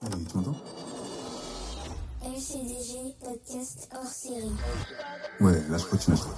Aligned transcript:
Hey, 0.00 0.10
tu 0.30 0.36
m'entends 0.36 0.56
LCDG 2.24 3.16
podcast 3.20 3.88
hors 3.92 4.04
série. 4.04 4.52
Ouais, 5.40 5.60
là 5.68 5.76
je 5.76 5.84
crois 5.86 5.98
que 5.98 6.04
tu 6.04 6.10
m'entends. 6.12 6.28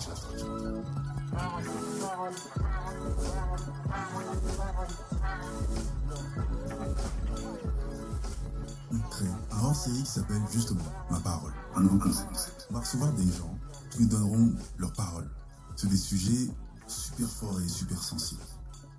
On 8.93 8.98
crée 9.11 9.27
un 9.51 9.63
hors-série 9.63 10.03
qui 10.05 10.11
s'appelle 10.11 10.41
justement 10.51 10.81
Ma 11.11 11.21
parole. 11.21 11.53
Un 11.75 11.81
nouveau 11.81 11.99
concept. 11.99 12.67
On 12.71 12.75
va 12.75 12.81
recevoir 12.81 13.13
des 13.13 13.31
gens 13.31 13.59
qui 13.91 14.03
nous 14.03 14.09
donneront 14.09 14.53
leur 14.79 14.93
parole 14.95 15.29
sur 15.77 15.91
des 15.91 15.99
sujets 15.99 16.49
super 16.87 17.29
forts 17.29 17.61
et 17.61 17.69
super 17.69 18.03
sensibles. 18.03 18.41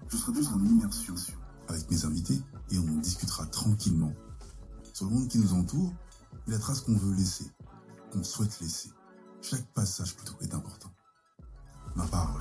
Je 0.08 0.18
serai 0.18 0.36
juste 0.36 0.52
en 0.54 0.64
immersion 0.64 1.16
avec 1.68 1.90
mes 1.90 2.06
invités 2.06 2.40
et 2.70 2.78
on 2.78 2.98
discutera 3.00 3.48
tranquillement 3.48 4.14
sur 5.02 5.10
le 5.10 5.16
monde 5.16 5.28
qui 5.30 5.40
nous 5.40 5.54
entoure 5.56 5.92
et 6.48 6.52
la 6.52 6.60
trace 6.60 6.82
qu'on 6.82 6.96
veut 6.96 7.16
laisser, 7.16 7.50
qu'on 8.12 8.24
souhaite 8.24 8.60
laisser. 8.62 8.92
Chaque 9.42 9.66
passage 9.74 10.16
plutôt 10.16 10.36
est 10.42 10.54
important. 10.54 10.92
Ma 11.96 12.06
parole. 12.06 12.40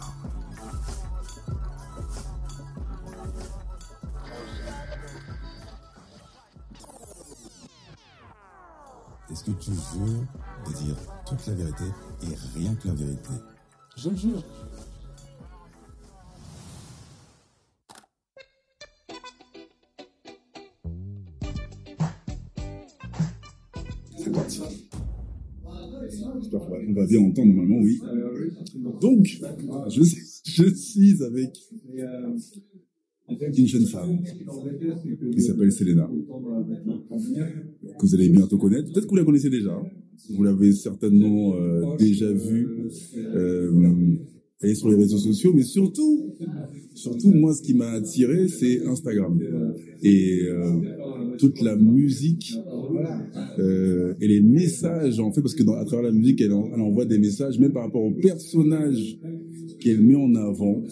Est-ce 9.30 9.45
que 9.45 9.52
tu 9.52 9.72
jures 9.72 10.27
de 10.66 10.72
dire 10.74 10.97
toute 11.24 11.47
la 11.47 11.55
vérité 11.55 11.84
et 12.24 12.34
rien 12.58 12.74
que 12.74 12.88
la 12.88 12.95
vérité? 12.95 13.30
Je 13.97 14.11
le 14.11 14.16
jure. 14.16 14.45
On 26.91 26.94
va 26.94 27.06
bien 27.06 27.20
entendre 27.20 27.48
normalement, 27.48 27.80
oui. 27.80 28.00
Donc, 29.00 29.41
je, 29.88 30.64
suis 30.74 31.22
avec 31.22 31.56
une 33.56 33.66
jeune 33.66 33.86
femme 33.86 34.19
qui 35.32 35.41
s'appelle 35.41 35.72
Selena, 35.72 36.10
que 37.98 38.06
vous 38.06 38.14
allez 38.14 38.28
bientôt 38.28 38.58
connaître. 38.58 38.92
Peut-être 38.92 39.05
que 39.05 39.10
vous 39.10 39.16
la 39.16 39.24
connaissez 39.24 39.50
déjà. 39.50 39.80
Vous 40.30 40.42
l'avez 40.42 40.72
certainement 40.72 41.55
euh, 41.56 41.97
déjà 41.97 42.30
vue. 42.30 42.69
Euh, 43.16 43.70
est 44.62 44.75
sur 44.75 44.91
les 44.91 44.97
réseaux 44.97 45.19
sociaux, 45.19 45.53
mais 45.55 45.62
surtout, 45.62 46.34
surtout 46.94 47.30
moi, 47.33 47.55
ce 47.55 47.62
qui 47.62 47.75
m'a 47.75 47.91
attiré, 47.92 48.47
c'est 48.48 48.84
Instagram 48.86 49.39
et 50.03 50.41
euh, 50.44 50.80
toute 51.39 51.61
la 51.62 51.77
musique 51.77 52.55
euh, 53.58 54.14
et 54.20 54.28
les 54.28 54.41
messages 54.42 55.19
en 55.19 55.33
fait, 55.33 55.41
parce 55.41 55.55
que 55.55 55.62
à 55.70 55.84
travers 55.84 56.05
la 56.05 56.12
musique, 56.12 56.41
elle, 56.42 56.53
en- 56.53 56.70
elle 56.75 56.81
envoie 56.81 57.06
des 57.06 57.19
messages, 57.19 57.58
même 57.58 57.72
par 57.72 57.84
rapport 57.84 58.03
au 58.03 58.12
personnage 58.12 59.19
qu'elle 59.81 60.00
met 60.03 60.14
en 60.14 60.34
avant. 60.34 60.83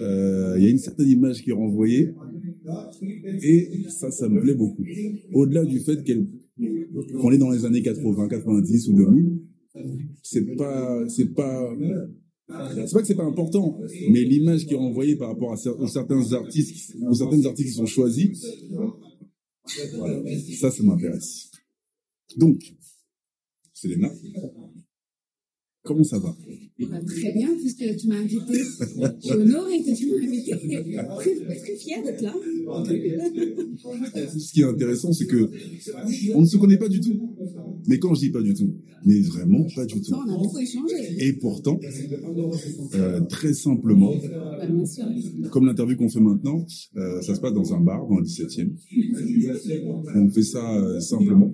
Euh, 0.00 0.54
Il 0.58 0.64
y 0.64 0.66
a 0.66 0.70
une 0.70 0.78
certaine 0.78 1.08
image 1.08 1.42
qui 1.42 1.50
est 1.50 1.54
renvoyée, 1.54 2.12
et 3.42 3.68
ça, 3.88 4.10
ça 4.10 4.28
me 4.28 4.40
plaît 4.40 4.54
beaucoup. 4.54 4.84
Au-delà 5.34 5.64
du 5.66 5.80
fait 5.80 6.02
qu'elle 6.02 6.26
qu'on 7.20 7.30
est 7.32 7.38
dans 7.38 7.50
les 7.50 7.64
années 7.66 7.82
80, 7.82 8.28
90 8.28 8.88
ou 8.88 8.92
2000, 8.94 9.38
c'est 10.22 10.56
pas, 10.56 11.04
c'est 11.08 11.34
pas, 11.34 11.74
c'est 12.48 12.92
pas 12.92 13.00
que 13.00 13.06
c'est 13.06 13.14
pas 13.14 13.24
important, 13.24 13.80
mais 14.10 14.22
l'image 14.22 14.66
qui 14.66 14.74
est 14.74 14.76
renvoyée 14.76 15.16
par 15.16 15.28
rapport 15.28 15.52
à 15.52 15.56
certains 15.56 16.32
artistes, 16.32 16.94
artistes 17.46 17.68
qui 17.68 17.74
sont 17.74 17.86
choisis, 17.86 18.44
ça, 20.60 20.70
ça 20.70 20.82
m'intéresse. 20.82 21.50
Donc, 22.36 22.60
Selena, 23.72 24.12
comment 25.84 26.02
ça 26.04 26.18
va 26.18 26.34
Bah, 26.80 26.98
très 27.06 27.32
bien, 27.32 27.50
puisque 27.56 27.96
tu 27.96 28.08
m'as 28.08 28.16
invité. 28.16 28.54
Je 28.54 29.28
suis 29.28 29.32
honorée 29.32 29.82
que 29.82 29.96
tu 29.96 30.06
m'as 30.10 30.26
invité. 30.26 30.52
Très, 31.18 31.56
très 31.56 31.76
fière 31.76 32.02
d'être 32.02 32.22
là. 32.22 32.34
Ce 34.38 34.52
qui 34.52 34.60
est 34.62 34.64
intéressant, 34.64 35.12
c'est 35.12 35.26
que 35.26 35.50
on 36.34 36.40
ne 36.40 36.46
se 36.46 36.56
connaît 36.56 36.78
pas 36.78 36.88
du 36.88 37.00
tout. 37.00 37.36
Mais 37.86 37.98
quand 37.98 38.14
je 38.14 38.20
dis 38.20 38.30
pas 38.30 38.40
du 38.42 38.54
tout, 38.54 38.74
mais 39.04 39.20
vraiment 39.20 39.66
pas 39.76 39.84
du 39.86 40.00
tout. 40.00 40.12
On 40.14 40.22
a 40.34 40.38
beaucoup 40.38 40.58
échangé. 40.58 40.94
Et 41.18 41.34
pourtant, 41.34 41.78
euh, 42.94 43.20
très 43.28 43.52
simplement, 43.52 44.12
Bah, 44.14 44.66
bien 44.66 44.86
sûr. 44.86 45.04
comme 45.50 45.66
l'interview 45.66 45.96
qu'on 45.96 46.08
fait 46.08 46.20
maintenant, 46.20 46.64
euh, 46.96 47.20
ça 47.20 47.34
se 47.34 47.40
passe 47.40 47.52
dans 47.52 47.74
un 47.74 47.80
bar 47.80 48.06
dans 48.08 48.18
le 48.18 48.24
17e. 48.24 48.70
On 50.14 50.30
fait 50.30 50.42
ça 50.42 50.74
euh, 50.76 51.00
simplement. 51.00 51.52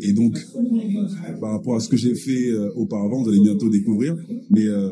Et 0.00 0.12
donc, 0.12 0.38
par 1.40 1.52
rapport 1.52 1.76
à 1.76 1.80
ce 1.80 1.88
que 1.88 1.96
j'ai 1.96 2.14
fait 2.14 2.50
euh, 2.50 2.70
auparavant, 2.74 3.22
vous 3.22 3.28
allez 3.30 3.40
bientôt 3.40 3.68
découvrir. 3.68 4.16
Mais 4.50 4.66
euh, 4.66 4.90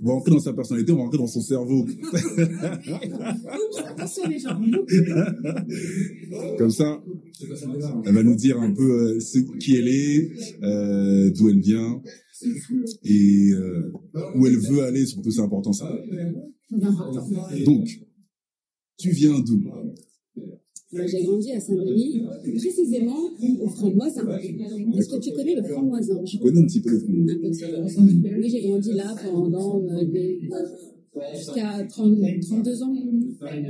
on 0.00 0.06
va 0.06 0.12
rentrer 0.14 0.30
dans 0.32 0.40
sa 0.40 0.52
personnalité, 0.52 0.92
on 0.92 0.96
va 0.96 1.02
rentrer 1.02 1.18
dans 1.18 1.26
son 1.26 1.40
cerveau. 1.40 1.86
Comme 6.58 6.70
ça, 6.70 7.02
elle 8.04 8.14
va 8.14 8.22
nous 8.22 8.34
dire 8.34 8.58
un 8.60 8.72
peu 8.72 9.16
euh, 9.16 9.20
ce- 9.20 9.38
qui 9.58 9.76
elle 9.76 9.88
est, 9.88 10.30
euh, 10.62 11.30
d'où 11.30 11.48
elle 11.48 11.60
vient 11.60 12.00
et 13.04 13.50
euh, 13.52 13.92
où 14.34 14.46
elle 14.46 14.58
veut 14.58 14.82
aller. 14.84 15.06
Surtout, 15.06 15.30
c'est 15.30 15.40
important 15.40 15.72
ça. 15.72 15.88
Donc, 17.64 17.88
tu 18.98 19.10
viens 19.10 19.38
d'où? 19.40 19.62
J'ai 20.90 21.22
grandi 21.22 21.52
à 21.52 21.60
Saint-Denis, 21.60 22.22
précisément 22.56 23.18
au 23.60 23.68
Framboisin. 23.68 24.26
Est-ce 24.38 25.08
que 25.08 25.20
tu 25.20 25.32
connais 25.32 25.54
le 25.54 25.62
Framboisin? 25.62 26.24
Je 26.24 26.38
connais 26.38 26.60
un 26.60 26.64
petit 26.64 26.80
peu 26.80 26.90
le 26.90 27.00
peu. 27.00 28.40
Oui, 28.40 28.48
j'ai 28.48 28.62
grandi 28.62 28.92
là 28.94 29.14
pendant 29.22 29.82
euh, 29.82 30.04
des- 30.06 30.40
jusqu'à 31.36 31.84
30 31.84 32.16
32 32.40 32.82
ans. 32.82 32.94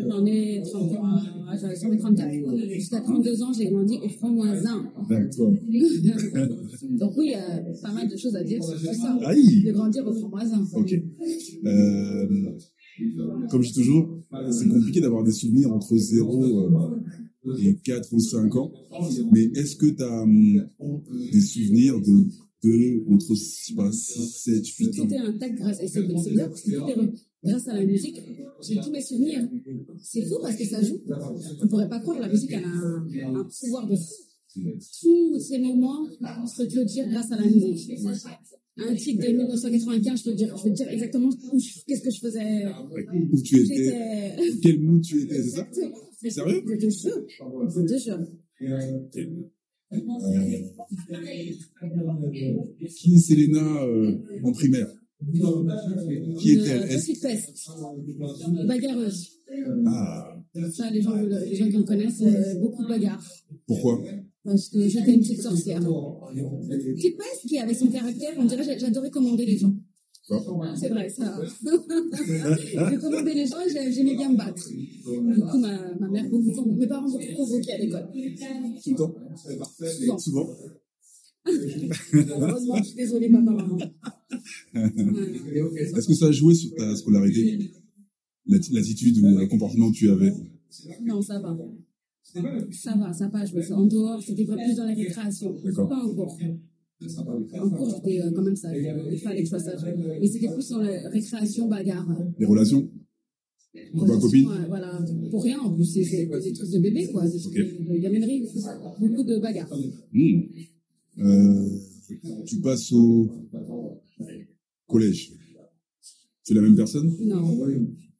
J'en 0.08 0.26
ai 0.26 0.62
30 0.62 0.92
ah, 1.02 1.56
j'en 1.56 1.92
ai 1.92 1.98
34. 1.98 2.56
Jusqu'à 2.68 3.00
32 3.00 3.42
ans, 3.42 3.52
j'ai 3.52 3.66
grandi 3.70 3.98
au 4.04 4.08
Framboisin. 4.08 4.92
D'accord. 5.08 5.52
Donc 7.00 7.12
oui, 7.16 7.26
il 7.26 7.30
y 7.32 7.34
a 7.34 7.62
pas 7.82 7.92
mal 7.92 8.08
de 8.08 8.16
choses 8.16 8.36
à 8.36 8.44
dire 8.44 8.62
sur 8.62 8.78
tout 8.78 8.94
ça. 8.94 9.18
Aïe 9.22 9.64
De 9.64 9.72
grandir 9.72 10.06
au 10.06 10.12
Framboisin. 10.12 10.64
Ok. 10.74 10.92
Euh, 11.64 12.26
comme 13.50 13.62
je 13.62 13.68
dis 13.68 13.74
toujours, 13.74 14.17
c'est 14.50 14.69
compliqué 14.69 15.00
d'avoir 15.00 15.25
des 15.25 15.33
souvenirs 15.33 15.72
entre 15.72 15.97
0 15.97 17.00
et 17.59 17.75
4 17.84 18.12
ou 18.12 18.21
5 18.21 18.56
ans. 18.56 18.72
Mais 19.33 19.44
est-ce 19.55 19.77
que 19.77 19.87
tu 19.87 20.03
as 20.03 20.27
des 21.33 21.41
souvenirs 21.41 21.99
de, 22.00 22.27
de 22.65 23.12
entre 23.15 23.34
je 23.34 23.41
sais 23.41 23.75
pas, 23.75 23.91
6, 23.91 24.21
7, 24.44 24.66
8 24.66 24.87
ans 25.00 25.03
C'était 25.05 25.16
un 25.19 25.33
tac 25.39 25.55
grâce, 25.55 25.81
et 25.83 25.89
c'est 25.89 26.00
c'est 26.25 26.31
bien 26.33 26.49
parce 26.49 26.62
que 26.62 26.71
tout 26.71 26.89
est 26.89 26.94
re- 26.97 27.12
grâce 27.44 27.69
à 27.69 27.75
la 27.75 27.84
musique, 27.84 28.21
j'ai 28.62 28.81
tous 28.81 28.91
mes 28.91 29.00
souvenirs. 29.03 29.49
C'est 30.03 30.22
fou 30.27 30.34
parce 30.43 30.56
que 30.56 30.65
ça 30.65 30.83
joue. 30.83 30.99
On 31.60 31.65
ne 31.65 31.69
pourrait 31.71 31.89
pas 31.89 32.00
croire, 32.00 32.19
la 32.21 32.28
musique, 32.28 32.50
elle 32.53 32.65
a 32.65 32.69
un, 32.69 33.34
un 33.37 33.45
pouvoir 33.60 33.87
de 33.87 33.97
fou. 33.97 34.15
Tous 35.03 35.39
ces 35.39 35.59
moments, 35.59 36.05
peux 36.56 36.66
te 36.66 36.75
le 36.77 36.84
dire 36.84 37.09
grâce 37.09 37.31
à 37.33 37.37
la 37.37 37.47
musique. 37.47 37.91
Un 38.78 38.94
titre 38.94 39.22
de 39.22 39.28
1995, 39.33 40.19
je 40.21 40.25
peux 40.25 40.31
te 40.31 40.37
dire, 40.37 40.56
je 40.56 40.62
peux 40.62 40.69
te 40.71 40.75
dire 40.75 40.89
exactement 40.89 41.31
qu'est-ce 41.87 42.03
que 42.03 42.11
je 42.11 42.21
faisais. 42.21 42.65
Où 43.33 43.43
tu 43.43 43.56
étais. 43.61 44.37
Quel 44.62 44.81
mood 44.81 45.03
tu 45.03 45.22
étais, 45.22 45.43
c'est 45.43 45.50
ça. 45.50 45.66
Sérieux 46.31 46.62
Je 46.66 46.75
te 46.77 46.91
jure. 46.91 47.27
Je 47.31 47.81
te 47.87 47.99
jure. 47.99 48.19
Qui 52.97 53.15
est 53.15 53.19
Selena 53.19 53.83
euh, 53.84 54.19
en 54.44 54.53
primaire? 54.53 54.89
Qui 56.39 56.53
est-elle? 56.53 56.83
Est-ce- 56.91 57.05
suis 57.12 57.21
peste. 57.21 57.69
Bagarreuse. 58.66 59.31
Ah, 59.87 60.37
Ça, 60.72 60.91
les 60.91 61.03
gens, 61.03 61.15
les 61.16 61.55
gens 61.56 61.69
qui 61.69 61.78
me 61.78 61.83
connaissent, 61.84 62.21
euh, 62.22 62.59
beaucoup 62.60 62.83
de 62.84 62.89
bagarres. 62.89 63.25
pourquoi? 63.66 64.03
J'étais 64.44 65.14
une 65.14 65.20
petite 65.20 65.42
sorcière. 65.42 65.80
Petite 65.80 67.16
peste 67.16 67.46
qui 67.46 67.58
avait 67.58 67.74
son 67.74 67.88
caractère, 67.88 68.34
on 68.38 68.44
dirait 68.44 68.64
que 68.74 68.78
j'adorais 68.80 69.10
commander 69.10 69.46
les 69.46 69.58
gens. 69.58 69.74
C'est 70.76 70.88
vrai, 70.90 71.08
ça. 71.08 71.40
je 71.42 73.00
commandais 73.00 73.34
les 73.34 73.46
gens 73.46 73.60
et 73.66 73.70
j'ai- 73.72 73.90
j'aimais 73.92 74.14
bien 74.14 74.30
me 74.30 74.36
battre. 74.36 74.62
Du 74.68 75.40
coup, 75.40 75.58
ma, 75.58 75.94
ma 75.98 76.08
mère, 76.08 76.28
beaucoup, 76.28 76.70
mes 76.76 76.86
parents 76.86 77.08
beaucoup 77.10 77.32
provoqués 77.32 77.72
à 77.72 77.78
l'école. 77.78 78.08
Tout 78.12 78.90
le 78.90 78.96
temps 78.96 79.14
Souvent. 79.98 80.18
Souvent 80.18 80.48
Heureusement, 81.46 82.76
je 82.76 82.82
suis 82.88 82.96
désolée, 82.96 83.30
papa, 83.30 83.42
maman. 83.42 83.78
Est-ce 84.74 86.06
que 86.06 86.14
ça 86.14 86.26
a 86.26 86.32
joué 86.32 86.54
sur 86.54 86.74
ta 86.74 86.94
scolarité? 86.94 87.58
L'atti- 88.46 88.72
L'attitude 88.74 89.18
ou 89.18 89.38
le 89.38 89.46
comportement 89.46 89.90
que 89.90 89.96
tu 89.96 90.10
avais? 90.10 90.32
Non, 91.02 91.22
ça 91.22 91.38
va. 91.40 91.56
Ça 92.33 92.95
va, 92.97 93.13
ça 93.13 93.28
va. 93.28 93.45
Je 93.45 93.54
me 93.57 93.72
en 93.72 93.86
dehors, 93.86 94.22
c'était 94.22 94.45
pas 94.45 94.57
plus 94.57 94.77
dans 94.77 94.84
la 94.84 94.95
récréation. 94.95 95.54
Pas 95.77 95.97
en 95.97 96.15
cours. 96.15 96.39
En 97.60 97.71
cours, 97.71 97.95
j'étais 97.95 98.21
euh, 98.21 98.30
quand 98.34 98.42
même 98.42 98.57
sage. 98.57 98.77
Il 99.10 99.19
fallait 99.19 99.39
que 99.39 99.45
je 99.45 99.51
sois 99.51 99.60
sage. 99.60 99.80
Mais 100.21 100.27
c'était 100.27 100.53
plus 100.53 100.69
dans 100.69 100.78
la 100.78 101.09
récréation 101.10 101.69
bagarre. 101.69 102.07
Les 102.39 102.47
relations 102.47 102.89
Copain, 103.97 104.19
copine 104.19 104.48
Voilà, 104.69 104.98
pour 105.30 105.45
rien, 105.45 105.60
en 105.60 105.72
plus, 105.72 105.84
c'est 105.84 106.27
des 106.27 106.53
trucs 106.53 106.71
de 106.71 106.78
bébé, 106.80 107.09
quoi, 107.13 107.28
des 107.28 107.39
trucs 107.39 107.54
de, 107.54 107.92
de 107.92 107.98
gaminerie, 107.98 108.45
beaucoup 108.98 109.24
de 109.24 109.39
bagarres. 109.39 109.72
Hmm. 110.13 110.41
Euh, 111.19 111.69
tu 112.47 112.60
passes 112.60 112.92
au 112.92 113.31
collège. 114.86 115.33
Tu 116.45 116.53
es 116.53 116.57
la 116.57 116.63
même 116.63 116.77
personne? 116.77 117.15
Non. 117.21 117.59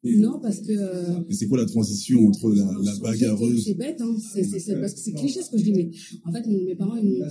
Non, 0.03 0.39
parce 0.41 0.59
que. 0.61 0.71
euh, 0.71 1.19
c'est 1.29 1.47
quoi 1.47 1.57
la 1.57 1.65
transition 1.65 2.25
entre 2.27 2.49
la, 2.53 2.63
la 2.83 2.93
C'est 2.93 3.01
bagarreuse 3.01 3.75
bête, 3.75 3.99
hein. 3.99 4.15
c'est 4.33 4.43
c'est- 4.43 4.59
c'est 4.59 4.79
parce 4.79 4.93
que 4.93 4.99
c'est 5.01 5.11
cliché 5.11 5.41
ce 5.41 5.51
que 5.51 5.57
je 5.57 5.63
dis, 5.63 5.73
mais 5.73 5.89
en 6.25 6.31
fait, 6.31 6.47
mes 6.47 6.73
parents, 6.75 6.95
ils 6.95 7.19
m'ont- 7.19 7.25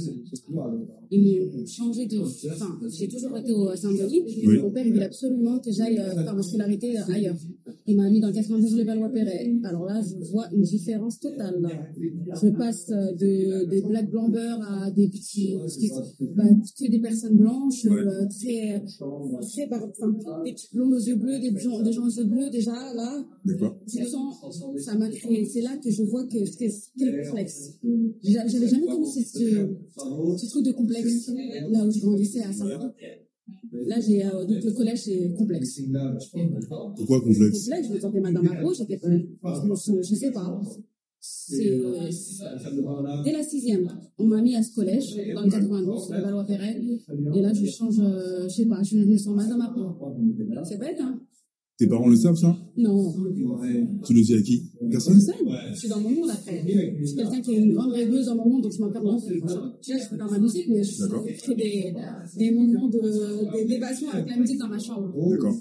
ils 1.10 1.40
m'ont 1.56 1.66
changé 1.66 2.06
de. 2.06 2.18
Enfin, 2.52 2.78
j'ai 2.90 3.08
toujours 3.08 3.36
été 3.38 3.52
au 3.52 3.74
Saint-Denis. 3.74 4.22
Oui. 4.46 4.58
Mon 4.58 4.70
père, 4.70 4.86
il 4.86 4.92
voulait 4.92 5.06
absolument 5.06 5.58
que 5.60 5.70
j'aille 5.72 5.98
euh, 5.98 6.22
faire 6.22 6.34
ma 6.36 6.42
scolarité 6.42 6.98
euh, 6.98 7.02
ailleurs. 7.12 7.36
Il 7.86 7.96
m'a 7.96 8.10
mis 8.10 8.20
dans 8.20 8.28
le 8.28 8.34
92 8.34 8.76
le 8.76 8.84
Valois-Perret. 8.84 9.50
Alors 9.64 9.86
là, 9.86 10.02
je 10.02 10.30
vois 10.30 10.46
une 10.54 10.62
différence 10.62 11.18
totale. 11.20 11.60
là. 11.62 11.70
Je 12.42 12.48
passe 12.50 12.90
euh, 12.90 13.12
de, 13.12 13.64
des 13.70 13.80
black 13.80 14.10
blanc 14.10 14.28
beurre 14.28 14.60
à 14.62 14.90
des 14.90 15.08
petits. 15.08 15.54
Bah, 16.36 16.44
que 16.78 16.90
des 16.90 16.98
personnes 17.00 17.36
blanches, 17.36 17.86
euh, 17.86 18.26
très. 18.28 18.84
très 19.40 19.66
bar- 19.68 19.88
enfin, 19.98 20.42
des 20.44 20.52
petits 20.52 20.68
blonds 20.74 20.90
aux 20.92 20.98
yeux 21.00 21.16
bleus, 21.16 21.38
des, 21.40 21.58
gens, 21.58 21.80
des 21.82 21.92
gens 21.92 22.06
aux 22.06 22.10
yeux 22.10 22.24
bleus, 22.24 22.50
déjà, 22.58 22.94
là. 22.94 23.24
D'accord. 23.44 23.78
Ça 24.78 24.94
m'a 24.96 25.08
créé. 25.10 25.44
C'est 25.44 25.62
là 25.62 25.76
que 25.82 25.90
je 25.90 26.02
vois 26.02 26.24
que 26.24 26.38
quel 26.98 27.22
complexe. 27.24 27.78
J'a- 28.22 28.46
J'avais 28.46 28.68
jamais 28.68 28.86
connu 28.86 29.06
ce, 29.06 29.20
ce, 29.22 30.46
truc 30.50 30.64
de 30.64 30.72
complexe 30.72 31.30
là 31.70 31.84
où 31.84 31.90
je 31.90 32.00
grandissais 32.00 32.42
à 32.42 32.52
saint 32.52 32.68
Là, 33.72 33.98
j'ai 34.00 34.24
euh, 34.24 34.44
donc 34.44 34.62
le 34.62 34.72
collège 34.72 35.02
c'est 35.04 35.32
complexe. 35.36 35.80
Pourquoi 36.96 37.20
complexe? 37.20 37.64
Complexe, 37.64 37.88
je 37.88 37.94
me 37.94 38.00
sentais 38.00 38.20
mal 38.20 38.34
dans 38.34 38.42
ma 38.42 38.54
peau, 38.56 38.74
j'étais 38.74 38.98
pas, 38.98 39.08
je, 39.10 40.02
je, 40.02 40.14
sais 40.14 40.30
pas. 40.32 40.60
C'est 41.20 41.80
dès 43.24 43.32
la 43.32 43.42
sixième, 43.42 43.88
on 44.18 44.26
m'a 44.26 44.40
mis 44.42 44.54
à 44.54 44.62
ce 44.62 44.74
collège 44.74 45.16
dans 45.34 45.42
le 45.42 45.50
92, 45.50 46.10
le 46.10 46.20
Valois-Perret, 46.20 46.80
et 47.34 47.40
là 47.40 47.52
je 47.52 47.66
change, 47.66 47.98
euh, 48.00 48.44
je 48.44 48.54
sais 48.54 48.66
pas, 48.66 48.82
je 48.82 48.96
me 48.98 49.16
sens 49.16 49.34
mal 49.34 49.48
dans 49.48 49.58
ma 49.58 49.68
peau. 49.70 49.86
C'est 50.64 50.78
bête, 50.78 50.98
hein? 51.00 51.20
Tes 51.78 51.86
parents 51.86 52.08
le 52.08 52.16
savent, 52.16 52.34
ça? 52.34 52.58
Non, 52.76 53.14
Tu 54.04 54.12
le 54.12 54.20
dis 54.22 54.34
à 54.34 54.42
qui? 54.42 54.64
Personne? 54.90 55.14
Personne. 55.14 55.48
Je 55.72 55.78
suis 55.78 55.88
dans 55.88 56.00
mon 56.00 56.10
monde 56.10 56.30
après. 56.30 56.64
Je 57.00 57.06
suis 57.06 57.16
quelqu'un 57.16 57.40
qui 57.40 57.54
est 57.54 57.58
une 57.58 57.74
grande 57.74 57.92
rêveuse 57.92 58.26
dans 58.26 58.34
mon 58.34 58.48
monde, 58.50 58.62
donc 58.64 58.72
je 58.72 58.80
m'en 58.80 58.90
perds 58.90 59.02
Tu 59.02 59.38
vois, 59.38 59.78
je 59.80 59.92
suis 59.92 60.16
dans 60.18 60.28
ma 60.28 60.38
musique, 60.40 60.66
mais 60.70 60.82
je 60.82 61.04
fais 61.44 61.54
des, 61.54 61.94
des 62.36 62.50
moments 62.50 62.88
de, 62.88 63.64
d'évasion 63.68 64.10
avec 64.10 64.28
la 64.28 64.36
musique 64.38 64.58
dans 64.58 64.68
ma 64.68 64.78
chambre. 64.80 65.14
D'accord. 65.30 65.54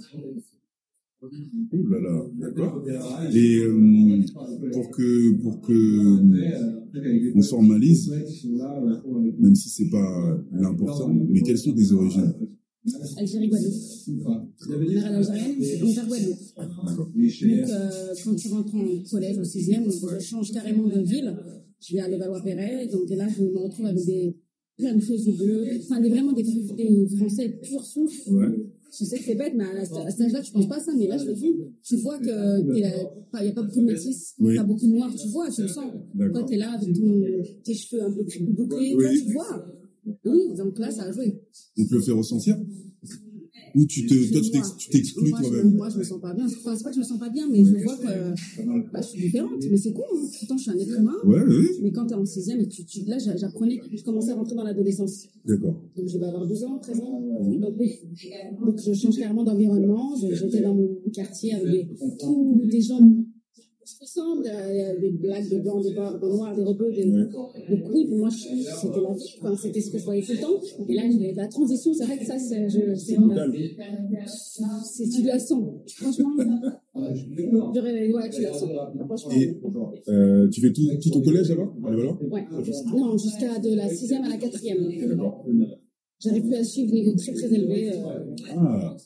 Ouh 1.22 1.88
là 1.88 2.00
là, 2.00 2.26
d'accord. 2.40 2.84
Et 3.34 3.58
euh, 3.58 4.22
pour 4.72 4.92
que 4.92 5.32
pour 5.42 5.62
que 5.62 7.34
on 7.36 7.42
se 7.42 7.50
formalise, 7.50 8.12
même 9.40 9.56
si 9.56 9.70
c'est 9.70 9.90
pas 9.90 10.38
l'important, 10.52 11.14
mais 11.30 11.42
quelles 11.42 11.58
sont 11.58 11.74
tes 11.74 11.92
origines? 11.92 12.34
Algérie, 13.18 13.48
Guadeloupe. 13.50 13.74
Ma 14.70 14.78
mère 14.78 15.06
elle 15.08 15.14
est 15.14 15.16
algérienne, 15.16 15.56
mon 15.84 15.94
père 15.94 16.08
Guadeloupe. 16.08 16.40
D'accord. 16.58 16.96
Donc, 16.98 17.10
euh, 17.70 18.14
quand 18.24 18.36
tu 18.36 18.48
rentres 18.50 18.76
en 18.76 19.04
collège 19.10 19.38
au 19.38 19.44
sixième, 19.44 19.86
je 19.90 20.20
change 20.20 20.52
carrément 20.52 20.88
de 20.88 21.02
ville. 21.02 21.36
Je 21.80 21.94
vais 21.94 22.00
à 22.00 22.10
Levallois-Perret, 22.10 22.88
donc 22.88 23.10
et 23.12 23.16
là, 23.16 23.28
je 23.30 23.44
me 23.44 23.58
retrouve 23.58 23.86
avec 23.86 24.04
des, 24.06 24.36
plein 24.78 24.96
de 24.96 25.02
choses 25.02 25.28
bleues, 25.38 25.66
enfin, 25.82 26.00
des, 26.02 26.10
vraiment 26.10 26.34
des, 26.34 26.44
des 26.44 27.08
Français 27.18 27.50
pur 27.62 27.84
souche. 27.84 28.28
Ouais. 28.28 28.48
Je 28.98 29.04
sais 29.04 29.18
que 29.18 29.24
c'est 29.26 29.36
bête, 29.36 29.54
mais 29.56 29.66
à, 29.66 29.82
à 29.82 29.86
cet 30.12 30.22
âge-là, 30.22 30.42
tu 30.42 30.52
penses 30.54 30.68
pas 30.68 30.78
à 30.78 30.80
ça, 30.80 30.92
mais 30.98 31.08
là, 31.08 31.18
je 31.18 31.26
le 31.26 31.34
vis. 31.34 31.54
Tu 31.84 31.98
vois 31.98 32.18
qu'il 32.20 32.74
n'y 32.74 32.84
a 32.84 33.52
pas 33.52 33.62
beaucoup 33.64 33.82
de 33.82 33.86
métis, 33.86 34.34
Oui. 34.40 34.56
pas 34.56 34.64
beaucoup 34.64 34.88
de 34.88 34.92
noirs, 34.94 35.14
tu 35.14 35.28
vois, 35.28 35.52
tu 35.52 35.62
le 35.64 35.68
sens. 35.68 35.92
Toi, 36.18 36.44
tu 36.48 36.54
es 36.54 36.58
là 36.58 36.72
avec 36.72 36.94
ton, 36.96 37.22
tes 37.64 37.74
cheveux 37.74 38.02
un 38.04 38.12
peu 38.12 38.24
bouclés, 38.54 38.96
Oui. 38.96 39.04
toi, 39.04 39.12
tu 39.26 39.34
vois. 39.34 39.66
Oui, 40.26 40.54
donc 40.58 40.80
là, 40.80 40.90
ça 40.92 41.04
a 41.04 41.12
joué. 41.12 41.42
On 41.78 41.86
te 41.86 41.94
le 41.96 42.02
fait 42.02 42.12
ressentir 42.12 42.58
Ou 43.76 43.86
tu 43.86 44.08
te, 44.08 44.32
toi, 44.32 44.42
tu 44.42 44.50
t'ex- 44.52 44.76
tu 44.78 44.90
t'exclus 44.90 45.30
moi, 45.30 45.40
je, 45.44 45.48
toi-même 45.50 45.76
moi, 45.76 45.90
je 45.90 45.98
me 46.00 46.04
sens 46.04 46.20
pas 46.20 46.34
bien. 46.34 46.46
Enfin, 46.46 46.76
c'est 46.76 46.84
pas 46.84 46.90
que 46.90 46.96
je 46.96 47.00
me 47.02 47.06
sens 47.06 47.20
pas 47.20 47.30
bien, 47.30 47.48
mais 47.52 47.64
je 47.64 47.76
vois 47.84 47.96
que 47.98 48.08
bah, 48.92 49.02
je 49.02 49.08
suis 49.08 49.22
différente. 49.22 49.62
Mais 49.70 49.78
c'est 49.78 49.94
cool, 49.94 50.04
hein. 50.16 50.26
pourtant, 50.40 50.58
je 50.58 50.62
suis 50.64 50.72
un 50.72 50.78
être 50.78 51.00
humain. 51.00 51.14
Ouais, 51.26 51.42
oui. 51.48 51.68
Mais 51.84 51.92
quand 51.92 52.06
tu 52.08 52.14
es 52.14 52.18
en 52.18 52.26
sixième, 52.26 52.60
et 52.62 52.68
tu, 52.68 52.86
tu, 52.86 53.04
là, 53.06 53.20
j'a- 53.20 53.36
j'apprenais, 53.38 53.80
je 53.94 54.04
commençais 54.04 54.32
à 54.32 54.36
rentrer 54.36 54.56
dans 54.56 54.64
l'adolescence. 54.64 55.28
D'accord. 55.46 55.76
Donc, 55.96 56.08
je 56.08 56.18
vais 56.18 56.26
avoir 56.26 56.48
12 56.48 56.64
ans, 56.64 56.80
13 56.80 57.00
ans. 57.02 57.22
Donc. 57.42 57.60
Donc, 58.66 58.80
je 58.84 58.94
change 58.94 59.18
carrément 59.18 59.44
d'environnement. 59.44 60.16
J'étais 60.20 60.62
dans 60.62 60.74
mon 60.74 60.90
quartier 61.14 61.54
avec 61.54 61.70
des, 61.70 61.88
tous 62.20 62.62
des 62.72 62.82
gens 62.82 63.00
se 63.98 64.02
ressemblent, 64.02 64.48
euh, 64.48 65.00
des 65.00 65.12
blagues 65.12 65.50
de 65.50 65.60
blancs, 65.60 65.84
des 65.84 65.94
barres, 65.94 66.20
des 66.20 66.28
noirs, 66.28 66.56
des 66.56 66.64
rebeux. 66.64 66.92
Des... 66.92 67.04
Pour 68.08 68.18
moi, 68.18 68.30
c'était 68.30 69.02
la 69.02 69.14
vie. 69.14 69.36
Enfin, 69.42 69.56
c'était 69.56 69.82
ce 69.82 69.92
que 69.92 69.98
je 69.98 70.06
voyais 70.06 70.22
tout 70.22 70.34
le 70.34 70.40
temps. 70.40 70.60
Et 70.88 70.94
là, 70.94 71.04
la 71.36 71.48
transition, 71.48 71.94
c'est 71.94 72.06
vrai 72.06 72.18
que 72.18 72.26
ça, 72.26 72.38
c'est 72.38 72.68
tu 75.10 75.24
la 75.24 75.40
sens. 75.40 75.64
Franchement, 75.96 76.36
ouais, 76.96 78.30
tu 78.30 78.42
la 78.42 78.54
sens. 78.54 78.70
Franchement. 79.06 79.32
Et 79.32 79.60
euh, 80.10 80.48
tu 80.50 80.62
fais 80.62 80.72
tout, 80.74 80.82
tout 81.02 81.10
ton 81.10 81.22
collège 81.22 81.52
voilà. 81.80 82.18
Ouais, 82.30 82.46
non, 82.96 83.18
jusqu'à 83.18 83.60
de 83.60 83.76
la 83.76 83.90
sixième 83.90 84.24
à 84.24 84.30
la 84.30 84.38
quatrième. 84.38 84.90
D'accord. 85.08 85.46
J'arrive 86.20 86.44
plus 86.44 86.56
à 86.56 86.64
suivre 86.64 86.92
niveau 86.94 87.14
très 87.16 87.32
très 87.32 87.54
élevé. 87.54 87.92
euh, 87.92 87.98
Ah, 88.58 88.98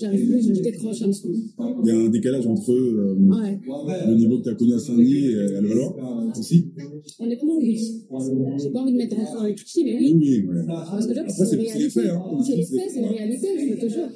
J'arrive 0.00 0.28
plus, 0.30 0.54
je 0.56 0.62
décroche 0.62 1.02
un 1.02 1.08
dessous. 1.08 1.28
il 1.32 1.88
y 1.88 1.90
a 1.90 1.96
un 1.96 2.08
décalage 2.08 2.46
entre 2.46 2.72
euh, 2.72 3.14
Ouais. 3.18 3.58
le 4.08 4.14
niveau 4.14 4.38
que 4.38 4.44
tu 4.44 4.48
as 4.50 4.54
connu 4.54 4.74
à 4.74 4.78
Saint-Denis 4.78 5.26
et 5.26 5.56
à 5.56 5.60
Levallois 5.60 5.96
aussi 6.38 6.68
Honnêtement, 7.18 7.56
oui. 7.58 7.76
J'ai 8.58 8.70
pas 8.70 8.80
envie 8.80 8.92
de 8.92 8.96
mettre 8.96 9.16
en 9.18 9.42
un 9.42 9.52
cliché, 9.52 9.84
mais 9.84 9.98
oui. 9.98 10.12
Oui, 10.16 10.44
oui. 10.48 10.56
ouais. 10.56 10.64
Parce 10.66 11.06
que 11.06 11.12
là, 11.12 11.24
c'est 11.28 11.54
une 11.56 11.66
c'est 11.66 11.78
les 11.78 11.90
faits. 11.90 12.06
Hein. 12.06 12.22
C'est 12.46 12.56
les 12.56 12.64
faits, 12.64 12.90
c'est 12.90 12.98
une 13.00 13.06
réalité, 13.06 13.48
je 13.68 13.74
te 13.80 13.88
jure. 13.88 14.08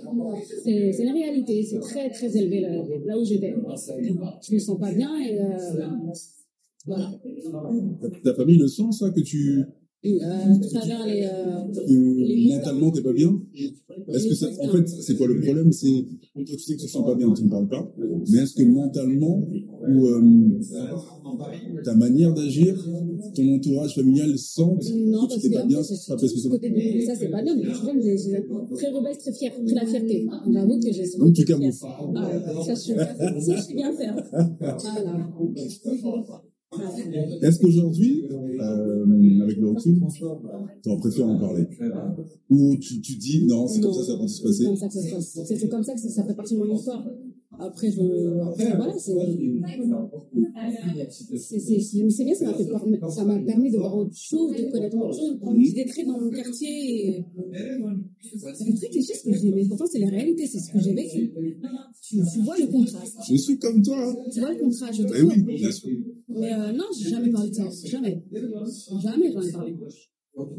C'est 0.64 0.92
c'est 0.92 1.02
une 1.04 1.12
réalité, 1.12 1.62
c'est 1.62 1.80
très 1.80 2.08
très 2.10 2.36
élevé 2.36 2.60
là, 2.60 2.70
là 3.06 3.18
où 3.18 3.24
j'étais. 3.24 3.54
Je 3.54 4.54
me 4.54 4.58
sens 4.58 4.78
pas 4.78 4.92
bien 4.92 5.10
et 5.20 5.38
euh, 5.38 5.56
voilà. 6.86 7.10
Ta, 8.00 8.08
ta 8.30 8.34
famille 8.34 8.58
le 8.58 8.68
sent, 8.68 8.90
ça, 8.92 9.10
que 9.10 9.20
tu. 9.20 9.62
Euh, 10.06 10.20
à 10.20 10.58
travers 10.58 11.06
les. 11.06 11.24
euh, 11.24 12.48
mentalement, 12.48 12.90
t'es 12.90 13.02
pas 13.02 13.12
bien? 13.12 13.40
Est-ce 14.12 14.28
que 14.28 14.34
ça. 14.34 14.46
En 14.60 14.68
fait, 14.68 14.88
c'est 14.88 15.16
quoi 15.16 15.26
le 15.28 15.40
problème? 15.40 15.72
C'est. 15.72 16.04
Toi, 16.34 16.44
tu 16.46 16.58
sais 16.58 16.74
que 16.76 16.80
tu 16.80 16.86
te 16.86 16.90
sens 16.90 17.04
pas 17.06 17.14
bien, 17.14 17.32
tu 17.32 17.44
ne 17.44 17.48
parles 17.50 17.68
pas. 17.68 17.90
Mais 18.30 18.38
est-ce 18.38 18.54
que 18.54 18.62
mentalement, 18.64 19.46
ou 19.86 20.06
euh, 20.06 20.20
ta 21.84 21.94
manière 21.94 22.32
d'agir, 22.34 22.74
ton 23.34 23.54
entourage 23.54 23.94
familial 23.94 24.38
sent 24.38 24.62
Non, 25.06 25.26
que 25.26 25.34
tu 25.34 25.40
t'es 25.40 25.50
pas 25.50 25.64
bien 25.64 25.82
Ça, 25.82 25.96
ça. 25.96 26.16
c'est 26.18 27.28
pas 27.30 27.42
bien, 27.42 27.56
mais 27.56 27.64
je 27.64 27.74
j'ai 28.02 28.16
j'ai 28.18 28.46
très 28.74 28.90
rebelle, 28.90 29.16
très 29.18 29.32
fière, 29.32 29.52
très 29.64 29.74
la 29.74 29.86
fierté. 29.86 30.26
J'avoue 30.52 30.80
que 30.80 30.92
j'ai 30.92 31.18
Donc, 31.18 31.34
tu 31.34 31.44
camoufles. 31.44 31.84
Ah, 32.16 32.62
ça, 32.64 32.74
je 32.74 33.62
suis 33.62 33.74
bien 33.74 33.92
faire. 33.92 34.16
Voilà. 35.92 36.44
Est-ce 37.42 37.58
qu'aujourd'hui, 37.60 38.24
euh, 38.30 39.42
avec 39.42 39.56
le 39.58 39.68
recul, 39.68 40.00
tu 40.82 40.90
en 40.90 40.96
préfères 40.96 41.26
en 41.26 41.38
parler 41.38 41.66
Ou 42.50 42.76
tu, 42.76 43.00
tu 43.00 43.16
dis 43.16 43.46
non, 43.46 43.66
c'est 43.66 43.80
comme 43.80 43.92
ça, 43.92 44.04
ça 44.04 44.16
va 44.16 44.26
se 44.28 44.42
passer 44.42 44.64
C'est 44.64 45.68
comme 45.68 45.82
ça 45.82 45.94
que 45.94 46.02
que 46.02 46.08
ça 46.08 46.24
fait 46.24 46.34
partie 46.34 46.54
de 46.54 46.60
mon 46.60 46.74
histoire. 46.74 47.06
Après, 47.58 47.90
je, 47.90 48.40
après 48.40 48.76
voilà, 48.76 48.94
c'est, 48.98 49.12
c'est, 51.38 52.24
bien, 52.24 52.34
ça 52.34 52.46
m'a 52.46 52.54
fait, 52.54 52.68
ça 53.10 53.24
m'a 53.24 53.38
permis 53.40 53.70
de 53.70 53.78
voir 53.78 53.96
autre 53.96 54.16
chose, 54.16 54.52
de 54.56 54.70
connaître 54.70 54.96
autre 54.96 55.16
chose. 55.16 55.38
J'étais 55.64 55.84
très 55.84 56.04
dans 56.04 56.20
mon 56.20 56.30
quartier 56.30 57.18
et, 57.18 57.24
c'est 58.22 58.74
très 58.74 58.88
cliché 58.88 59.14
ce 59.14 59.24
que 59.24 59.34
j'ai, 59.36 59.52
mais 59.52 59.66
pourtant 59.68 59.86
c'est 59.86 60.00
la 60.00 60.08
réalité, 60.08 60.46
c'est 60.46 60.58
ce 60.58 60.72
que 60.72 60.80
j'ai 60.80 60.94
vécu. 60.94 61.32
Tu, 62.02 62.16
tu 62.32 62.40
vois 62.42 62.58
le 62.58 62.66
contraste. 62.66 63.18
Je 63.28 63.36
suis 63.36 63.58
comme 63.58 63.82
toi. 63.82 63.98
hein. 64.08 64.14
Tu 64.32 64.40
vois 64.40 64.52
le 64.52 64.58
contraste, 64.60 64.94
je 64.94 65.04
Eh 65.16 65.22
oui, 65.22 65.42
bien 65.42 65.70
sûr. 65.70 65.90
Mais 66.28 66.52
euh, 66.52 66.72
non, 66.72 66.84
j'ai 66.98 67.10
jamais 67.10 67.30
parlé 67.30 67.50
de 67.50 67.54
ça. 67.54 67.68
Jamais. 67.84 68.22
Jamais 69.02 69.32
j'en 69.32 69.42
ai 69.42 69.52
parlé. 69.52 69.74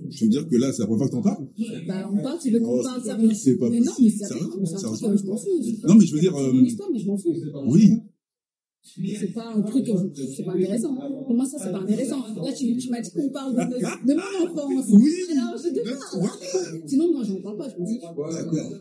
Je 0.10 0.24
veux 0.26 0.30
dire 0.30 0.48
que 0.48 0.56
là, 0.56 0.72
c'est 0.72 0.84
la 0.84 0.88
première 0.88 1.00
fois 1.00 1.08
que 1.08 1.12
t'en 1.16 1.22
parles 1.22 1.48
Bah, 1.88 2.10
on 2.12 2.18
parle, 2.24 2.40
tu 2.40 2.50
veux 2.52 2.60
qu'on 2.60 2.82
parle 2.82 3.02
c'est 3.04 3.10
ça 3.10 3.16
pas- 3.18 3.34
c'est 3.34 3.58
pas 3.58 3.70
Mais 3.70 3.80
non, 3.82 3.92
mais 4.02 4.10
c'est 4.10 4.26
Sérieux 4.26 5.18
je 5.18 5.26
m'en 5.26 5.38
fous. 5.38 5.50
Non, 5.88 5.96
mais 5.96 6.06
je 6.06 6.14
veux 6.14 6.20
dire, 6.22 6.34
C'est 6.36 6.44
euh, 6.44 6.54
mon 6.54 6.64
histoire, 6.64 6.90
mais 6.92 7.00
je 7.00 7.08
m'en 7.08 7.18
fous. 7.18 7.34
Oui. 7.68 7.90
C'est 9.20 9.34
pas 9.34 9.48
un 9.54 9.62
truc, 9.64 9.86
je- 9.86 10.24
c'est 10.36 10.44
pas 10.44 10.54
intéressant. 10.54 10.96
Pour 10.96 11.36
moi, 11.36 11.46
ça, 11.46 11.58
c'est 11.62 11.72
pas 11.72 11.80
intéressant. 11.80 12.20
Là, 12.36 12.54
tu, 12.54 12.78
tu 12.78 12.90
m'as 12.90 13.02
dit 13.02 13.10
qu'on 13.12 13.30
parle 13.30 13.56
de, 13.56 13.76
de 14.08 14.14
mon 14.14 14.46
enfance. 14.52 14.86
Oui. 14.94 15.12
Alors, 15.32 15.58
je 15.58 15.70
te 15.70 15.84
parle. 15.90 16.30
Sinon, 16.86 17.12
moi, 17.12 17.24
j'en 17.24 17.42
parle 17.42 17.58
pas, 17.58 17.68
je 17.70 17.82
me 17.82 17.86
dis. 17.86 18.00
D'accord. 18.00 18.72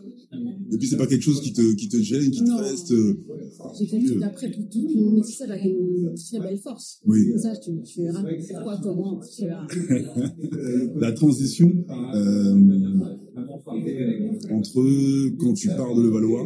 Et 0.71 0.77
puis, 0.77 0.87
c'est 0.87 0.97
pas 0.97 1.07
quelque 1.07 1.21
chose 1.21 1.41
qui 1.41 1.53
te, 1.53 1.73
qui 1.75 1.87
te 1.89 1.97
gêne, 1.97 2.29
qui 2.31 2.39
te 2.43 2.49
Non. 2.49 2.57
reste. 2.57 2.91
euh, 2.91 3.17
J'ai 3.79 3.87
compris 3.87 4.17
qu'après, 4.19 4.51
tout, 4.51 4.63
tout 4.71 4.89
mon 4.95 5.11
métissage 5.11 5.49
avec 5.49 5.63
une 5.65 6.13
très 6.15 6.39
belle 6.39 6.57
force. 6.57 6.99
Oui. 7.05 7.19
Ça, 7.37 7.55
tu, 7.57 7.71
tu 7.83 8.01
verras 8.03 8.23
pourquoi, 8.49 8.79
comment, 8.81 9.19
tu 9.19 9.45
verras. 9.45 9.67
La 10.99 11.11
transition 11.13 11.71
euh, 12.15 12.55
entre 14.51 15.37
quand 15.37 15.53
tu 15.53 15.67
pars 15.69 15.95
de 15.95 16.01
Levallois 16.03 16.45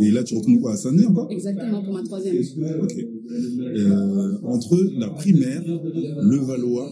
et 0.00 0.10
là 0.10 0.22
tu 0.24 0.36
retournes 0.36 0.60
quoi 0.60 0.72
à 0.72 0.76
Saint-Denis 0.76 1.06
encore? 1.06 1.30
Exactement 1.30 1.82
pour 1.82 1.94
ma 1.94 2.02
troisième. 2.02 2.36
Ok. 2.82 2.94
Euh, 3.28 4.38
entre 4.44 4.76
la 4.98 5.08
primaire, 5.10 5.62
Levallois 6.22 6.90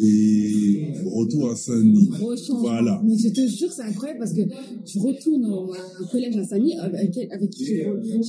et 0.00 0.92
retour 1.04 1.50
à 1.50 1.56
Saint-Denis. 1.56 2.10
Voilà. 2.60 3.02
Mais 3.04 3.16
je 3.18 3.28
te 3.28 3.46
jure, 3.46 3.70
c'est 3.72 3.82
incroyable 3.82 4.20
parce 4.20 4.32
que 4.32 4.42
je 4.42 4.98
retourne 4.98 5.44
au- 5.46 5.72
un 5.72 6.06
collège 6.10 6.36
à 6.36 6.44
Samy 6.44 6.76
avec, 6.78 7.16
avec 7.30 7.50
qui 7.50 7.64
j'ai 7.66 7.84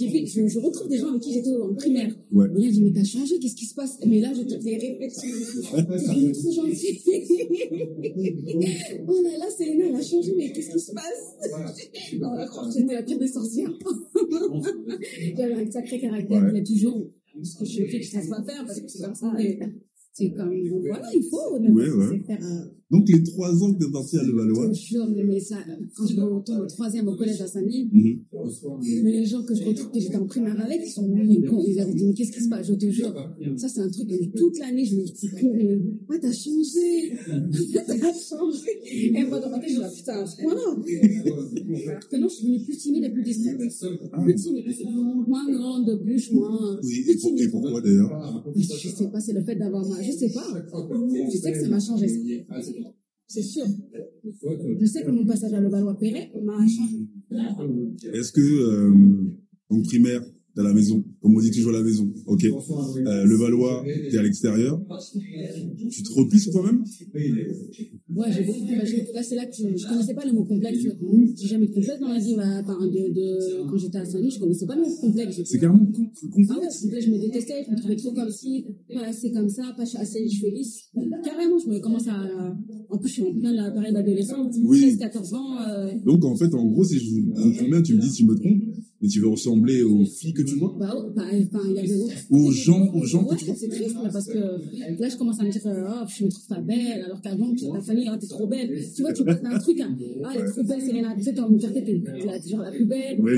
fait, 0.10 0.26
je, 0.26 0.48
je 0.48 0.60
retrouve 0.60 0.90
des 0.90 0.98
gens 0.98 1.10
avec 1.10 1.22
qui 1.22 1.34
j'étais 1.34 1.50
en 1.56 1.74
primaire. 1.74 2.14
Ouais. 2.32 2.48
Et 2.58 2.62
là, 2.62 2.68
je 2.68 2.72
dis, 2.72 2.82
mais 2.84 2.92
t'as 2.94 3.04
changé, 3.04 3.40
qu'est-ce 3.40 3.56
qui 3.56 3.66
se 3.66 3.76
passe? 3.76 3.98
Mais 4.06 4.20
là, 4.20 4.32
je 4.36 4.42
te 4.44 4.60
fais 4.62 4.78
réflexions. 4.78 5.30
T'es 5.76 6.32
trop 6.32 6.52
gentil. 6.52 7.00
oh 9.08 9.14
là 9.24 9.38
là, 9.40 9.46
Céline, 9.58 9.82
elle 9.90 9.96
a 9.96 10.02
changé, 10.02 10.34
mais 10.38 10.52
qu'est-ce 10.52 10.72
qui 10.72 10.80
se 10.80 10.92
passe? 10.92 11.52
On 12.22 12.36
va 12.36 12.46
croire 12.48 12.68
que 12.70 12.80
j'étais 12.80 12.94
la 12.94 13.04
pire 13.04 13.20
des 13.20 13.28
sorcières. 13.28 13.72
J'avais 15.38 15.54
un 15.54 15.72
sacré 15.72 16.00
caractère, 16.00 16.42
Ouais. 16.44 16.50
il 16.54 16.58
y 16.58 16.62
a 16.62 16.64
toujours 16.64 17.02
ce 17.42 17.58
que 17.58 17.66
je 17.66 17.86
fais 17.86 18.00
que 18.00 18.06
je 18.06 18.18
ne 18.18 18.22
sais 18.22 18.30
pas 18.30 18.44
faire 18.44 18.66
parce 18.66 18.80
que 18.80 18.88
c'est 18.88 19.04
comme 19.04 19.16
ça. 19.16 19.34
C'est 20.14 20.32
comme, 20.32 20.54
voilà, 20.88 21.10
il 21.12 21.24
faut. 21.24 21.58
Ouais, 21.58 21.90
ouais. 21.90 22.20
faire, 22.20 22.44
euh, 22.44 22.66
Donc 22.94 23.10
les 23.10 23.24
trois 23.24 23.52
ans 23.64 23.74
que 23.74 23.80
tu 23.80 23.90
es 23.90 23.92
parti 23.92 24.18
à 24.18 24.24
Levallois. 24.24 24.72
je 24.72 24.80
jure, 24.80 25.08
mais, 25.10 25.40
ça, 25.40 25.58
quand 25.96 26.06
je 26.06 26.16
me 26.16 26.24
retourne 26.24 26.62
au 26.62 26.68
troisième 26.68 27.08
au 27.08 27.16
collège 27.16 27.42
à 27.42 27.48
Saint-Denis, 27.48 27.90
Mhm. 27.92 28.20
mais 29.04 29.12
les 29.12 29.26
gens 29.26 29.42
que 29.44 29.56
je 29.56 29.64
retrouve, 29.64 29.90
que 29.92 30.00
j'étais 30.00 30.16
en 30.16 30.28
primaire 30.28 30.60
avec, 30.64 30.82
ils 30.86 30.90
sont 30.92 31.08
venus, 31.08 31.50
con, 31.50 31.64
ils 31.68 31.80
avaient 31.80 31.94
dit, 31.96 32.06
mais 32.06 32.14
qu'est-ce 32.14 32.32
qui 32.32 32.44
se 32.44 32.50
passe? 32.50 32.68
Je 32.68 32.74
te 32.76 32.90
jure, 32.90 33.12
ça 33.58 33.68
c'est 33.68 33.82
un 33.82 33.90
truc 33.90 34.08
que 34.08 34.38
toute 34.38 34.60
l'année, 34.60 34.86
je 34.86 34.96
me 34.98 35.04
dis, 35.04 35.30
ouais, 36.10 36.20
t'as 36.22 36.32
changé, 36.32 37.14
t'as 37.88 38.14
changé. 38.14 38.70
Et 38.92 39.24
moi, 39.26 39.40
dans 39.40 39.50
ma 39.50 39.58
tête, 39.60 39.70
je 39.72 39.76
dis, 39.90 39.96
putain, 39.98 40.14
à 40.22 40.26
ce 40.28 40.38
point-là. 40.44 40.62
Alors 40.64 42.10
que 42.10 42.18
non, 42.18 42.28
je 42.30 42.34
suis 42.36 42.46
devenue 42.46 42.64
plus 42.64 42.78
timide 42.78 43.04
et 43.06 43.10
plus 43.10 43.24
discrète. 43.24 43.58
Plus 43.58 44.36
timide, 44.36 44.66
moins 45.28 45.52
grande 45.52 45.88
de 45.88 45.96
bouche, 45.96 46.32
moins. 46.32 46.80
Oui, 46.84 47.04
plus 47.06 47.42
et, 47.42 47.50
pourquoi 47.50 47.82
d'ailleurs? 47.82 48.44
Je 48.56 48.62
sais 48.90 49.08
pas, 49.08 49.20
c'est 49.20 49.34
le 49.34 49.44
fait 49.44 49.56
d'avoir 49.56 49.84
ma. 49.90 50.00
Je 50.02 50.12
sais 50.12 50.30
pas. 50.30 50.46
Je 51.32 51.38
sais 51.38 51.52
que 51.52 51.60
ça 51.62 51.70
m'a 51.70 51.80
changé. 51.80 52.46
C'est 53.34 53.42
sûr. 53.42 53.66
Je 54.80 54.86
sais 54.86 55.04
que 55.04 55.10
mon 55.10 55.26
passage 55.26 55.54
à 55.54 55.60
Levallois-Perret 55.60 56.34
m'a 56.44 56.60
changé. 56.68 57.08
Est-ce 58.14 58.32
que 58.32 58.42
euh, 58.42 58.94
donc 59.72 59.86
primaire, 59.86 60.22
t'es 60.54 60.62
à 60.62 60.64
la 60.64 60.74
maison, 60.74 61.04
comme 61.22 61.36
on 61.36 61.40
dit 61.40 61.52
toujours 61.52 61.72
à 61.74 61.78
la 61.80 61.84
maison, 61.84 62.12
ok. 62.28 62.44
Euh, 62.46 63.26
le 63.26 63.36
Valois, 63.36 63.84
t'es 64.12 64.18
à 64.18 64.24
l'extérieur. 64.24 64.80
Tu 65.90 66.04
te 66.04 66.12
replies 66.14 66.40
sur 66.40 66.52
toi-même? 66.52 66.84
Ouais, 68.16 68.26
j'ai 68.32 68.44
beaucoup 68.44 68.60
de 68.60 69.14
Là, 69.14 69.24
c'est 69.24 69.36
là 69.36 69.46
que 69.46 69.54
je, 69.56 69.76
je 69.76 69.88
connaissais 69.88 70.14
pas 70.14 70.26
le 70.26 70.34
mot 70.34 70.46
complexe. 70.46 70.80
J'ai 71.42 71.48
jamais 71.48 71.68
de 71.68 71.72
complexe 71.74 72.00
dans 72.00 72.10
la 72.10 72.20
vie. 72.20 72.36
bah, 72.36 72.62
enfin, 72.62 72.78
de, 72.86 73.14
de, 73.14 73.70
quand 73.70 73.78
j'étais 73.78 73.98
à 73.98 74.06
Saint-Denis, 74.06 74.32
je 74.32 74.40
connaissais 74.40 74.66
pas 74.66 74.76
le 74.76 74.82
mot 74.84 74.96
complexe. 75.02 75.42
C'est 75.46 75.60
carrément 75.60 75.86
con- 75.86 76.10
Ah 76.14 76.28
ouais, 76.60 76.68
complexe. 76.68 76.84
je 77.06 77.10
me 77.12 77.18
détestais, 77.20 77.64
je 77.66 77.72
me 77.72 77.78
trouvais 77.78 77.96
trop 77.96 78.14
comme 78.14 78.30
si, 78.30 78.66
pas 78.94 79.06
assez 79.08 79.32
comme 79.32 79.50
ça, 79.50 79.74
pas 79.76 79.84
assez 79.84 80.20
les 80.20 80.30
cheveux 80.30 80.52
lisses. 80.52 80.90
Carrément, 81.24 81.58
je 81.58 81.70
me 81.70 81.80
commence 81.80 82.08
à. 82.08 82.56
En 82.90 82.98
plus, 83.00 83.10
je 83.10 83.14
suis 83.14 83.24
en 83.24 83.34
plein 83.40 83.52
la 83.54 83.72
période 83.72 83.96
adolescente, 83.96 84.54
Oui. 84.64 84.96
13-14 85.00 85.34
ans. 85.36 85.58
euh, 85.68 85.92
Donc 86.06 86.24
en 86.26 86.36
fait, 86.36 86.54
en 86.54 86.66
gros, 86.66 86.84
si 86.84 87.00
je 87.00 87.22
comprends 87.34 87.68
bien, 87.70 87.82
tu 87.82 87.96
me 87.96 88.02
dis 88.02 88.10
si 88.10 88.22
je 88.24 88.28
me 88.28 88.36
trompe, 88.36 88.62
mais 89.04 89.10
tu 89.10 89.20
veux 89.20 89.28
ressembler 89.28 89.84
aux 89.84 90.06
filles 90.06 90.32
que 90.34 90.42
tu 90.44 90.56
vois, 90.56 90.74
bah, 90.80 90.96
bah, 91.14 91.24
il 91.34 91.74
y 91.76 91.80
a 91.80 91.82
des 91.82 92.02
autres. 92.02 92.14
aux 92.32 92.52
gens, 92.52 92.90
aux 92.94 93.04
gens 93.04 93.26
que 93.26 93.32
Ouais, 93.32 93.38
tu 93.38 93.46
vois. 93.46 93.56
c'est 93.56 93.68
triste, 93.68 93.96
là, 94.02 94.10
parce 94.14 94.28
que 94.28 94.38
là, 94.40 95.10
je 95.10 95.18
commence 95.18 95.40
à 95.42 95.44
me 95.44 95.52
dire, 95.52 95.62
euh, 95.68 95.86
oh, 95.90 96.06
je 96.08 96.24
me 96.24 96.30
trouve 96.30 96.48
pas 96.48 96.62
belle, 96.62 97.04
alors 97.06 97.22
qu'avant, 97.22 97.54
ta 97.54 97.82
famille, 97.82 98.10
oh, 98.10 98.16
t'es 98.18 98.28
trop 98.28 98.48
belle. 98.48 98.70
Tu 98.96 99.02
vois, 99.02 99.12
tu 99.12 99.26
passes 99.26 99.42
un 99.44 99.60
truc, 99.60 99.80
hein. 99.82 99.94
ah, 100.24 100.32
elle 100.36 100.42
est 100.46 100.50
trop 100.50 100.64
belle, 100.64 100.82
Selena. 100.82 101.14
Tu 101.18 101.24
sais, 101.24 101.34
mon 101.34 101.58
quartier, 101.58 101.84
t'es 101.84 102.02
la- 102.26 102.40
t'es 102.40 102.50
genre 102.50 102.62
la 102.62 102.72
plus 102.72 102.86
belle. 102.86 103.20
Oui. 103.20 103.32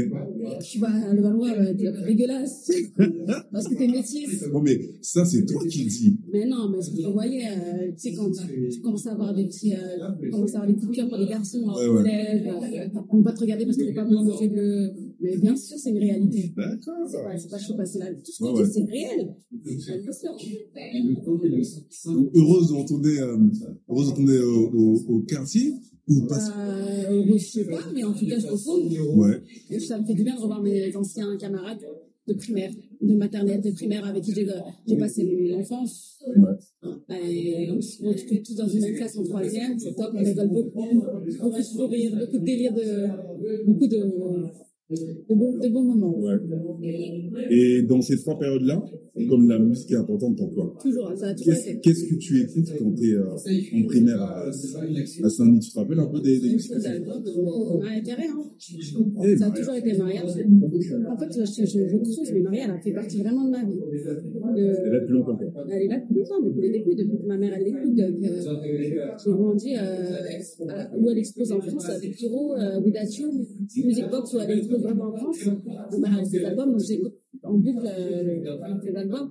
Et 0.45 0.63
tu 0.63 0.77
vas 0.79 0.93
à 0.93 1.13
Levallois, 1.13 1.49
euh, 1.57 1.73
t'es 1.73 1.85
la 1.85 1.91
plus 1.93 2.05
dégueulasse. 2.13 2.71
parce 3.51 3.67
que 3.67 3.75
t'es 3.75 3.87
métisse. 3.87 4.45
Bon, 4.51 4.61
mais 4.61 4.79
ça, 5.01 5.25
c'est 5.25 5.45
toi 5.45 5.61
qui 5.67 5.83
le 5.85 5.89
dis. 5.89 6.17
Mais 6.31 6.45
non, 6.45 6.69
mais 6.69 6.77
vous 7.03 7.11
voyez, 7.13 7.41
euh, 7.47 7.91
tu 7.97 8.09
sais, 8.11 8.13
quand 8.13 8.29
tu 8.31 8.79
commences 8.81 9.07
à 9.07 9.13
avoir 9.13 9.33
des 9.33 9.45
petits, 9.45 9.73
euh, 9.73 9.77
tu 10.21 10.29
commences 10.29 10.53
à 10.53 10.59
avoir 10.59 10.67
des 10.71 10.75
coups 10.79 10.91
de 10.91 10.95
cœur 10.95 11.09
pour 11.09 11.17
les 11.17 11.25
garçons 11.27 11.63
au 11.63 11.73
collège, 11.97 12.43
euh, 12.45 12.99
on 13.09 13.17
ne 13.17 13.23
pas 13.23 13.31
te 13.33 13.39
regarder 13.39 13.65
parce 13.65 13.77
que 13.77 13.83
t'es 13.83 13.93
pas 13.93 14.05
aux 14.05 14.41
yeux 14.41 14.49
bleus. 14.49 14.91
Mais 15.19 15.37
bien 15.37 15.55
sûr, 15.55 15.77
c'est 15.77 15.89
une 15.91 15.99
réalité. 15.99 16.53
D'accord. 16.55 17.07
C'est 17.09 17.23
pas, 17.23 17.37
c'est 17.37 17.49
pas 17.49 17.59
chaud 17.59 17.75
passer 17.75 17.99
là. 17.99 18.13
Tout 18.13 18.31
ce 18.31 18.43
qu'on 18.43 18.55
ouais. 18.55 18.65
c'est 18.65 18.83
réel. 18.83 19.35
Heureuse 22.35 22.67
de 22.69 22.73
retourner, 22.73 23.19
euh, 23.19 23.37
heureuse 23.89 24.07
de 24.07 24.11
retourner 24.11 24.39
au, 24.39 24.71
au, 24.73 25.15
au 25.15 25.21
quartier 25.21 25.73
ou 26.07 26.27
pas 26.27 26.37
Euh, 26.37 27.23
je 27.27 27.37
sais 27.37 27.65
pas, 27.65 27.81
mais 27.93 28.03
en 28.03 28.13
tout 28.13 28.27
cas, 28.27 28.39
je 28.39 28.47
retourne. 28.47 28.87
Ouais. 29.17 29.41
Et 29.69 29.79
ça 29.79 29.99
me 29.99 30.05
fait 30.05 30.13
du 30.13 30.23
bien 30.23 30.35
de 30.35 30.41
revoir 30.41 30.61
mes 30.61 30.95
anciens 30.95 31.35
camarades 31.37 31.85
de 32.27 32.33
primaire, 32.33 32.71
de 33.01 33.15
maternelle, 33.15 33.61
de 33.61 33.71
primaire 33.71 34.05
avec 34.05 34.23
qui 34.23 34.33
j'ai 34.33 34.47
j'ai 34.87 34.97
passé 34.97 35.23
mon 35.25 35.59
enfance. 35.59 36.19
Et 37.09 37.69
on 37.71 37.79
se 37.81 38.03
retrouve 38.03 38.41
tous 38.41 38.55
dans 38.55 38.67
une 38.67 38.95
classe 38.95 39.17
en 39.17 39.23
troisième, 39.23 39.77
c'est 39.77 39.93
top, 39.93 40.11
on 40.13 40.23
rigole 40.23 40.49
beaucoup, 40.49 41.03
beaucoup 41.39 41.57
de 41.57 41.61
sourires, 41.61 42.15
beaucoup 42.17 42.39
de 42.39 42.45
délire, 42.45 42.73
de, 42.73 43.65
beaucoup 43.65 43.87
de, 43.87 44.11
de, 44.89 45.33
bons, 45.35 45.57
de 45.57 45.69
bons 45.69 45.83
moments. 45.83 46.19
Ouais. 46.19 46.37
Et 47.49 47.81
dans 47.83 48.01
ces 48.01 48.17
trois 48.17 48.37
périodes-là, 48.37 48.83
comme 49.29 49.49
la 49.49 49.57
musique 49.59 49.91
est 49.91 49.95
importante 49.95 50.37
pour 50.37 50.51
toi, 50.53 50.77
Toujours, 50.81 51.11
ça 51.15 51.27
a 51.27 51.33
toujours 51.33 51.53
qu'est-ce 51.53 51.69
été. 51.69 51.79
qu'est-ce 51.81 52.03
que 52.05 52.15
tu 52.15 52.41
écoutes 52.41 52.69
quand 52.77 52.93
tu 52.93 53.11
es 53.11 53.17
en 53.17 53.85
primaire 53.87 54.21
à, 54.21 54.45
à 54.47 54.51
Saint-Denis? 54.51 55.59
Tu 55.59 55.71
te 55.71 55.79
rappelles 55.79 55.99
un 55.99 56.05
peu 56.07 56.19
des, 56.21 56.39
des 56.39 56.53
musiques 56.53 56.71
euh, 56.73 57.79
Maria 57.79 58.01
Carré, 58.01 58.23
hein. 58.27 58.43
Eh, 59.23 59.37
Ça 59.37 59.45
a 59.45 59.49
Maria. 59.49 59.61
toujours 59.61 59.75
été 59.75 59.97
Maria. 59.97 60.23
En 60.23 60.27
fait, 61.17 61.31
je, 61.33 61.45
je, 61.65 61.65
je 61.65 61.97
creuse, 61.97 62.31
mais 62.33 62.41
Maria, 62.41 62.63
elle 62.65 62.71
a 62.71 62.79
fait 62.79 62.91
partie 62.91 63.19
vraiment 63.21 63.45
de 63.45 63.51
ma 63.51 63.63
vie. 63.63 63.79
Elle 63.91 64.59
est 64.59 64.89
là 64.91 64.99
depuis 64.99 65.13
longtemps. 65.13 65.39
Elle 65.71 65.81
est 65.83 65.87
là 65.87 65.99
depuis 65.99 66.15
longtemps, 66.19 66.41
depuis 66.45 66.61
les 66.61 66.69
débuts, 66.71 66.95
depuis 66.95 67.17
que 67.17 67.25
ma 67.27 67.37
mère 67.37 67.53
elle 67.57 67.63
l'écoute. 67.63 67.99
Euh, 67.99 68.11
j'ai 69.23 69.31
grandi 69.31 69.75
euh, 69.75 70.83
où 70.97 71.09
elle 71.09 71.17
expose 71.17 71.51
en 71.51 71.61
France 71.61 71.89
avec 71.89 72.15
Kiro, 72.15 72.53
euh, 72.55 72.79
Without 72.81 73.11
You, 73.19 73.31
Music 73.85 74.05
Box 74.11 74.33
où 74.33 74.39
elle 74.39 74.57
expose 74.59 74.74
vraiment 74.77 75.05
en 75.05 75.15
France. 75.15 75.37
Ses 76.29 76.45
albums, 76.45 76.79
j'écoute 76.79 77.13
en 77.43 77.57
boucle 77.57 77.85
euh, 77.85 78.23
les 78.83 78.95
albums. 78.95 79.29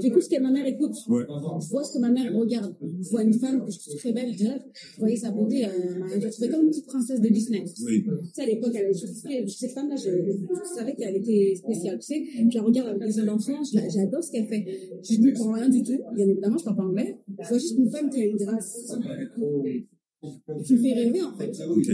J'écoute 0.00 0.22
ce 0.22 0.28
que 0.28 0.40
ma 0.40 0.50
mère 0.50 0.66
écoute. 0.66 0.94
Ouais. 1.08 1.24
Je 1.28 1.68
vois 1.68 1.84
ce 1.84 1.94
que 1.94 1.98
ma 1.98 2.10
mère 2.10 2.32
regarde. 2.34 2.74
Je 2.80 3.10
vois 3.10 3.22
une 3.22 3.34
femme 3.34 3.64
que 3.64 3.70
je 3.70 3.78
trouve 3.78 3.96
très 3.96 4.12
belle, 4.12 4.32
je 4.32 4.98
voyais 4.98 5.16
sa 5.16 5.30
beauté, 5.30 5.66
euh, 5.66 5.68
je 6.20 6.28
trouvais 6.28 6.48
comme 6.48 6.62
une 6.64 6.70
petite 6.70 6.86
princesse 6.86 7.20
de 7.20 7.28
Disney. 7.28 7.64
Oui. 7.84 8.04
Tu 8.04 8.10
sais, 8.34 8.42
à 8.42 8.46
l'époque, 8.46 8.76
cette 9.46 9.72
femme-là, 9.72 9.96
je, 9.96 10.10
je 10.10 10.74
savais 10.74 10.94
qu'elle 10.94 11.16
était 11.16 11.54
spéciale. 11.56 11.98
Tu 11.98 12.06
sais, 12.06 12.24
je 12.50 12.56
la 12.56 12.62
regarde 12.62 12.88
avec 12.88 13.02
les 13.02 13.16
yeux 13.16 13.26
d'enfant, 13.26 13.60
j'adore 13.64 14.22
ce 14.22 14.30
qu'elle 14.30 14.46
fait. 14.46 14.64
Je 15.02 15.20
ne 15.20 15.30
comprends 15.30 15.54
rien 15.54 15.68
du 15.68 15.82
tout. 15.82 15.98
Bien 16.14 16.28
évidemment, 16.28 16.58
je 16.58 16.62
ne 16.62 16.66
parle 16.66 16.76
pas 16.76 16.84
anglais. 16.84 17.18
Je 17.40 17.48
vois 17.48 17.58
juste 17.58 17.78
une 17.78 17.90
femme 17.90 18.10
qui 18.10 18.22
a 18.22 18.26
une 18.26 18.36
grâce. 18.36 18.92
Qui 20.64 20.74
me 20.74 20.78
fait 20.78 20.92
rêver, 20.94 21.22
en 21.22 21.32
fait. 21.36 21.50
Ok. 21.68 21.88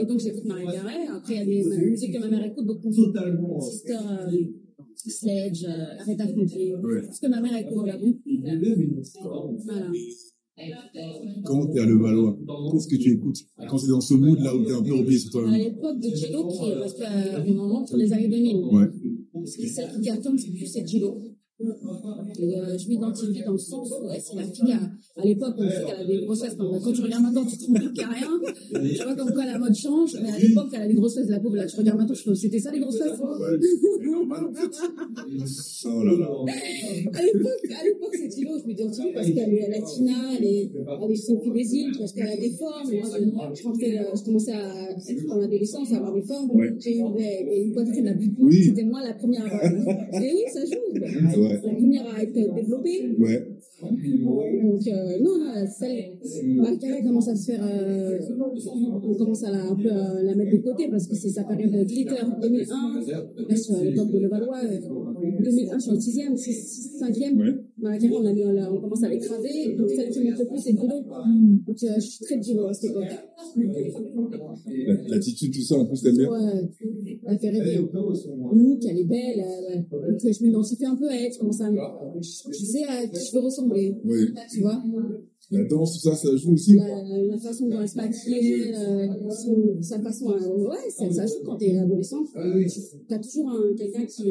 Et 0.00 0.06
donc, 0.06 0.18
j'écoute 0.20 0.44
Marie 0.46 0.66
Carré. 0.66 1.06
Après, 1.08 1.34
il 1.34 1.38
y 1.38 1.40
a 1.40 1.44
des 1.44 1.64
ma- 1.68 1.76
musiques 1.78 2.12
que 2.12 2.18
ma 2.18 2.28
mère 2.28 2.44
écoute, 2.44 2.66
beaucoup. 2.66 2.90
Sister 3.60 3.98
euh, 4.10 4.30
Sledge, 4.96 5.64
euh, 5.64 6.00
Aretha 6.00 6.26
Franklin. 6.26 6.80
Ouais. 6.82 7.02
Ce 7.12 7.20
que 7.20 7.28
ma 7.28 7.40
mère 7.40 7.56
écoute 7.56 7.86
là-bas. 7.86 8.00
Voilà. 9.64 9.90
Quand 11.44 11.66
tu 11.66 11.78
es 11.78 11.80
à 11.80 11.86
Levallois, 11.86 12.38
qu'est-ce 12.72 12.88
que 12.88 12.96
tu 12.96 13.12
écoutes? 13.12 13.38
Quand 13.68 13.76
tu 13.76 13.86
es 13.86 13.88
dans 13.88 14.00
ce 14.00 14.14
mood-là 14.14 14.54
où 14.54 14.64
tu 14.64 14.70
es 14.70 14.74
un 14.74 14.82
peu 14.82 14.94
replié 14.94 15.18
sur 15.18 15.28
À 15.30 15.32
toi-même 15.32 15.60
l'époque 15.60 15.98
de 16.00 16.08
Gilo, 16.08 16.46
qui 16.48 16.70
est, 16.70 16.78
parce 16.78 16.94
qu'on 16.94 17.58
entre 17.70 17.96
les 17.96 18.12
années 18.12 18.28
2000. 18.28 18.56
Ouais. 18.72 18.86
Ce 19.46 19.56
qui, 19.58 19.68
celle 19.68 19.90
qui 19.92 20.00
cartonne, 20.02 20.38
c'est 20.38 20.50
plus 20.50 20.66
c'est 20.66 20.86
Gilo. 20.86 21.18
Et 21.60 22.58
euh, 22.58 22.76
je 22.76 22.88
m'identifie 22.88 23.42
dans 23.44 23.52
le 23.52 23.58
sens 23.58 23.88
où 23.88 24.08
ouais, 24.08 24.18
c'est 24.18 24.34
la 24.34 24.42
fille 24.42 24.72
à, 24.72 24.80
à 25.20 25.24
l'époque, 25.24 25.54
on 25.56 25.70
sait 25.70 25.84
qu'elle 25.86 26.00
a 26.00 26.04
des 26.04 26.24
grossesses. 26.24 26.56
Quand, 26.58 26.80
quand 26.80 26.92
tu 26.92 27.02
regardes 27.02 27.22
maintenant, 27.22 27.44
tu 27.44 27.56
te 27.56 27.66
rends 27.66 27.74
compte 27.74 27.92
qu'il 27.92 28.02
n'y 28.02 28.02
a 28.02 28.08
rien. 28.08 28.28
Tu 28.72 29.04
vois 29.04 29.14
comme 29.14 29.30
quoi 29.32 29.46
la 29.46 29.56
mode 29.58 29.74
change. 29.74 30.16
Mais 30.20 30.30
à 30.30 30.38
l'époque, 30.38 30.66
elle 30.72 30.82
a 30.82 30.88
des 30.88 30.94
grosses 30.94 31.14
fesses, 31.14 31.28
la 31.28 31.38
pauvre. 31.38 31.54
Là, 31.54 31.66
tu 31.66 31.76
regardes 31.76 31.98
maintenant, 31.98 32.14
tu 32.16 32.24
fais, 32.24 32.34
c'était 32.34 32.58
ça 32.58 32.72
les 32.72 32.80
grosses 32.80 32.98
fesses 32.98 33.20
Oh 35.86 36.02
là 36.02 36.12
là. 36.18 36.26
À 37.12 37.22
l'époque, 37.22 37.64
à 37.70 37.84
l'époque, 37.84 38.14
c'est 38.14 38.30
Gilo. 38.36 38.58
Je 38.58 38.66
m'identifie 38.66 39.12
parce 39.14 39.30
qu'elle 39.30 39.54
est 39.54 39.68
latina, 39.68 40.32
elle 40.36 40.44
est, 40.44 40.72
elle 40.74 41.12
est 41.12 41.16
Sophie 41.16 41.50
des 41.52 41.74
îles, 41.76 41.92
parce 41.96 42.12
qu'elle 42.12 42.26
a 42.26 42.36
des 42.36 42.50
formes. 42.50 42.90
Moi, 42.90 43.02
je, 43.54 43.62
je, 43.62 43.68
euh, 43.68 44.16
je 44.16 44.24
commençais 44.24 44.52
à 44.52 44.90
être 44.90 45.30
en 45.30 45.40
adolescence, 45.40 45.92
à 45.92 45.98
avoir 45.98 46.14
des 46.14 46.22
formes. 46.22 46.50
J'ai 46.80 46.96
eu 46.96 47.00
une 47.00 47.72
poitrine 47.72 48.06
la 48.06 48.14
plus. 48.14 48.32
C'était 48.64 48.82
moi 48.84 49.02
la 49.04 49.14
première. 49.14 49.46
Et 49.46 50.32
oui, 50.34 50.42
ça 50.52 50.64
joue. 50.64 51.43
La 51.48 51.58
première 51.58 52.14
à 52.14 52.22
être 52.22 52.54
développée. 52.54 53.16
Ouais. 53.18 53.48
Donc, 53.82 54.86
euh, 54.86 55.18
non, 55.20 55.38
là, 55.44 55.66
celle, 55.66 56.18
carrière 56.78 57.02
commence 57.02 57.28
à 57.28 57.36
se 57.36 57.52
faire, 57.52 57.64
euh, 57.64 58.18
on 59.02 59.14
commence 59.14 59.44
à 59.44 59.50
la, 59.50 59.64
un 59.64 59.74
peu 59.74 59.90
à 59.90 60.22
la 60.22 60.34
mettre 60.34 60.52
de 60.52 60.62
côté 60.62 60.88
parce 60.88 61.06
que 61.06 61.14
c'est 61.14 61.28
sa 61.28 61.44
période 61.44 61.70
de 61.72 61.84
glitter 61.84 62.16
2001, 62.40 63.00
là, 63.48 63.56
sur 63.56 63.76
l'époque 63.82 64.10
de 64.10 64.18
Levallois, 64.20 64.60
euh, 65.38 65.42
2001 65.42 65.78
sur 65.78 65.92
le 65.92 65.98
6e, 65.98 66.34
5e. 66.36 67.38
Ouais. 67.38 67.54
Dans 67.78 67.90
la 67.90 67.98
carrière, 67.98 68.20
on, 68.20 68.26
a 68.26 68.32
mis, 68.32 68.44
on, 68.44 68.56
a- 68.56 68.70
on 68.70 68.80
commence 68.80 69.02
à 69.02 69.08
l'écraser. 69.08 69.74
Donc, 69.76 69.90
celle 69.90 70.10
qui 70.10 70.20
monte 70.20 70.38
le 70.38 70.46
plus, 70.46 70.58
c'est 70.58 70.72
Bruno. 70.72 70.94
Donc, 71.66 71.76
euh, 71.82 71.88
je 71.96 72.00
suis 72.00 72.24
très 72.24 72.38
divo 72.38 72.66
à 72.66 72.72
cette 72.74 72.90
époque. 72.90 73.04
La- 74.66 74.94
L'attitude, 75.08 75.52
tout 75.54 75.60
ça, 75.62 75.76
en 75.76 75.86
plus, 75.86 76.00
t'aimes 76.02 76.16
bien 76.16 76.28
Ouais, 76.30 76.38
elle 77.26 77.38
fait 77.38 77.50
rêver. 77.50 77.76
Look, 78.54 78.84
elle 78.88 78.98
est 78.98 79.04
belle. 79.04 79.18
elle- 79.44 79.84
elle- 79.92 80.12
donc, 80.12 80.20
je 80.32 80.44
m'identifie 80.44 80.84
un 80.86 80.96
peu 80.96 81.08
à 81.08 81.14
elle. 81.16 81.32
Je 81.32 81.38
commence 81.38 81.60
à. 81.60 81.70
Je, 82.20 82.28
je 82.52 82.64
sais 82.64 82.84
à 82.84 83.06
qui 83.06 83.20
je 83.26 83.32
veux 83.34 83.40
ressembler. 83.42 83.96
Oui. 84.04 84.26
Tu 84.52 84.60
vois? 84.60 84.82
La 85.50 85.64
danse, 85.64 85.94
tout 86.00 86.08
ça, 86.10 86.16
ça 86.16 86.34
joue 86.36 86.52
aussi 86.54 86.74
la, 86.74 87.02
la 87.26 87.38
façon 87.38 87.68
dont 87.68 87.80
elle 87.80 87.88
se 87.88 87.96
maquille, 87.96 88.72
euh, 88.74 89.06
sa 89.82 90.00
façon. 90.00 90.30
à- 90.30 90.48
ouais, 90.48 90.90
ça, 90.90 91.10
ça 91.12 91.26
joue 91.26 91.44
quand 91.44 91.56
t'es 91.56 91.76
adolescente. 91.76 92.28
T'as 93.08 93.18
toujours 93.18 93.50
un, 93.50 93.74
quelqu'un 93.76 94.04
qui 94.06 94.22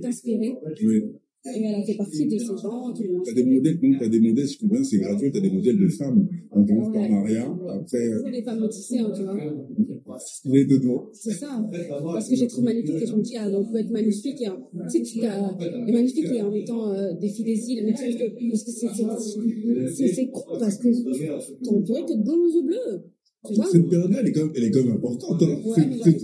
t'inspire. 0.00 0.56
Oui. 0.84 1.12
Et 1.44 1.60
elle 1.60 1.74
a 1.74 1.82
fait 1.84 1.96
partie 1.96 2.24
de 2.26 2.38
ces 2.38 2.46
gens 2.46 2.92
qui 2.94 3.02
T'as 3.24 3.32
des 3.32 3.44
modèles, 3.44 3.80
donc 3.80 3.96
t'as 3.98 4.08
des 4.08 4.20
modèles, 4.20 4.46
je 4.46 4.58
comprends 4.58 4.76
bien, 4.76 4.84
c'est 4.84 4.98
gradué, 4.98 5.32
t'as 5.32 5.40
des 5.40 5.50
modèles 5.50 5.78
de 5.78 5.88
femmes. 5.88 6.28
On 6.52 6.64
commence 6.64 6.92
par 6.92 7.02
Ouais. 7.02 7.08
Maria, 7.08 7.42
après, 7.68 8.08
euh, 8.08 8.22
C'est 8.24 8.30
des 8.30 8.42
femmes 8.42 8.60
métissées, 8.60 8.98
hein, 9.00 9.10
tu 9.14 9.22
vois. 9.24 10.18
les 10.44 10.64
deux 10.66 10.78
doigts. 10.78 11.10
C'est 11.12 11.32
ça. 11.32 11.68
Parce 12.04 12.28
que 12.28 12.36
j'ai 12.36 12.46
trouvé 12.46 12.66
magnifique 12.66 13.02
et 13.02 13.06
je 13.06 13.16
me 13.16 13.22
dis, 13.22 13.36
ah, 13.36 13.48
on 13.52 13.64
peut 13.64 13.78
être 13.78 13.90
magnifique 13.90 14.40
et, 14.40 14.46
tu 14.46 14.88
sais, 14.88 15.02
tu 15.02 15.18
et 15.18 15.92
magnifique 15.92 16.26
et 16.32 16.42
en 16.42 16.52
étant 16.52 16.92
euh, 16.92 17.12
des 17.20 17.28
filles 17.28 17.44
des 17.44 17.70
îles. 17.70 17.86
Mais 17.86 17.92
tu 17.94 18.12
sais 18.12 18.18
parce 18.48 18.64
que 18.64 18.70
c'est, 18.70 18.86
c'est, 18.94 19.88
c'est, 19.96 20.14
c'est 20.14 20.28
con 20.28 20.42
parce 20.60 20.76
que 20.78 20.88
t'es 20.88 21.70
entouré 21.70 22.02
que 22.02 22.16
de 22.18 22.22
beaux 22.22 22.46
yeux 22.46 22.62
bleus. 22.62 23.02
Vois? 23.44 23.66
Cette 23.72 23.88
période-là, 23.88 24.18
elle 24.20 24.28
est 24.28 24.32
quand 24.32 24.44
même, 24.44 24.52
elle 24.54 24.64
est 24.64 24.70
quand 24.70 24.84
même 24.84 24.92
importante. 24.94 25.42
Hein. 25.42 25.58
Ouais, 25.66 25.74
C'est- 26.00 26.18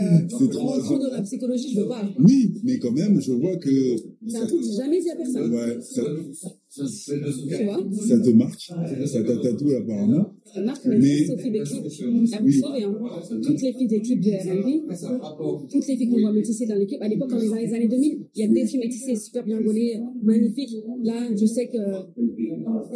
euh, 0.00 0.26
trop- 0.28 0.44
en 0.44 0.78
trop 0.80 0.98
de 0.98 1.10
la 1.10 1.20
psychologie, 1.22 1.74
je 1.74 1.80
veux 1.80 1.88
pas. 1.88 2.08
Oui, 2.18 2.54
mais 2.64 2.78
quand 2.78 2.92
même, 2.92 3.20
je 3.20 3.32
vois 3.32 3.56
que 3.58 3.70
C'est 4.26 4.36
un 4.38 4.46
truc 4.46 4.60
que 4.60 4.66
j'ai 4.66 4.76
jamais 4.82 5.00
dit 5.00 5.10
à 5.10 5.16
personne. 5.16 5.52
ouais, 5.52 5.76
ça, 5.82 6.02
Tu 6.76 7.64
vois? 7.64 7.78
ça 8.08 8.18
te 8.18 8.30
marque, 8.30 8.60
ça 9.06 9.22
t'a 9.22 9.36
tatoué 9.36 9.76
apparemment. 9.76 10.32
Ça 10.54 10.62
marque, 10.62 10.84
Mais- 10.86 10.98
mais 10.98 11.24
Sophie 11.26 11.50
d'équipe, 11.50 11.84
elle 12.02 12.10
me 12.10 12.86
hein. 12.86 13.40
Toutes 13.42 13.60
les 13.62 13.72
filles 13.74 13.86
d'équipe 13.88 14.20
de 14.20 14.30
RB, 14.30 15.68
toutes 15.70 15.86
les 15.86 15.96
filles 15.96 16.08
qu'on 16.08 16.20
voit 16.20 16.32
métissées 16.32 16.66
dans 16.66 16.76
l'équipe, 16.76 17.00
à 17.02 17.08
l'époque, 17.08 17.30
dans 17.30 17.38
les 17.38 17.74
années 17.74 17.88
2000, 17.88 18.20
il 18.34 18.40
y 18.40 18.44
a 18.44 18.48
des 18.48 18.66
filles 18.66 18.80
métissées 18.80 19.16
super 19.16 19.44
bien 19.44 19.60
gaulées, 19.60 20.00
magnifiques. 20.22 20.76
Là, 21.02 21.28
je 21.36 21.44
sais 21.46 21.68
que 21.68 21.78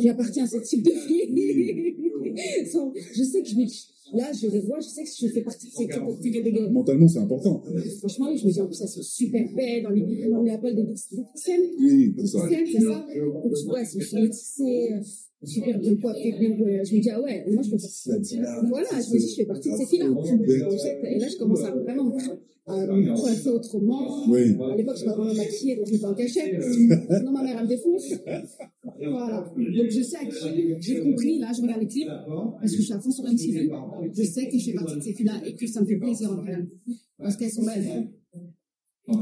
j'appartiens 0.02 0.44
à 0.44 0.46
ce 0.46 0.56
type 0.58 0.84
de 0.84 0.90
filles. 0.90 1.96
Je 3.14 3.22
sais 3.24 3.42
que 3.42 3.48
je 3.48 3.56
vais, 3.56 3.66
là, 4.14 4.32
je 4.32 4.46
les 4.48 4.60
vois, 4.60 4.80
je 4.80 4.88
sais 4.88 5.02
que 5.02 5.08
je 5.08 5.28
fais 5.32 5.42
partie 5.42 5.66
de 5.68 5.72
ces 5.72 5.86
de 5.86 6.42
de 6.42 6.50
gars. 6.50 6.68
Mentalement, 6.70 7.08
c'est 7.08 7.18
important. 7.18 7.62
Franchement, 7.98 8.34
je 8.36 8.46
me 8.46 8.52
dis, 8.52 8.60
en 8.60 8.66
plus, 8.66 8.80
elles 8.80 8.88
sont 8.88 9.02
super 9.02 9.44
belles, 9.54 9.82
dans 9.82 9.90
les, 9.90 10.28
on 10.32 10.42
les 10.42 10.50
appelle 10.52 10.76
des 10.76 10.86
scènes. 11.34 11.60
Oui, 11.80 12.14
c'est 12.18 12.26
ça. 12.26 12.48
C'est 12.48 12.80
ça. 12.80 13.06
Donc, 13.16 13.54
tu 13.54 13.64
vois, 13.66 13.80
elles 13.80 13.86
sont 13.86 14.20
métissées, 14.20 14.92
euh, 14.92 15.00
super 15.44 15.78
bien 15.78 15.96
coiffées. 15.96 16.34
Je 16.38 16.94
me 16.96 17.00
dis, 17.00 17.10
ah 17.10 17.20
ouais, 17.20 17.44
moi, 17.50 17.62
je 17.62 17.70
fais 17.70 17.76
partie 17.76 18.38
voilà, 18.68 18.88
je 18.92 19.14
me 19.14 19.18
dis, 19.18 19.28
je 19.30 19.34
fais 19.36 19.46
partie 19.46 19.70
de 19.70 19.76
ces 19.76 19.86
filles-là. 19.86 21.10
Et 21.10 21.18
là, 21.18 21.28
je 21.28 21.36
commence 21.36 21.64
à 21.64 21.70
vraiment 21.70 22.16
me 22.68 23.16
coiffer 23.16 23.50
autrement. 23.50 24.28
Oui. 24.28 24.56
À 24.72 24.76
l'époque, 24.76 24.96
je 24.98 25.04
ne 25.04 25.10
pas 25.10 25.16
vraiment 25.16 25.34
maquillée, 25.34 25.76
donc 25.76 25.86
je 25.86 25.92
n'étais 25.92 26.02
pas 26.02 26.10
en 26.10 26.14
cachette. 26.14 26.62
Sinon, 26.62 27.32
ma 27.32 27.42
mère, 27.42 27.56
elle 27.58 27.64
me 27.64 27.68
défonce. 27.68 28.14
Voilà. 29.00 29.52
Donc, 29.56 29.90
je 29.90 30.02
sais 30.02 30.16
à 30.16 30.24
qui 30.24 30.74
j'ai 30.80 31.00
compris. 31.00 31.38
Là, 31.38 31.52
je 31.56 31.62
regarde 31.62 31.80
les 31.80 31.88
clips 31.88 32.08
parce 32.08 32.72
que 32.72 32.78
je 32.78 32.82
suis 32.82 32.92
à 32.92 33.00
fond 33.00 33.10
sur 33.10 33.24
MTV. 33.24 33.70
Je 34.16 34.22
sais 34.22 34.48
que 34.48 34.58
je 34.58 34.64
fais 34.64 34.72
partie 34.72 34.96
de 34.96 35.02
ces 35.02 35.14
filles-là 35.14 35.40
et 35.46 35.54
que 35.54 35.66
ça 35.66 35.80
me 35.80 35.86
fait 35.86 35.96
plaisir 35.96 36.30
en 36.32 36.44
fait. 36.44 36.68
Parce 37.18 37.36
qu'elles 37.36 37.50
sont 37.50 37.64
belles. 37.64 38.08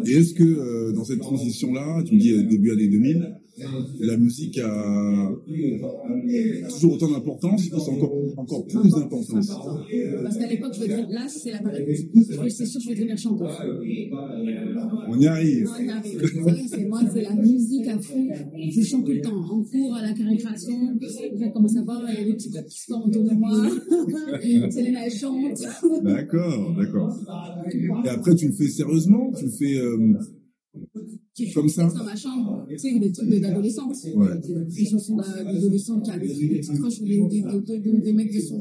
Et 0.04 0.12
est-ce 0.12 0.34
que 0.34 0.42
euh, 0.42 0.92
dans 0.92 1.04
cette 1.04 1.20
transition-là, 1.20 2.02
tu 2.04 2.14
me 2.16 2.20
dis 2.20 2.32
euh, 2.32 2.42
début 2.42 2.72
années 2.72 2.88
2000, 2.88 3.36
la 4.00 4.16
musique 4.16 4.58
a 4.58 5.30
toujours 6.68 6.94
autant 6.94 7.10
d'importance 7.10 7.62
c'est 7.64 7.90
encore, 7.90 8.12
encore 8.36 8.66
plus 8.66 8.90
d'importance 8.90 9.48
Parce 10.22 10.36
qu'à 10.38 10.46
l'époque, 10.46 10.72
je 10.75 10.80
vais 10.80 10.88
devenir, 10.88 11.08
là, 11.10 11.26
c'est 11.28 11.50
la. 11.50 11.58
Je- 11.58 12.48
C'est 12.48 12.66
sûr, 12.66 12.80
je 12.80 12.88
vais 12.88 12.94
devenir 12.94 13.18
chanteuse. 13.18 13.48
On 15.08 15.18
y 15.18 15.26
arrive. 15.26 15.64
Moi, 15.64 15.78
il 15.82 15.90
arrive. 15.90 16.66
C'est 16.68 16.84
moi, 16.86 17.00
c'est 17.12 17.22
la 17.22 17.34
musique 17.34 17.86
à 17.88 17.98
fond. 17.98 18.28
Je 18.70 18.82
chante 18.82 19.04
tout 19.04 19.12
le 19.12 19.20
temps. 19.20 19.36
En 19.36 19.62
cours, 19.62 19.94
à 19.94 20.02
la 20.02 20.08
récréation. 20.12 20.96
Je 21.00 21.52
commence 21.52 21.76
à 21.76 21.82
voir, 21.82 22.02
il 22.08 22.18
y 22.18 22.22
a 22.22 22.25
des 22.25 22.34
petits 22.34 22.50
qui 22.50 22.80
se 22.80 22.92
autour 22.92 23.25
de 23.25 23.34
moi. 23.34 23.50
Selena, 24.71 25.06
elle 25.06 25.12
chante. 25.12 25.58
D'accord, 26.02 26.75
d'accord. 26.76 27.19
Et 28.04 28.08
après, 28.08 28.34
tu 28.34 28.47
le 28.49 28.52
fais 28.52 28.69
sérieusement? 28.69 29.32
Tu 29.38 29.45
le 29.47 29.50
fais 29.50 29.78
euh, 29.78 30.14
comme 31.54 31.68
ça 31.68 31.86
Dans 31.88 32.04
ma 32.04 32.16
chambre, 32.16 32.66
tu 32.68 32.78
sais, 32.78 32.99
des 32.99 33.12
trucs 33.12 33.28
de- 33.28 33.38
d'adolescente. 33.38 33.94
Ouais. 34.14 34.26
Des 34.75 34.84
chansons 34.86 35.16
d'a- 35.16 35.44
d'adolescente 35.44 36.02
qui 36.04 36.10
avaient 36.10 36.26
des 36.26 36.34
des, 36.34 36.60
des, 36.60 37.78
des, 37.78 37.92
des, 38.00 38.12
mecs 38.12 38.32
de 38.34 38.40
son. 38.40 38.58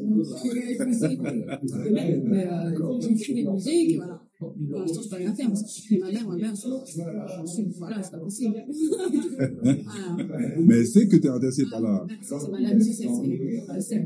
Mais 2.25 2.45
euh, 2.47 2.99
j'écris 3.01 3.33
des 3.33 3.45
musiques, 3.49 3.91
et 3.91 3.95
voilà. 3.97 4.21
Pour 4.38 4.53
l'instant, 4.79 5.01
je 5.03 5.09
peux 5.09 5.15
rien 5.15 5.33
faire 5.33 5.47
parce 5.47 5.63
que 5.63 5.69
je 5.69 5.88
fais 5.88 5.97
ma 5.97 6.11
mère, 6.11 6.27
ma 6.27 6.35
mère, 6.35 6.53
je 6.55 7.47
suis- 7.49 7.63
voilà, 7.77 8.03
c'est 8.03 8.11
pas 8.11 8.17
possible. 8.19 8.55
voilà. 9.63 10.17
Mais 10.59 10.83
sait 10.85 11.07
que 11.07 11.15
tu 11.15 11.27
es 11.27 11.29
intéressé 11.29 11.63
par 11.71 11.81
la. 11.81 12.05
Ça, 12.21 12.38
c'est 12.39 12.51
ma 12.51 12.59
la 12.59 12.73
musique, 12.73 12.93
c'est- 12.95 14.05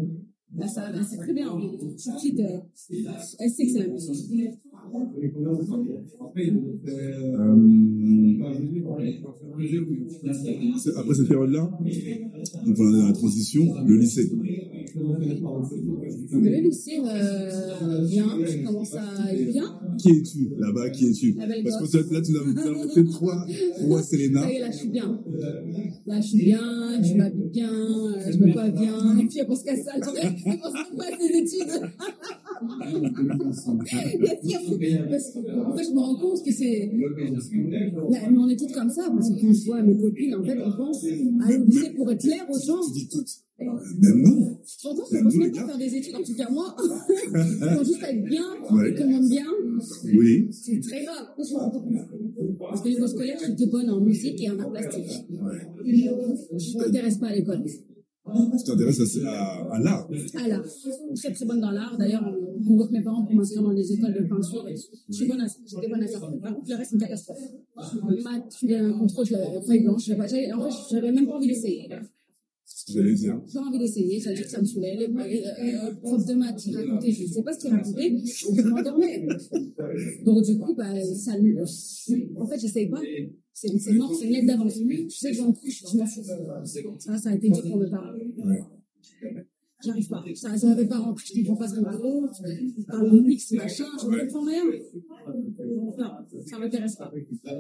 c'est- 0.58 0.58
c'est- 0.58 0.58
Là, 0.58 0.68
ça, 0.68 0.92
là, 0.92 1.04
c'est 1.04 1.18
très 1.18 1.34
bien. 1.34 1.48
Petite, 2.16 2.40
euh, 2.40 2.60
elle 3.40 3.50
sait 3.52 3.66
que 3.66 3.72
c'est 3.72 3.80
la 3.80 3.88
musique. 3.88 4.50
Euh, 6.88 7.56
c'est- 10.78 10.96
après 10.98 11.14
cette 11.14 11.28
période-là, 11.28 11.70
donc 12.66 12.76
on 12.80 12.90
est 12.94 12.98
dans 13.00 13.08
la 13.08 13.14
transition, 13.14 13.66
le 13.86 13.98
lycée. 13.98 14.32
Le 16.32 16.62
lycée, 16.62 17.00
euh, 17.06 18.06
bien, 18.06 18.26
je 18.46 18.66
commence 18.66 18.96
à 18.96 19.34
bien. 19.34 19.80
Qui 19.98 20.10
es-tu 20.10 20.50
là-bas 20.58 20.90
Qui 20.90 21.08
es-tu 21.08 21.34
Parce 21.36 21.92
que 21.92 22.14
là, 22.14 22.22
tu 22.22 22.32
nous 22.32 22.40
as 22.40 22.44
tu 22.44 22.52
nous 22.54 22.62
as 22.62 22.72
montré 22.72 23.06
trois, 23.06 23.46
trois 23.78 24.04
Selena. 24.04 24.42
Ça 24.42 24.52
y 24.52 24.56
est, 24.56 24.60
là, 24.60 24.72
je 24.72 24.78
suis 24.78 24.90
bien. 24.90 25.20
Là, 26.06 26.22
je 26.22 26.28
suis 26.28 26.46
bien, 26.46 27.04
je 27.04 27.14
m'habille 27.16 27.50
bien, 27.50 27.74
euh, 27.74 28.32
je 28.32 28.38
me 28.38 28.54
coiffe 28.54 28.74
bien. 28.74 29.18
Et 29.20 29.26
puis, 29.26 29.40
elle 29.40 29.48
pense 29.48 29.64
qu'à 29.64 29.76
ça, 29.76 29.94
tu 29.96 30.10
vois. 30.10 30.20
Elle 30.22 30.60
pense 30.60 30.74
pas 30.74 31.06
à 31.06 31.18
ses 31.20 31.38
études. 31.38 31.82
Parce 33.50 33.66
qu'en 35.34 35.76
fait, 35.76 35.84
je 35.84 35.94
me 35.94 36.00
rends 36.00 36.16
compte 36.20 36.44
que 36.46 36.52
c'est. 36.52 36.92
Là, 38.10 38.20
mais 38.32 38.38
on 38.38 38.50
est 38.50 38.58
toutes 38.58 38.72
comme 38.74 38.90
ça, 38.90 39.10
parce 39.14 39.30
que 39.30 39.40
quand 39.42 39.54
je 39.54 39.66
vois 39.66 39.82
mes 39.82 39.98
copines, 39.98 40.36
en 40.36 40.44
fait, 40.44 40.58
on 40.64 40.72
pense 40.72 41.06
à 41.06 41.52
lycée 41.52 41.92
pour 41.96 42.12
être 42.12 42.22
clair 42.22 42.46
aux 42.50 42.60
gens. 42.60 42.80
Tu 42.88 42.94
dis 42.94 43.10
toutes. 43.10 43.30
Même 43.60 44.22
nous. 44.24 44.58
J'entends 44.82 45.04
qu'on 45.04 45.24
ne 45.24 45.50
pas 45.50 45.66
faire 45.68 45.78
des 45.78 45.96
études, 45.96 46.16
en 46.16 46.24
tout 46.24 46.36
cas 46.36 46.50
moi. 46.50 46.76
Il 46.80 47.76
faut 47.78 47.84
juste 47.84 48.04
être 48.04 48.24
bien, 48.24 48.46
Ouais. 48.72 48.96
aime 49.02 49.28
bien. 49.28 49.46
Oui. 50.14 50.48
C'est 50.52 50.80
très 50.80 51.04
grave. 51.04 51.28
Parce 52.60 52.82
que 52.82 52.90
niveau 52.90 53.08
scolaire, 53.08 53.38
je 53.42 53.56
suis 53.56 53.70
bonne 53.70 53.90
en 53.90 54.00
musique 54.00 54.42
et 54.42 54.50
en 54.50 54.60
art 54.60 54.72
plastique. 54.72 55.26
Je 55.86 56.78
ne 56.78 56.84
m'intéresse 56.84 57.18
pas 57.18 57.28
à 57.28 57.36
l'école. 57.36 57.64
Tu 58.58 58.64
t'intéresses 58.64 59.18
à, 59.26 59.32
à, 59.72 59.80
l'art. 59.80 60.08
À 60.36 60.48
l'art. 60.48 60.64
Très 61.16 61.32
très 61.34 61.46
bonne 61.46 61.62
dans 61.62 61.72
l'art. 61.72 61.98
D'ailleurs, 61.98 62.24
on 62.60 62.64
convoque 62.64 62.92
mes 62.92 63.02
parents 63.02 63.24
pour 63.26 63.36
m'inscrire 63.36 63.64
dans 63.64 63.74
des 63.74 63.92
écoles 63.94 64.14
de 64.14 64.28
peinture. 64.28 64.66
Je 65.10 65.14
suis 65.16 65.28
bonne 65.28 65.42
à 65.42 65.48
ça. 65.48 65.60
J'étais 65.66 65.88
bonne 65.88 66.04
à 66.04 66.08
ça. 66.08 66.20
Par 66.20 66.30
le 66.68 66.76
reste, 66.76 66.90
c'est 66.92 66.96
une 66.96 67.02
catastrophe. 67.02 67.40
Maths, 68.24 68.58
je 68.62 68.74
un 68.74 68.98
contrôle, 68.98 69.26
je 69.26 69.34
l'avais 69.34 69.80
blanche. 69.80 70.06
J'avais- 70.06 70.52
En 70.54 70.62
fait, 70.62 70.76
j'avais 70.92 71.12
même 71.12 71.28
pas 71.28 71.36
envie 71.36 71.48
d'essayer. 71.48 71.90
J'allais 72.88 73.14
dire. 73.14 73.42
J'ai 73.48 73.60
envie 73.60 73.80
d'essayer, 73.80 74.20
ça 74.20 74.34
dit 74.34 74.42
que 74.42 74.50
ça 74.50 74.62
me 74.62 74.66
saoulait. 74.66 74.96
Les 74.96 75.06
euh, 75.06 75.94
profs 76.02 76.26
de 76.26 76.34
maths, 76.34 76.66
ils 76.66 76.76
racontaient, 76.76 77.12
je 77.12 77.24
ne 77.24 77.28
sais 77.28 77.44
pas 77.44 77.54
ce 77.54 77.60
qu'ils 77.60 77.72
racontaient, 77.72 78.16
je 78.26 78.62
m'endormais. 78.62 79.28
Donc, 80.26 80.44
du 80.44 80.58
coup, 80.58 80.76
bah, 80.76 80.94
ça, 81.04 81.34
en 82.36 82.48
fait, 82.48 82.60
j'essaye 82.60 82.90
pas. 82.90 83.02
C'est 83.54 83.94
mort, 83.94 84.14
c'est 84.16 84.26
une 84.26 84.34
lettre 84.34 84.48
d'avance. 84.48 84.74
Je 84.78 85.10
sais 85.10 85.32
que 85.32 85.38
j'en 85.38 85.52
couche, 85.52 85.84
je 85.92 85.98
m'en 85.98 86.06
fous. 86.06 86.24
Ça, 87.00 87.18
ça 87.18 87.30
a 87.30 87.36
été 87.36 87.50
dur 87.50 87.64
pour 87.64 87.78
mes 87.78 87.90
parents. 87.90 88.14
Ouais. 88.38 88.62
J'arrive 89.84 90.10
pas. 90.10 90.24
Ça, 90.36 90.58
ça 90.58 90.68
m'avait 90.68 90.88
pas 90.88 91.00
rempli, 91.00 91.26
je 91.26 91.48
comprends 91.48 91.64
pas 91.64 91.68
ce 91.70 91.76
qu'on 91.76 91.84
raconte. 91.84 92.32
Ils 92.46 92.86
parlent 92.86 93.12
de 93.12 93.20
mix, 93.22 93.52
machin, 93.54 93.86
je 94.02 94.08
ne 94.08 94.20
comprends 94.20 94.46
rien. 94.46 94.64
Non, 95.66 95.94
ça 96.46 96.60
m'intéresse 96.60 96.96
pas. 96.98 97.12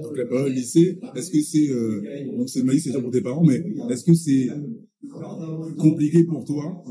Donc 0.01 0.27
période 0.27 0.53
lycée, 0.53 0.99
est-ce 1.15 1.31
que 1.31 1.41
c'est 1.41 1.69
euh, 1.69 2.35
donc 2.37 2.49
c'est 2.49 2.63
Maïs, 2.63 2.83
c'est 2.83 2.91
dur 2.91 3.01
pour 3.01 3.11
tes 3.11 3.21
parents, 3.21 3.43
mais 3.43 3.63
est-ce 3.89 4.03
que 4.03 4.13
c'est 4.13 4.49
compliqué 5.77 6.23
pour 6.25 6.45
toi 6.45 6.83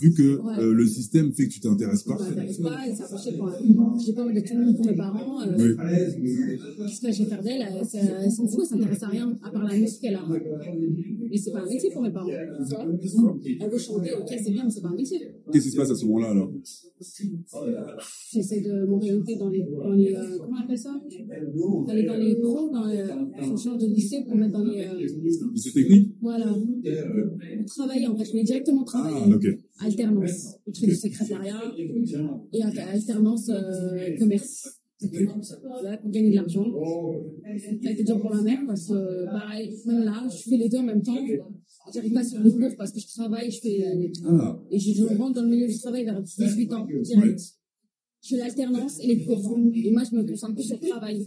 vu 0.00 0.12
que 0.12 0.36
Ouais. 0.40 0.58
euh, 0.58 0.72
le 0.74 0.86
système 0.86 1.32
fait 1.32 1.46
que 1.48 1.52
tu 1.52 1.60
t'intéresses 1.60 2.02
pas. 2.02 2.16
M'intéresse 2.18 2.58
pas, 2.58 2.86
et 2.88 2.94
ça 2.94 3.04
pour 3.36 3.48
un. 3.48 3.98
J'ai 4.04 4.12
pas 4.12 4.24
envie 4.24 4.34
de 4.34 4.40
tout 4.40 4.54
le 4.56 4.64
monde 4.66 4.76
pour 4.76 4.86
mes 4.86 4.94
parents. 4.96 5.40
Euh, 5.42 5.46
Oui. 5.58 6.56
Qu'est-ce 6.86 7.00
que 7.00 7.12
je 7.12 7.22
vais 7.22 7.28
faire 7.28 7.42
d'elle 7.42 7.62
Elle 7.78 7.84
ça- 7.86 7.98
elle 8.24 8.30
s'en 8.30 8.46
fout, 8.46 8.60
elle 8.62 8.66
s'intéresse 8.66 9.02
à 9.02 9.08
rien, 9.08 9.36
à 9.42 9.50
part 9.50 9.64
la 9.64 9.76
musique 9.76 10.00
qu'elle 10.00 10.14
a. 10.16 10.24
Et 11.30 11.38
c'est 11.38 11.50
pas 11.52 11.60
un 11.62 11.66
métier 11.68 11.90
pour 11.90 12.02
mes 12.02 12.10
parents. 12.12 12.28
Elle 12.30 13.70
veut 13.70 13.78
chanter, 13.78 14.10
ok, 14.20 14.28
c'est 14.44 14.50
bien, 14.50 14.64
mais 14.64 14.70
c'est 14.70 14.80
pas 14.82 14.88
un 14.88 14.94
métier. 14.96 15.18
Qu'est-ce 15.52 15.64
qui 15.64 15.70
se 15.72 15.76
passe 15.76 15.90
à 15.90 15.94
ce 15.96 16.04
moment-là 16.06 16.30
alors? 16.30 16.50
J'essaie 18.32 18.60
de 18.60 18.84
m'orienter 18.86 19.36
dans 19.36 19.48
les. 19.50 19.62
Dans 19.62 19.92
les 19.92 20.14
euh, 20.14 20.38
comment 20.38 20.56
on 20.60 20.64
appelle 20.64 20.78
ça? 20.78 20.94
D'aller 21.86 22.02
dans 22.04 22.16
les 22.16 22.36
pros, 22.36 22.70
dans 22.72 22.86
les. 22.86 23.04
Je 23.40 23.56
change 23.62 23.78
de 23.78 23.86
lycée 23.86 24.22
pour 24.26 24.36
mettre 24.36 24.52
dans 24.52 24.64
les. 24.64 24.86
C'est 25.56 25.72
technique? 25.72 26.14
voilà. 26.20 26.54
Travailler, 27.66 28.06
en 28.06 28.16
fait. 28.16 28.24
Je 28.24 28.30
voulais 28.30 28.44
directement 28.44 28.84
travailler. 28.84 29.16
Ah, 29.24 29.36
ok. 29.36 29.46
Alternance. 29.84 30.56
Je 30.72 30.80
fais 30.80 30.86
du 30.86 30.94
secrétariat 30.96 31.60
et 32.52 32.62
alter- 32.62 32.80
alternance 32.80 33.48
euh, 33.50 34.16
commerce. 34.18 34.80
Voilà, 35.62 35.98
pour 35.98 36.10
gagner 36.10 36.30
de 36.30 36.36
l'argent. 36.36 36.64
Ça 37.82 37.88
a 37.88 37.92
été 37.92 38.04
dur 38.04 38.20
pour 38.20 38.34
ma 38.34 38.42
mère 38.42 38.60
parce 38.66 38.86
que, 38.88 39.24
pareil, 39.26 39.70
même 39.86 40.04
là, 40.04 40.26
je 40.30 40.48
fais 40.48 40.56
les 40.56 40.68
deux 40.68 40.78
en 40.78 40.82
même 40.84 41.02
temps. 41.02 41.14
J'arrive 41.92 42.12
pas 42.14 42.24
sur 42.24 42.40
les 42.42 42.50
cours 42.50 42.70
parce 42.78 42.92
que 42.92 43.00
je 43.00 43.06
travaille, 43.08 43.50
je 43.50 43.60
fais, 43.60 43.84
Ah, 44.26 44.58
et 44.70 44.78
je, 44.78 44.92
je 44.94 45.04
rentre 45.18 45.34
dans 45.34 45.42
le 45.42 45.48
milieu 45.50 45.66
du 45.66 45.78
travail 45.78 46.04
vers 46.04 46.22
18 46.22 46.72
ans, 46.72 46.86
direct. 47.02 47.40
Je 48.24 48.30
fais 48.30 48.36
l'alternance 48.38 49.00
et 49.02 49.06
les 49.06 49.22
cours. 49.24 49.58
Et 49.74 49.90
moi, 49.90 50.02
je 50.10 50.16
me 50.16 50.24
concentre 50.26 50.54
plus 50.54 50.64
sur 50.64 50.78
le 50.80 50.88
travail. 50.88 51.22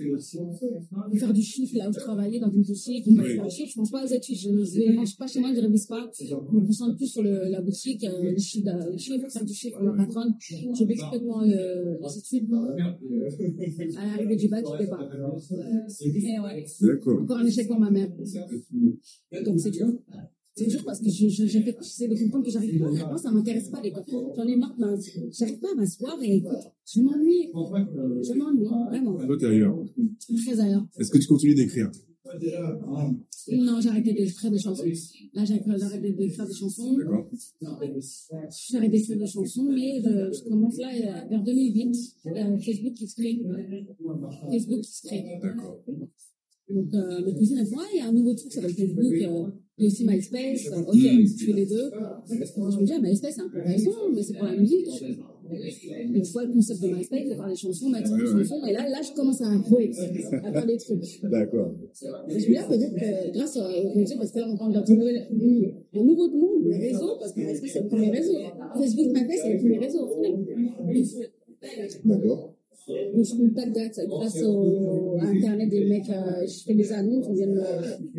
Faire 1.15 1.31
du 1.33 1.43
chiffre 1.43 1.77
là 1.77 1.89
où 1.89 1.93
je 1.93 1.99
travaillais 1.99 2.39
dans 2.39 2.49
une 2.49 2.63
boutique, 2.63 3.05
on 3.07 3.13
va 3.13 3.23
Oui. 3.23 3.35
faire 3.35 3.45
du 3.45 3.51
chiffre, 3.55 3.69
je 3.71 3.75
pense 3.75 3.91
pas 3.91 4.03
aux 4.03 4.07
études. 4.07 4.35
Je 4.37 4.49
ne 4.49 4.93
mange 4.95 5.15
pas 5.15 5.27
chez 5.27 5.39
moi, 5.39 5.49
je 5.53 5.59
ne 5.59 5.65
révise 5.67 5.85
pas. 5.85 6.09
Je 6.19 6.33
me 6.33 6.65
concentre 6.65 6.95
plus 6.97 7.05
sur 7.07 7.21
le, 7.21 7.49
la 7.49 7.61
boutique, 7.61 8.03
euh, 8.03 8.31
les 8.31 8.39
chiffres, 8.39 8.65
de- 8.65 8.91
les 8.93 8.97
chiffres, 8.97 9.29
faire 9.29 9.45
du 9.45 9.53
chiffre, 9.53 9.79
ma 9.83 9.93
patronne. 9.93 10.33
Je 10.39 10.83
vais 10.85 10.95
complètement 10.95 11.43
euh, 11.43 11.97
les 12.01 12.17
études. 12.17 12.51
À 13.97 14.05
l'arrivée 14.07 14.35
du 14.35 14.47
bac, 14.47 14.65
je 14.67 14.73
ne 14.73 14.77
fais 14.79 14.87
pas. 14.87 15.09
Et 16.03 16.39
ouais. 16.39 16.65
Encore 17.21 17.37
un 17.37 17.45
échec 17.45 17.67
pour 17.67 17.79
ma 17.79 17.91
mère. 17.91 18.09
Donc 19.45 19.59
c'est 19.59 19.71
dur. 19.71 19.87
C'est 20.57 20.65
dur 20.65 20.83
parce 20.83 20.99
que 20.99 21.09
je, 21.09 21.27
je, 21.29 21.45
j'essaie 21.45 22.07
de 22.07 22.15
comprendre 22.19 22.45
que 22.45 22.51
j'arrive 22.51 22.79
pas. 22.79 22.89
Moi, 22.89 23.17
ça 23.17 23.31
m'intéresse 23.31 23.69
pas. 23.69 23.81
J'en 24.35 24.47
ai 24.47 24.55
marre. 24.55 24.75
ben, 24.79 24.97
J'arrive 25.31 25.59
pas 25.59 25.71
à 25.71 25.75
m'asseoir 25.75 26.17
et 26.23 26.37
écoute, 26.37 26.57
je 26.91 27.01
m'ennuie. 27.01 27.49
Je 27.53 28.33
m'ennuie, 28.33 28.65
vraiment. 28.89 29.17
Toi, 29.25 29.37
t'es 29.39 29.45
ailleurs. 29.45 29.77
Très 30.45 30.59
ailleurs. 30.59 30.87
Est-ce 30.99 31.11
que 31.11 31.19
tu 31.19 31.27
continues 31.27 31.53
d'écrire? 31.55 31.91
Non, 33.49 33.79
j'ai 33.79 33.89
arrêté 33.89 34.13
d'écrire 34.13 34.51
des 34.51 34.59
chansons. 34.59 34.83
Là, 35.33 35.45
j'ai 35.45 35.53
arrêté 35.83 36.11
d'écrire 36.11 36.45
des 36.47 36.53
chansons. 36.53 36.97
D'accord. 36.97 37.29
J'ai 37.61 38.77
arrêté 38.77 38.97
d'écrire 38.97 39.17
des 39.17 39.27
chansons, 39.27 39.63
mais 39.71 40.01
je, 40.03 40.37
je 40.37 40.49
commence 40.49 40.77
là 40.77 40.89
euh, 40.93 41.29
vers 41.29 41.43
2008. 41.43 41.95
euh, 42.25 42.57
Facebook 42.57 42.93
qui 42.95 43.07
se 43.07 43.15
crée. 43.15 43.41
Facebook 44.51 44.81
qui 44.81 44.91
se 44.91 45.07
crée. 45.07 45.23
D'accord. 45.41 45.83
Donc, 46.69 46.93
euh, 46.93 47.25
mes 47.25 47.33
cousines, 47.35 47.57
elles 47.59 47.67
font, 47.67 47.77
il 47.93 47.97
y 47.99 48.01
a 48.01 48.07
un 48.09 48.11
nouveau 48.11 48.33
truc, 48.33 48.51
ça 48.51 48.59
s'appelle 48.61 48.75
Facebook. 48.75 49.13
Euh, 49.21 49.47
a 49.85 49.87
aussi 49.87 50.05
MySpace. 50.05 50.67
Euh, 50.67 50.81
ok, 50.81 50.95
je 50.95 51.45
fais 51.45 51.53
les 51.53 51.65
deux. 51.65 51.91
Je 52.29 52.33
me 52.35 52.85
dis, 52.85 52.93
ah, 52.93 52.99
MySpace, 52.99 53.35
c'est 53.35 53.41
intéressant, 53.41 53.91
mais 54.13 54.23
c'est 54.23 54.33
pour 54.33 54.45
la 54.45 54.55
musique. 54.55 54.87
Une 55.49 56.25
fois 56.25 56.43
le 56.45 56.53
concept 56.53 56.81
de 56.81 56.87
MySpace, 56.87 57.21
c'est 57.27 57.35
faire 57.35 57.47
des 57.47 57.55
chansons, 57.55 57.89
mettre 57.89 58.15
des 58.15 58.25
chansons. 58.25 58.65
Et 58.65 58.73
là, 58.73 58.89
là, 58.89 59.01
je 59.01 59.13
commence 59.13 59.41
à 59.41 59.49
réécrire, 59.49 60.27
à 60.43 60.51
faire 60.51 60.65
des 60.65 60.77
trucs. 60.77 61.21
D'accord. 61.23 61.75
Et 62.29 62.39
je 62.39 62.47
me 62.47 62.51
dis, 62.51 62.57
ah, 62.57 62.67
peut-être 62.67 62.95
que 62.95 63.33
grâce 63.33 63.55
me 63.57 64.03
dis, 64.03 64.15
parce 64.17 64.31
que 64.31 64.39
là, 64.39 64.47
on 64.49 64.57
parle 64.57 64.73
d'un 64.73 64.81
un 64.81 66.03
nouveau 66.03 66.29
monde, 66.29 66.65
les 66.65 66.89
réseaux, 66.89 67.17
parce 67.19 67.33
que 67.33 67.41
MySpace, 67.41 67.71
c'est 67.71 67.81
le 67.81 67.87
premier 67.87 68.11
réseau. 68.11 68.33
Facebook, 68.77 69.07
MySpace, 69.13 69.39
c'est 69.43 69.53
le 69.53 69.59
premier 69.59 69.77
réseau, 69.77 70.07
au 70.07 70.13
final. 70.13 70.33
D'accord. 72.03 72.56
Je 72.87 73.35
contacte 73.37 73.73
grâce, 73.73 73.99
grâce 74.07 74.43
au, 74.43 75.17
à 75.19 75.25
Internet 75.25 75.69
des 75.69 75.85
mecs, 75.85 76.09
euh, 76.09 76.45
je 76.47 76.63
fais 76.63 76.73
des 76.73 76.91
annonces, 76.93 77.25
on 77.27 77.33
vient 77.33 77.47
me, 77.47 77.61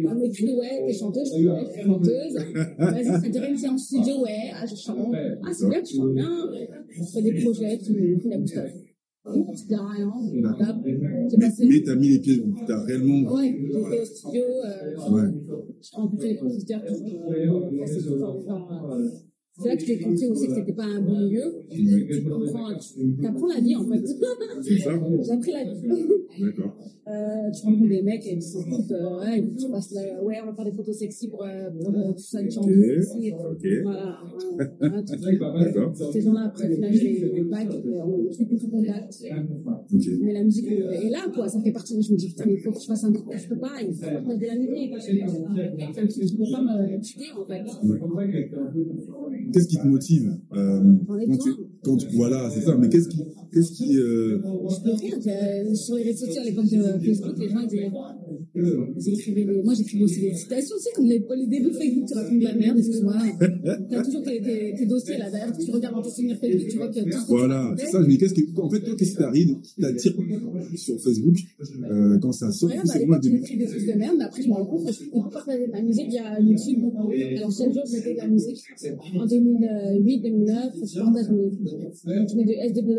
on 0.06 0.14
m'écrit, 0.16 0.54
ouais, 0.54 0.84
t'es 0.86 0.92
chanteuse, 0.92 1.26
je 1.28 1.34
suis 1.38 1.44
je 1.44 1.86
chanteuse. 1.86 2.34
Vas-y, 2.78 3.04
ça 3.06 3.28
dirait 3.30 3.50
une 3.50 3.56
séance 3.56 3.84
studio, 3.86 4.22
ouais, 4.24 4.50
ah, 4.54 4.66
je 4.66 4.74
chante. 4.76 5.14
Ah, 5.42 5.50
c'est 5.54 5.68
bien, 5.68 5.82
tu 5.82 5.96
chantes 5.96 6.12
bien. 6.12 6.30
Je 6.90 7.02
fais 7.02 7.22
des 7.22 7.42
projets 7.42 7.78
qui, 7.78 7.94
qui 8.20 8.28
n'aboutent 8.28 8.54
pas. 8.54 8.66
C'est 9.54 9.74
rien. 9.74 10.12
J'ai 11.30 11.36
passé. 11.38 11.66
Mais 11.68 11.82
t'as 11.82 11.94
mis 11.96 12.08
les 12.10 12.18
pieds, 12.18 12.42
t'as 12.66 12.84
réellement. 12.84 13.32
Ouais, 13.32 13.58
j'étais 13.72 14.00
au 14.00 14.04
studio, 14.04 14.42
euh, 14.42 15.12
Ouais. 15.12 15.30
j'ai 15.80 15.96
rencontré 15.96 16.28
les 16.28 16.36
compositeurs. 16.36 16.82
tout. 16.86 16.94
Ouais, 16.94 17.46
c'est 19.58 19.68
là 19.68 19.76
que 19.76 19.84
j'ai 19.84 19.98
compris 19.98 20.26
aussi 20.28 20.46
que 20.46 20.54
c'était 20.54 20.72
pas 20.72 20.84
un 20.84 21.00
bon 21.00 21.18
milieu. 21.18 21.42
Tu 21.70 22.22
comprends, 22.28 22.68
tu 22.78 23.26
apprends 23.26 23.48
la 23.48 23.60
vie 23.60 23.76
en 23.76 23.84
fait. 23.84 24.06
C'est 24.62 24.78
ça 24.78 24.92
J'ai 25.22 25.32
appris 25.32 25.52
la 25.52 25.64
vie. 25.64 26.04
D'accord. 26.40 26.76
Euh, 27.08 27.50
tu 27.50 27.64
rencontres 27.64 27.88
des 27.88 28.02
mecs 28.02 28.26
et 28.26 28.34
ils 28.34 28.42
se 28.42 28.58
disent, 28.58 28.92
euh, 28.92 29.20
ouais, 29.20 29.42
tu 29.58 29.70
passes 29.70 29.92
là, 29.92 30.22
ouais, 30.22 30.36
on 30.42 30.46
va 30.46 30.54
faire 30.54 30.64
des 30.66 30.72
photos 30.72 30.94
sexy 30.94 31.28
pour, 31.28 31.42
euh, 31.42 31.70
pour 31.70 31.88
euh, 31.88 32.12
tout 32.12 32.18
ça, 32.18 32.42
une 32.42 32.50
chambre 32.50 32.68
sexy. 32.68 33.32
Ok. 33.32 33.66
Voilà. 33.82 34.18
D'accord. 35.64 35.96
Ces 36.12 36.20
gens-là, 36.20 36.42
après, 36.46 36.70
au 36.70 36.74
final, 36.74 36.92
je 36.92 37.04
les 37.04 37.24
euh, 37.24 38.04
on 38.04 38.30
se 38.30 38.44
coupe 38.44 38.60
tout 38.60 38.68
contact. 38.68 39.24
Ok. 39.94 40.06
Mais 40.20 40.34
la 40.34 40.44
musique 40.44 40.70
euh, 40.70 40.90
est 40.90 41.08
là, 41.08 41.24
quoi. 41.34 41.48
Ça 41.48 41.58
fait 41.62 41.72
partie 41.72 41.96
de 41.96 42.02
Je 42.02 42.12
me 42.12 42.18
dis, 42.18 42.28
putain, 42.28 42.44
mais 42.46 42.54
il 42.54 42.60
faut 42.60 42.72
que 42.72 42.80
je 42.80 42.86
fasse 42.86 43.04
un 43.04 43.12
truc. 43.12 43.26
Je 43.34 43.48
peux 43.48 43.58
pas, 43.58 43.80
il 43.80 43.94
faut 43.94 44.10
partager 44.10 44.38
de 44.38 44.46
la 44.46 44.56
musique. 44.56 44.92
Ne 44.92 44.98
peut 46.36 46.52
pas 46.52 46.62
me 46.62 47.00
tuer, 47.00 47.32
en 47.34 47.46
fait. 47.46 47.64
Qu'est-ce 49.52 49.68
qui 49.68 49.76
te 49.78 49.86
motive 49.86 50.38
euh, 50.52 50.96
quand 51.06 51.38
tu. 51.38 51.50
Quand 51.82 51.96
tu- 51.96 52.06
Voilà, 52.14 52.50
c'est 52.50 52.60
ça. 52.62 52.76
Mais 52.76 52.88
qu'est-ce 52.88 53.08
qui. 53.08 53.18
Qu'est-ce 53.52 53.72
qui 53.72 53.96
euh, 53.96 54.38
Je 54.42 54.82
peux 54.84 54.92
rien. 54.92 55.14
euh, 55.26 55.74
Sur 55.74 55.94
les 55.96 56.02
réseaux 56.04 56.26
sociaux 56.26 56.42
à 56.42 56.44
l'époque 56.44 56.66
de 56.66 56.82
Facebook, 57.06 57.34
les 57.38 57.48
gens 57.48 57.60
ils 57.62 57.68
disaient. 57.68 57.90
Ils 58.54 59.08
écrivaient 59.14 59.44
des- 59.44 59.62
Moi 59.62 59.72
j'écrivais 59.74 60.04
aussi 60.04 60.20
des 60.20 60.34
citations, 60.34 60.76
tu 60.76 60.82
sais, 60.82 60.90
comme 60.94 61.06
les, 61.06 61.18
les 61.18 61.46
débuts 61.46 61.70
de 61.70 61.74
Facebook, 61.74 62.04
tu 62.08 62.14
racontes 62.14 62.38
de 62.38 62.44
la 62.44 62.54
merde, 62.54 62.78
excuse-moi. 62.78 63.14
T'as 63.90 64.02
toujours 64.04 64.22
tes, 64.22 64.40
tes, 64.42 64.74
tes 64.76 64.86
dossiers 64.86 65.16
là, 65.18 65.26
tu 65.64 65.70
regardes 65.70 65.94
dans 65.94 66.02
tes 66.02 66.10
souvenirs 66.10 66.36
Facebook, 66.38 66.68
tu 66.68 66.76
vois 66.76 66.88
que 66.88 67.00
tout 67.00 67.06
que 67.06 67.28
Voilà, 67.28 67.74
c'est 67.78 67.86
ça. 67.86 68.02
Dis, 68.04 68.18
qu'est-ce 68.18 68.34
qui. 68.34 68.48
En 68.56 68.68
fait, 68.68 68.80
toi, 68.80 68.94
qu'est-ce 68.98 69.10
qui 69.12 69.16
t'arrive, 69.16 69.60
qui 69.62 69.80
t'attire 69.80 70.12
sur 70.76 71.00
Facebook 71.00 71.36
euh, 71.90 72.18
quand 72.18 72.32
ça 72.32 72.52
sort 72.52 72.68
Ouais, 72.68 72.76
bah, 72.86 72.98
que 72.98 73.04
moi, 73.06 73.18
début- 73.18 73.38
écris 73.38 73.56
des 73.56 73.66
trucs 73.66 73.86
de 73.86 73.92
merde, 73.92 74.16
mais 74.18 74.24
après, 74.24 74.42
je 74.42 74.48
me 74.48 74.52
rends 74.54 74.66
compte 74.66 74.84
qu'on 75.10 75.22
peut 75.22 75.30
partager 75.30 75.66
de 75.68 75.72
la 75.72 75.82
musique 75.82 76.10
via 76.10 76.38
YouTube. 76.40 76.80
Alors, 77.38 77.50
chaque 77.52 77.72
jour, 77.72 77.82
je 77.86 77.96
mettais 77.96 78.12
de 78.14 78.18
la 78.18 78.28
musique. 78.28 78.58
En 79.18 79.26
2008, 79.26 80.20
2009, 80.20 80.72
je 80.84 80.98
partage 81.00 81.30
mes. 81.30 81.67
Je 81.68 82.36
mets 82.36 82.44
du 82.44 82.52
SW, 82.52 82.90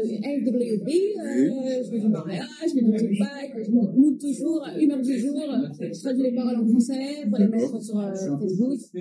SWB, 0.45 0.89
euh, 0.89 1.83
je 1.83 1.91
mets 1.91 1.99
du 1.99 2.07
mariage, 2.09 2.45
je 2.69 2.75
mets 2.75 2.81
du 2.81 3.13
Tupac, 3.13 3.51
je 3.57 4.19
toujours, 4.19 4.65
une 4.79 4.91
heure 4.91 5.01
du 5.01 5.17
jour, 5.19 5.35
je 5.79 5.99
traduis 5.99 6.23
les 6.23 6.35
paroles 6.35 6.57
en 6.57 6.67
français 6.67 7.25
pour 7.29 7.37
les 7.39 7.47
mettre 7.47 7.81
sur 7.81 7.99
euh, 7.99 8.13
Facebook. 8.13 8.79
Il 8.93 8.99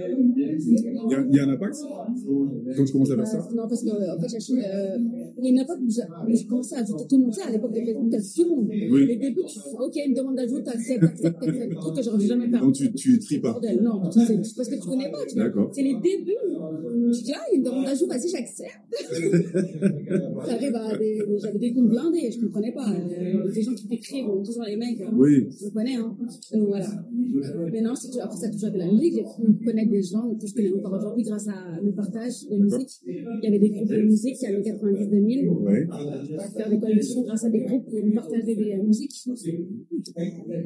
y, 1.11 1.15
a, 1.15 1.25
il 1.29 1.37
y 1.37 1.41
a 1.41 1.45
un 1.45 1.51
impact 1.51 1.77
quand 2.77 2.85
tu 2.85 2.93
commences 2.93 3.11
à 3.11 3.17
faire 3.17 3.27
ça 3.27 3.39
Euh, 3.39 3.55
non, 3.55 3.69
parce 3.69 3.83
que, 3.83 3.91
en 3.91 4.21
fait, 4.21 4.37
euh, 4.37 4.99
il 5.39 5.45
y 5.45 5.47
a 5.47 5.51
une 5.51 5.59
époque 5.59 5.79
où 5.83 5.91
j'ai 5.91 6.47
commencé 6.47 6.75
à 6.77 6.81
ajouter 6.81 7.05
tout 7.09 7.17
le 7.19 7.23
monde. 7.25 7.35
Sais, 7.35 7.43
à 7.43 7.51
l'époque 7.51 7.73
de 7.73 7.81
Facebook, 7.81 8.11
t'as 8.11 8.19
tout 8.19 8.45
le 8.45 8.49
monde. 8.51 8.69
Oui. 8.71 9.07
Les 9.07 9.17
débuts, 9.17 9.45
tu 9.47 9.59
fais, 9.59 9.77
ok, 9.79 9.97
une 10.07 10.15
demande 10.15 10.37
d'ajout, 10.37 10.61
t'acceptes, 10.61 11.01
t'acceptes, 11.01 11.41
t'acceptes, 11.41 11.75
truc 11.81 11.97
que 11.97 12.03
j'aurais 12.03 12.27
jamais 12.27 12.49
faire. 12.49 12.61
Donc 12.61 12.75
tu, 12.75 12.93
tu 12.93 13.19
tries 13.19 13.41
pas. 13.41 13.61
Non, 13.81 14.11
c'est 14.11 14.37
parce 14.57 14.69
que 14.69 14.75
tu 14.75 14.89
connais 14.89 15.11
pas, 15.11 15.19
tu 15.29 15.35
vois. 15.35 15.45
D'accord. 15.45 15.71
C'est 15.75 15.83
les 15.83 15.95
débuts. 15.95 16.35
Tu 17.13 17.23
dis, 17.23 17.33
ah, 17.35 17.41
il 17.51 17.53
y 17.53 17.55
a 17.55 17.57
une 17.57 17.63
demande 17.63 17.85
d'ajout, 17.85 18.07
vas-y, 18.07 18.29
j'accepte. 18.29 18.79
J'arrive 20.47 20.75
à 20.75 20.97
des, 20.97 21.19
j'avais 21.43 21.59
des 21.59 21.73
comptes 21.73 21.89
blindés, 21.89 22.31
je 22.31 22.41
comprenais 22.41 22.73
pas. 22.73 22.91
Euh, 22.93 23.51
des 23.53 23.63
gens 23.63 23.75
qui 23.75 23.87
t'écrivent, 23.89 24.27
bon, 24.27 24.43
toujours 24.43 24.65
les 24.65 24.77
mecs. 24.77 25.01
hein. 25.01 25.11
Oui. 25.15 25.49
Je 25.61 25.69
connais, 25.71 25.97
hein. 25.97 26.17
Donc 26.53 26.69
voilà. 26.69 26.89
Mais 27.73 27.81
non, 27.83 27.95
c'est- 27.95 28.19
après, 28.21 28.37
ça 28.37 28.47
a 28.47 28.51
toujours 28.51 28.69
été 28.71 28.79
la 28.79 28.87
musique. 28.93 29.15
J'ai 29.15 29.23
pu 29.23 29.65
connaître 29.65 29.91
des 29.91 30.03
gens 30.03 30.35
que 30.35 30.47
je 30.47 30.55
connais 30.55 30.73
encore 30.73 30.93
aujourd'hui 30.99 31.23
grâce 31.25 31.49
à 31.49 31.81
le 31.83 31.93
partage 31.93 32.47
de 32.51 32.57
musique. 32.57 32.91
Il 33.07 33.41
y 33.43 33.47
avait 33.47 33.59
des 33.59 33.71
groupes 33.71 33.89
de 33.89 34.03
musique, 34.03 34.37
il 34.43 34.45
y 34.51 34.53
avait 34.55 34.63
90-2000. 34.63 35.49
Ouais. 35.49 35.87
Faire 36.57 36.71
des 36.71 36.79
connexions 36.79 37.23
grâce 37.23 37.45
à 37.45 37.51
des 37.51 37.61
groupes 37.61 37.89
qui 37.91 38.11
partageaient 38.13 38.55
des 38.55 38.73
euh, 38.75 38.83
musiques. 38.83 39.29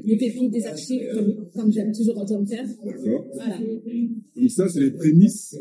Des 0.05 0.17
pépites, 0.17 0.51
des 0.51 0.65
archives, 0.67 1.03
comme, 1.15 1.35
comme 1.55 1.73
j'aime 1.73 1.93
toujours 1.93 2.19
en 2.19 2.25
train 2.25 2.41
de 2.43 2.49
faire. 2.49 2.67
D'accord. 2.85 3.27
Voilà. 3.35 3.57
Donc 4.37 4.51
ça, 4.51 4.69
c'est 4.69 4.81
les 4.81 4.91
prémices 4.93 5.57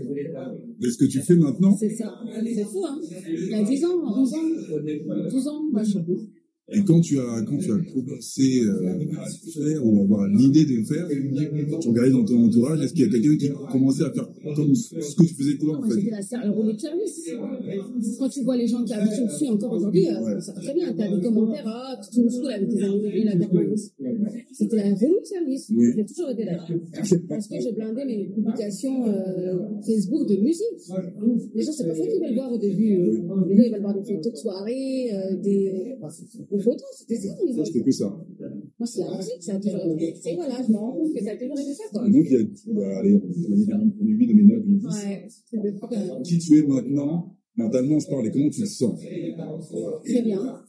de 0.79 0.89
ce 0.89 0.97
que 0.97 1.05
tu 1.05 1.19
fais 1.19 1.35
maintenant. 1.35 1.75
C'est 1.77 1.89
ça. 1.89 2.13
C'est 2.43 2.63
fou, 2.63 2.83
hein. 2.85 2.99
Il 3.27 3.49
y 3.49 3.53
a 3.53 3.63
10 3.63 3.85
ans, 3.85 4.01
11 4.03 4.33
ans, 4.33 4.37
12 5.29 5.47
ans, 5.47 5.63
moi, 5.71 5.83
je 5.83 5.99
Et 6.73 6.83
quand 6.83 7.01
tu 7.01 7.19
as, 7.19 7.41
quand 7.47 7.57
tu 7.57 7.71
as 7.71 7.77
commencé 7.93 8.61
euh, 8.63 8.91
à 8.91 8.93
le 8.97 9.51
faire 9.51 9.85
ou 9.85 10.03
avoir 10.03 10.27
l'idée 10.27 10.65
de 10.65 10.77
le 10.77 10.83
faire, 10.85 11.07
tu 11.79 11.89
regardais 11.89 12.11
dans 12.11 12.23
ton 12.23 12.45
entourage, 12.45 12.81
est-ce 12.81 12.93
qu'il 12.93 13.05
y 13.05 13.09
a 13.09 13.11
quelqu'un 13.11 13.35
qui 13.35 13.51
commençait 13.71 14.03
à 14.03 14.11
faire 14.11 14.29
comme 14.55 14.73
ce 14.73 15.15
que 15.15 15.23
tu 15.23 15.33
faisais 15.33 15.57
toi 15.57 15.77
en 15.77 15.83
fait 15.83 15.95
c'était 15.95 16.37
la 16.37 16.45
le 16.45 16.51
rouleau 16.51 16.73
de 16.73 16.79
service. 16.79 17.29
Quand 18.17 18.29
tu 18.29 18.43
vois 18.43 18.57
les 18.57 18.67
gens 18.67 18.83
qui 18.83 18.93
habitent 18.93 19.23
dessus 19.25 19.47
encore 19.47 19.73
aujourd'hui, 19.73 20.07
euh, 20.07 20.39
ça 20.39 20.53
va 20.53 20.61
très 20.61 20.73
bien. 20.73 20.93
Tu 20.93 21.01
as 21.01 21.15
des 21.15 21.21
commentaires, 21.21 21.63
ah, 21.65 21.99
tu 22.01 22.21
te 22.23 22.29
saoules 22.29 22.51
avec 22.51 22.69
tes 22.69 22.83
amis 22.83 23.23
la 23.23 23.35
90. 23.35 23.93
C'était 24.51 24.75
la 24.77 24.83
rouleau 24.95 25.19
de 25.19 25.25
service. 25.25 25.71
Oui. 25.75 25.87
J'ai 25.95 26.05
toujours 26.05 26.29
été 26.31 26.45
là. 26.45 26.57
Parce 27.29 27.47
que 27.47 27.55
je 27.59 27.75
blindais 27.75 28.05
mes 28.05 28.25
publications 28.25 29.07
euh, 29.07 29.59
Facebook 29.85 30.27
de 30.29 30.37
musique. 30.37 30.65
Les 31.53 31.63
gens, 31.63 31.71
c'est 31.71 31.87
pas 31.87 31.95
ça 31.95 32.07
qu'ils 32.07 32.21
veulent 32.21 32.35
voir 32.35 32.51
au 32.51 32.57
début. 32.57 32.97
Les 33.47 33.57
gens, 33.57 33.63
ils 33.63 33.71
veulent 33.71 33.81
voir 33.81 33.93
des 33.93 34.03
photos 34.03 34.31
de 34.31 34.37
soirée, 34.37 35.09
euh, 35.13 35.35
des 35.37 35.95
photos. 36.61 36.87
C'était 36.93 37.17
ça. 37.17 37.35
veulent. 37.35 37.65
C'était 37.65 37.81
que 37.81 37.91
ça. 37.91 38.17
Moi, 38.79 38.87
c'est 38.87 39.01
la 39.01 39.17
musique, 39.17 39.43
ça 39.43 39.55
a 39.55 39.59
toujours 39.59 39.95
été. 39.97 40.29
Et 40.29 40.35
voilà, 40.35 40.61
je 40.65 40.71
me 40.71 40.77
rends 40.77 40.93
compte 40.93 41.13
que 41.13 41.23
ça 41.23 41.31
a 41.31 41.35
toujours 41.35 41.59
été 41.59 41.73
ça. 41.73 41.83
Quoi. 41.91 42.09
Donc 42.09 42.25
il 42.25 42.31
y 42.31 42.81
a, 42.81 42.97
allez, 42.99 43.13
on 43.15 43.49
va 43.49 43.55
dire 43.55 43.77
2008, 43.77 44.27
2009, 44.27 44.63
2010. 44.63 44.85
Ouais, 44.85 45.27
c'est 45.29 45.57
euh, 45.57 46.21
Qui 46.23 46.39
tu 46.39 46.57
es 46.57 46.63
maintenant, 46.63 47.35
mentalement, 47.55 47.99
je 47.99 48.07
parle, 48.07 48.27
et 48.27 48.31
comment 48.31 48.49
tu 48.49 48.61
te 48.61 48.65
sens? 48.67 48.99
Très 48.99 50.21
bien. 50.21 50.61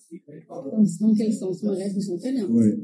Dans, 1.00 1.14
quel 1.14 1.32
sens? 1.32 1.62
Moi, 1.62 1.76
là, 1.78 1.88
je 1.88 1.96
me 1.96 2.00
sens 2.00 2.20
très 2.20 2.32
bien. 2.32 2.46
Ouais. 2.50 2.76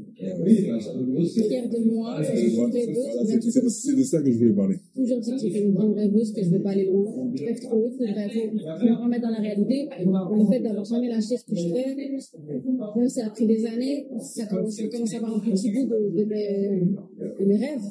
Fière 1.47 1.69
de 1.69 1.91
moi, 1.91 2.19
je 2.21 2.35
suis 2.35 2.59
rêveuse. 2.59 3.69
C'est- 3.69 3.95
de 3.95 4.03
ça 4.03 4.21
que 4.21 4.31
je 4.31 4.37
voulais 4.37 4.53
parler. 4.53 4.77
toujours 4.95 5.19
dit 5.19 5.31
que 5.31 5.37
j'étais 5.37 5.61
une 5.61 5.73
grande 5.73 5.95
rêveuse, 5.95 6.33
que 6.33 6.41
je 6.41 6.49
ne 6.49 6.57
veux 6.57 6.63
pas 6.63 6.71
aller 6.71 6.85
loin. 6.85 7.31
Je 7.35 7.43
rêve 7.43 7.59
trop 7.59 7.77
haut, 7.77 7.93
je 7.99 8.03
me 8.03 9.03
remettre 9.03 9.21
dans 9.23 9.29
la 9.29 9.39
réalité. 9.39 9.89
Le 9.99 10.45
fait 10.51 10.59
d'avoir 10.61 10.85
jamais 10.85 11.09
lâché 11.09 11.37
ce 11.37 11.45
que 11.45 11.55
je 11.55 11.69
fais, 11.69 11.95
même 12.95 13.09
ça 13.09 13.27
a 13.27 13.29
pris 13.29 13.45
des 13.45 13.65
années, 13.65 14.07
ça 14.19 14.45
commence, 14.47 14.79
à 14.79 15.17
avoir 15.17 15.35
un 15.35 15.39
petit 15.39 15.71
bout 15.71 15.87
de 15.87 17.45
mes 17.45 17.57
rêves. 17.57 17.81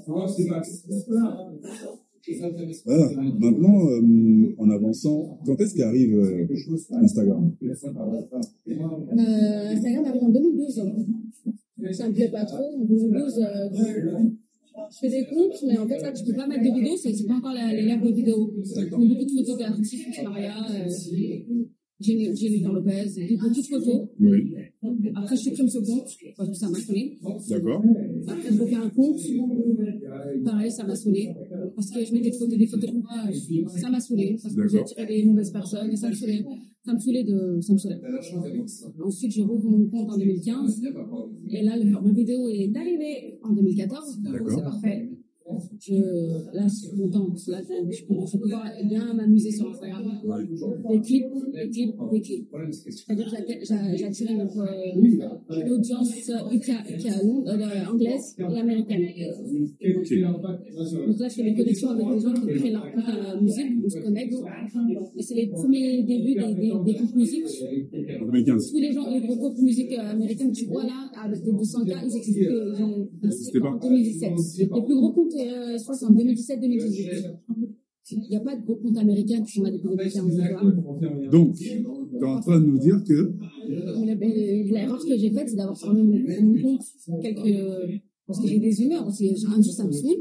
Voilà. 2.85 3.09
Maintenant, 3.39 3.87
euh, 3.89 4.55
en 4.59 4.71
avançant, 4.71 5.39
quand 5.47 5.61
est-ce 5.61 5.75
qu'arrive 5.77 6.15
euh, 6.19 6.47
Instagram? 7.03 7.53
Euh, 8.69 9.73
Instagram 9.73 10.05
arrive 10.05 10.23
en 10.23 10.29
2012. 10.29 10.83
Ça 11.93 12.09
me 12.09 12.15
plaît 12.15 12.31
pas 12.31 12.45
trop. 12.45 12.65
En 12.77 12.85
2012, 12.85 13.39
euh, 13.39 13.69
je 14.91 14.99
fais 15.01 15.11
des 15.11 15.27
comptes, 15.27 15.63
mais 15.67 15.79
en 15.79 15.87
fait, 15.89 15.99
là, 16.01 16.13
je 16.15 16.25
peux 16.25 16.37
pas 16.37 16.47
mettre 16.47 16.63
de 16.63 16.75
vidéos, 16.75 16.97
c'est 16.97 17.27
pas 17.27 17.35
encore 17.35 17.53
l'ère 17.53 18.01
des 18.01 18.13
vidéos. 18.13 18.53
Il 18.57 18.83
y 18.83 18.87
a 18.87 18.97
beaucoup 18.97 19.25
de 19.25 19.31
photos 19.31 19.59
d'artistes, 19.59 20.23
Maria, 20.23 20.55
euh, 22.01 22.05
Jenny- 22.05 22.37
Jennifer 22.37 22.73
Lopez, 22.73 23.05
des 23.17 23.37
petites 23.37 23.69
photos. 23.69 24.09
Oui. 24.21 24.55
Après, 25.15 25.37
je 25.37 25.41
supprime 25.43 25.69
ce 25.69 25.79
compte, 25.79 26.09
parce 26.37 26.49
que 26.49 26.55
ça 26.55 26.69
m'a 26.69 26.79
saoulé. 26.79 27.19
D'accord. 27.51 27.83
Après, 28.29 28.53
je 28.53 28.61
refais 28.61 28.75
un 28.75 28.91
compte, 28.91 29.17
pareil, 30.45 30.71
ça 30.71 30.85
m'a 30.85 30.95
saoulé. 30.95 31.29
Parce 31.75 31.91
que 31.91 32.05
je 32.05 32.13
mettais 32.13 32.31
des 32.31 32.37
photos, 32.39 32.59
des 32.59 32.67
photos 32.67 32.91
de 32.93 32.99
moi, 32.99 33.11
ça 33.81 33.91
m'a 33.91 34.01
saoulé. 34.01 34.37
Parce 34.43 34.55
que 34.55 34.69
j'ai 34.69 34.79
attiré 34.81 35.07
des 35.07 35.25
mauvaises 35.25 35.51
personnes, 35.53 35.91
et 35.91 35.97
ça 35.97 36.09
me 36.09 36.15
saoulait. 36.15 36.45
Ça 36.85 36.95
me 36.95 36.99
saoulait 36.99 37.25
de, 37.25 37.61
ça 37.61 37.73
me 37.73 37.79
saoulait. 37.79 38.01
Ensuite, 39.05 39.33
j'ai 39.33 39.43
rouvert 39.43 39.71
mon 39.71 39.87
compte 39.89 40.11
en 40.11 40.17
2015. 40.17 40.81
Et 41.51 41.63
là, 41.63 41.77
le 41.77 41.91
format 41.91 42.13
vidéo 42.13 42.49
est 42.49 42.75
arrivé 42.77 43.39
en 43.43 43.53
2014. 43.53 44.21
Donc, 44.23 44.33
D'accord. 44.33 44.51
c'est 44.51 44.63
parfait. 44.63 45.11
Je, 45.81 45.95
là, 46.57 46.65
je 46.69 46.75
suis 46.75 46.97
contente. 46.97 47.29
parce 47.31 47.45
que 47.47 47.51
Là, 47.53 47.61
je 47.91 48.05
peux 48.05 48.15
peux 48.15 48.39
pouvoir 48.39 48.65
bien 48.89 49.15
m'amuser 49.15 49.51
sur 49.51 49.71
Instagram. 49.71 50.03
Des 50.91 51.01
clips, 51.01 51.25
des 51.55 51.71
clips, 51.71 51.95
des 52.13 52.21
clips. 52.21 52.49
C'est-à-dire 52.81 53.25
que 53.27 53.31
j'atta- 53.37 53.65
j'a- 53.65 53.97
j'attire 53.97 54.31
une, 54.31 54.41
euh, 54.41 55.65
une 55.65 55.71
audience 55.71 56.11
euh, 56.31 56.59
qui 56.59 56.71
a, 56.71 56.81
euh, 57.15 57.93
anglaise 57.93 58.35
et 58.39 58.43
américaine. 58.61 59.01
Donc 61.07 61.19
là, 61.21 61.29
je 61.29 61.35
fais 61.35 61.43
des 61.45 61.55
connexions 61.55 61.91
avec 61.91 62.07
des 62.15 62.21
gens 62.21 62.35
qui 62.35 62.47
créent 62.59 62.71
leur 62.73 62.87
propre 62.93 63.43
musique, 63.43 63.73
on 63.85 63.89
se 63.89 63.99
connecte. 64.01 64.35
Et 65.17 65.23
c'est 65.23 65.35
les 65.35 65.47
premiers 65.49 66.03
débuts 66.03 66.35
des, 66.35 66.55
des, 66.55 66.73
des 66.85 66.95
groupes 66.95 67.15
musique. 67.17 67.45
En 68.23 68.27
2015. 68.27 68.71
Tous 68.71 68.79
les 68.79 68.93
gens, 68.93 69.09
les 69.11 69.21
gros 69.21 69.37
groupes 69.37 69.59
musique 69.59 69.93
euh, 69.93 70.11
américains 70.11 70.49
que 70.49 70.55
tu 70.55 70.67
vois 70.67 70.85
là, 70.85 71.11
avec 71.25 71.43
des 71.43 71.53
200K, 71.53 71.87
ils 72.05 72.17
existent 72.17 72.43
que- 72.49 72.83
en 73.69 73.79
2017. 73.89 74.31
Les 74.77 74.83
plus 74.83 74.95
gros 74.95 75.13
comptes, 75.13 75.35
euh, 75.49 75.77
je 75.79 76.05
en 76.07 76.11
2017-2018. 76.13 77.35
Il 78.11 78.21
n'y 78.31 78.37
a 78.37 78.41
pas 78.41 78.57
de 78.57 78.65
gros 78.65 78.77
comptes 78.77 78.97
américains 78.97 79.43
qui 79.43 79.53
sont 79.53 79.63
là 79.65 79.71
depuis 79.71 79.89
2015. 79.89 80.13
tu 80.15 80.21
vois. 80.53 81.29
Donc, 81.31 81.55
tu 81.57 81.67
es 81.67 82.25
en 82.25 82.41
train 82.41 82.59
de 82.61 82.65
nous 82.67 82.79
dire 82.79 83.03
que 83.07 83.13
le- 83.69 84.73
L'erreur 84.73 84.99
que 84.99 85.17
j'ai 85.19 85.31
faite, 85.31 85.49
c'est 85.51 85.57
d'avoir 85.57 85.79
fermé 85.79 86.03
mon, 86.03 86.63
compte 86.63 86.83
quelques. 87.21 88.01
Parce 88.27 88.41
que 88.43 88.49
j'ai 88.49 88.59
des 88.59 88.83
humeurs 88.83 89.07
aussi. 89.07 89.35
J'ai 89.35 89.47
Un 89.47 89.61
jour, 89.63 89.73
ça 89.73 89.87
me 89.87 89.93
saoule. 89.93 90.17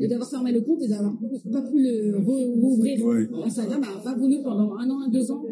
Et 0.00 0.08
d'avoir 0.08 0.28
fermé 0.28 0.50
le 0.52 0.60
compte 0.62 0.82
et 0.82 0.88
d'avoir 0.88 1.16
pas 1.52 1.62
pu 1.62 1.78
le 1.80 2.18
rouvrir. 2.18 2.98
Instagram 3.44 3.80
n'a 3.80 4.00
pas 4.02 4.16
voulu 4.16 4.36
pendant 4.42 4.74
un 4.74 4.90
an, 4.90 5.08
deux 5.10 5.30
ans. 5.30 5.44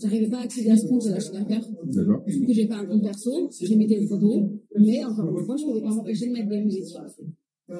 J'arrivais 0.00 0.28
pas 0.28 0.38
à 0.38 0.42
accéder 0.42 0.70
à 0.70 0.76
ce 0.76 0.86
compte, 0.86 1.02
j'ai 1.02 1.10
lâché 1.10 1.30
l'affaire. 1.32 1.64
Du 2.26 2.44
coup, 2.46 2.52
j'ai 2.52 2.66
fait 2.66 2.72
un 2.72 2.86
compte 2.86 3.02
perso, 3.02 3.50
j'ai 3.60 3.76
mis 3.76 3.86
des 3.86 4.06
photos, 4.06 4.42
mais 4.78 5.04
encore 5.04 5.38
une 5.38 5.44
fois, 5.44 5.56
je 5.56 5.64
ne 5.64 5.68
pouvais 5.70 5.82
pas 5.82 5.94
m'empêcher 5.94 6.26
de 6.28 6.32
mettre 6.32 6.48
des 6.48 6.60
musiques. 6.62 6.84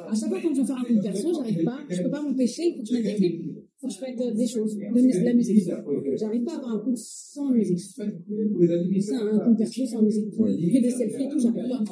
À 0.09 0.14
chaque 0.14 0.28
fois, 0.28 0.40
quand 0.42 0.54
je 0.54 0.61
veux 0.61 0.66
faire 0.66 0.76
un 0.78 0.85
compte 0.85 1.02
perso, 1.02 1.33
j'arrive 1.35 1.64
pas, 1.64 1.78
je 1.88 2.02
peux 2.02 2.11
pas 2.11 2.22
m'empêcher, 2.22 2.62
il 2.66 2.76
faut 2.76 2.83
que 2.83 2.88
je 2.88 2.94
mette 2.94 3.04
des 3.04 3.14
clips, 3.14 3.42
il 3.44 3.54
faut 3.80 3.87
que 3.88 3.92
je 3.92 4.00
mette 4.00 4.37
des 4.37 4.46
choses, 4.46 4.76
de, 4.76 5.24
la 5.24 5.35
musique. 5.35 5.70
J'arrive 6.16 6.44
pas 6.44 6.52
à 6.52 6.57
avoir 6.57 6.74
un 6.74 6.78
compte 6.80 6.98
sans 6.98 7.50
musique. 7.50 7.78
C'est 7.78 8.02
un 8.02 9.38
compte 9.38 9.59
perso 9.59 9.87
sans 9.87 10.02
musique. 10.02 10.30
Que 10.30 10.83
des 10.83 10.90
selfies 10.90 11.24
et 11.24 11.28
tout, 11.28 11.38
j'arrive 11.38 11.68
pas. 11.68 11.85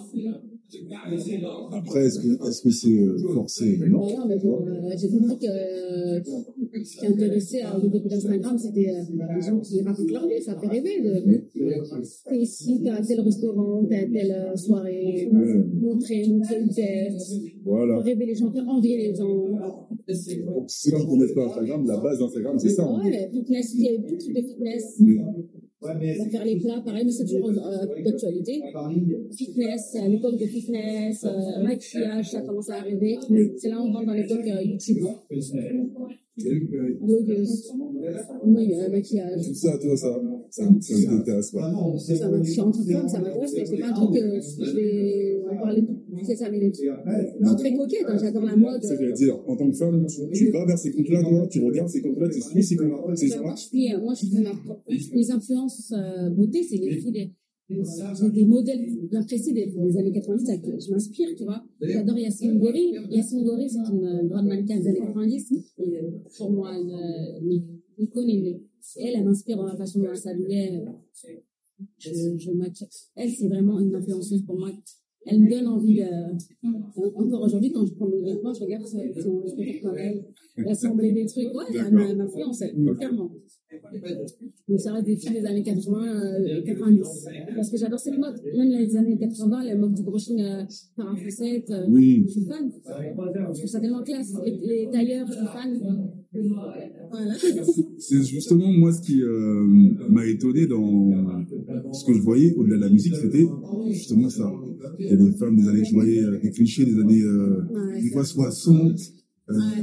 Après, 1.72 2.06
est-ce 2.06 2.18
que 2.20 2.48
est-ce 2.48 2.62
que 2.62 2.70
c'est 2.70 2.88
euh, 2.92 3.16
forcé? 3.34 3.78
Non. 3.88 4.06
Mais 4.28 4.38
bon, 4.38 4.66
euh, 4.66 4.90
j'ai 4.96 5.08
compris 5.08 5.38
que 5.38 5.46
euh, 5.46 6.20
ce 6.84 6.96
qui 6.98 7.06
intéressait 7.06 7.60
au 7.76 7.86
début 7.88 8.08
d'Instagram, 8.08 8.56
c'était 8.58 8.88
euh, 8.90 9.34
les 9.36 9.42
gens 9.42 9.58
qui 9.60 9.82
racontent 9.82 10.12
leur 10.12 10.26
vie, 10.26 10.40
ça 10.42 10.56
fait 10.58 10.68
rêver. 10.68 11.00
De, 11.02 11.20
t'es 12.28 12.38
ici, 12.38 12.80
t'es 12.82 12.90
à 12.90 13.00
tel 13.02 13.20
restaurant, 13.20 13.84
t'es 13.88 13.96
à 13.96 14.06
telle 14.08 14.52
soirée, 14.56 15.28
montrer, 15.80 16.26
montrer 16.28 16.58
une 16.60 16.70
tête, 16.70 17.12
Voilà. 17.64 17.98
rêver 18.00 18.26
les 18.26 18.34
gens, 18.34 18.50
faire 18.52 18.68
envier 18.68 18.96
les 18.98 19.14
gens. 19.14 19.58
Ceux 20.08 20.90
qui 20.90 20.96
ne 20.96 21.04
connaissent 21.06 21.32
pas 21.34 21.46
Instagram, 21.46 21.86
la 21.86 21.98
base 21.98 22.18
d'Instagram, 22.18 22.58
c'est 22.58 22.68
ça. 22.70 22.84
hein. 22.84 23.00
Ouais, 23.04 23.28
fitness, 23.32 23.74
il 23.74 23.82
y 23.84 23.88
a 23.88 23.92
type 24.18 24.34
de 24.34 24.40
fitness. 24.42 24.96
Oui. 25.00 25.20
On 25.84 25.88
va 25.88 26.30
faire 26.30 26.44
les 26.44 26.58
plats, 26.58 26.80
pareil, 26.84 27.04
mais 27.04 27.10
c'est 27.10 27.24
toujours 27.24 27.50
euh, 27.50 28.02
d'actualité. 28.04 28.62
Fitness, 29.36 29.96
à 29.96 30.08
l'époque 30.08 30.38
de 30.38 30.46
fitness, 30.46 31.24
euh, 31.24 31.62
maquillage, 31.62 32.30
ça 32.30 32.42
commence 32.42 32.70
à 32.70 32.76
arriver. 32.76 33.18
C'est 33.56 33.68
là 33.68 33.80
où 33.80 33.86
on 33.86 33.92
rentre 33.92 34.06
dans 34.06 34.14
l'époque 34.14 34.46
euh, 34.46 34.62
YouTube. 34.62 35.04
Blogueuse. 37.00 37.72
Oui, 38.44 38.74
euh, 38.74 38.88
maquillage. 38.90 39.46
Tout 39.46 39.54
ça, 39.54 39.76
toi, 39.78 39.96
ça, 39.96 40.20
ça, 40.50 40.64
ça 40.64 40.70
ne 40.70 41.18
t'intéresse 41.18 41.50
pas. 41.50 41.72
Ça 41.98 42.16
ça 42.16 42.28
m'intéresse, 42.30 43.54
mais 43.56 43.64
c'est 43.66 43.76
pas 43.76 43.88
un 43.88 43.92
truc 43.92 44.14
que 44.14 44.40
je 44.40 44.76
vais 44.76 45.31
en 45.52 45.62
parler 45.62 45.84
toutes 45.84 46.24
ces 46.24 46.36
5 46.36 46.50
minutes. 46.50 46.76
Je 46.76 47.46
suis 47.46 47.56
très 47.56 47.74
coquette, 47.74 48.04
hein, 48.06 48.16
j'adore 48.20 48.44
la 48.44 48.56
mode. 48.56 48.82
C'est-à-dire, 48.82 49.38
en 49.46 49.56
tant 49.56 49.70
que 49.70 49.76
femme, 49.76 50.06
tu, 50.32 50.50
vas 50.50 50.66
vers 50.66 50.78
ces 50.78 50.92
comptes-là, 50.92 51.22
toi, 51.22 51.46
tu 51.50 51.64
regardes 51.64 51.88
ces 51.88 52.02
comptes-là, 52.02 52.28
tu 52.28 52.40
suis 52.40 52.62
ces 52.62 52.76
comptes-là, 52.76 53.14
c'est 53.14 53.28
ça 53.28 53.40
Moi, 53.42 53.54
je 53.56 53.62
suis, 53.62 53.96
moi, 54.00 54.14
je 54.14 54.96
suis 54.96 55.16
les 55.16 55.30
influences 55.30 55.92
euh, 55.96 56.30
beauté, 56.30 56.62
c'est 56.62 56.76
les 56.76 56.96
filles 56.98 57.32
des, 57.70 58.44
modèles 58.44 59.08
bien 59.10 59.22
précis 59.22 59.52
des, 59.52 59.66
des 59.66 59.96
années 59.96 60.12
90 60.12 60.48
avec 60.48 60.62
qui 60.62 60.70
je 60.80 60.90
m'inspire, 60.90 61.28
tu 61.36 61.44
vois. 61.44 61.64
J'adore 61.80 62.18
Yacine 62.18 62.58
Gori. 62.58 62.94
Yacine 63.10 63.44
Gori, 63.44 63.68
c'est 63.68 63.78
une 63.78 64.04
euh, 64.04 64.28
grande 64.28 64.46
mannequin 64.46 64.78
des 64.78 64.88
années 64.88 65.00
90. 65.00 65.52
Et, 65.78 65.98
euh, 65.98 66.10
pour 66.36 66.50
moi, 66.50 66.72
une, 66.76 67.62
icône. 67.98 68.28
elle, 68.28 68.60
elle 68.96 69.24
m'inspire 69.24 69.56
dans 69.56 69.66
la 69.66 69.76
façon 69.76 70.00
dont 70.00 70.10
elle 70.10 70.16
s'habillait. 70.16 70.82
Je, 71.98 72.10
je 72.36 72.50
m'attire. 72.52 72.88
Elle, 73.16 73.30
c'est 73.30 73.48
vraiment 73.48 73.80
une 73.80 73.94
influenceuse 73.94 74.42
pour 74.42 74.58
moi. 74.58 74.70
Elle 75.26 75.40
me 75.40 75.50
donne 75.50 75.68
envie 75.68 75.96
de. 75.96 76.04
Encore 77.14 77.42
aujourd'hui, 77.42 77.70
quand 77.72 77.86
je 77.86 77.94
prends 77.94 78.08
mes 78.08 78.22
vêtements, 78.22 78.52
je 78.52 78.62
regarde, 78.62 78.84
ça, 78.86 78.98
je 79.06 79.20
peux 79.22 79.62
faire 79.62 79.80
comme 79.82 79.96
elle. 79.96 80.24
Assembler 80.68 81.12
des 81.12 81.26
trucs. 81.26 81.54
Ouais, 81.54 81.64
elle 81.74 81.92
m'a- 81.94 82.08
elle, 82.60 82.94
clairement. 82.96 83.30
Mais 84.68 84.78
ça 84.78 84.92
reste 84.92 85.06
des 85.06 85.16
filles 85.16 85.32
des 85.40 85.46
années 85.46 85.62
80, 85.62 86.02
euh, 86.04 86.62
90. 86.62 87.26
Parce 87.54 87.70
que 87.70 87.76
j'adore 87.78 87.98
cette 88.00 88.18
mode. 88.18 88.34
Même 88.56 88.68
les 88.68 88.96
années 88.96 89.16
80, 89.18 89.64
la 89.64 89.76
mode 89.76 89.94
du 89.94 90.02
brushing 90.02 90.40
euh, 90.42 90.64
par 90.96 91.08
un 91.08 91.16
facette. 91.16 91.70
euh, 91.70 91.86
Oui. 91.88 92.24
Je 92.26 92.32
suis 92.32 92.44
fan. 92.44 92.70
Je 93.54 93.58
trouve 93.58 93.66
ça 93.70 93.80
tellement 93.80 94.02
classe. 94.02 94.32
Les, 94.44 94.58
les 94.66 94.88
tailleurs, 94.90 95.26
je 95.26 95.32
suis 95.32 95.46
fan. 95.46 95.80
Voilà. 96.34 97.34
C'est 97.98 98.22
justement 98.24 98.72
moi 98.72 98.92
ce 98.92 99.02
qui 99.02 99.22
euh, 99.22 99.66
m'a 100.08 100.26
étonné 100.26 100.66
dans 100.66 101.12
ce 101.92 102.04
que 102.06 102.14
je 102.14 102.20
voyais 102.20 102.54
au-delà 102.54 102.76
de 102.76 102.82
la 102.82 102.88
musique, 102.88 103.14
c'était 103.16 103.46
justement 103.90 104.30
ça. 104.30 104.50
Il 104.98 105.06
y 105.06 105.12
a 105.12 105.16
des 105.16 105.32
femmes 105.32 105.56
des 105.56 105.68
années, 105.68 105.84
je 105.84 105.92
voyais 105.94 106.22
euh, 106.22 106.38
des 106.40 106.50
clichés 106.50 106.84
des 106.84 106.98
années 106.98 107.22
euh, 107.22 107.62
Ouais, 107.70 108.00
des 108.02 108.10
fois 108.10 108.24
60, 108.24 108.92
euh, 108.92 108.94
Ouais, 109.58 109.82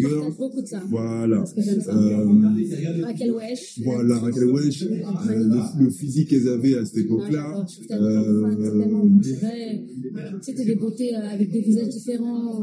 Girls. 0.00 0.12
partage 0.20 0.36
beaucoup 0.38 0.62
de 0.62 0.66
ça. 0.66 0.82
Voilà. 0.88 1.36
Parce 1.38 1.54
que 1.54 1.62
j'aime 1.62 1.80
ça. 1.80 1.96
Euh, 1.96 3.04
Raquel 3.04 3.32
Wesh. 3.32 3.80
voilà, 3.84 4.18
Raquel 4.18 4.44
Wesh, 4.44 4.82
euh, 4.82 4.88
le, 5.28 5.84
le 5.84 5.90
physique 5.90 6.28
qu'elles 6.30 6.48
avaient 6.48 6.76
à 6.78 6.84
cette 6.84 6.98
époque-là. 7.04 7.64
Euh, 7.90 9.04
naturel. 9.04 9.84
C'était 10.42 10.64
des 10.64 10.74
beautés 10.76 11.14
euh, 11.16 11.20
avec 11.34 11.50
des 11.50 11.60
visages 11.60 11.88
différents. 11.88 12.60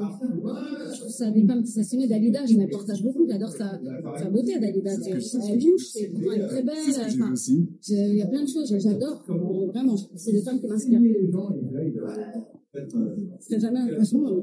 Je 0.93 0.99
trouve 0.99 1.11
ça 1.11 1.31
des 1.31 1.45
femmes 1.45 1.63
qui 1.63 1.71
s'assumaient. 1.71 2.07
Dalida, 2.07 2.45
je 2.45 2.55
me 2.55 2.69
partage 2.69 3.01
beaucoup. 3.03 3.25
J'adore 3.29 3.51
sa, 3.51 3.79
sa 4.19 4.29
beauté, 4.29 4.59
Dalida. 4.59 4.91
Elle 4.93 5.59
bouge, 5.59 5.81
c'est- 5.93 6.11
elle 6.33 6.41
est 6.41 6.47
très 6.47 6.63
belle. 6.63 6.75
Enfin, 6.87 7.33
Il 7.89 8.15
y 8.15 8.21
a 8.21 8.27
plein 8.27 8.43
de 8.43 8.49
choses, 8.49 8.75
j'adore. 8.81 9.23
Vraiment, 9.73 9.95
c'est 10.15 10.31
des 10.31 10.41
femmes 10.41 10.59
qui 10.59 10.67
m'inspirent. 10.67 11.01
C'est 13.39 13.59
jamais, 13.59 13.79
franchement, 13.95 14.29
euh, 14.31 14.41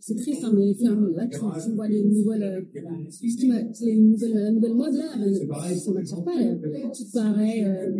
c'est 0.00 0.14
triste, 0.16 0.44
hein, 0.44 0.52
mais 0.56 0.70
enfin, 0.80 1.00
là, 1.16 1.26
tu, 1.26 1.38
tu 1.64 1.70
vois 1.74 1.88
les 1.88 2.02
nouvelles, 2.04 2.42
euh, 2.42 2.80
ce 3.10 3.36
qui 3.36 3.48
m'a- 3.48 3.62
les 3.82 3.96
nouvelles, 3.96 4.34
la 4.34 4.50
nouvelle 4.50 4.74
mode, 4.74 4.94
là, 4.94 5.04
euh, 5.20 5.74
ça 5.76 5.92
m'attire 5.92 6.24
pas, 6.24 6.40
là. 6.40 6.54
Tout 6.94 7.04
pareil, 7.12 7.64
euh, 7.64 7.90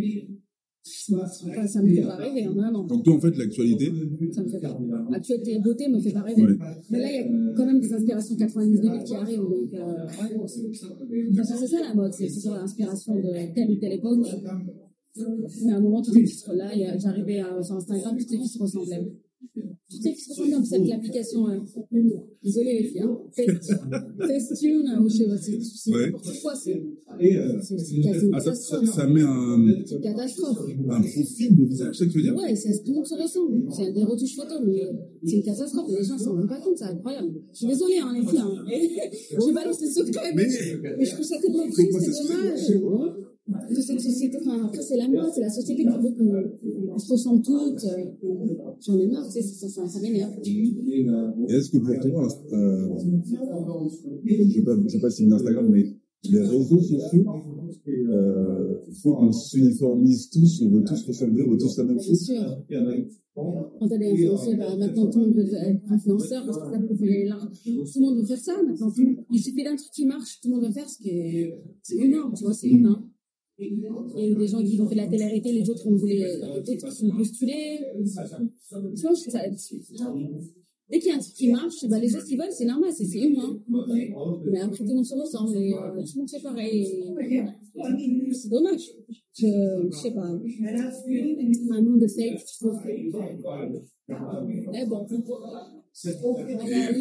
ça, 0.87 1.27
ça 1.67 1.83
me 1.83 1.89
fait 1.95 2.03
pas 2.03 2.17
rêver, 2.17 2.45
hein, 2.45 2.53
vraiment. 2.55 2.85
Donc 2.85 3.05
toi, 3.05 3.15
en 3.15 3.21
fait, 3.21 3.37
l'actualité, 3.39 3.91
Ça 4.33 4.43
me 4.43 4.49
fait 4.49 4.61
pas. 4.61 4.79
L'actualité 5.11 5.55
et 5.55 5.59
beauté 5.61 5.89
me 5.89 5.99
fait 5.99 6.13
pas 6.13 6.21
rêver. 6.23 6.43
Ouais. 6.43 6.57
Mais 6.91 6.99
là, 7.01 7.11
il 7.11 7.15
y 7.15 7.19
a 7.21 7.53
quand 7.57 7.67
même 7.67 7.81
des 7.81 7.93
inspirations 7.93 8.37
90 8.37 8.81
2000 8.81 9.03
qui 9.05 9.15
arrivent, 9.15 9.39
donc, 9.39 9.73
euh, 9.73 9.79
ouais. 9.79 10.35
De 10.35 11.27
toute 11.29 11.37
façon, 11.37 11.55
c'est 11.59 11.67
ça 11.69 11.81
la 11.81 11.95
mode, 11.95 12.13
c'est 12.13 12.29
sur 12.29 12.53
l'inspiration 12.53 13.15
de 13.17 13.55
telle 13.55 13.71
ou 13.71 13.77
telle 13.77 13.93
époque. 13.93 14.27
Mais 15.65 15.73
à 15.73 15.77
un 15.77 15.81
moment, 15.81 16.03
toutes 16.03 16.17
les 16.17 16.27
filles 16.27 16.37
se 16.39 16.53
là, 16.53 16.71
j'arrivais 16.99 17.41
sur 17.63 17.77
Instagram, 17.77 18.17
toutes 18.19 18.31
les 18.31 18.37
filles 18.39 18.49
se 18.49 18.59
ressemblaient. 18.59 19.13
Ressemblaient, 19.91 20.55
en 20.57 20.63
plus 20.63 20.73
avec 20.75 20.89
l'application, 20.89 21.47
euh, 21.49 21.59
désolé 22.43 22.81
les 22.81 22.85
filles, 22.89 23.01
hein, 23.01 23.19
Facetune, 24.19 24.89
ou 25.01 25.09
je 25.09 25.17
sais 25.17 25.27
pas, 25.27 25.37
c'est 25.37 25.61
c'est 25.61 25.91
Ouais. 25.95 26.07
n'importe 26.07 26.41
quoi, 26.43 26.55
c'est 26.55 26.83
ah, 27.07 27.15
ça, 27.61 27.79
ça, 27.79 28.79
catastrophe. 28.79 28.95
ça 28.95 29.07
met 29.07 29.21
un, 29.23 29.65
C'est 29.87 30.01
catastrophe. 30.01 30.59
un 30.89 31.01
profil 31.03 31.57
de 31.57 31.65
visage, 31.67 31.95
c'est 31.97 32.05
ce 32.05 32.09
que 32.09 32.13
tu 32.13 32.19
veux 32.19 32.25
dire? 32.25 32.35
Ouais, 32.35 32.57
c'est- 32.57 32.83
tout 32.83 32.91
le 32.91 32.95
monde 32.97 33.07
se 33.07 33.15
ressemble. 33.15 33.63
C'est 33.77 33.93
des 33.93 34.05
retouches 34.05 34.35
photos, 34.37 34.61
mais 34.67 34.81
c'est 35.25 35.37
une 35.37 35.43
catastrophe. 35.43 35.89
Les 35.97 36.05
gens 36.05 36.15
ne 36.15 36.19
s'en 36.21 36.33
rendent 36.35 36.49
pas 36.49 36.61
compte, 36.61 36.77
c'est 36.79 36.85
incroyable. 36.85 37.35
Je 37.53 37.59
suis 37.59 37.67
désolée, 37.67 37.99
hein, 38.03 38.13
les 38.15 38.27
filles. 38.27 38.39
Hein. 38.41 38.65
Je 39.31 39.53
balance 39.55 39.81
les 39.83 39.91
secrets, 39.91 40.33
mais, 40.35 40.49
je 40.49 41.11
trouve 41.13 41.25
ça 41.25 41.37
tellement 41.41 41.69
triste, 41.71 41.93
c'est 42.01 42.13
cette 42.13 42.29
dommage. 42.29 43.24
De 43.47 43.75
cette 43.75 44.01
société, 44.01 44.39
enfin, 44.41 44.65
après, 44.65 44.81
c'est 44.81 44.97
la 44.97 45.07
mode, 45.07 45.31
c'est 45.35 45.43
la 45.43 45.51
société 45.51 45.83
qui 45.83 45.89
veut 45.89 46.11
qu'on 46.17 46.95
on 46.95 46.99
se 46.99 47.13
ressemble 47.13 47.43
toutes. 47.43 47.85
euh, 47.85 48.07
J'en 48.81 48.99
ai 48.99 49.07
marre, 49.07 49.27
tu 49.27 49.33
sais, 49.33 49.43
ça, 49.43 49.69
ça, 49.69 49.87
ça 49.87 50.01
m'énerve. 50.01 50.33
Est-ce 50.41 51.71
que 51.71 51.77
pour 51.77 52.01
toi, 52.01 52.29
euh, 52.55 52.89
je 52.99 53.07
ne 53.11 54.89
sais 54.89 54.99
pas, 54.99 55.11
si 55.11 55.27
c'est 55.27 55.33
Instagram, 55.33 55.69
mais 55.71 55.85
les 56.31 56.39
réseaux 56.41 56.63
sociaux 56.65 57.23
euh, 57.87 58.79
font 59.03 59.15
qu'on 59.15 59.31
s'uniformise 59.33 60.31
tous, 60.31 60.63
on 60.63 60.71
veut 60.71 60.85
tous 60.85 61.03
ressembler, 61.07 61.45
on 61.47 61.51
veut 61.51 61.59
tous 61.59 61.77
la 61.77 61.85
même 61.85 61.97
Bien 61.99 62.07
chose. 62.07 62.25
sûr. 62.25 62.65
Quand 63.35 63.89
elle 63.91 64.03
est 64.05 64.13
influencée, 64.13 64.57
bah, 64.57 64.75
maintenant 64.79 65.11
tout 65.11 65.19
le 65.19 65.27
monde 65.27 65.35
veut 65.37 65.53
être 65.55 65.93
influenceur 65.93 66.47
parce 66.47 66.59
que 66.59 66.65
ça 66.65 66.79
peut. 66.79 66.95
Tout 66.97 67.05
le 67.05 68.01
monde 68.01 68.19
veut 68.21 68.25
faire 68.27 68.39
ça 68.39 68.53
maintenant. 68.63 68.91
Il 69.33 69.39
suffit 69.41 69.65
d'un 69.65 69.77
truc 69.77 69.91
qui 69.93 70.07
marche, 70.07 70.41
tout 70.41 70.49
le 70.49 70.55
monde 70.55 70.65
veut 70.65 70.73
faire 70.73 70.89
ce 70.89 70.99
qui 70.99 71.11
est. 71.11 71.55
C'est 71.83 71.97
humain, 71.97 72.33
tu 72.35 72.45
vois, 72.45 72.55
c'est 72.55 72.69
humain. 72.69 73.05
Il 73.59 74.23
y 74.23 74.27
a 74.27 74.31
eu 74.31 74.37
des 74.37 74.47
gens 74.49 74.63
qui 74.63 74.81
ont 74.81 74.89
fait 74.89 74.95
la 74.95 75.07
télé-réalité, 75.07 75.53
les 75.53 75.69
autres 75.71 75.87
ont 75.87 75.97
voulu, 75.97 76.15
d'autres 76.65 76.85
qui 76.87 76.93
sont 76.97 77.11
postulés. 77.13 77.81
Je- 79.93 80.05
dès 80.91 80.99
qu'il 80.99 81.09
y 81.09 81.13
a 81.13 81.17
un 81.17 81.19
truc 81.19 81.35
qui 81.35 81.49
marche, 81.51 81.87
bah, 81.89 81.99
les 81.99 82.09
gens 82.09 82.21
qui 82.27 82.37
veulent, 82.37 82.53
c'est 82.53 82.65
normal, 82.67 82.91
c'est 82.93 83.05
c'est 83.07 83.21
humain. 83.21 83.59
Mais 84.47 84.61
après, 84.61 84.79
tout 84.79 84.85
le 84.85 84.95
monde 84.95 85.05
se 85.07 85.15
ressemble 85.15 85.57
et 85.57 85.73
euh, 85.75 86.03
tout 86.03 86.13
le 86.15 86.19
monde 86.21 86.31
fait 86.31 86.41
pareil. 86.43 87.05
C'est 88.33 88.49
dommage. 88.51 88.91
Je, 89.37 89.47
je 89.91 89.97
sais 89.97 90.13
pas. 90.13 90.29
Un 91.71 91.83
monde 91.83 92.01
de 92.01 92.07
fake, 92.09 92.39
je 92.41 92.59
trouve. 92.59 92.79
Mais 94.73 94.87
bon. 94.87 95.07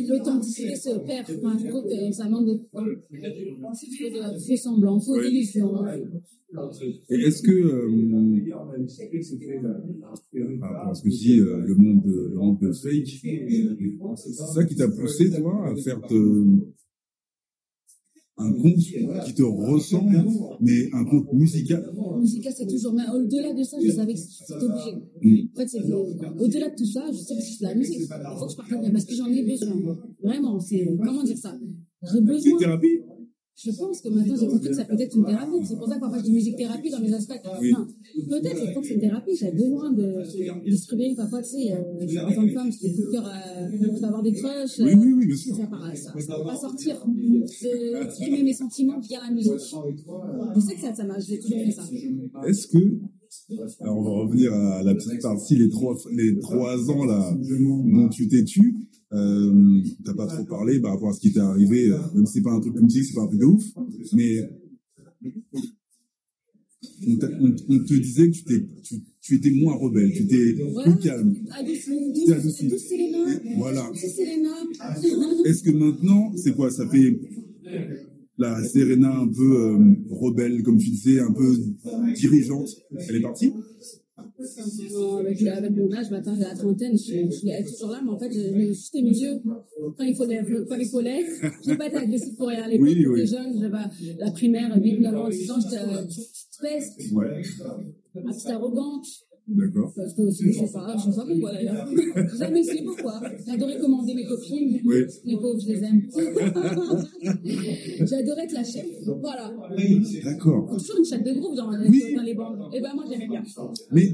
L'authenticité 0.10 0.76
se 0.76 1.00
perd. 1.00 1.26
Enfin, 1.38 1.58
je 1.60 1.68
trouve 1.68 1.84
que 1.84 2.12
ça 2.12 2.30
manque 2.30 2.46
de. 2.48 2.62
C'est 3.74 4.10
trop 4.10 4.34
de 4.34 4.40
faux 4.40 4.56
semblants, 4.58 5.00
faux 5.00 5.18
Ouais. 5.18 5.30
illusions. 5.30 5.74
Et 7.10 7.16
est-ce 7.16 7.42
que, 7.42 7.52
euh, 7.52 7.90
par 10.60 10.70
rapport 10.74 10.92
à 10.92 10.94
ce 10.96 11.04
que 11.04 11.10
je 11.10 11.18
dis, 11.18 11.40
euh, 11.40 11.58
le 11.66 11.76
monde 11.76 12.04
de, 12.04 12.30
le 12.34 12.38
monde 12.38 12.60
de 12.60 12.72
fake, 12.72 13.22
c'est 14.16 14.34
ça 14.34 14.64
qui 14.64 14.76
t'a 14.76 14.88
poussé, 14.88 15.30
toi, 15.32 15.68
à 15.70 15.76
faire 15.76 16.06
te- 16.06 16.46
un 18.38 18.52
compte 18.52 18.76
qui 19.26 19.34
te 19.36 19.44
ressemble, 19.44 20.26
mais 20.60 20.90
un 20.94 21.06
compte 21.06 21.32
musical 21.34 21.84
Musica, 22.20 22.52
c'est 22.52 22.66
toujours. 22.68 22.94
Mais 22.94 23.04
au-delà 23.14 23.54
de 23.54 23.64
ça, 23.64 23.78
je 23.84 23.92
savais 23.92 24.14
que 24.14 24.20
c'était 24.20 24.54
obligé. 24.54 25.48
En 25.56 25.60
fait, 25.60 25.68
c'est 25.68 25.82
au-delà 25.84 26.70
de 26.70 26.76
tout 26.76 26.86
ça, 26.86 27.06
je 27.12 27.18
sais 27.18 27.36
que 27.36 27.42
c'est 27.42 27.64
la 27.64 27.76
musique. 27.76 28.00
Il 28.00 28.08
faut 28.08 28.46
que 28.46 28.52
je 28.52 28.58
partage 28.58 28.92
parce 28.92 29.06
que 29.06 29.16
j'en 29.16 29.28
ai 29.28 29.44
besoin. 29.44 29.76
Vraiment, 30.24 30.60
c'est. 30.60 30.86
Comment 31.04 31.24
dire 31.24 31.38
ça? 31.38 31.56
J'ai 32.02 32.10
C'est 32.12 32.22
besoin. 32.22 32.60
thérapie 32.60 33.00
Je 33.56 33.72
pense 33.72 34.02
que 34.02 34.10
maintenant, 34.10 34.36
j'ai 34.36 34.48
compris 34.48 34.70
que 34.70 34.74
ça 34.74 34.86
peut 34.86 35.00
être 35.00 35.16
une 35.16 35.26
thérapie. 35.26 35.66
C'est 35.66 35.76
pour 35.78 35.88
ça 35.88 35.96
que 35.96 36.00
parfois 36.00 36.18
je 36.18 36.24
dis 36.24 36.32
musique-thérapie 36.32 36.90
dans 36.90 37.00
mes 37.00 37.14
aspects. 37.14 37.40
Oui. 37.62 37.72
Enfin, 37.72 37.88
peut-être, 38.30 38.66
je 38.66 38.80
que 38.80 38.88
c'est 38.88 38.94
une 38.96 39.00
thérapie. 39.00 39.36
J'ai 39.36 39.52
besoin 39.52 39.92
de 39.92 40.70
distribuer 40.70 41.14
parfois, 41.16 41.42
tu 41.42 41.50
sais, 41.50 41.72
euh, 41.72 42.26
en 42.26 42.34
tant 42.34 42.46
que 42.48 42.54
femme, 42.54 42.72
j'ai 42.72 42.90
des 42.90 42.96
coups 42.96 43.08
de 43.08 43.12
cœur 43.12 43.28
à 43.28 43.70
je 43.72 44.00
peux 44.00 44.06
avoir 44.06 44.24
des 44.24 44.34
crushs. 44.34 44.80
Oui, 44.80 44.92
euh, 44.92 44.96
oui, 44.98 45.14
oui, 45.14 45.28
bien 45.28 45.36
sûr. 45.36 45.56
Ça. 45.56 45.68
Ça 45.96 46.12
peut 46.14 46.44
pas 46.44 46.56
sortir. 46.56 47.06
De 47.06 48.04
exprimer 48.04 48.44
mes 48.44 48.54
sentiments 48.54 49.00
via 49.00 49.20
la 49.22 49.32
musique. 49.32 49.54
Je 49.54 50.60
sais 50.60 50.76
que 50.76 50.82
ça, 50.82 50.96
ça 50.96 51.04
marche. 51.06 51.26
J'ai 51.28 51.40
toujours 51.40 51.60
fait 51.60 51.72
ça. 51.72 51.84
Est-ce 52.48 52.68
que, 52.68 53.00
alors 53.82 53.98
on 53.98 54.04
va 54.04 54.12
revenir 54.24 54.54
à 54.54 54.84
la 54.84 54.96
petite 54.96 55.22
partie, 55.22 55.56
les 55.56 55.70
trois, 55.70 55.96
les 56.12 56.40
trois 56.40 56.90
ans 56.90 57.06
là, 57.06 57.36
dont 57.36 58.10
tu 58.10 58.28
t'es 58.28 58.44
tu, 58.44 58.76
euh, 59.14 59.82
t'as 60.04 60.14
pas 60.14 60.28
trop 60.28 60.44
parlé 60.46 60.80
par 60.80 60.92
rapport 60.94 61.10
à 61.10 61.14
ce 61.14 61.20
qui 61.20 61.32
t'est 61.34 61.40
arrivé, 61.40 61.90
euh, 61.92 61.98
même 62.16 62.26
si 62.26 62.34
c'est 62.34 62.42
pas 62.42 62.52
un 62.52 62.60
truc 62.60 62.74
dis, 62.86 63.04
c'est 63.04 63.14
pas 63.14 63.22
un 63.24 63.28
truc 63.28 63.40
de 63.40 63.46
ouf, 63.46 63.64
mais 64.14 64.38
on, 67.08 67.16
t'a- 67.18 67.30
on- 67.40 67.56
on 67.70 67.80
te 67.80 67.94
disait 67.94 68.30
que 68.30 68.36
tu, 68.36 68.44
t'es, 68.44 68.66
tu, 68.84 68.96
tu 69.22 69.36
étais 69.36 69.52
moins 69.52 69.76
rebelle, 69.76 70.12
tu 70.14 70.24
étais 70.24 70.54
plus 70.84 70.98
calme. 71.00 71.34
Adouci. 72.32 72.68
douce. 72.68 72.90
Voilà. 73.58 73.90
Douce 73.92 74.16
Selena. 74.16 74.50
Est-ce 75.46 75.64
que 75.64 75.72
maintenant, 75.72 76.34
c'est 76.36 76.54
quoi 76.56 76.70
Ça 76.72 76.88
fait 76.90 77.20
la 78.38 78.64
Serena 78.64 79.16
un 79.20 79.28
peu 79.28 79.58
euh, 79.60 79.96
rebelle, 80.10 80.64
comme 80.64 80.78
tu 80.78 80.90
disais, 80.90 81.20
un 81.20 81.32
peu 81.32 81.56
dirigeante? 82.16 82.70
Elle 83.08 83.18
est 83.18 83.22
partie? 83.22 83.52
Avec, 85.20 85.42
avec 85.44 85.72
mon 85.72 85.92
âge, 85.94 86.10
maintenant 86.12 86.34
j'ai 86.36 86.42
la 86.44 86.56
trentaine, 86.56 86.98
je, 86.98 87.14
je 87.30 87.32
suis 87.32 87.72
toujours 87.74 87.92
là, 87.92 88.02
mais 88.04 88.12
en 88.12 88.20
fait, 88.20 88.32
j'ai 88.32 88.68
juste 88.68 88.94
mes 88.96 89.10
yeux. 89.10 89.42
Quand 89.98 90.04
il 90.04 90.16
faut 90.16 90.26
les, 90.26 90.42
quand 90.68 90.76
il 90.76 90.88
faut 90.88 91.02
l'être, 91.02 91.30
je 91.64 91.70
n'ai 91.72 91.78
pas 91.78 91.88
été 91.88 91.98
agressive 91.98 92.36
pour 92.36 92.48
rien. 92.48 92.64
À 92.64 92.68
l'époque, 92.68 92.88
Oui, 92.88 93.06
oui. 93.06 93.28
jeune, 93.28 93.60
j'avais 93.60 94.16
la 94.20 94.32
primaire, 94.32 94.76
8, 94.82 95.00
9 95.00 95.16
ans, 95.16 95.30
10 95.30 95.52
ans, 95.52 95.56
j'étais 95.62 95.82
euh, 95.84 96.04
peste, 96.62 97.12
Ouais, 97.14 97.42
petite 98.14 98.48
arrogante. 98.50 99.06
D'accord. 99.48 99.94
Parce 99.96 100.14
que 100.14 100.24
je 100.30 100.52
sais 100.52 100.72
pas, 100.74 100.96
je 100.98 101.12
sais 101.12 101.16
pas 101.18 101.26
pourquoi 101.26 101.52
d'ailleurs. 101.54 101.88
Jamais 102.40 102.60
essayé 102.62 102.84
pourquoi. 102.84 103.22
J'adorais 103.46 103.78
commander 103.80 104.14
mes 104.16 104.26
copines. 104.26 104.80
Oui. 104.86 104.96
Les 105.26 105.36
pauvres, 105.38 105.60
je 105.60 105.68
les 105.74 105.84
aime. 105.84 106.02
J'adorais 108.06 108.44
être 108.46 108.54
la 108.54 108.64
chef. 108.64 108.86
Voilà. 109.22 109.52
D'accord. 110.24 110.70
Toujours 110.78 110.98
une 111.00 111.06
chef 111.06 111.24
de 111.24 111.34
groupe 111.34 111.56
dans, 111.56 111.70
les- 111.72 111.90
Oui. 111.90 112.02
dans 112.16 112.24
les 112.24 112.34
bandes. 112.34 112.60
Et 112.74 112.82
ben 112.82 112.92
moi, 112.96 113.04
j'aimais 113.10 113.28
bien. 113.28 113.44
Mais 113.92 114.10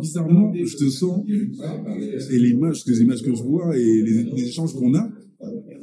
bizarrement, 0.00 0.52
je 0.54 0.76
te 0.76 0.88
sens, 0.90 1.24
et 1.28 2.38
les 2.38 2.50
images, 2.50 2.84
les 2.86 3.00
images 3.00 3.22
que 3.22 3.34
je 3.34 3.42
vois 3.42 3.76
et 3.76 4.02
les, 4.02 4.24
les 4.24 4.42
échanges 4.48 4.74
qu'on 4.74 4.94
a, 4.94 5.08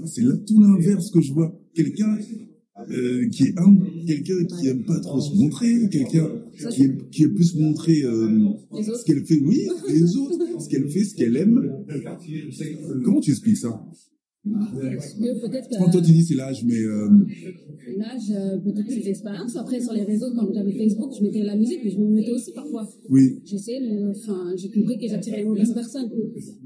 c'est 0.05 0.21
là 0.21 0.33
tout 0.45 0.59
l'inverse 0.61 1.11
que 1.11 1.21
je 1.21 1.33
vois. 1.33 1.53
Quelqu'un 1.73 2.17
euh, 2.91 3.27
qui 3.29 3.43
est 3.43 3.59
humble, 3.59 3.87
quelqu'un 4.05 4.45
qui 4.45 4.67
aime 4.67 4.83
pas 4.83 4.99
trop 4.99 5.19
se 5.19 5.35
montrer, 5.35 5.89
quelqu'un 5.89 6.27
qui, 6.69 6.83
est- 6.83 7.09
qui 7.11 7.23
est 7.23 7.29
plus 7.29 7.55
montrer 7.55 8.03
euh, 8.03 8.29
ce 8.97 9.03
qu'elle 9.05 9.23
fait, 9.25 9.39
oui, 9.43 9.67
les 9.89 10.15
autres, 10.17 10.37
ce 10.59 10.67
qu'elle 10.69 10.89
fait, 10.89 11.03
ce 11.03 11.15
qu'elle 11.15 11.35
aime. 11.37 11.85
Comment 13.03 13.19
tu 13.19 13.31
expliques 13.31 13.57
ça? 13.57 13.83
Quand 15.77 15.89
toi 15.91 16.01
tu 16.01 16.11
dis 16.11 16.23
c'est 16.23 16.35
l'âge, 16.35 16.63
mais 16.63 16.79
euh, 16.79 17.09
l'âge, 17.97 18.31
euh, 18.31 18.57
peut-être 18.59 18.89
ses 18.89 19.09
expériences. 19.09 19.55
Après, 19.57 19.81
sur 19.81 19.91
les 19.93 20.03
réseaux, 20.03 20.31
quand 20.35 20.47
j'avais 20.53 20.71
Facebook, 20.71 21.11
je 21.17 21.23
mettais 21.23 21.43
la 21.43 21.55
musique, 21.57 21.79
mais 21.83 21.91
je 21.91 21.99
me 21.99 22.07
mettais 22.07 22.31
aussi 22.31 22.51
parfois. 22.53 22.87
oui, 23.09 23.39
J'essayais, 23.43 23.81
enfin, 24.09 24.53
j'ai 24.55 24.69
compris 24.69 24.97
que 24.97 25.07
j'attirais 25.07 25.39
les 25.39 25.43
mauvaises 25.45 25.73
personnes. 25.73 26.09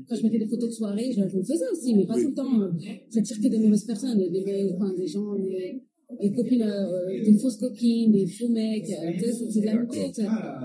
Quand 0.08 0.16
je 0.16 0.24
mettais 0.24 0.40
des 0.40 0.48
photos 0.48 0.70
de 0.70 0.74
soirée, 0.76 1.10
je, 1.12 1.22
je 1.28 1.38
le 1.38 1.44
faisais 1.44 1.66
aussi, 1.72 1.96
mais 1.96 2.06
pas 2.06 2.14
tout 2.22 2.28
le 2.30 2.34
temps. 2.36 2.70
J'attire 3.14 3.38
que 3.42 3.48
des 3.48 3.58
mauvaises 3.60 3.86
personnes, 3.86 4.18
des, 4.18 4.30
des, 4.30 4.72
enfin, 4.76 4.94
des 4.96 5.08
gens, 5.08 5.34
des- 5.36 5.82
des 6.20 6.32
copines, 6.32 6.62
euh, 6.64 7.24
des 7.24 7.38
fausses 7.38 7.58
copines, 7.58 8.12
des 8.12 8.28
faux 8.28 8.50
mecs, 8.50 8.90
euh, 8.90 9.12
c'est 9.50 9.62
de 9.62 9.66
la 9.66 9.76
montée. 9.82 10.12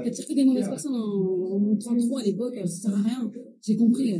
T'attires 0.04 0.26
que 0.26 0.34
des 0.34 0.44
mauvaises 0.44 0.68
personnes 0.68 0.94
en, 0.94 1.58
montrant 1.58 1.96
trop 1.96 2.18
à 2.18 2.22
l'époque, 2.22 2.54
ça 2.56 2.66
sert 2.66 2.94
à 2.94 3.02
rien. 3.02 3.32
J'ai 3.62 3.76
compris. 3.76 4.12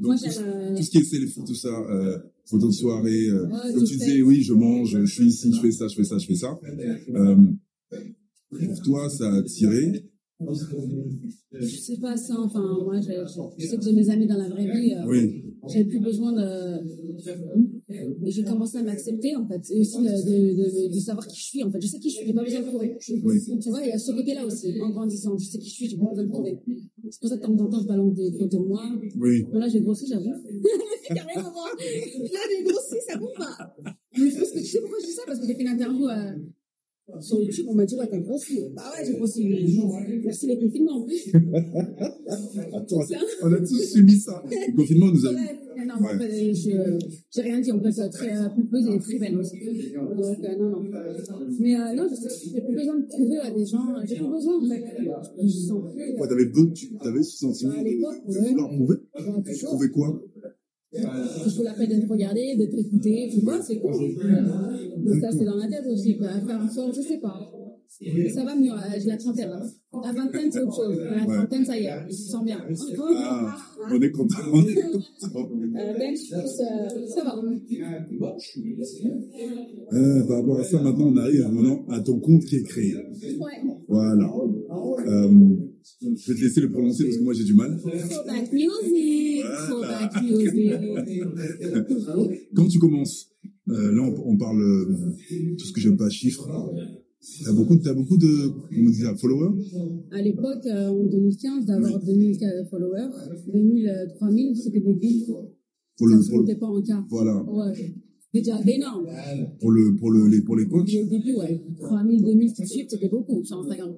Moi, 0.00 0.16
tout, 0.16 0.24
euh, 0.40 0.76
tout 0.76 0.82
ce 0.82 0.90
qui 0.90 0.98
est 0.98 1.02
selfie, 1.02 1.40
tout 1.46 1.54
ça, 1.54 1.68
euh, 1.68 2.18
photos 2.46 2.70
de 2.70 2.74
soirée, 2.80 3.28
euh, 3.28 3.46
Ouais, 3.46 3.72
comme 3.74 3.84
tu 3.84 3.96
disais, 3.96 4.22
oui, 4.22 4.42
je 4.42 4.54
mange, 4.54 4.90
je 5.04 5.12
suis 5.12 5.26
ici, 5.26 5.52
je 5.54 5.60
fais 5.60 5.70
ça, 5.72 5.88
je 5.88 5.94
fais 5.94 6.04
ça, 6.04 6.18
je 6.18 6.26
fais 6.26 6.34
ça. 6.34 6.58
Euh, 7.14 7.36
pour 8.64 8.82
toi, 8.82 9.08
ça 9.10 9.30
a 9.32 9.36
attiré? 9.38 10.04
Je 11.52 11.66
sais 11.76 11.96
pas 11.98 12.16
ça, 12.16 12.34
enfin, 12.38 12.60
moi, 12.84 13.00
je, 13.00 13.08
je- 13.08 13.62
je 13.62 13.66
sais 13.66 13.76
que 13.76 13.82
j'ai 13.84 13.92
mes 13.92 14.08
amis 14.10 14.26
dans 14.26 14.36
la 14.38 14.48
vraie 14.48 14.66
vie. 14.70 14.92
euh, 14.94 15.04
Oui, 15.06 15.44
J'avais 15.68 15.84
plus 15.84 16.00
besoin 16.00 16.32
de. 16.32 17.77
Et 17.90 18.30
j'ai 18.30 18.44
commencé 18.44 18.76
à 18.78 18.82
m'accepter, 18.82 19.34
en 19.34 19.46
fait. 19.48 19.62
Et 19.70 19.80
aussi 19.80 19.98
de, 19.98 20.04
de, 20.04 20.88
de, 20.88 20.94
de 20.94 21.00
savoir 21.00 21.26
qui 21.26 21.36
je 21.40 21.44
suis, 21.44 21.62
en 21.64 21.70
fait. 21.70 21.80
Je 21.80 21.86
sais 21.86 21.98
qui 21.98 22.10
je 22.10 22.16
suis, 22.16 22.26
j'ai 22.26 22.34
pas 22.34 22.44
besoin 22.44 22.60
de 22.60 22.66
prouver. 22.66 22.96
Oui. 23.24 23.58
Tu 23.60 23.68
vois, 23.70 23.82
il 23.82 23.88
y 23.88 23.92
a 23.92 23.98
ce 23.98 24.12
côté-là 24.12 24.44
aussi, 24.44 24.78
en 24.80 24.90
grandissant. 24.90 25.36
Je 25.38 25.44
sais 25.46 25.58
qui 25.58 25.68
je 25.70 25.74
suis, 25.74 25.88
j'ai 25.88 25.96
pas 25.96 26.06
besoin 26.10 26.24
de 26.24 26.28
prouver. 26.30 26.58
C'est 27.10 27.20
pour 27.20 27.30
ça 27.30 27.36
que 27.38 27.42
de 27.50 27.56
temps 27.56 27.64
en 27.64 27.68
temps, 27.68 27.80
je 27.80 27.86
balance 27.86 28.14
des 28.14 28.30
photos 28.32 28.60
de 28.60 28.66
moi. 28.66 28.82
oui. 29.16 29.46
Là, 29.52 29.68
j'ai 29.68 29.80
grossi, 29.80 30.06
j'avoue. 30.08 30.32
À 31.10 31.40
voir. 31.40 31.70
Là, 31.78 32.40
j'ai 32.50 32.64
grossi, 32.64 32.96
ça 33.06 33.16
compte 33.18 33.34
pas. 33.38 33.74
Mais 34.18 34.30
parce 34.30 34.50
que 34.50 34.58
tu 34.58 34.64
sais 34.66 34.80
pourquoi 34.80 34.98
je 35.00 35.06
dis 35.06 35.12
ça? 35.12 35.22
Parce 35.26 35.38
que 35.40 35.46
j'ai 35.46 35.54
fait 35.54 35.62
une 35.62 35.68
interview 35.68 36.06
euh, 36.06 36.32
sur 37.20 37.40
YouTube, 37.40 37.66
on 37.68 37.74
m'a 37.74 37.86
dit, 37.86 37.96
ouais, 37.96 38.06
t'as 38.06 38.18
grossi. 38.18 38.60
Bah 38.76 38.82
ouais, 38.96 39.04
j'ai 39.04 39.14
grossi. 39.14 39.48
Merci 40.24 40.46
les 40.46 40.58
confinements. 40.58 41.06
Attends, 42.74 43.00
on 43.42 43.52
a 43.52 43.58
tous 43.60 43.92
subi 43.92 44.18
ça. 44.18 44.42
Le 44.44 44.76
confinement 44.76 45.06
nous 45.06 45.26
a 45.26 45.32
eu. 45.32 45.36
Ouais, 45.78 45.84
non, 45.86 45.94
fait, 46.18 46.54
je 46.54 46.98
j'ai 47.30 47.42
rien 47.42 47.60
dit, 47.60 47.70
en 47.70 47.80
fait, 47.80 48.08
très 48.10 48.36
euh, 48.36 48.48
pulpeuse 48.48 48.88
et 48.88 48.98
très 48.98 49.18
belle 49.18 49.38
aussi. 49.38 49.58
Donc, 49.60 50.44
euh, 50.44 50.56
non, 50.58 50.70
non. 50.70 50.84
Mais 51.60 51.76
euh, 51.76 51.94
non, 51.94 52.08
j'ai 52.52 52.60
plus 52.60 52.74
besoin 52.74 52.98
de 52.98 53.06
prouver 53.06 53.38
à 53.38 53.50
des 53.52 53.64
gens, 53.64 53.94
j'ai 54.04 54.16
plus 54.16 54.28
besoin, 54.28 54.58
en 54.58 54.68
fait. 54.68 54.84
Je 55.40 55.48
sens 55.48 55.82
plus. 55.94 56.12
Ouais, 56.18 56.28
t'avais 56.28 56.46
besoin, 56.46 57.22
ce 57.22 57.36
sentiment 57.36 57.80
de 57.80 57.84
ouais. 57.84 58.48
vouloir 58.48 58.70
prouver. 58.70 58.96
Ouais, 59.14 59.54
trouvais 59.62 59.90
quoi 59.90 60.20
je 60.92 61.50
trouve 61.50 61.64
la 61.64 61.74
peine 61.74 61.88
d'être 61.88 62.08
regardé, 62.08 62.56
d'être 62.56 62.78
écouté, 62.78 63.30
tu 63.32 63.40
vois, 63.40 63.60
c'est 63.62 63.78
cool. 63.78 63.92
Donc 64.96 65.20
ça, 65.20 65.30
c'est 65.32 65.44
dans 65.44 65.56
la 65.56 65.68
tête 65.68 65.86
aussi, 65.86 66.16
quoi. 66.16 66.28
Faire 66.46 66.60
en 66.60 66.68
sorte, 66.68 66.94
je 66.96 67.02
sais 67.02 67.18
pas. 67.18 67.38
Ça 68.34 68.44
va 68.44 68.54
mieux, 68.54 68.70
euh, 68.70 68.98
j'ai 68.98 69.08
la 69.08 69.16
trentaine. 69.16 69.48
là. 69.48 69.62
La 70.04 70.12
vingtaine, 70.12 70.52
c'est 70.52 70.60
autre 70.60 70.76
chose. 70.76 70.98
À 71.00 71.16
la 71.16 71.24
trentaine, 71.24 71.64
ça 71.64 71.76
y 71.78 71.84
est, 71.84 71.90
je 72.02 72.06
me 72.06 72.10
sens 72.12 72.44
bien. 72.44 72.58
Ah, 72.60 73.56
on 73.90 74.00
est 74.00 74.10
content. 74.10 74.36
On 74.52 74.62
est 74.62 74.74
content. 74.74 75.50
Euh, 75.50 75.94
ben, 75.98 76.14
je 76.14 76.34
pense, 76.34 76.60
euh, 76.60 77.06
ça 77.06 77.24
va. 77.24 77.34
Euh, 79.92 80.26
par 80.26 80.36
rapport 80.36 80.60
à 80.60 80.64
ça, 80.64 80.82
maintenant, 80.82 81.06
on 81.08 81.16
arrive 81.16 81.48
maintenant 81.50 81.84
à 81.88 82.00
ton 82.00 82.20
compte 82.20 82.44
qui 82.44 82.56
est 82.56 82.62
créé. 82.62 82.94
Ouais. 82.94 83.62
Voilà. 83.88 84.30
Euh, 85.06 85.56
je 86.00 86.32
vais 86.32 86.38
te 86.38 86.44
laisser 86.44 86.60
le 86.60 86.70
prononcer 86.70 87.04
parce 87.04 87.16
que 87.18 87.22
moi 87.22 87.32
j'ai 87.34 87.44
du 87.44 87.54
mal. 87.54 87.76
Throwback 87.80 88.52
music, 88.52 89.44
throwback 89.68 90.22
music. 90.22 90.72
Quand 92.54 92.68
tu 92.68 92.78
commences, 92.78 93.28
euh, 93.68 93.92
là 93.92 94.02
on, 94.02 94.32
on 94.32 94.36
parle 94.36 94.60
euh, 94.62 95.54
tout 95.58 95.64
ce 95.66 95.72
que 95.72 95.80
j'aime 95.80 95.96
pas 95.96 96.08
chiffres. 96.10 96.48
T'as 97.44 97.52
beaucoup, 97.52 97.76
t'as 97.76 97.94
beaucoup 97.94 98.16
de 98.16 98.52
comment 98.70 99.16
followers? 99.16 99.60
À 100.12 100.22
l'époque, 100.22 100.64
euh, 100.66 100.88
en 100.88 101.04
2015, 101.04 101.66
d'avoir 101.66 101.98
2000 102.02 102.38
followers, 102.70 103.10
2000, 103.52 103.88
euh, 103.88 104.06
3000, 104.16 104.56
c'était 104.56 104.80
beaucoup. 104.80 105.00
Pour 105.96 106.06
le, 106.06 106.22
Ça 106.22 106.30
pour 106.30 106.38
le- 106.40 106.56
pas 106.58 106.66
en 106.66 106.80
cas. 106.82 107.04
voilà, 107.10 107.42
Ouais. 107.42 107.94
Déjà 108.32 108.60
énorme. 108.66 109.06
pour 109.58 109.72
le, 109.72 109.96
pour 109.96 110.10
le, 110.12 110.28
les, 110.28 110.42
pour 110.42 110.54
les 110.56 110.68
coachs. 110.68 110.82
Au 110.86 111.06
début, 111.08 111.34
ouais. 111.34 111.60
3000, 111.80 112.22
2000 112.22 112.52
tout 112.54 112.62
de 112.62 112.66
suite, 112.68 112.90
c'était 112.90 113.08
beaucoup 113.08 113.42
sur 113.44 113.58
Instagram. 113.58 113.94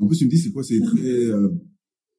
En 0.00 0.06
plus, 0.06 0.16
tu 0.18 0.24
me 0.24 0.30
dis, 0.30 0.38
c'est 0.38 0.50
quoi, 0.50 0.62
c'est 0.62 0.80
très 0.80 1.00
euh, 1.06 1.48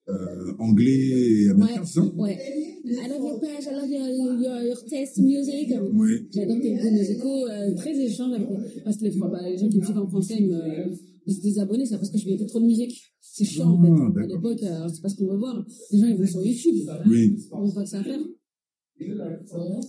euh, 0.09 0.53
anglais 0.59 1.43
et 1.45 1.49
américain, 1.49 1.81
Ouais. 1.81 1.85
c'est 1.87 1.93
ça? 1.99 2.05
Ouais. 2.15 2.37
I 2.83 3.07
love 3.09 3.21
your 3.23 3.39
page, 3.39 3.65
I 3.65 3.73
love 3.75 3.89
your, 3.89 4.41
your, 4.41 4.63
your 4.63 4.85
taste 4.85 5.17
music. 5.19 5.69
Oui. 5.93 6.27
J'adore 6.33 6.59
tes 6.61 6.73
goûts 6.75 6.91
musicaux, 6.91 7.47
euh, 7.47 7.73
très 7.75 7.95
échange 7.99 8.33
avec 8.33 8.47
parce 8.83 8.97
que 8.97 9.03
les, 9.05 9.19
bah, 9.19 9.39
les 9.49 9.57
gens 9.57 9.69
qui 9.69 9.77
me 9.79 9.83
suivent 9.83 9.97
en 9.97 10.07
français, 10.07 10.35
ils 10.39 10.47
me, 10.47 11.31
se 11.33 11.41
désabonnent, 11.41 11.85
c'est 11.85 11.95
parce 11.97 12.09
que 12.09 12.17
je 12.17 12.27
mettais 12.29 12.45
trop 12.45 12.59
de 12.59 12.65
musique. 12.65 12.99
C'est 13.19 13.45
chiant, 13.45 13.69
en 13.69 13.81
Ah, 13.81 13.85
fait. 13.85 13.91
À 13.91 14.09
d'accord. 14.27 14.35
l'époque, 14.35 14.63
euh, 14.63 14.87
c'est 14.93 15.01
pas 15.01 15.09
ce 15.09 15.15
qu'on 15.15 15.27
veut 15.31 15.37
voir. 15.37 15.65
Les 15.91 15.99
gens, 15.99 16.07
ils 16.07 16.17
vont 16.17 16.25
sur 16.25 16.43
YouTube. 16.45 16.75
Oui. 17.07 17.37
On 17.51 17.63
voit 17.63 17.73
pas 17.75 17.83
que 17.83 17.89
ça 17.89 17.99
à 17.99 18.03
faire. 18.03 18.19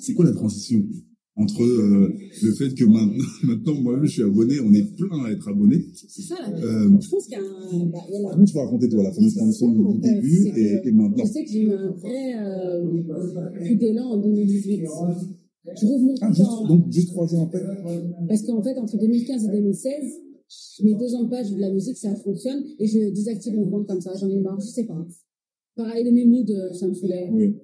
C'est 0.01 0.15
quoi 0.15 0.25
la 0.25 0.33
transition? 0.33 0.83
Entre 1.37 1.63
euh, 1.63 2.13
le 2.43 2.53
fait 2.53 2.75
que 2.75 2.85
maintenant, 2.85 3.25
maintenant 3.45 3.75
moi-même 3.81 4.05
je 4.05 4.11
suis 4.13 4.23
abonné, 4.23 4.61
on 4.61 4.73
est 4.75 4.85
plein 4.97 5.25
à 5.25 5.31
être 5.31 5.49
abonné. 5.49 5.85
C'est 5.95 6.23
ça, 6.23 6.35
là. 6.41 6.51
Euh, 6.55 6.91
Je 7.01 7.09
pense 7.09 7.25
qu'il 7.25 7.33
y 7.33 7.37
a 7.37 7.41
un, 7.41 7.87
bah, 7.87 7.99
y 8.11 8.17
a 8.17 8.21
la- 8.37 8.45
tu 8.45 8.53
peux 8.53 8.59
raconter 8.61 8.89
toi 8.89 9.03
la 9.03 9.13
fameuse 9.13 9.35
transition 9.35 9.69
du 9.71 9.99
début 10.01 10.49
et, 10.57 10.89
et 10.89 10.93
maintenant 10.93 11.25
Je 11.25 11.31
sais 11.33 11.45
que 11.45 11.51
j'ai 11.51 11.63
eu 11.63 11.73
un 11.73 11.91
vrai 11.91 12.35
euh, 12.39 12.83
coup 13.69 13.75
d'élan 13.77 14.05
en 14.11 14.17
2018. 14.19 14.83
Je 15.81 15.87
rouvre 15.87 16.05
mon 16.05 16.15
Ah, 16.21 16.27
compte 16.27 16.37
juste, 16.37 16.49
en- 16.51 16.67
donc 16.69 16.93
juste 16.93 17.09
trois 17.11 17.35
ans 17.35 17.45
après. 17.47 17.63
Parce 18.29 18.43
qu'en 18.43 18.63
fait, 18.63 18.77
entre 18.79 18.99
2015 18.99 19.45
et 19.45 19.49
2016, 19.49 20.05
mes 20.85 20.95
deux 20.97 21.15
ans 21.15 21.23
de 21.25 21.31
page 21.31 21.51
de 21.53 21.59
la 21.59 21.71
musique, 21.73 21.97
ça 21.97 22.15
fonctionne 22.17 22.63
et 22.79 22.87
je 22.87 23.11
désactive 23.11 23.55
mon 23.55 23.71
compte 23.71 23.87
comme 23.87 24.01
ça. 24.01 24.13
J'en 24.21 24.29
ai 24.29 24.41
marre, 24.41 24.61
je 24.61 24.67
sais 24.67 24.85
pas. 24.85 25.07
Pareil, 25.77 26.05
le 26.05 26.11
même 26.13 26.29
mood, 26.29 26.51
euh, 26.51 26.73
ça 26.75 26.87
me 26.87 26.93
saoulait. 26.93 27.31
Oui. 27.33 27.57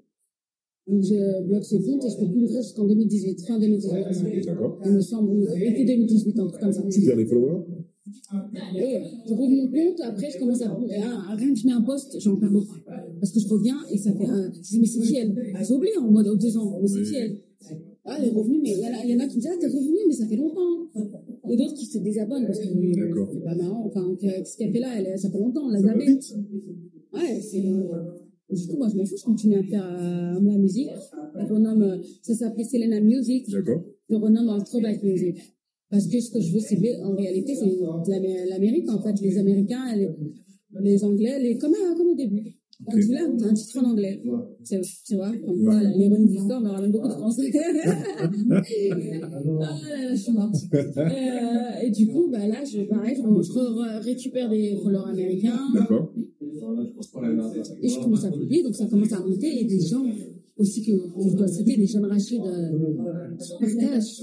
Donc, 0.88 1.02
je 1.02 1.42
bloque 1.46 1.64
ce 1.64 1.76
compte 1.76 2.04
et 2.04 2.08
je 2.10 2.16
peux 2.18 2.30
plus 2.30 2.40
l'ouvrir 2.40 2.62
jusqu'en 2.62 2.86
2018, 2.86 3.40
fin 3.46 3.58
2018. 3.58 4.46
D'accord. 4.46 4.80
Il 4.86 4.92
me 4.92 5.00
semble, 5.00 5.46
été 5.60 5.84
2018, 5.84 6.38
un 6.40 6.46
truc 6.46 6.60
comme 6.60 6.72
ça. 6.72 6.82
Tu 6.90 7.02
perds 7.02 7.16
les 7.16 7.26
followers 7.26 7.62
Et 8.76 9.02
je 9.28 9.34
rouvre 9.34 9.50
mon 9.50 9.68
compte, 9.68 10.00
après 10.02 10.30
je 10.30 10.38
commence 10.38 10.62
à. 10.62 10.70
à- 10.70 11.34
Rien 11.36 11.52
que 11.52 11.58
je 11.58 11.66
mets 11.66 11.72
un 11.72 11.82
post, 11.82 12.16
j'en 12.20 12.36
perds 12.36 12.50
beaucoup. 12.52 12.76
Parce 13.20 13.32
que 13.32 13.40
je 13.40 13.48
reviens 13.48 13.76
et 13.92 13.98
ça 13.98 14.12
fait 14.14 14.26
un. 14.26 14.50
Je 14.52 14.60
dis, 14.60 14.80
mais 14.80 14.86
c'est 14.86 15.00
qui 15.00 15.16
elle 15.16 15.34
J'ai 15.66 15.74
oublié 15.74 15.96
en 15.98 16.10
mode 16.10 16.28
aux 16.28 16.36
deux 16.36 16.56
ans, 16.56 16.78
mais 16.80 16.88
c'est 16.88 17.02
qui 17.02 17.16
elle 17.16 17.36
Ah, 18.06 18.16
elle 18.18 18.28
est 18.28 18.30
revenue, 18.30 18.60
mais 18.62 18.70
il 18.72 19.10
y, 19.10 19.14
en 19.14 19.18
a- 19.20 19.26
qui 19.26 19.36
me 19.36 19.40
disent, 19.42 19.50
ah, 19.52 19.56
t'es 19.60 19.66
revenue, 19.66 19.98
mais 20.08 20.14
ça 20.14 20.26
fait 20.26 20.36
longtemps. 20.36 20.88
Et 21.50 21.56
d'autres 21.56 21.74
qui 21.74 21.84
se 21.84 21.98
désabonnent 21.98 22.46
parce 22.46 22.60
que 22.60 22.68
D'accord. 22.98 23.28
c'est 23.30 23.44
pas 23.44 23.54
marrant. 23.54 23.84
Enfin, 23.84 24.16
que- 24.18 24.22
qu'est-ce 24.26 24.56
qu'elle 24.56 24.72
fait 24.72 24.80
là 24.80 24.88
elle, 24.98 25.18
Ça 25.18 25.28
fait 25.30 25.38
longtemps, 25.38 25.66
on 25.66 25.70
l'a 25.70 25.80
zappé. 25.82 26.06
Ouais, 27.12 27.40
c'est. 27.42 27.62
Du 28.50 28.66
coup, 28.66 28.76
moi, 28.78 28.88
je 28.90 28.96
m'en 28.96 29.04
fous, 29.04 29.16
je 29.18 29.24
continue 29.24 29.56
à 29.58 29.62
faire 29.62 29.84
euh, 29.84 30.40
la 30.40 30.58
musique. 30.58 30.88
Je 31.38 31.52
renomme, 31.52 31.82
euh, 31.82 31.98
ça 32.22 32.34
s'appelait 32.34 32.64
Selena 32.64 33.00
Music 33.00 33.48
D'accord. 33.50 33.82
je 34.08 34.14
renomme 34.16 34.48
en 34.48 34.58
throwback 34.60 35.02
music. 35.02 35.36
Parce 35.90 36.06
que 36.06 36.18
ce 36.20 36.30
que 36.30 36.40
je 36.40 36.52
veux, 36.54 36.60
c'est 36.60 36.76
en 37.02 37.14
réalité, 37.14 37.54
c'est 37.54 37.70
l'Amérique, 38.48 38.90
en 38.90 39.00
fait. 39.02 39.20
Les 39.20 39.38
Américains, 39.38 39.94
les, 39.96 40.08
les 40.82 41.04
Anglais, 41.04 41.38
les, 41.40 41.58
comme, 41.58 41.72
à- 41.74 41.94
comme 41.96 42.08
au 42.08 42.14
début. 42.14 42.54
Quand 42.86 42.96
tu 42.96 43.08
l'as, 43.12 43.24
un 43.24 43.54
titre 43.54 43.78
en 43.84 43.90
anglais. 43.90 44.22
Tu 44.64 45.16
vois, 45.16 45.32
comme 45.44 45.64
quoi, 45.64 45.82
l'ironie 45.82 46.26
de 46.26 46.30
l'histoire 46.32 46.60
me 46.60 46.68
ramène 46.70 46.92
beaucoup 46.92 47.08
de 47.08 47.12
français. 47.14 47.50
ah 47.52 48.30
là 49.88 50.04
là, 50.04 50.10
je 50.10 50.16
suis 50.16 50.32
morte. 50.32 50.54
Euh, 50.74 51.82
et 51.82 51.90
du 51.90 52.06
coup, 52.06 52.28
bah 52.30 52.46
là, 52.46 52.64
je, 52.64 52.82
pareil, 52.82 53.16
je, 53.16 53.22
je 53.22 53.52
re- 53.52 54.00
récupère 54.04 54.48
des 54.50 54.76
followers 54.82 55.10
américains. 55.10 55.58
D'accord. 55.74 56.12
Et 57.82 57.88
je 57.88 58.00
commence 58.00 58.24
à 58.24 58.30
publier, 58.30 58.62
donc 58.62 58.74
ça 58.74 58.86
commence 58.86 59.12
à 59.12 59.20
monter. 59.20 59.60
Et 59.60 59.64
des 59.64 59.80
gens 59.80 60.04
aussi 60.56 60.84
que 60.84 60.92
je 60.92 61.36
dois 61.36 61.46
citer, 61.48 61.76
des 61.76 61.86
jeunes 61.86 62.04
Rachid 62.06 62.40
euh, 62.40 63.34
partagent. 63.60 64.22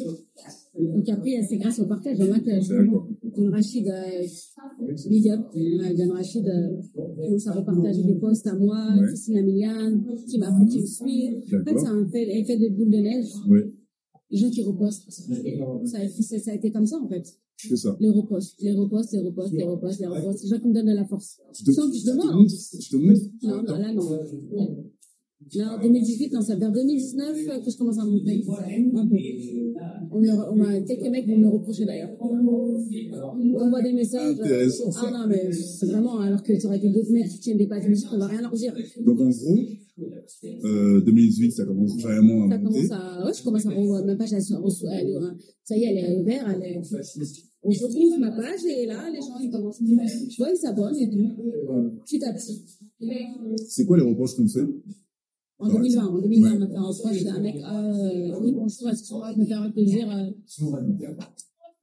Donc 0.78 1.08
après, 1.10 1.42
c'est 1.48 1.58
grâce 1.58 1.80
au 1.80 1.86
partage. 1.86 2.18
Il 2.20 2.26
y 2.26 2.30
en 2.30 2.34
a 2.34 2.40
que. 2.40 2.52
John 3.38 3.50
Rachid, 3.50 3.86
big 5.10 5.30
up. 5.30 5.42
John 5.98 6.12
Rachid 6.12 6.46
commence 7.18 7.48
à 7.48 7.52
repartager 7.54 8.04
des 8.04 8.16
posts 8.16 8.48
à 8.48 8.56
moi, 8.56 8.90
Ouais. 9.00 9.08
Christine 9.08 9.38
Amiliane, 9.38 10.04
qui 10.28 10.38
m'a 10.40 10.48
appris 10.50 10.68
qui 10.68 10.82
me 10.82 10.86
suit. 10.86 11.28
En 11.30 11.42
fait, 11.42 11.64
D'accord. 11.64 11.80
c'est 11.82 11.88
un 11.88 12.08
fait- 12.10 12.40
effet 12.40 12.58
de 12.58 12.70
boule 12.76 12.90
de 12.92 12.98
neige. 12.98 13.28
Les 14.36 14.42
gens 14.42 14.50
qui 14.50 14.64
repostent. 14.64 15.10
Ça, 15.86 15.98
a- 16.00 16.08
ça, 16.10 16.40
ça 16.40 16.52
a 16.52 16.56
été 16.56 16.72
comme 16.72 16.86
ça, 16.86 16.98
en 16.98 17.08
fait. 17.08 17.26
Que 17.70 17.76
ça. 17.76 17.96
Les 18.02 18.10
repostes, 18.10 18.56
les 18.60 18.74
repostes, 18.74 19.14
les 19.14 19.20
repostes, 19.22 19.54
les 19.54 19.64
repostes, 19.64 20.00
les 20.02 20.08
repostes. 20.08 20.44
Les 20.44 20.50
gens 20.50 20.60
qui 20.60 20.68
me 20.68 20.74
donnent 20.74 20.88
de 20.88 20.92
la 20.94 21.06
force. 21.06 21.40
Tu 21.54 21.64
te, 21.64 21.72
Sans 21.72 21.90
que 21.90 21.96
je 21.96 22.00
tu 22.02 22.06
te 22.06 22.12
demande. 22.12 22.34
montres 22.42 22.54
Tu 22.82 22.90
te 22.90 22.96
montres 22.98 23.22
Non, 23.44 23.64
non, 23.64 23.78
là, 23.80 23.94
non. 23.94 24.04
Là, 25.56 25.78
en 25.78 25.82
2018, 25.82 26.34
non, 26.34 26.42
c'est 26.42 26.56
vers 26.56 26.72
2019 26.72 27.64
que 27.64 27.70
je 27.72 27.78
commence 27.78 28.00
à 28.00 28.06
monter. 28.06 28.44
Un 28.96 29.08
peu. 29.08 29.16
On, 30.12 30.20
me- 30.20 30.52
on 30.52 30.56
m'a, 30.56 30.80
quelques 30.82 31.08
mecs 31.10 31.28
vont 31.28 31.38
me 31.38 31.48
reprocher 31.48 31.86
d'ailleurs. 31.86 32.12
On 32.20 33.70
voit 33.70 33.82
des 33.84 33.94
messages. 33.94 34.38
Ah 34.98 35.12
non, 35.12 35.28
mais 35.30 35.52
c'est 35.54 35.86
vraiment, 35.86 36.20
alors 36.20 36.42
que 36.44 36.58
ça 36.60 36.68
aurait 36.68 36.78
été 36.78 36.90
d'autres 36.90 37.12
mecs 37.12 37.30
qui 37.30 37.40
tiennent 37.40 37.58
des 37.58 37.68
pages 37.68 37.88
musique, 37.88 38.08
on 38.12 38.18
va 38.18 38.28
rien 38.28 38.42
leur 38.42 38.54
dire. 38.54 38.74
Donc 39.06 39.20
en 39.22 39.30
gros, 39.30 39.58
euh, 39.98 41.02
2018, 41.02 41.52
ça 41.52 41.66
commence 41.66 42.02
vraiment 42.02 42.50
Ça 42.50 42.56
à 42.56 42.58
monter. 42.60 42.88
commence 42.88 42.92
à, 42.92 43.26
ouais, 43.26 43.34
je 43.34 43.44
commence 43.44 43.66
à 43.66 43.70
revoir 43.70 44.06
ma 44.06 44.16
page, 44.16 44.34
elle, 44.34 44.42
se 44.42 44.54
euh, 44.54 45.32
ça 45.64 45.78
y 45.78 45.84
est, 45.84 45.88
elle 45.88 45.98
est 45.98 46.20
ouverte, 46.20 46.48
elle 46.56 46.64
est, 46.64 46.82
on 47.64 47.70
retrouve 47.70 48.20
ma 48.20 48.32
page 48.32 48.64
et 48.66 48.86
là, 48.86 49.10
les 49.10 49.22
gens, 49.22 49.40
ils 49.42 49.50
commencent, 49.50 49.80
tu 49.80 50.38
vois, 50.38 50.50
ils 50.52 50.58
s'abonnent 50.58 50.96
et 50.98 51.10
tout, 51.10 52.02
petit 52.06 52.24
à 52.24 52.34
petit. 52.34 52.64
C'est 53.68 53.86
quoi 53.86 53.98
les 53.98 54.04
reproches 54.04 54.36
qu'on 54.36 54.48
fait? 54.48 54.68
En 55.58 55.70
2020, 55.70 56.06
en 56.06 56.20
2020, 56.22 56.56
on 56.56 56.60
m'a 56.60 56.68
fait 56.68 56.76
un 56.76 56.84
reproche 56.84 57.24
d'un 57.24 57.40
mec, 57.40 57.56
euh, 57.56 58.40
oui, 58.42 58.52
bonjour, 58.52 58.90
excuse-moi, 58.90 59.32
je 59.34 59.40
me 59.40 59.46
permets 59.48 59.70
de 59.70 59.74
te 59.74 59.80
dire, 59.80 60.12
euh, 60.12 60.30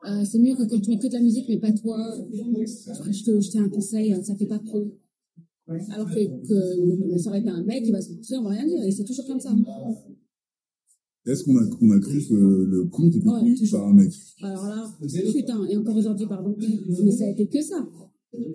euh, 0.08 0.24
c'est 0.24 0.38
mieux 0.38 0.54
que 0.54 0.64
quand 0.64 0.78
tu 0.80 0.90
mets 0.90 0.98
que 0.98 1.06
de 1.06 1.12
la 1.14 1.20
musique, 1.20 1.46
mais 1.48 1.58
pas 1.58 1.72
toi. 1.72 1.96
Je 2.30 3.24
te 3.24 3.40
jeter 3.40 3.58
un 3.58 3.68
conseil, 3.68 4.14
ça 4.22 4.34
fait 4.34 4.46
pas 4.46 4.58
trop. 4.58 4.84
Alors 5.68 6.08
que, 6.08 6.48
que 6.48 7.18
ça 7.18 7.30
aurait 7.30 7.40
été 7.40 7.48
un 7.48 7.62
mec, 7.64 7.82
il 7.86 7.92
va 7.92 8.00
se 8.00 8.12
dire, 8.12 8.38
on 8.40 8.44
va 8.44 8.50
rien 8.50 8.66
dire, 8.66 8.82
et 8.82 8.90
c'est 8.90 9.04
toujours 9.04 9.26
comme 9.26 9.40
ça. 9.40 9.54
Est-ce 11.24 11.44
qu'on 11.44 11.56
a, 11.56 11.62
on 11.80 11.90
a 11.92 12.00
cru 12.00 12.20
que 12.28 12.34
le 12.34 12.84
compte 12.86 13.14
était 13.14 13.28
Ouais, 13.28 13.40
tenu 13.40 13.54
toujours. 13.56 13.78
par 13.80 13.88
un 13.90 13.94
mec? 13.94 14.12
Alors 14.42 14.66
là, 14.66 14.90
putain, 15.32 15.64
et 15.68 15.76
encore 15.76 15.96
aujourd'hui, 15.96 16.26
pardon, 16.26 16.56
mais 16.58 17.10
ça 17.12 17.24
a 17.24 17.28
été 17.28 17.46
que 17.46 17.62
ça. 17.62 17.86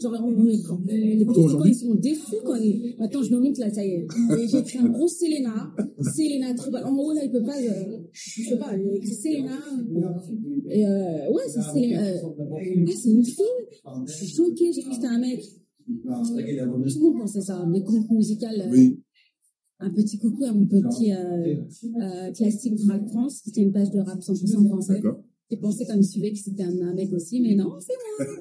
Genre, 0.01 0.11
les 0.11 1.23
petits 1.23 1.69
ils 1.69 1.75
sont 1.75 1.93
déçus 1.95 2.35
quand 2.43 2.55
ils... 2.55 2.95
Attends, 2.99 3.21
je 3.21 3.31
me 3.35 3.39
montre 3.39 3.59
là, 3.59 3.71
ça 3.71 3.85
y 3.85 3.89
est. 3.91 4.07
J'ai 4.51 4.57
écrit 4.57 4.79
un 4.79 4.89
gros 4.89 5.07
Selena. 5.07 5.71
Selena. 6.01 6.55
En 6.83 6.95
haut, 6.97 7.13
là, 7.13 7.21
il 7.23 7.31
peut 7.31 7.43
pas... 7.43 7.57
euh, 7.61 7.99
je 8.11 8.41
sais 8.41 8.57
pas, 8.57 8.75
j'ai 8.75 8.95
écrit 8.97 9.13
Selena. 9.13 9.59
Et 10.71 10.83
euh, 10.85 11.31
ouais, 11.31 11.43
c'est 11.47 11.61
Selena. 11.61 12.03
Euh, 12.03 12.17
c'est 12.87 13.09
une 13.11 13.23
fille 13.23 13.45
Je 14.07 14.11
suis 14.13 14.27
choquée, 14.27 14.73
j'ai 14.73 14.81
cru 14.81 14.89
que 14.89 14.95
c'était 14.95 15.07
un 15.07 15.19
mec. 15.19 15.43
Tout 15.87 15.93
le 16.03 17.09
monde 17.09 17.19
pensait 17.21 17.41
ça, 17.41 17.65
des 17.65 17.81
groupes 17.81 18.11
musicaux. 18.11 18.45
euh, 18.45 18.69
Oui. 18.69 19.01
Un 19.79 19.91
petit 19.91 20.17
coucou 20.17 20.43
à 20.45 20.53
mon 20.53 20.65
petit 20.65 21.13
euh, 21.13 21.55
euh, 22.01 22.31
classique 22.31 22.79
Rap 22.87 23.07
France, 23.07 23.41
qui 23.41 23.49
était 23.51 23.61
une 23.61 23.71
page 23.71 23.91
de 23.91 23.99
rap 23.99 24.19
100% 24.19 24.67
français. 24.67 24.93
D'accord. 24.95 25.23
J'ai 25.49 25.57
pensé 25.57 25.85
quand 25.85 25.93
il 25.93 25.99
me 25.99 26.03
suivait 26.03 26.31
que 26.31 26.37
c'était 26.39 26.63
un, 26.63 26.81
un 26.81 26.93
mec 26.93 27.11
aussi, 27.13 27.39
mais 27.39 27.55
non, 27.55 27.77
c'est 27.79 27.93
moi. 27.93 28.37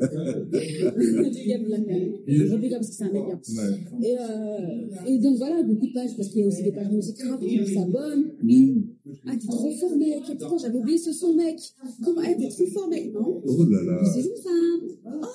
Le 0.56 1.46
gars 1.46 2.52
repris 2.52 2.70
comme 2.70 2.82
c'était 2.82 3.04
un 3.04 3.12
mec. 3.12 3.22
Ouais. 3.22 4.08
Et, 4.08 4.16
euh, 4.18 5.06
et 5.06 5.18
donc 5.20 5.36
voilà, 5.36 5.62
beaucoup 5.62 5.86
de 5.86 5.92
pages, 5.92 6.16
parce 6.16 6.28
qu'il 6.30 6.40
y 6.40 6.44
a 6.44 6.46
aussi 6.48 6.64
des 6.64 6.72
pages 6.72 6.88
de 6.88 6.96
musique 6.96 7.22
rap 7.22 7.38
qui 7.40 7.74
s'abonnent. 7.74 8.32
Oui. 8.42 8.86
Ah, 9.24 9.32
t'es 9.40 9.46
trop 9.46 9.70
fort, 9.70 9.96
mec. 9.96 10.14
J'avais 10.60 10.78
oublié 10.78 10.98
ce 10.98 11.12
son, 11.12 11.34
mec. 11.34 11.60
Comment, 12.02 12.22
eh, 12.22 12.36
t'es 12.36 12.48
trop 12.48 12.66
fort, 12.66 12.88
mec. 12.88 13.12
Non, 13.12 13.40
Oh 13.46 13.64
là 13.66 13.82
là. 13.84 14.02
c'est 14.12 14.20
une 14.22 14.36
femme. 14.42 14.88
Oh, 15.22 15.26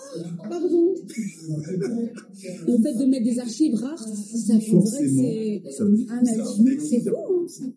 pardon. 0.50 0.94
Le 2.68 2.78
fait 2.84 2.94
de 3.00 3.06
mettre 3.06 3.24
des 3.24 3.40
archives 3.40 3.76
rares, 3.76 3.98
ça 3.98 4.60
fait 4.60 4.72
vrai 4.72 5.62
c'est 5.70 5.82
un 6.10 6.26
c'est 6.26 6.80
C'est 6.80 7.00
fou, 7.10 7.16
hein. 7.64 7.74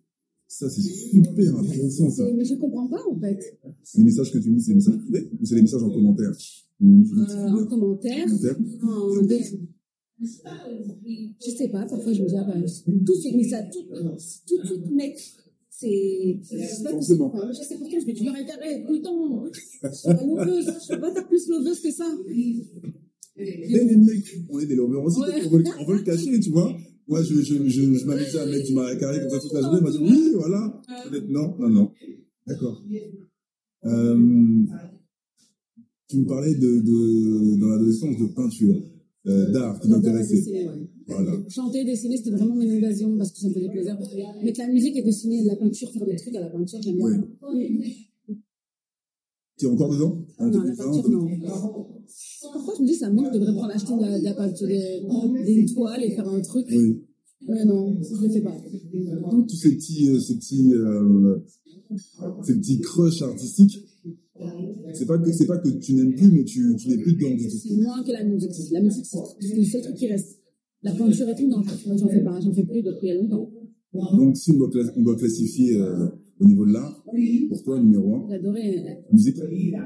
Ça, 0.57 0.70
c'est 0.70 0.82
super 0.82 1.57
intéressant, 1.59 2.09
ça. 2.11 2.30
Mais 2.32 2.44
je 2.44 2.55
comprends 2.55 2.86
pas, 2.86 3.00
en 3.11 3.18
fait. 3.18 3.59
Les 3.96 4.05
messages 4.05 4.30
que 4.32 4.38
tu 4.38 4.50
me 4.50 4.57
dis, 4.57 4.62
c'est 4.62 4.70
des 4.70 4.76
messages 4.76 4.98
privés 4.98 5.28
ou 5.40 5.44
c'est 5.44 5.57
des 5.57 5.62
messages 5.62 5.82
en 5.82 5.90
commentaire? 5.90 6.30
Euh, 6.30 7.48
en 7.48 7.66
commentaire, 7.66 8.26
en 8.82 9.22
deux. 9.22 9.38
Je 10.20 11.50
sais 11.50 11.68
pas, 11.68 11.84
parfois 11.86 12.12
je 12.12 12.22
me 12.22 12.28
dis, 12.28 12.36
ah 12.36 12.44
ben, 12.44 12.64
tout 12.86 13.14
de 13.14 13.18
suite, 13.18 13.34
mais 13.36 13.48
ça, 13.48 13.62
tout, 13.64 13.82
tout 14.46 14.59
de 14.62 14.66
suite, 14.66 14.90
mec. 14.92 15.18
C'est. 15.70 16.38
pas 16.84 16.90
Forcément. 16.90 17.32
Je 17.50 17.62
sais 17.64 17.76
pourtant, 17.76 17.96
je 18.00 18.07
vais 18.07 18.14
toujours 18.14 18.32
carré 18.46 18.84
tout 18.86 18.92
le 18.92 19.02
temps. 19.02 19.44
Je 19.52 19.61
suis 19.92 20.07
pas 20.07 20.24
loveuse, 20.24 20.66
je 20.66 20.94
peux 20.94 21.00
pas 21.00 21.22
plus 21.22 21.48
loveuse 21.48 21.80
que 21.80 21.90
ça. 21.90 22.07
Eh, 23.36 23.66
les 23.68 23.96
mecs, 23.96 24.36
on 24.48 24.61
est 24.61 24.66
des 24.66 24.76
lovers 24.76 25.02
aussi, 25.02 25.18
Ouais. 25.18 25.42
on, 25.46 25.48
veut, 25.48 25.59
le- 25.59 25.64
on 25.80 25.84
veut 25.84 25.96
le 25.96 26.02
cacher, 26.05 26.38
tu 26.38 26.50
vois. 26.50 26.72
Moi, 27.07 27.22
je, 27.22 27.34
je, 27.34 27.68
je, 27.68 27.94
je 27.94 28.05
m'amusais 28.07 28.38
à 28.38 28.46
mettre 28.46 28.66
du 28.66 28.74
marais 28.74 28.98
carré 28.98 29.20
comme 29.20 29.30
ça 29.30 29.38
toute 29.38 29.52
la 29.52 29.61
journée. 29.61 29.80
M'a 29.80 29.90
dit, 29.90 29.98
oui, 30.00 30.30
voilà. 30.34 30.82
Peut-être 31.11 31.28
non, 31.28 31.55
non, 31.59 31.68
non. 31.68 31.90
D'accord. 32.46 32.82
Euh, 33.84 34.64
tu 36.09 36.18
me 36.20 36.26
parlais 36.26 36.55
de, 36.55 36.80
de 36.80 37.61
dans 37.61 37.68
l'adolescence, 37.68 38.16
de 38.18 38.26
peinture, 38.34 38.76
euh, 39.26 39.52
d'art 39.52 39.78
qui 39.80 39.88
m'intéressait. 39.88 40.42
ouais. 40.66 40.88
Voilà. 41.07 41.32
Chanter, 41.50 41.84
dessiner, 41.84 42.16
c'était 42.16 42.30
vraiment 42.30 42.55
mon 42.55 42.62
invasion 42.70 43.14
parce 43.18 43.30
que 43.32 43.38
ça 43.40 43.48
me 43.48 43.52
faisait 43.52 43.68
plaisir. 43.68 43.98
Mettre 44.42 44.61
la 44.61 44.68
musique 44.68 44.96
et 44.96 45.02
dessiner 45.02 45.42
de 45.42 45.48
la 45.48 45.57
peinture, 45.57 45.90
faire 45.90 46.07
des 46.07 46.16
trucs 46.16 46.34
à 46.36 46.40
la 46.40 46.48
peinture, 46.48 46.80
j'aime 46.82 46.96
bien. 46.96 47.28
Tu 49.59 49.66
es 49.66 49.68
encore 49.68 49.92
dedans? 49.92 50.18
Non, 50.40 50.46
la 50.46 50.50
2020, 50.50 50.84
peinture, 50.84 51.11
non. 51.11 51.93
Parfois, 52.52 52.74
je 52.76 52.82
me 52.82 52.86
dis, 52.86 52.94
ça 52.94 53.11
me 53.11 53.14
manque, 53.16 53.28
je 53.32 53.38
devrais 53.38 53.52
prendre 53.55 53.72
acheter 53.74 53.94
de 53.96 54.00
la, 54.00 54.18
de 54.18 54.24
la 54.24 54.34
peinture, 54.34 54.66
des, 54.66 55.02
des 55.44 55.64
toiles 55.72 56.02
et 56.05 56.11
faire 56.11 56.28
un 56.28 56.40
truc. 56.40 56.66
Oui. 56.70 57.02
Mais 57.46 57.64
non, 57.64 57.96
je 58.00 58.22
le 58.26 58.28
fais 58.32 58.40
pas. 58.40 58.57
Donc, 59.30 59.48
tous 59.48 59.57
ces 59.57 59.74
petits, 59.76 60.09
euh, 60.11 60.18
ces 60.20 60.36
petits, 60.36 60.72
euh, 60.74 61.38
ces 62.44 62.55
petits 62.59 62.80
crushs 62.80 63.22
artistiques, 63.22 63.78
c'est 64.94 65.07
pas 65.07 65.18
que, 65.18 65.32
c'est 65.32 65.46
pas 65.46 65.59
que 65.59 65.68
tu 65.68 65.94
n'aimes 65.94 66.14
plus, 66.14 66.30
mais 66.30 66.44
tu, 66.44 66.74
tu 66.76 66.88
n'es 66.88 66.98
plus 66.98 67.14
dedans 67.14 67.34
du 67.34 67.48
tout. 67.48 67.57
C'est 67.57 67.76
moins 67.76 68.02
que 68.02 68.12
la 68.12 68.24
musique. 68.24 68.50
La 68.72 68.80
musique, 68.80 69.05
c'est 69.07 69.57
le 69.57 69.64
seul 69.64 69.82
truc 69.82 69.94
qui 69.96 70.07
reste. 70.07 70.38
La 70.82 70.92
peinture 70.92 71.28
et 71.28 71.34
tout, 71.34 71.48
non, 71.48 71.62
j'en 71.96 72.09
fais 72.09 72.20
pas. 72.22 72.40
J'en 72.40 72.52
fais 72.52 72.64
plus 72.64 72.82
depuis 72.82 73.12
longtemps. 73.14 73.50
Donc, 74.16 74.36
si 74.36 74.50
on 74.52 74.59
doit, 74.59 74.68
cla- 74.70 74.92
on 74.96 75.02
doit 75.02 75.16
classifier 75.16 75.76
euh, 75.76 76.09
au 76.41 76.45
niveau 76.45 76.66
de 76.66 76.72
l'art, 76.72 77.05
pour 77.49 77.62
toi, 77.62 77.80
numéro 77.80 78.14
un, 78.16 78.26
J'adorais. 78.30 78.78
euh, 78.78 79.12
musique. 79.12 79.37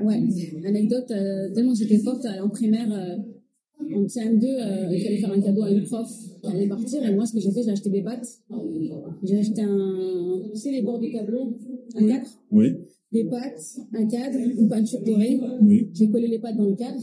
Ouais, 0.03 0.20
anecdote, 0.66 1.11
euh, 1.11 1.53
tellement 1.55 1.74
j'étais 1.74 1.99
forte 1.99 2.24
euh, 2.24 2.42
en 2.42 2.49
primaire, 2.49 2.90
euh, 2.92 3.94
en 3.94 4.05
CM2, 4.07 4.44
euh, 4.44 4.94
il 4.94 5.03
fallait 5.03 5.18
faire 5.18 5.32
un 5.32 5.40
cadeau 5.40 5.62
à 5.62 5.70
une 5.70 5.82
prof 5.84 6.09
qui 6.42 6.51
allait 6.51 6.68
partir. 6.68 7.03
Et 7.05 7.14
moi, 7.14 7.26
ce 7.26 7.34
que 7.34 7.40
j'ai 7.40 7.51
fait, 7.53 7.62
j'ai 7.62 7.70
acheté 7.70 7.90
des 7.90 8.03
pâtes. 8.03 8.26
J'ai 9.22 9.38
acheté 9.38 9.62
un, 9.62 10.42
tu 10.53 10.59
sais, 10.59 10.70
les 10.72 10.82
bords 10.82 10.99
du 11.01 11.12
tableau, 11.12 11.57
un 11.94 12.07
cadre, 12.09 12.28
Oui, 12.51 12.72
des 13.12 13.24
pâtes, 13.24 13.78
un 13.92 14.07
cadre, 14.07 14.38
une 14.38 14.68
peinture 14.68 15.01
dorée. 15.05 15.38
oui. 15.62 15.88
J'ai 15.94 16.11
collé 16.11 16.28
les 16.28 16.38
pâtes 16.38 16.57
dans 16.57 16.68
le 16.68 16.74
cadre. 16.76 17.01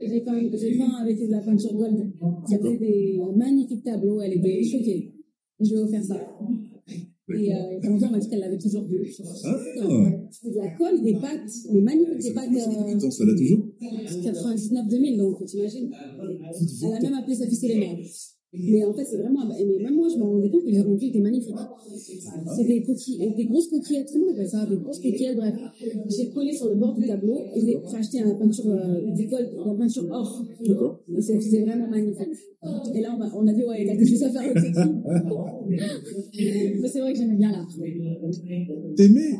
J'ai 0.00 0.20
peint, 0.20 0.38
j'ai 0.52 0.76
peint 0.76 0.90
avec 1.02 1.18
de 1.18 1.30
la 1.30 1.40
peinture 1.40 1.72
gold. 1.74 2.10
Ça 2.48 2.58
fait 2.58 2.76
des 2.76 3.18
magnifiques 3.36 3.84
tableaux. 3.84 4.20
Elle 4.20 4.34
était 4.34 4.62
choquée. 4.62 5.12
Je 5.60 5.70
vais 5.74 5.80
offrir 5.80 6.02
ça. 6.02 6.20
Et 7.26 7.32
euh, 7.32 7.38
il 7.38 7.46
y 7.46 7.52
a 7.52 7.80
pas 7.80 7.88
longtemps, 7.88 8.08
on 8.08 8.12
m'a 8.12 8.18
dit 8.18 8.28
qu'elle 8.28 8.40
l'avait 8.40 8.58
toujours 8.58 8.84
vu. 8.86 9.00
Ah. 9.00 9.56
C'était 10.30 10.50
de 10.50 10.58
la 10.58 10.68
colle, 10.76 11.02
des 11.02 11.14
pâtes, 11.14 11.50
mais 11.72 11.80
magnifiques, 11.80 12.18
des 12.18 12.34
pâtes 12.34 12.50
euh, 12.50 13.10
ça 13.10 13.24
l'a 13.24 13.34
toujours? 13.34 13.66
99-2000, 13.80 15.16
donc 15.16 15.44
t'imagines? 15.46 15.90
Elle 15.90 16.92
a 16.92 17.00
même 17.00 17.14
appelé 17.14 17.34
sa 17.34 17.46
fille 17.46 17.56
Selena. 17.56 17.86
Mais 18.66 18.84
en 18.84 18.92
fait, 18.94 19.04
c'est 19.04 19.18
vraiment. 19.18 19.44
Mais 19.46 19.82
même 19.82 19.94
moi, 19.94 20.08
je 20.08 20.16
me 20.18 20.24
rendais 20.24 20.50
compte 20.50 20.64
que 20.64 20.70
les 20.70 20.80
rendues 20.80 21.06
étaient 21.06 21.20
magnifiques. 21.20 21.56
C'est 22.46 22.64
des 22.64 22.82
coquilles, 22.82 23.34
des 23.36 23.44
grosses 23.46 23.68
coquillettes, 23.68 24.12
on 24.16 24.32
appelle 24.32 24.48
ça 24.48 24.64
Des 24.66 24.76
grosses 24.76 24.98
coquillettes, 25.00 25.36
bref. 25.36 25.54
J'ai 26.08 26.30
collé 26.30 26.52
sur 26.52 26.68
le 26.68 26.76
bord 26.76 26.94
du 26.94 27.06
tableau 27.06 27.40
et 27.54 27.60
j'ai 27.60 27.82
acheté 27.96 28.18
une 28.20 28.38
peinture, 28.38 28.68
euh, 28.68 29.10
du 29.10 29.26
gold, 29.26 29.50
une 29.64 29.76
peinture 29.76 30.06
or. 30.10 30.44
D'accord. 30.66 31.00
Et 31.16 31.20
c'est 31.20 31.60
vraiment 31.62 31.88
magnifique. 31.88 32.28
Et 32.94 33.00
là, 33.00 33.12
on, 33.14 33.18
va- 33.18 33.30
on 33.36 33.46
a 33.46 33.52
dit, 33.52 33.64
ouais, 33.64 33.82
il 33.82 33.90
a 33.90 33.96
quelque 33.96 34.08
chose 34.08 34.22
à 34.22 34.30
faire 34.30 34.42
avec 34.42 34.56
Mais 36.80 36.88
c'est 36.88 37.00
vrai 37.00 37.12
que 37.12 37.18
j'aimais 37.18 37.36
bien 37.36 37.52
l'art. 37.52 37.68
T'aimais 38.96 39.36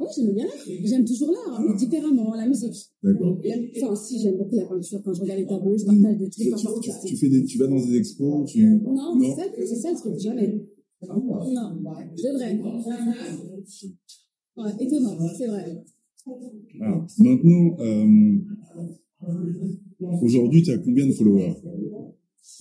Oui, 0.00 0.06
j'aimais 0.16 0.32
bien 0.32 0.44
l'art. 0.46 0.64
J'aime 0.84 1.04
toujours 1.04 1.32
l'art, 1.32 1.60
mais 1.60 1.74
différemment, 1.76 2.34
la 2.34 2.46
musique. 2.46 2.90
D'accord. 3.02 3.38
Enfin, 3.76 3.96
si, 3.96 4.20
j'aime 4.20 4.36
beaucoup 4.36 4.56
la 4.56 4.64
peinture. 4.66 5.02
Quand 5.04 5.12
je 5.12 5.20
regarde 5.22 5.40
les 5.40 5.46
tableaux, 5.46 5.76
je 5.76 5.84
partage 5.84 6.16
des 6.18 6.30
Tu, 6.30 6.50
trucs 6.50 6.60
tu- 6.60 6.66
artistiques. 6.66 7.04
tu 7.10 7.16
fais 7.16 7.28
des, 7.28 7.44
tu 7.44 7.58
vas 7.58 7.66
dans 7.66 7.76
des 7.76 7.96
expos, 7.96 8.50
tu... 8.50 8.80
Non, 8.84 9.18
c'est 9.20 9.42
ça, 9.42 9.42
c'est 9.66 9.76
ça 9.76 9.90
le 9.92 9.96
truc, 9.98 10.18
jamais. 10.18 10.64
Non, 11.02 11.78
je 12.16 12.22
devrais. 12.22 12.58
Ouais, 14.56 14.70
étonnant, 14.80 15.18
c'est 15.36 15.46
vrai. 15.46 15.84
Ah, 16.80 17.06
maintenant, 17.18 17.76
euh, 17.80 18.38
aujourd'hui, 20.22 20.62
tu 20.62 20.70
as 20.72 20.78
combien 20.78 21.06
de 21.06 21.12
followers? 21.12 21.54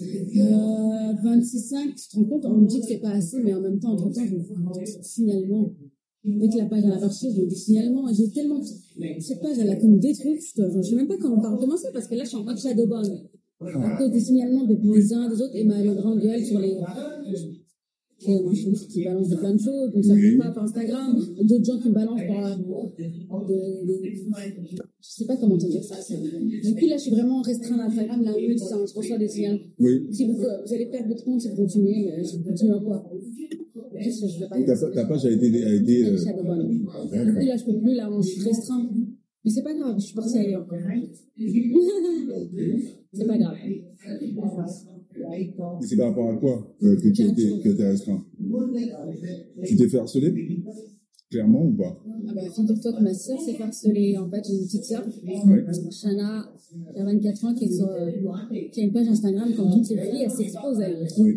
Euh, 0.01 1.13
26,5, 1.23 1.95
tu 1.95 2.09
te 2.09 2.15
rends 2.17 2.25
compte, 2.25 2.45
on 2.45 2.57
me 2.57 2.67
dit 2.67 2.81
que 2.81 2.85
c'est 2.87 2.97
pas 2.99 3.11
assez, 3.11 3.37
mais 3.41 3.53
en 3.53 3.61
même 3.61 3.79
temps, 3.79 3.93
entre 3.93 4.11
temps, 4.11 4.21
signalements. 5.01 5.73
Dès 6.25 6.49
que 6.49 6.57
la 6.57 6.65
page 6.65 6.83
a 6.85 6.99
marché, 6.99 7.27
j'ai 7.35 7.45
des 7.45 7.55
signalements. 7.55 8.11
J'ai 8.11 8.29
tellement. 8.31 8.59
Cette 8.63 9.41
page, 9.41 9.57
elle 9.59 9.69
a 9.69 9.75
comme 9.75 9.99
des 9.99 10.13
trucs. 10.13 10.41
Je 10.57 10.77
ne 10.77 10.81
sais 10.81 10.95
même 10.95 11.07
pas 11.07 11.17
comment 11.17 11.39
par 11.39 11.57
commencer 11.57 11.87
parce 11.93 12.07
que 12.07 12.15
là, 12.15 12.23
je 12.23 12.29
suis 12.29 12.37
en 12.37 12.43
mode 12.43 12.57
shadowban. 12.57 13.03
À 13.61 13.97
cause 13.97 14.11
des 14.11 14.19
signalements 14.19 14.65
depuis 14.65 14.89
les 14.91 15.13
uns, 15.13 15.29
des 15.29 15.41
autres, 15.41 15.55
et 15.55 15.63
ma 15.63 15.81
grande 15.81 16.19
gueule 16.19 16.43
sur 16.43 16.59
les. 16.59 16.77
Et 18.27 18.87
qui 18.89 19.03
balance 19.03 19.29
de 19.29 19.35
plein 19.35 19.53
de 19.53 19.59
choses, 19.59 19.91
donc 19.93 20.03
ça 20.03 20.15
ne 20.15 20.37
pas 20.37 20.51
par 20.51 20.63
Instagram. 20.63 21.19
D'autres 21.43 21.65
gens 21.65 21.79
qui 21.79 21.89
me 21.89 21.93
balancent 21.93 22.27
par. 22.27 22.57
de- 22.57 22.63
de- 22.63 24.01
je 25.01 25.09
sais 25.09 25.25
pas 25.25 25.37
comment 25.37 25.57
te 25.57 25.65
dire 25.67 25.83
ça. 25.83 25.95
Du 26.09 26.75
coup, 26.75 26.87
là, 26.87 26.97
je 26.97 27.01
suis 27.01 27.11
vraiment 27.11 27.41
restreinte 27.41 27.79
à 27.79 27.85
Instagram. 27.85 28.23
Là, 28.23 28.33
eux, 28.37 28.57
ça, 28.57 28.77
je 28.85 28.93
reçois 28.93 29.17
des 29.17 29.27
signaux. 29.27 29.57
Oui. 29.79 30.07
Si 30.11 30.25
vous, 30.25 30.33
vous 30.37 30.73
allez 30.73 30.87
perdre 30.87 31.07
votre 31.09 31.23
compte 31.23 31.41
si 31.41 31.49
vous 31.49 31.55
continuez, 31.55 32.05
mais 32.17 32.23
je 32.23 32.37
continue 32.37 32.71
à 32.73 32.79
quoi 32.79 33.03
Juste, 33.99 34.27
je 34.27 34.39
vais 34.39 34.49
pas 34.49 34.57
Donc, 34.57 34.65
ta, 34.65 34.75
ta 34.91 35.05
page 35.05 35.25
a 35.25 35.31
été... 35.31 35.63
A 35.63 35.73
été 35.73 36.05
euh. 36.05 36.17
Du 36.17 37.33
coup, 37.33 37.45
là, 37.45 37.55
je 37.57 37.63
peux 37.65 37.77
plus, 37.79 37.93
là, 37.95 38.09
je 38.21 38.27
suis 38.27 38.41
restreinte. 38.43 38.89
Mais 39.43 39.51
c'est 39.51 39.61
pas 39.63 39.73
grave, 39.75 39.95
je 39.99 40.05
suis 40.05 40.15
partie 40.15 40.37
ailleurs. 40.39 40.67
c'est 43.13 43.27
pas 43.27 43.37
grave. 43.37 43.55
Et 45.17 45.85
c'est 45.85 45.95
par 45.97 46.09
rapport 46.09 46.29
à 46.29 46.35
quoi 46.37 46.75
euh, 46.83 46.95
que 46.97 47.09
tu 47.09 47.23
as 47.23 47.27
été, 47.27 47.59
que 47.63 47.69
t'es 47.69 47.87
restreint? 47.87 48.23
Tu 49.63 49.75
t'es 49.77 49.87
fait 49.89 49.97
harceler? 49.97 50.63
Clairement 51.31 51.65
ou 51.65 51.73
pas? 51.73 51.97
Ah 52.27 52.33
bah, 52.35 52.41
figure-toi 52.49 52.93
que 52.93 53.03
ma 53.03 53.13
soeur 53.13 53.39
s'est 53.39 53.59
harcelée. 53.61 54.17
En 54.17 54.29
fait, 54.29 54.41
j'ai 54.47 54.53
une 54.57 54.65
petite 54.65 54.85
soeur, 54.85 55.03
Shana, 55.91 56.51
qui 56.93 56.99
a 56.99 57.03
24 57.03 57.45
ans, 57.45 57.53
qui, 57.55 57.65
est 57.65 57.71
sur, 57.71 57.87
euh, 57.89 58.11
qui 58.71 58.81
a 58.81 58.83
une 58.83 58.93
page 58.93 59.07
Instagram 59.07 59.49
comme 59.55 59.71
toutes 59.71 59.89
les 59.89 59.97
filles, 60.01 60.23
elle 60.23 60.31
s'expose, 60.31 60.79
elle. 60.81 61.07
Oui. 61.19 61.33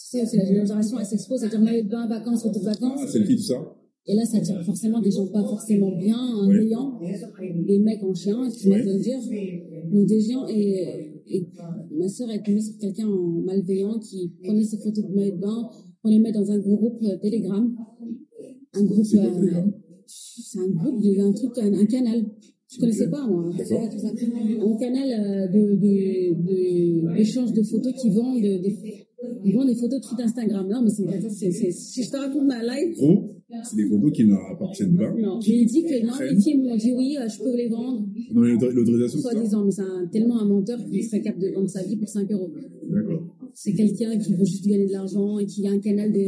Tu 0.00 0.06
sais, 0.06 0.24
c'est 0.26 0.36
la 0.36 0.44
génération, 0.44 0.98
elle 1.00 1.06
s'expose, 1.06 1.42
elle 1.42 1.50
dit 1.50 1.58
maillot 1.58 1.82
de 1.82 1.88
bain, 1.88 2.06
vacances, 2.06 2.44
retour 2.44 2.62
de 2.62 2.68
Ah, 2.68 2.72
vacances. 2.72 3.08
selfie, 3.10 3.36
tout 3.36 3.42
ça? 3.42 3.74
Et 4.06 4.14
là, 4.14 4.24
ça 4.24 4.38
attire 4.38 4.62
forcément 4.64 5.00
des 5.02 5.10
gens 5.10 5.26
pas 5.26 5.42
forcément 5.42 5.94
bien, 5.98 6.16
veillants, 6.48 6.98
des 7.66 7.78
mecs 7.80 8.02
en 8.02 8.14
chien, 8.14 8.48
tu 8.48 8.68
Ouais. 8.70 8.78
vas 8.78 8.84
te 8.84 8.98
dire. 9.02 9.18
Donc 9.92 10.06
des 10.06 10.20
gens, 10.20 10.46
et, 10.48 11.07
et 11.30 11.46
ma 11.96 12.08
sœur 12.08 12.30
est 12.30 12.42
tombée 12.44 12.60
sur 12.60 12.76
quelqu'un 12.78 13.06
en 13.08 13.40
malveillant 13.44 13.98
qui 13.98 14.32
prenait 14.42 14.64
ses 14.64 14.78
photos 14.78 15.04
de 15.04 15.14
maillot 15.14 15.34
de 15.36 15.40
bain 15.40 15.68
pour 16.00 16.10
les 16.10 16.18
mettre 16.18 16.38
dans 16.40 16.50
un 16.50 16.58
groupe 16.58 17.02
euh, 17.02 17.16
Telegram. 17.22 17.74
Un 18.74 18.84
groupe, 18.84 19.04
C'est 19.04 19.18
euh, 19.18 19.62
c'est 20.06 20.58
un 20.60 20.68
groupe, 20.68 21.02
de- 21.02 21.20
un 21.20 21.32
truc, 21.32 21.52
un, 21.58 21.72
un 21.74 21.86
canal. 21.86 22.24
Je 22.70 22.78
connaissais 22.80 23.08
pas, 23.08 23.26
moi. 23.26 23.50
D'accord. 23.56 23.88
tout 23.90 23.98
ça. 23.98 24.08
Un 24.08 24.76
canal 24.78 25.08
euh, 25.10 25.48
de, 25.48 27.16
d'échange 27.16 27.52
de 27.52 27.62
photos 27.62 27.92
qui 28.00 28.10
vendent 28.10 28.40
des, 28.40 28.76
ils 29.44 29.54
vendent 29.54 29.68
des 29.68 29.74
photos 29.74 30.00
de 30.00 30.06
feed 30.06 30.20
Instagram. 30.20 30.68
Non, 30.68 30.82
mais 30.82 30.90
c'est, 30.90 31.70
si 31.72 32.02
je 32.02 32.10
te 32.10 32.16
raconte 32.16 32.46
ma 32.46 32.62
life, 32.62 32.96
Gros, 32.98 33.37
c'est 33.64 33.76
des 33.76 33.86
photos 33.88 34.12
qui 34.12 34.24
ne 34.24 34.30
leur 34.30 34.46
appartiennent 34.52 34.96
pas. 34.96 35.12
non. 35.14 35.40
Je 35.40 35.50
lui 35.50 35.62
ai 35.62 35.64
dit 35.64 35.82
que 35.84 36.06
non, 36.06 36.12
les 36.20 36.40
filles 36.40 36.58
m'ont 36.58 36.76
dit 36.76 36.92
oui, 36.92 37.16
euh, 37.18 37.26
je 37.28 37.38
peux 37.42 37.56
les 37.56 37.68
vendre. 37.68 38.06
Non, 38.34 38.42
l'autorisation, 38.42 39.18
c'est 39.18 39.24
ça 39.24 39.30
Soi-disant, 39.32 39.64
mais 39.64 39.70
c'est 39.70 40.10
tellement 40.12 40.40
un 40.40 40.44
menteur 40.46 40.78
qu'il 40.84 41.02
serait 41.04 41.22
capable 41.22 41.42
de 41.44 41.50
vendre 41.54 41.68
sa 41.68 41.82
vie 41.82 41.96
pour 41.96 42.08
5 42.08 42.30
euros. 42.32 42.50
D'accord. 42.90 43.22
C'est 43.54 43.72
quelqu'un 43.72 44.18
qui 44.18 44.34
veut 44.34 44.44
juste 44.44 44.66
gagner 44.66 44.86
de 44.86 44.92
l'argent 44.92 45.38
et 45.38 45.46
qui 45.46 45.66
a 45.66 45.70
un 45.70 45.78
canal 45.80 46.12
de, 46.12 46.18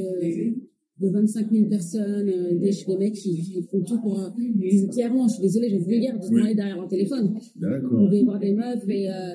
de 1.00 1.08
25 1.10 1.50
000 1.52 1.68
personnes, 1.68 2.28
euh, 2.28 2.58
des, 2.58 2.70
des 2.70 2.96
mecs 2.98 3.14
qui, 3.14 3.36
qui 3.40 3.62
font 3.70 3.82
tout 3.82 4.00
pour. 4.00 4.18
Euh, 4.18 4.28
ils- 4.38 4.88
clairement, 4.88 5.28
je 5.28 5.34
suis 5.34 5.42
désolée, 5.42 5.68
je 5.70 5.76
vais 5.76 5.84
vulgaire 5.84 6.18
de 6.18 6.24
se 6.24 6.30
parler 6.30 6.54
derrière 6.54 6.76
leur 6.76 6.88
téléphone. 6.88 7.34
On 7.56 7.60
D'accord. 7.60 8.08
veut 8.10 8.16
y 8.16 8.24
voir 8.24 8.38
des 8.40 8.52
meufs 8.54 8.88
et 8.88 9.08
euh, 9.10 9.34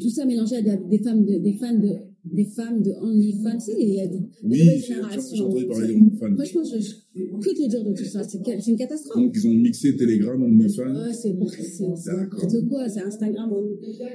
tout 0.00 0.10
ça 0.10 0.24
mélangé 0.24 0.56
à 0.56 0.62
des, 0.62 0.76
des 0.88 0.98
femmes 1.02 1.24
de, 1.24 1.38
des 1.38 1.52
fans 1.54 1.78
de 1.78 1.90
des 2.24 2.44
femmes 2.46 2.82
de 2.82 2.90
OnlyFans, 3.02 3.58
tu 3.58 3.72
sais, 3.72 3.76
il 3.78 3.94
y 3.94 4.00
a 4.00 4.06
des, 4.06 4.22
Oui, 4.44 4.60
nouvelles 4.60 4.78
générations. 4.80 5.50
Franchement, 5.50 6.62
je, 6.64 6.80
je, 6.80 7.22
que 7.22 7.50
te 7.50 7.68
dire 7.68 7.84
de 7.84 7.92
tout 7.92 8.04
ça 8.04 8.22
C'est 8.24 8.38
que- 8.42 8.70
une 8.70 8.76
catastrophe. 8.78 9.22
Donc, 9.22 9.32
ils 9.36 9.46
ont 9.46 9.52
mixé 9.52 9.94
Telegram, 9.94 10.42
OnlyFans. 10.42 10.82
Ouais, 10.94 11.12
c'est 11.12 11.34
c'est- 11.50 11.84
c'est 11.96 12.10
D'accord. 12.10 12.40
n'importe 12.44 12.68
quoi, 12.68 12.88
c'est 12.88 13.00
Instagram, 13.00 13.52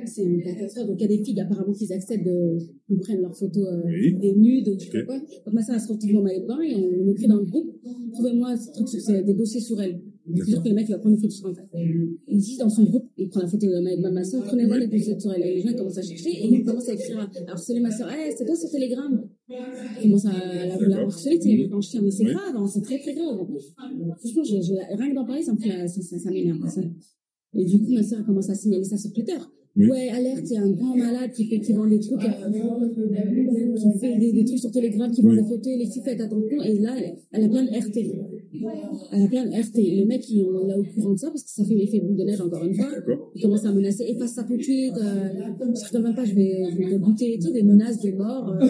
c'est 0.06 0.24
une 0.24 0.42
catastrophe. 0.42 0.88
Donc 0.88 0.98
il 1.00 1.02
y 1.10 1.14
a 1.14 1.18
des 1.18 1.24
filles 1.24 1.40
apparemment 1.40 1.72
qui 1.74 1.92
acceptent 1.94 2.26
de 2.26 2.58
nous 2.90 2.98
prennent 2.98 3.22
leurs 3.22 3.38
photos 3.38 3.68
euh, 3.68 3.82
Oui. 3.86 4.16
des 4.20 4.34
nudes, 4.36 4.76
je 4.80 4.86
sais 4.86 5.02
Ok. 5.02 5.06
pas 5.06 5.20
quoi. 5.20 5.20
Donc 5.46 5.54
ma 5.54 5.62
soeur 5.64 5.76
elle 5.76 5.82
se 5.82 5.88
retrouve 5.92 6.12
dans 6.12 6.24
de 6.24 6.48
bain 6.48 6.60
et 6.62 6.76
on, 6.76 7.04
on 7.06 7.12
écrit 7.12 7.28
dans 7.28 7.38
le 7.38 7.46
groupe, 7.46 7.76
trouvez-moi 8.14 8.58
ce 8.58 8.72
truc, 8.72 8.88
c'est 8.88 9.24
des 9.24 9.34
dossiers 9.36 9.62
sur 9.62 9.80
elle. 9.82 10.02
Sûr 10.46 10.62
que 10.64 10.70
le 10.70 10.76
mec 10.76 10.86
il 10.88 10.92
va 10.92 11.00
prendre 11.00 11.16
une 11.16 11.22
photo 11.22 11.34
sur. 11.34 11.54
Il 12.28 12.38
dit 12.38 12.58
dans 12.58 12.70
son 12.70 12.84
groupe, 12.84 13.10
il 13.18 13.30
prend 13.30 13.42
la 13.42 13.48
photo 13.48 13.66
de 13.68 14.10
ma 14.12 14.24
soeur, 14.24 14.44
prenez-moi 14.44 14.78
les 14.80 14.88
dossiers 14.88 15.20
sur 15.20 15.34
elle. 15.34 15.42
Et 15.44 15.56
les 15.56 15.62
gens 15.62 15.74
commencent 15.76 15.98
à 15.98 16.02
chercher 16.02 16.30
et 16.30 16.46
ils 16.48 16.64
commencent 16.64 16.90
à 16.90 16.94
écrire, 16.94 17.20
à 17.20 17.52
harceler 17.52 17.80
ma 17.80 17.92
soeur, 17.92 18.10
hey, 18.12 18.34
c'est 18.38 18.46
toi 18.46 18.56
sur 18.56 18.70
Telegram. 18.70 19.24
Ils 19.50 20.04
commencent 20.04 20.26
à 20.26 20.32
la, 20.66 20.88
la 20.88 20.98
harceler, 21.02 21.40
tu 21.40 21.50
sais, 21.50 21.70
je 21.70 21.90
tiens, 21.90 22.02
mais 22.04 22.12
c'est 22.12 22.26
Oui. 22.26 22.32
grave, 22.34 22.56
hein, 22.56 22.68
c'est 22.68 22.82
très 22.82 23.00
très 23.00 23.14
grave. 23.16 23.38
Franchement, 24.20 24.44
je, 24.44 24.62
je, 24.62 24.74
rien 24.98 25.10
que 25.10 25.16
d'en 25.16 25.26
parler, 25.26 25.42
ça 25.44 25.54
me 25.54 25.58
fait, 25.60 25.70
la- 25.70 25.88
ça, 25.88 26.02
ça, 26.02 26.20
ça 26.20 26.30
m'énerve. 26.32 26.60
Et 27.56 27.66
du 27.66 27.80
coup, 27.82 27.92
ma 27.94 28.04
soeur 28.04 28.20
a 28.20 28.24
commencé 28.24 28.52
à 28.52 28.56
signaler 28.56 28.84
ça 28.84 28.98
sur 28.98 29.12
Twitter. 29.12 29.38
Oui. 29.76 29.88
Ouais, 29.88 30.10
alerte, 30.10 30.46
il 30.50 30.54
y 30.54 30.58
a 30.58 30.64
un 30.64 30.72
grand 30.72 30.96
malade 30.96 31.32
qui 31.32 31.46
fait, 31.46 31.60
qui 31.60 31.74
vend 31.74 31.88
des 31.88 32.00
trucs, 32.00 32.20
euh, 32.24 32.52
qui 33.78 34.00
fait 34.00 34.18
des, 34.18 34.34
des 34.34 34.44
trucs 34.46 34.60
sur 34.60 34.72
Telegram, 34.72 35.10
qui 35.12 35.22
vend 35.22 35.34
des 35.34 35.44
photos, 35.44 35.68
les 35.78 35.86
filles 35.86 36.02
faites 36.04 36.20
attention, 36.22 36.62
et 36.64 36.80
là, 36.80 36.96
elle, 36.98 37.16
elle 37.32 37.44
a 37.46 37.50
plein 37.50 37.64
de 37.64 37.70
RT. 37.70 38.29
Elle 39.12 39.24
a 39.24 39.28
plein 39.28 39.46
de 39.46 39.52
RT. 39.52 39.96
Le 40.00 40.06
mec, 40.06 40.30
il, 40.30 40.44
on 40.46 40.66
l'a 40.68 40.78
au 40.78 40.84
courant 40.84 41.14
de 41.14 41.18
ça, 41.20 41.30
parce 41.30 41.44
que 41.44 41.50
ça 41.50 41.64
fait 41.66 41.74
l'effet 41.76 42.00
boule 42.00 42.16
de 42.16 42.24
neige 42.24 42.42
encore 42.42 42.64
une 42.64 42.76
fois. 42.76 42.90
Il 43.36 43.42
commence 43.42 43.66
à 43.66 43.72
menacer, 43.74 44.04
efface 44.08 44.34
ça 44.34 44.44
tout 44.44 44.58
de 44.58 44.62
suite, 44.62 44.98
euh, 44.98 45.30
je 45.74 45.86
rigole 45.86 46.04
même 46.04 46.16
pas, 46.16 46.26
je 46.26 46.34
vais, 46.36 46.70
je 46.72 46.78
vais 46.78 46.86
te 46.88 46.96
buter 46.96 47.34
et 47.36 47.40
tout, 47.40 47.52
des 47.52 47.64
menaces 47.64 48.02
de 48.02 48.12
mort. 48.12 48.50
euh. 48.62 48.68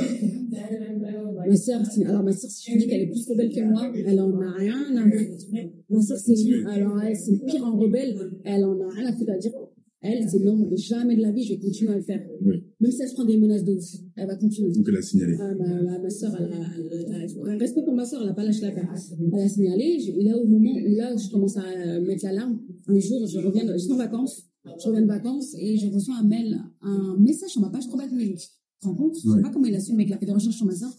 Ma 1.46 1.56
sœur, 1.56 1.86
c'est- 1.86 2.06
alors 2.06 2.24
ma 2.24 2.32
sœur, 2.34 2.50
si 2.52 2.66
je 2.68 2.72
te 2.72 2.78
dis 2.78 2.88
qu'elle 2.88 3.02
est 3.02 3.08
plus 3.08 3.26
rebelle 3.30 3.52
que 3.54 3.62
moi, 3.62 3.96
elle 4.04 4.20
en 4.22 4.40
a 4.42 4.52
rien 4.54 4.96
à 4.98 5.12
foutre. 5.12 5.46
Ma 5.90 6.02
sœur, 6.02 6.18
c'est, 6.18 6.36
alors 6.66 7.02
elle, 7.02 7.16
c'est 7.16 7.38
pire 7.46 7.64
en 7.66 7.78
rebelle, 7.78 8.22
elle 8.44 8.66
en 8.66 8.80
a 8.80 8.90
rien 8.94 9.08
à 9.08 9.14
foutre 9.18 9.32
à 9.32 9.38
dire. 9.38 9.52
Elle, 10.02 10.30
c'est 10.30 10.40
non, 10.40 10.70
jamais 10.78 11.18
de 11.18 11.22
la 11.22 11.32
vie, 11.32 11.44
je 11.44 11.54
vais 11.54 11.60
continuer 11.60 11.92
à 11.92 11.96
le 11.98 12.02
faire. 12.02 12.26
Oui. 12.42 12.64
Même 12.80 12.92
si 12.92 13.02
elle 13.02 13.10
se 13.10 13.14
prend 13.16 13.26
des 13.26 13.36
menaces 13.38 13.66
de 13.66 13.74
ouf, 13.74 13.84
elle 14.16 14.28
va 14.28 14.36
continuer. 14.38 14.72
Donc, 14.72 14.86
elle 14.88 14.96
a 14.96 15.02
signalé. 15.02 15.36
Ah, 15.40 15.54
ma, 15.56 15.82
ma, 15.84 16.00
ma 16.00 16.10
soeur, 16.10 16.32
elle 16.40 16.54
a, 16.54 16.66
elle 16.78 17.16
a- 17.16 17.52
un 17.52 17.58
respect 17.58 17.84
pour 17.84 17.94
ma 17.94 18.06
soeur, 18.06 18.22
elle 18.22 18.28
n'a 18.28 18.34
pas 18.34 18.46
lâché 18.46 18.62
la 18.62 18.70
l'affaire. 18.70 18.94
Elle 19.34 19.40
a 19.42 19.50
signalé. 19.50 20.00
Je- 20.00 20.12
Et 20.18 20.24
là, 20.24 20.38
au 20.38 20.46
moment 20.48 20.72
où 20.74 20.96
là, 20.96 21.16
je 21.18 21.30
commence 21.30 21.58
à 21.58 21.64
euh, 21.66 22.02
mettre 22.06 22.24
l'alarme, 22.24 22.62
un 22.88 23.00
jour, 23.00 23.28
je 23.28 23.40
reviens, 23.40 23.66
de- 23.66 23.78
j'étais 23.78 23.92
en 23.92 23.98
vacances, 23.98 24.48
je 24.66 24.88
reviens 24.88 25.02
de 25.02 25.08
vacances 25.08 25.54
et 25.60 25.76
je 25.78 25.88
reçois 25.88 26.16
un 26.18 26.24
mail, 26.24 26.58
un 26.82 27.18
message 27.20 27.50
sur 27.50 27.62
ma 27.62 27.70
page 27.70 27.88
Trop 27.88 27.98
Music. 28.14 28.38
Tu 28.38 28.48
te 28.82 28.86
rends 28.88 28.96
compte? 28.96 29.16
Je 29.22 29.30
sais 29.30 29.42
pas 29.42 29.50
comment 29.50 29.66
il 29.66 29.76
a 29.76 29.82
su, 29.82 29.92
le 29.92 29.98
mec, 29.98 30.08
il 30.08 30.14
a 30.14 30.18
fait 30.18 30.26
des 30.26 30.32
recherches 30.32 30.56
sur 30.56 30.66
ma 30.66 30.76
soeur. 30.76 30.96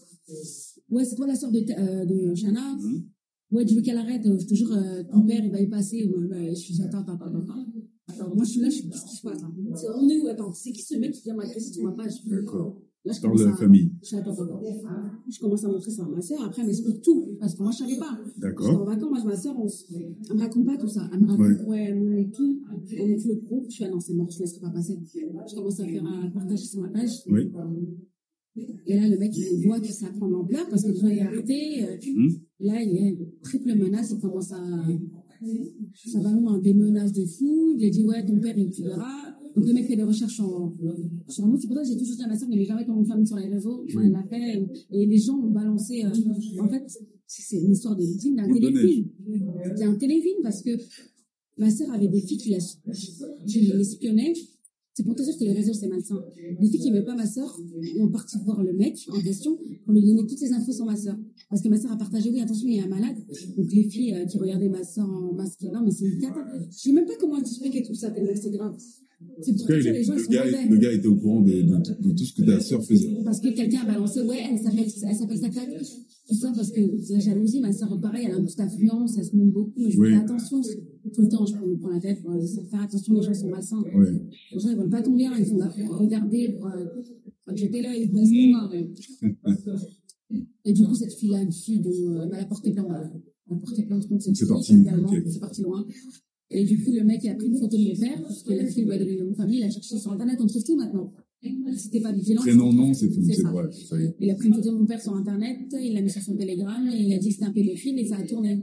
Ouais, 0.91 1.05
c'est 1.05 1.15
toi 1.15 1.25
la 1.25 1.35
soeur 1.35 1.51
de, 1.51 1.57
euh, 1.59 2.05
de 2.05 2.35
Shana 2.35 2.75
Mhm. 2.79 3.03
Ouais, 3.51 3.65
tu 3.65 3.73
veux 3.75 3.81
qu'elle 3.81 3.97
arrête 3.97 4.21
Je 4.23 4.45
te 4.45 4.53
jure, 4.53 4.71
euh, 4.71 5.03
ton 5.11 5.23
père, 5.23 5.43
il 5.43 5.51
va 5.51 5.59
y 5.59 5.67
passer. 5.67 6.05
Ouais, 6.05 6.27
ouais, 6.27 6.49
je 6.55 6.59
suis 6.61 6.81
attends, 6.83 6.99
attends, 6.99 7.15
attends, 7.15 7.39
attends. 7.39 7.65
Attends, 8.13 8.35
moi, 8.35 8.43
je 8.43 8.49
suis 8.51 8.61
là, 8.61 8.69
je 8.69 8.75
suis 8.75 8.89
qu'est-ce 8.89 9.05
qui 9.05 9.15
se 9.17 9.21
passe 9.23 9.39
C'est 9.75 9.87
on 9.89 10.07
est 10.09 10.19
où 10.19 10.27
Attends, 10.27 10.51
c'est 10.53 10.71
qui 10.71 10.81
ce 10.81 10.95
mec 10.97 11.11
qui 11.13 11.23
vient 11.23 11.35
m'agresser 11.35 11.71
sur 11.73 11.83
ma 11.83 11.91
page 11.91 12.13
D'accord. 12.25 12.77
Là, 13.03 13.13
je 13.13 13.19
Parle 13.21 13.33
de 13.33 13.39
la 13.39 13.45
commence 13.45 13.59
à- 13.59 13.63
famille. 13.63 13.91
je 14.03 15.39
commence 15.39 15.63
à 15.63 15.67
montrer 15.69 15.89
ça 15.89 16.03
à 16.03 16.07
ma 16.07 16.21
soeur. 16.21 16.43
Après, 16.43 16.61
elle 16.61 16.67
m'explique 16.67 17.01
tout. 17.01 17.29
Parce 17.39 17.55
que 17.55 17.63
moi, 17.63 17.71
je 17.71 17.77
savais 17.79 17.97
pas. 17.97 18.15
J'étais 18.27 18.37
en 18.37 18.49
D'accord. 18.49 18.85
vacances, 18.85 19.09
moi, 19.09 19.23
ma 19.25 19.35
soeur, 19.35 19.55
on, 19.59 19.67
elle 19.95 20.35
me 20.35 20.39
raconte 20.39 20.65
pas 20.67 20.77
tout 20.77 20.87
ça. 20.87 21.09
Elle 21.11 21.21
me 21.21 21.27
raconte, 21.27 21.67
ouais, 21.67 21.85
elle 21.89 21.99
me 21.99 22.09
montre 22.17 22.31
tout. 22.37 22.61
On 22.69 23.07
montre 23.07 23.27
le 23.27 23.35
groupe. 23.47 23.65
Je 23.71 23.77
fais, 23.77 23.85
ah 23.85 23.89
non, 23.89 23.99
c'est 23.99 24.13
mort, 24.13 24.29
je 24.29 24.37
laisserai 24.39 24.61
pas 24.61 24.69
passer. 24.69 24.99
Je 25.03 25.55
commence 25.55 25.79
à 25.79 25.85
faire 25.85 26.05
un 26.05 26.29
partage 26.29 26.59
sur 26.59 26.81
ma 26.81 26.89
page. 26.89 27.09
Oui. 27.27 27.49
Et 28.85 28.99
là, 28.99 29.07
le 29.07 29.17
mec, 29.17 29.31
il 29.35 29.65
voit 29.65 29.79
que 29.79 29.87
ça 29.87 30.07
prend 30.09 30.27
de 30.27 30.33
l'ampleur 30.33 30.67
parce 30.69 30.83
que 30.83 30.91
déjà, 30.91 31.07
il 31.09 31.17
est 31.17 31.21
arrêté. 31.21 31.83
euh, 31.85 31.95
Mhm. 32.05 32.29
Là, 32.59 32.81
il 32.83 32.91
y 32.93 32.97
a 32.99 33.07
une 33.09 33.31
triple 33.41 33.73
menace. 33.75 34.11
Il 34.11 34.19
commence 34.19 34.51
à. 34.51 34.59
Ça 36.05 36.19
va 36.19 36.31
loin, 36.31 36.59
des 36.59 36.73
menaces 36.73 37.13
de 37.13 37.25
fou. 37.25 37.75
Il 37.77 37.85
a 37.85 37.89
dit, 37.89 38.03
ouais, 38.03 38.25
ton 38.25 38.39
père, 38.39 38.57
il 38.57 38.69
tuera. 38.69 39.37
Donc, 39.55 39.65
le 39.65 39.73
mec 39.73 39.87
fait 39.87 39.95
des 39.95 40.03
recherches 40.03 40.39
en, 40.39 40.73
sur 41.27 41.47
nous. 41.47 41.57
C'est 41.59 41.67
pour 41.67 41.75
ça 41.75 41.83
que 41.83 41.87
j'ai 41.89 41.97
toujours 41.97 42.15
dit 42.15 42.23
à 42.23 42.27
ma 42.27 42.37
soeur, 42.37 42.47
mais 42.49 42.63
jamais 42.63 42.85
ton 42.85 43.03
famille 43.03 43.27
sur 43.27 43.37
les 43.37 43.47
réseaux. 43.47 43.85
Moi, 43.93 44.03
elle 44.05 44.11
l'a 44.11 44.23
fait. 44.23 44.63
Et, 44.91 45.05
les 45.05 45.17
gens 45.17 45.37
ont 45.37 45.51
balancé. 45.51 46.03
euh, 46.03 46.09
en 46.61 46.69
fait, 46.69 46.83
c'est 47.27 47.59
une 47.59 47.71
histoire 47.71 47.95
de 47.95 48.03
digne 48.03 48.35
d'un 48.35 48.47
téléfilm. 48.53 49.07
C'est 49.75 49.83
un 49.83 49.95
téléfilm 49.95 50.37
parce 50.43 50.61
que 50.61 50.71
ma 51.57 51.69
soeur 51.69 51.91
avait 51.91 52.07
des 52.07 52.21
filles 52.21 52.37
qui 52.37 52.49
l'espionnaient. 52.49 54.33
C'est 54.93 55.03
pour 55.03 55.15
te 55.15 55.23
dire 55.23 55.37
que 55.37 55.43
les 55.45 55.53
réseaux, 55.53 55.73
c'est 55.73 55.87
malsain. 55.87 56.21
Les 56.59 56.67
filles 56.69 56.79
qui 56.81 56.91
n'aimaient 56.91 57.05
pas 57.05 57.15
ma 57.15 57.25
soeur 57.25 57.57
ont 57.99 58.09
parti 58.09 58.37
voir 58.43 58.61
le 58.61 58.73
mec 58.73 58.97
en 59.09 59.21
question 59.21 59.57
pour 59.85 59.93
lui 59.93 60.01
donner 60.05 60.25
toutes 60.27 60.41
les 60.41 60.51
infos 60.51 60.73
sur 60.73 60.85
ma 60.85 60.97
soeur. 60.97 61.17
Parce 61.49 61.61
que 61.61 61.69
ma 61.69 61.79
soeur 61.79 61.91
a 61.93 61.97
partagé, 61.97 62.29
oui, 62.29 62.41
attention, 62.41 62.67
il 62.67 62.75
y 62.75 62.79
a 62.79 62.83
un 62.85 62.87
malade. 62.89 63.15
Donc 63.57 63.71
les 63.71 63.83
filles 63.83 64.13
euh, 64.13 64.25
qui 64.25 64.37
regardaient 64.37 64.67
ma 64.69 64.83
soeur 64.83 65.07
en 65.09 65.33
masque, 65.33 65.63
non, 65.73 65.81
mais 65.85 65.91
c'est 65.91 66.05
une 66.05 66.19
cata. 66.19 66.43
Je 66.69 66.77
sais 66.77 66.91
même 66.91 67.05
pas 67.05 67.13
comment 67.19 67.37
expliquer 67.39 67.83
tout 67.83 67.93
ça, 67.95 68.11
tellement 68.11 68.31
c'est 68.35 68.51
grave. 68.51 68.75
C'est 69.41 69.55
pour 69.55 69.67
dire, 69.67 69.93
les 69.93 70.03
gens 70.03 70.15
le, 70.15 70.23
sont 70.23 70.31
gars, 70.31 70.45
le 70.45 70.77
gars 70.77 70.91
était 70.91 71.07
au 71.07 71.15
courant 71.15 71.41
de, 71.41 71.51
de, 71.51 71.61
de 71.61 72.11
tout 72.11 72.23
ce 72.25 72.33
que 72.33 72.41
ta 72.45 72.59
sœur 72.59 72.83
faisait. 72.83 73.15
Parce 73.23 73.39
que 73.39 73.49
quelqu'un 73.49 73.81
a 73.83 73.85
balancé, 73.85 74.19
ouais, 74.21 74.39
elle 74.51 74.57
s'appelle, 74.59 74.85
elle 74.87 75.15
s'appelle 75.15 75.39
Tata. 75.39 75.61
Tout 76.27 76.35
ça 76.35 76.51
parce 76.55 76.71
que 76.71 76.81
la 77.13 77.19
jalousie, 77.19 77.59
ma 77.61 77.71
soeur, 77.71 77.99
pareil, 78.01 78.25
elle 78.27 78.33
a 78.33 78.37
une 78.39 78.45
petite 78.45 78.59
influence, 78.61 79.17
elle 79.17 79.25
se 79.25 79.35
montre 79.35 79.53
beaucoup, 79.53 79.73
mais 79.77 79.91
je 79.91 79.99
Oui. 79.99 80.09
fais 80.11 80.17
attention. 80.17 80.61
Tout 81.13 81.21
le 81.21 81.29
temps, 81.29 81.45
je 81.45 81.55
me 81.55 81.77
prends 81.77 81.89
la 81.89 81.99
tête 81.99 82.21
pour 82.21 82.33
faire 82.69 82.81
attention, 82.81 83.13
les 83.13 83.21
gens 83.23 83.33
sont 83.33 83.49
malsains. 83.49 83.81
Ouais. 83.95 84.11
Les 84.51 84.59
gens, 84.59 84.69
ils 84.69 84.77
veulent 84.77 84.89
pas 84.89 85.01
ton 85.01 85.13
bien, 85.13 85.35
ils 85.37 85.45
sont 85.45 85.57
là 85.57 85.67
pour 85.67 85.97
regarder, 85.97 86.49
pour, 86.49 86.67
euh, 86.67 86.85
pour 87.45 87.57
jeter 87.57 87.81
l'œil, 87.81 88.07
parce 89.41 89.61
que. 89.63 89.71
Et 90.63 90.71
du 90.73 90.85
coup, 90.85 90.95
cette 90.95 91.13
fille-là, 91.13 91.41
une 91.41 91.51
fille 91.51 91.81
dont 91.81 91.89
euh, 91.89 92.29
elle 92.31 92.39
a 92.39 92.45
porté 92.45 92.71
plainte, 92.71 92.87
elle 92.89 93.57
a 93.57 93.59
porté 93.59 93.83
plainte 93.83 94.07
contre 94.07 94.23
cette 94.23 94.35
C'est 94.35 94.45
fille, 94.45 94.53
parti, 94.53 94.73
également, 94.75 95.09
ok. 95.09 95.23
c'est 95.27 95.39
parti 95.39 95.61
loin. 95.61 95.85
Et 96.51 96.63
du 96.63 96.83
coup, 96.83 96.91
le 96.93 97.03
mec, 97.03 97.21
il 97.23 97.29
a 97.29 97.35
pris 97.35 97.47
une 97.47 97.57
photo 97.57 97.77
de 97.77 97.83
mon 97.83 97.95
père, 97.95 98.21
parce 98.21 98.43
que 98.43 98.53
la 98.53 98.65
fille 98.65 98.85
lui 98.85 98.91
a 98.93 98.97
donné 98.97 99.17
le 99.17 99.25
nom 99.25 99.31
de 99.31 99.35
famille, 99.35 99.57
il 99.59 99.63
a 99.63 99.69
cherché 99.69 99.97
sur 99.97 100.11
Internet, 100.11 100.37
on 100.39 100.45
trouve 100.47 100.63
tout 100.63 100.75
maintenant. 100.77 101.11
T'es 101.91 101.99
pas 101.99 102.11
vigilant. 102.11 102.41
Prénom, 102.41 102.71
nom, 102.71 102.93
c'est 102.93 103.11
C'est 103.11 103.33
c'est 103.33 103.41
vrai. 103.41 104.15
Il 104.19 104.29
a 104.29 104.35
pris 104.35 104.47
une 104.49 104.53
photo 104.53 104.71
de 104.71 104.77
mon 104.77 104.85
père 104.85 105.01
sur 105.01 105.15
Internet, 105.15 105.57
il 105.73 105.93
l'a 105.93 106.01
mis 106.01 106.09
sur 106.09 106.21
son 106.21 106.35
télégramme, 106.35 106.87
et 106.89 107.01
il 107.01 107.13
a 107.13 107.17
dit 107.17 107.29
que 107.29 107.33
c'était 107.33 107.45
un 107.45 107.51
pédophile, 107.51 107.97
et 107.99 108.05
ça 108.05 108.17
a 108.17 108.23
tourné. 108.23 108.61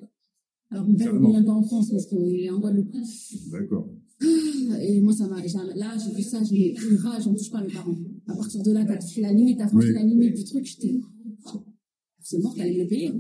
Alors, 0.71 0.87
mon 0.87 0.95
père, 0.95 1.07
il 1.07 1.11
Carrément. 1.13 1.29
n'est 1.29 1.35
même 1.37 1.45
pas 1.45 1.53
en 1.53 1.63
France, 1.63 1.91
parce 1.91 2.07
qu'il 2.07 2.19
est 2.41 2.51
en 2.51 2.61
Guadeloupe? 2.61 2.93
D'accord. 3.53 3.89
Et 4.83 5.01
moi, 5.01 5.13
ça 5.13 5.29
m'a. 5.29 5.37
Là, 5.77 5.95
j'ai 5.97 6.15
vu 6.15 6.23
ça, 6.23 6.43
j'ai 6.43 6.73
eu 6.73 6.91
une 6.91 6.97
rage, 6.99 7.27
on 7.27 7.35
touche 7.35 7.51
pas 7.51 7.63
mes 7.63 7.73
parents. 7.73 7.97
À 8.27 8.35
partir 8.35 8.63
de 8.63 8.73
là, 8.73 8.85
t'as 8.85 8.97
touché 8.99 9.21
la 9.23 9.33
limite, 9.33 9.59
t'as 9.59 9.69
franchi 9.69 9.89
Oui. 9.89 9.95
la 9.95 10.03
limite 10.03 10.35
du 10.37 10.45
truc, 10.45 10.65
j'étais. 10.67 11.01
C'est 12.21 12.39
mort, 12.43 12.55
t'allais 12.55 12.75
me 12.77 12.83
le 12.83 12.89
payer. 12.89 13.11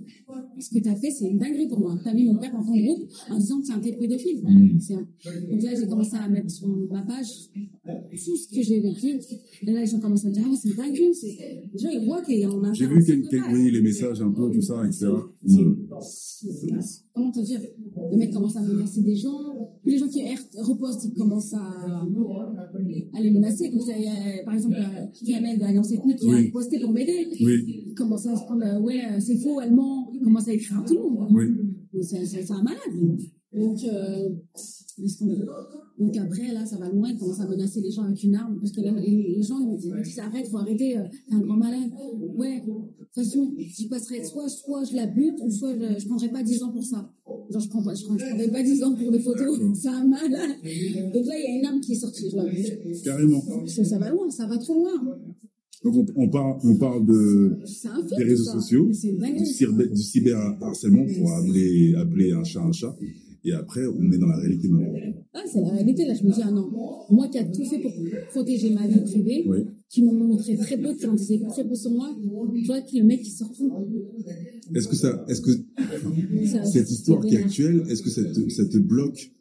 Ce 0.60 0.68
que 0.68 0.80
t'as 0.84 0.94
fait, 0.94 1.10
c'est 1.10 1.24
une 1.30 1.38
dinguerie 1.38 1.66
pour 1.68 1.80
moi. 1.80 1.98
T'as 2.04 2.12
mis 2.12 2.24
mon 2.26 2.36
père 2.36 2.52
dans 2.52 2.62
ton 2.62 2.76
groupe 2.76 3.08
en 3.30 3.38
disant 3.38 3.58
que 3.60 3.66
c'est 3.66 3.72
un 3.72 3.78
tes 3.80 3.92
pédophile. 3.96 4.42
Mm. 4.44 4.78
C'est 4.80 4.94
un- 4.94 4.98
Donc 5.50 5.62
là, 5.62 5.70
j'ai 5.80 5.86
commencé 5.86 6.14
à 6.16 6.28
mettre 6.28 6.50
sur 6.50 6.68
ma 6.90 7.00
page 7.02 7.26
tout 7.54 8.36
ce 8.36 8.48
que 8.54 8.60
j'ai 8.62 8.80
vécu. 8.80 9.18
Et 9.62 9.72
là, 9.72 9.80
les 9.80 9.86
gens 9.86 9.98
commencent 10.00 10.26
à 10.26 10.30
dire, 10.30 10.42
ah, 10.46 10.54
c'est 10.60 10.68
une 10.68 10.74
dinguerie. 10.76 11.14
c'est- 11.14 11.38
gens, 11.80 11.88
ils 11.90 12.04
voient 12.04 12.20
qu'il 12.22 12.38
y 12.40 12.44
en 12.44 12.62
a. 12.62 12.72
J'ai 12.74 12.86
vu 12.86 13.02
quelques- 13.02 13.32
oui, 13.50 13.70
les 13.70 13.80
messages 13.80 14.20
un 14.20 14.30
peu, 14.30 14.50
tout 14.50 14.60
ça, 14.60 14.84
etc. 14.86 15.06
Comment 17.14 17.30
te 17.30 17.40
dire 17.40 17.60
Le 18.10 18.16
mec 18.16 18.32
commence 18.32 18.56
à 18.56 18.62
menacer 18.62 19.02
des 19.02 19.16
gens. 19.16 19.38
Puis 19.82 19.92
les 19.92 19.98
gens 19.98 20.08
qui 20.08 20.22
repostent, 20.58 21.04
ils 21.04 21.14
commencent 21.14 21.54
à, 21.54 21.58
à 23.14 23.20
les 23.20 23.30
menacer. 23.30 23.70
Comme 23.70 23.80
ça, 23.80 23.92
il 23.96 24.04
y 24.04 24.08
a, 24.08 24.44
par 24.44 24.54
exemple, 24.54 24.76
Kamel 25.26 25.58
de 25.58 25.62
l'Alliance 25.62 25.92
Ethnique 25.92 26.18
qui 26.18 26.32
a 26.32 26.50
posté 26.52 26.80
pour 26.80 26.92
m'aider. 26.92 27.26
Oui. 27.40 27.84
Il 27.88 27.94
commence 27.94 28.26
à 28.26 28.36
se 28.36 28.44
prendre, 28.44 28.64
euh, 28.64 28.80
ouais, 28.80 29.00
euh, 29.04 29.20
c'est 29.20 29.36
faux, 29.38 29.60
elle 29.60 29.74
ment. 29.74 30.10
il 30.12 30.20
commence 30.20 30.48
à 30.48 30.52
écrire 30.52 30.78
à 30.78 30.84
tout 30.84 30.94
le 30.94 31.00
monde. 31.00 31.28
Oui. 31.32 32.02
C'est 32.02 32.50
un 32.50 32.62
malade. 32.62 32.78
Donc, 33.52 33.78
euh. 33.84 34.28
Donc 35.98 36.16
après, 36.16 36.52
là, 36.52 36.64
ça 36.64 36.76
va 36.76 36.88
loin. 36.88 37.10
Il 37.10 37.18
commence 37.18 37.40
à 37.40 37.48
menacer 37.48 37.80
les 37.80 37.90
gens 37.90 38.02
avec 38.04 38.22
une 38.22 38.34
arme. 38.34 38.58
Parce 38.60 38.72
que 38.72 38.80
là, 38.80 38.92
les, 38.92 39.42
gens, 39.42 39.58
ils 39.60 39.68
me 39.68 40.02
disent, 40.02 40.18
arrête, 40.20 40.46
faut 40.48 40.58
arrêter. 40.58 40.96
euh, 40.98 41.02
T'es 41.28 41.34
un 41.34 41.40
grand 41.40 41.56
malade. 41.56 41.90
Ouais, 42.36 42.60
de 42.66 42.72
toute 42.72 43.14
façon, 43.14 43.52
je 43.58 43.88
passerai 43.88 44.22
soit, 44.24 44.48
soit 44.48 44.84
je 44.84 44.94
la 44.96 45.06
bute, 45.06 45.34
ou 45.44 45.50
soit 45.50 45.74
je, 45.74 46.00
je 46.00 46.06
prendrai 46.06 46.28
pas 46.28 46.42
10 46.42 46.62
ans 46.62 46.70
pour 46.72 46.84
ça. 46.84 47.10
Genre, 47.50 47.60
je 47.60 47.68
prends 47.68 47.82
pas, 47.82 47.94
je, 47.94 48.04
prends- 48.04 48.16
je 48.18 48.24
prendrai 48.26 48.48
pas 48.48 48.62
10 48.62 48.82
ans 48.84 48.94
pour 48.94 49.10
des 49.10 49.20
photos. 49.20 49.58
C'est 49.74 49.88
un 49.88 50.04
malade. 50.06 50.50
Donc 51.14 51.26
là, 51.26 51.34
il 51.38 51.44
y 51.44 51.56
a 51.56 51.58
une 51.58 51.66
arme 51.66 51.80
qui 51.80 51.92
est 51.92 51.96
sortie. 51.96 52.30
Je 52.30 52.36
la 52.36 52.44
bute. 52.44 53.02
Carrément. 53.04 53.42
Ça, 53.66 53.84
ça 53.84 53.98
va 53.98 54.10
loin, 54.10 54.30
ça 54.30 54.46
va 54.46 54.56
trop 54.58 54.74
loin. 54.74 55.18
Donc 55.84 55.94
on, 55.94 56.22
on 56.24 56.28
parle, 56.28 56.58
on 56.64 56.74
parle 56.76 57.06
de, 57.06 57.56
film. 57.64 57.92
des 58.18 58.24
réseaux 58.24 58.44
ça. 58.44 58.52
sociaux, 58.54 58.86
du, 58.86 58.94
cyber, 59.46 59.88
du 59.92 60.02
cyberharcèlement 60.02 61.06
pour 61.16 61.32
appeler, 61.32 61.94
appeler 61.96 62.32
un 62.32 62.42
chat 62.42 62.60
un 62.62 62.72
chat. 62.72 62.96
Et 63.48 63.52
après, 63.52 63.86
on 63.86 64.12
est 64.12 64.18
dans 64.18 64.26
la 64.26 64.36
réalité. 64.36 64.68
Ah, 65.32 65.42
c'est 65.50 65.60
la 65.62 65.70
réalité, 65.70 66.04
là, 66.04 66.12
je 66.14 66.22
me 66.24 66.30
dis, 66.32 66.40
ah 66.44 66.50
non, 66.50 66.68
moi 67.10 67.28
qui 67.28 67.38
a 67.38 67.44
tout 67.44 67.64
fait 67.64 67.78
pour 67.78 67.92
protéger 68.30 68.70
ma 68.74 68.86
vie 68.86 69.00
privée, 69.00 69.44
Oui. 69.48 69.58
qui 69.88 70.02
m'ont 70.02 70.12
montré 70.12 70.54
très 70.56 70.76
peu, 70.76 70.92
qui 70.94 71.06
en 71.06 71.14
disaient 71.14 71.40
très 71.48 71.66
peu 71.66 71.74
sur 71.74 71.90
moi, 71.92 72.14
vois 72.66 72.82
que 72.82 72.96
le 72.98 73.04
mec, 73.04 73.20
il 73.24 73.30
sort 73.30 73.50
tout. 73.56 73.72
Est-ce 74.74 74.88
que 74.88 74.96
ça, 74.96 75.24
est-ce 75.28 75.40
que 75.40 75.52
Ça- 76.46 76.64
cette 76.64 76.90
histoire 76.90 77.24
qui 77.24 77.36
est 77.36 77.38
actuelle, 77.38 77.84
est-ce 77.88 78.02
que 78.02 78.10
ça 78.10 78.22
te, 78.24 78.48
ça 78.50 78.66
te 78.66 78.76
bloque 78.78 79.32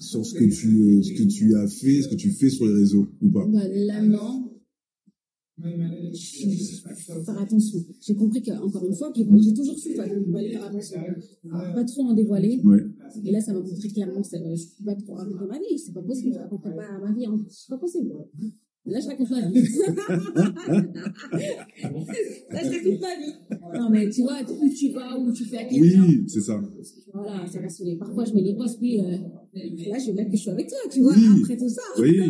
sur 0.00 0.26
ce 0.26 0.34
que 0.34 0.44
tu, 0.44 1.02
ce 1.04 1.12
que 1.12 1.22
tu 1.28 1.54
as 1.54 1.68
fait, 1.68 2.02
ce 2.02 2.08
que 2.08 2.16
tu 2.16 2.30
fais 2.32 2.50
sur 2.50 2.66
les 2.66 2.74
réseaux 2.74 3.06
ou 3.22 3.28
pas? 3.30 3.46
Bah, 3.46 3.60
là, 3.68 4.02
non. 4.02 4.42
Faut 5.58 7.22
faire 7.24 7.38
attention. 7.40 7.78
J'ai 8.00 8.14
compris 8.14 8.42
qu'encore 8.42 8.84
une 8.86 8.94
fois, 8.94 9.10
j'ai 9.16 9.54
toujours 9.54 9.78
su, 9.78 9.94
toi, 9.94 10.04
faire 10.04 10.64
attention. 10.64 11.00
Pas 11.50 11.84
trop 11.84 12.02
en 12.02 12.12
dévoiler. 12.14 12.60
Ouais. 12.62 12.82
Et 13.24 13.30
là, 13.32 13.40
ça 13.40 13.52
m'a 13.52 13.60
montré 13.60 13.88
clairement 13.88 14.20
que 14.22 14.28
c'est- 14.28 14.38
je 14.38 14.42
ne 14.44 14.56
peux 14.78 14.84
pas 14.84 14.94
trop 14.94 15.14
raconter 15.14 15.46
ma 15.48 15.58
vie. 15.58 15.78
C'est 15.78 15.92
pas 15.92 16.02
possible. 16.02 16.32
Je 16.34 16.38
raconte 16.38 16.62
pas 16.62 16.70
ma 16.70 17.12
vie. 17.12 17.26
C'est 17.48 17.68
pas 17.70 17.78
possible. 17.78 18.12
Là, 18.88 19.00
je 19.00 19.06
raconte 19.08 19.30
ma 19.30 19.48
vie. 19.50 19.62
là, 22.50 22.60
je 22.62 22.70
raconte 22.70 23.00
ma 23.00 23.16
vie. 23.16 23.34
Non, 23.78 23.90
mais 23.90 24.08
tu 24.10 24.22
vois, 24.22 24.38
où 24.42 24.68
tu 24.68 24.90
vas, 24.92 25.18
où 25.18 25.32
tu 25.32 25.44
fais 25.44 25.58
à 25.58 25.64
quelqu'un. 25.64 26.04
Oui, 26.06 26.24
c'est 26.28 26.40
ça. 26.40 26.60
Voilà, 27.12 27.46
ça 27.46 27.60
va 27.60 27.68
sonner. 27.68 27.96
Parfois, 27.96 28.24
je 28.24 28.32
les 28.34 28.54
postes, 28.54 28.78
puis 28.78 29.00
euh, 29.00 29.04
là, 29.90 29.98
je 29.98 30.06
vais 30.06 30.12
mettre 30.14 30.30
que 30.30 30.36
je 30.36 30.42
suis 30.42 30.50
avec 30.50 30.68
toi, 30.68 30.78
tu 30.90 31.00
vois, 31.00 31.14
Oui. 31.16 31.40
après 31.42 31.56
tout 31.56 31.68
ça. 31.68 31.82
Oui. 31.98 32.20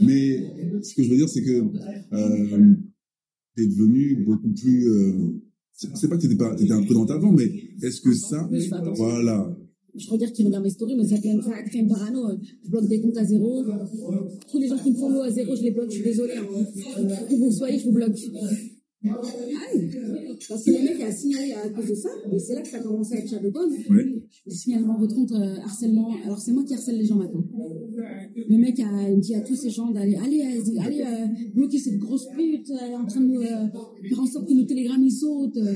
Mais 0.00 0.52
ce 0.82 0.94
que 0.94 1.02
je 1.02 1.10
veux 1.10 1.16
dire, 1.16 1.28
c'est 1.28 1.42
que 1.42 1.62
euh, 2.14 2.74
t'es 3.56 3.66
devenu 3.66 4.24
beaucoup 4.24 4.50
plus. 4.52 4.88
Euh, 4.88 5.40
c'est 5.72 6.08
pas 6.08 6.16
que 6.16 6.22
t'étais 6.22 6.36
pas, 6.36 6.54
t'étais 6.54 6.72
imprudente 6.72 7.10
avant, 7.10 7.32
mais 7.32 7.44
est-ce 7.82 8.00
que 8.00 8.14
ça, 8.14 8.48
Oui, 8.50 8.70
je 9.96 10.06
fais 10.06 10.14
attention. 10.14 10.16
voilà, 10.16 10.24
Je 10.24 10.24
regarde 10.24 10.32
qui 10.32 10.44
regarde 10.44 10.64
mes 10.64 10.70
stories, 10.70 10.96
mais 10.96 11.06
ça 11.06 11.18
crée, 11.18 11.36
ça 11.42 11.62
crée 11.62 11.78
une 11.78 11.88
parano. 11.88 12.20
Je 12.64 12.70
bloque 12.70 12.88
des 12.88 13.00
comptes 13.00 13.16
à 13.18 13.24
zéro. 13.24 13.64
Tous 14.50 14.58
les 14.58 14.68
gens 14.68 14.78
qui 14.78 14.90
me 14.90 14.96
follow 14.96 15.22
à 15.22 15.30
zéro, 15.30 15.54
je 15.56 15.62
les 15.62 15.70
bloque. 15.70 15.90
Je 15.90 15.94
suis 15.96 16.04
désolée. 16.04 16.34
Hein. 16.36 17.06
Où 17.30 17.36
vous 17.36 17.52
soyez, 17.52 17.78
je 17.78 17.84
vous 17.86 17.92
bloque. 17.92 18.18
Ah 19.06 19.20
oui. 19.74 19.90
Parce 20.48 20.64
que 20.64 20.70
le 20.70 20.82
mec 20.82 21.00
a 21.02 21.12
signalé 21.12 21.52
à 21.52 21.68
cause 21.68 21.88
de 21.90 21.94
ça, 21.94 22.08
et 22.32 22.38
c'est 22.38 22.54
là 22.54 22.62
que 22.62 22.68
ça 22.68 22.78
a 22.78 22.80
commencé 22.80 23.14
à 23.14 23.18
être 23.18 23.28
Shadowban. 23.28 23.68
ouais, 23.90 24.22
Le 24.46 24.50
signalement 24.52 24.98
votre 24.98 25.14
compte 25.14 25.32
euh, 25.32 25.56
harcèlement. 25.62 26.08
Alors 26.24 26.38
c'est 26.38 26.52
moi 26.52 26.64
qui 26.64 26.72
harcèle 26.72 26.96
les 26.96 27.04
gens 27.04 27.16
maintenant. 27.16 27.44
Le 28.48 28.56
mec 28.56 28.80
a 28.80 29.14
dit 29.14 29.34
à 29.34 29.42
tous 29.42 29.56
ces 29.56 29.68
gens 29.68 29.90
d'aller 29.90 30.16
allez, 30.16 30.40
allez, 30.40 30.78
allez 30.78 31.00
euh, 31.02 31.26
bloquer 31.54 31.78
cette 31.78 31.98
grosse 31.98 32.26
pute, 32.34 32.70
elle 32.82 32.92
est 32.92 32.96
en 32.96 33.04
train 33.04 33.20
de 33.20 33.26
nous 33.26 33.42
euh, 33.42 33.66
faire 34.08 34.20
en 34.20 34.26
sorte 34.26 34.48
que 34.48 34.54
nos 34.54 34.64
télégrammes 34.64 35.04
ils 35.04 35.12
sautent. 35.12 35.54
Donc 35.54 35.66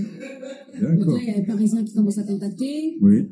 d'accord, 0.80 1.14
là, 1.14 1.20
il 1.22 1.28
y 1.28 1.30
a 1.32 1.36
les 1.36 1.46
Parisiens 1.46 1.84
qui 1.84 1.92
commencent 1.94 2.18
à 2.18 2.24
contacter. 2.24 2.96
oui, 3.02 3.26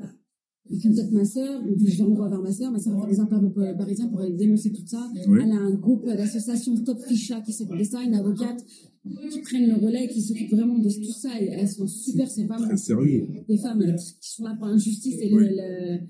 Contacte 0.83 1.13
ma 1.13 1.25
sœur, 1.25 1.63
je 1.85 2.03
l'envoie 2.03 2.29
vers 2.29 2.41
ma 2.43 2.51
sœur. 2.53 2.73
Ma 2.73 2.79
sœur 2.79 3.01
fait 3.05 3.11
des 3.11 3.21
appels 3.21 3.75
parisiens 3.79 4.09
pour 4.09 4.21
aller 4.21 4.33
dénoncer 4.35 4.73
tout 4.73 4.87
ça. 4.87 5.09
Oui. 5.29 5.39
Elle 5.43 5.53
a 5.53 5.57
un 5.61 5.75
groupe 5.75 6.07
d'associations 6.07 6.75
Top 6.85 7.01
Ficha 7.07 7.41
qui 7.41 7.53
s'occupe 7.53 7.79
de 7.79 7.85
ça, 7.85 8.03
une 8.03 8.15
avocate 8.15 8.65
qui 9.31 9.41
prennent 9.43 9.69
le 9.69 9.77
relais, 9.77 10.09
qui 10.09 10.21
s'occupe 10.21 10.51
vraiment 10.51 10.79
de 10.79 10.89
tout 10.89 11.13
ça. 11.13 11.41
Et 11.41 11.47
elles 11.47 11.69
sont 11.69 11.87
super, 11.87 12.29
ces 12.29 12.47
femmes. 12.47 12.63
très 12.63 12.77
sérieux. 12.77 13.29
Des 13.49 13.57
femmes 13.59 13.83
euh, 13.83 13.93
qui 14.21 14.31
sont 14.33 14.45
là 14.45 14.57
pour 14.59 14.67
l'injustice 14.67 15.17
et 15.21 15.29
le, 15.29 15.37
Oui. 15.37 15.45
le, 15.51 15.95
le 15.95 16.01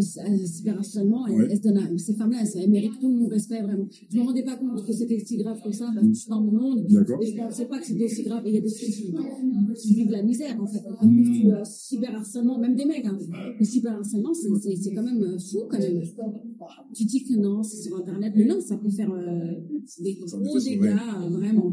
cyberharcèlement. 0.00 1.26
Elles, 1.26 1.48
elles 1.50 1.56
se 1.58 1.62
donnent 1.62 1.78
à- 1.78 1.98
ces 1.98 2.14
femmes-là, 2.14 2.38
elles, 2.42 2.62
elles 2.62 2.70
méritent 2.70 2.98
tout 3.00 3.08
mon 3.08 3.28
respect, 3.28 3.62
vraiment. 3.62 3.86
Je 4.10 4.18
me 4.18 4.22
rendais 4.22 4.42
pas 4.42 4.56
compte 4.56 4.84
que 4.84 4.92
c'était 4.92 5.18
si 5.18 5.36
grave 5.36 5.60
que 5.62 5.72
ça, 5.72 5.90
parce 5.94 6.06
que 6.06 6.12
je 6.12 6.18
suis 6.18 6.30
dans 6.30 6.42
mon 6.42 6.52
monde. 6.52 6.86
Et 7.20 7.26
je 7.26 7.36
pensais 7.36 7.66
pas 7.66 7.78
que 7.78 7.86
c'était 7.86 8.04
aussi 8.04 8.22
grave. 8.24 8.46
Et 8.46 8.50
il 8.50 8.54
y 8.54 8.58
a 8.58 8.60
des 8.60 8.68
filles 8.68 9.14
qui, 9.76 9.94
vivent 9.94 10.10
la 10.10 10.22
misère, 10.22 10.60
en 10.60 10.66
fait. 10.66 10.82
Le 11.02 11.62
cyberharcèlement, 11.64 12.58
même 12.58 12.74
des 12.74 12.84
mecs, 12.84 13.06
hein. 13.06 13.18
Le 13.58 13.64
cyberharcèlement, 13.64 14.32
c'est, 14.34 14.48
quand 14.94 15.02
même 15.02 15.22
euh, 15.22 15.38
fou, 15.38 15.60
quand 15.70 15.78
même. 15.78 16.02
Tu 16.94 17.04
dis 17.04 17.24
que 17.24 17.34
non, 17.34 17.62
c'est 17.62 17.82
sur 17.82 17.96
Internet, 17.96 18.32
mais 18.36 18.44
non, 18.44 18.60
ça 18.60 18.76
peut 18.76 18.90
faire 18.90 19.12
euh, 19.12 19.52
des 20.00 20.14
gros 20.14 20.58
dégâts, 20.60 20.80
ouais. 20.80 20.90
euh, 20.90 21.28
vraiment. 21.28 21.72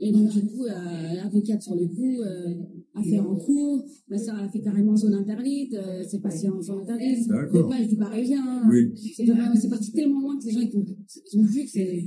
Et 0.00 0.12
donc, 0.12 0.28
du 0.28 0.46
coup, 0.46 0.64
euh, 0.64 1.14
l'avocate 1.14 1.62
sur 1.62 1.74
le 1.74 1.86
coup, 1.86 2.20
euh, 2.20 2.54
affaire 2.94 3.28
en 3.28 3.34
cours, 3.36 3.84
ma 4.08 4.18
soeur 4.18 4.36
a 4.36 4.48
fait 4.48 4.60
carrément 4.60 4.96
zone 4.96 5.14
interdite, 5.14 5.74
euh, 5.74 6.02
c'est 6.08 6.20
passé 6.20 6.48
en 6.48 6.60
zone 6.60 6.80
interdite, 6.82 7.28
D'accord. 7.28 7.68
les 7.70 7.76
pages 7.76 7.88
du 7.88 7.96
Parisien, 7.96 8.62
Oui. 8.68 8.92
c'est 9.16 9.26
c'est 9.60 9.68
parti 9.68 9.92
tellement 9.92 10.20
loin 10.20 10.38
que 10.38 10.44
les 10.46 10.52
gens 10.52 10.60
ils 10.60 10.76
ont, 10.76 10.84
ils 11.32 11.38
ont 11.40 11.44
vu 11.44 11.64
que 11.64 11.70
c'est 11.70 12.04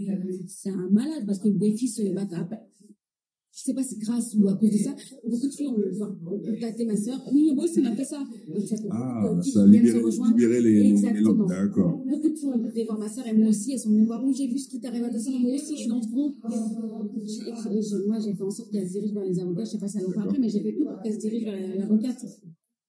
c'est 0.47 0.69
un 0.69 0.89
malade 0.91 1.23
parce 1.25 1.39
que 1.39 1.49
des 1.49 1.71
filles 1.73 1.89
se 1.89 2.13
battent 2.13 2.33
à 2.33 2.47
sais 3.67 3.73
pas 3.73 3.83
si 3.83 3.97
grâce 3.97 4.35
ou 4.35 4.47
à 4.47 4.53
cause 4.55 4.71
de 4.71 4.77
ça, 4.77 4.95
beaucoup 5.27 5.47
de 5.47 5.53
filles 5.53 5.67
ont 5.67 5.75
contacté 6.45 6.85
ma 6.85 6.95
soeur, 6.95 7.21
oui, 7.33 7.51
moi 7.53 7.65
aussi, 7.65 7.79
on 7.81 7.85
a 7.85 7.95
fait 7.95 8.05
ça. 8.05 8.23
Ah, 8.89 9.33
de 9.35 9.41
ça 9.41 9.63
a 9.63 9.67
libéré, 9.67 9.99
libéré 9.99 10.61
les, 10.61 10.89
Exactement. 10.89 11.45
D'accord. 11.45 12.03
Beaucoup 12.05 12.29
de 12.29 12.35
filles 12.35 12.49
ont 12.49 12.65
été 12.65 12.85
voir 12.85 12.99
ma 12.99 13.09
soeur 13.09 13.27
et 13.27 13.33
moi 13.33 13.49
aussi, 13.49 13.73
elles 13.73 13.79
sont 13.79 13.89
venues 13.89 14.05
voir. 14.05 14.23
Oui, 14.25 14.33
j'ai 14.33 14.47
vu 14.47 14.57
ce 14.57 14.69
qui 14.69 14.79
t'arrive 14.79 15.03
à 15.03 15.09
ta 15.09 15.19
soeur, 15.19 15.33
moi 15.39 15.53
aussi, 15.53 15.75
je 15.75 15.81
suis 15.81 15.89
dans 15.89 16.01
ce 16.01 16.09
groupe. 16.09 16.37
Moi, 16.43 18.19
j'ai 18.23 18.33
fait 18.33 18.43
en 18.43 18.51
sorte 18.51 18.71
qu'elle 18.71 18.87
se 18.87 18.93
dirige 18.93 19.13
vers 19.13 19.23
les 19.25 19.39
avocats. 19.39 19.65
Je 19.65 19.71
sais 19.71 19.77
pas 19.79 19.87
si 19.87 19.97
elle 19.97 20.07
en 20.07 20.11
parle 20.11 20.35
mais 20.39 20.49
j'ai 20.49 20.61
fait 20.61 20.73
tout 20.73 20.85
pour 20.85 21.01
qu'elle 21.01 21.13
se 21.13 21.19
dirige 21.19 21.43
vers 21.43 21.75
l'avocate. 21.77 22.25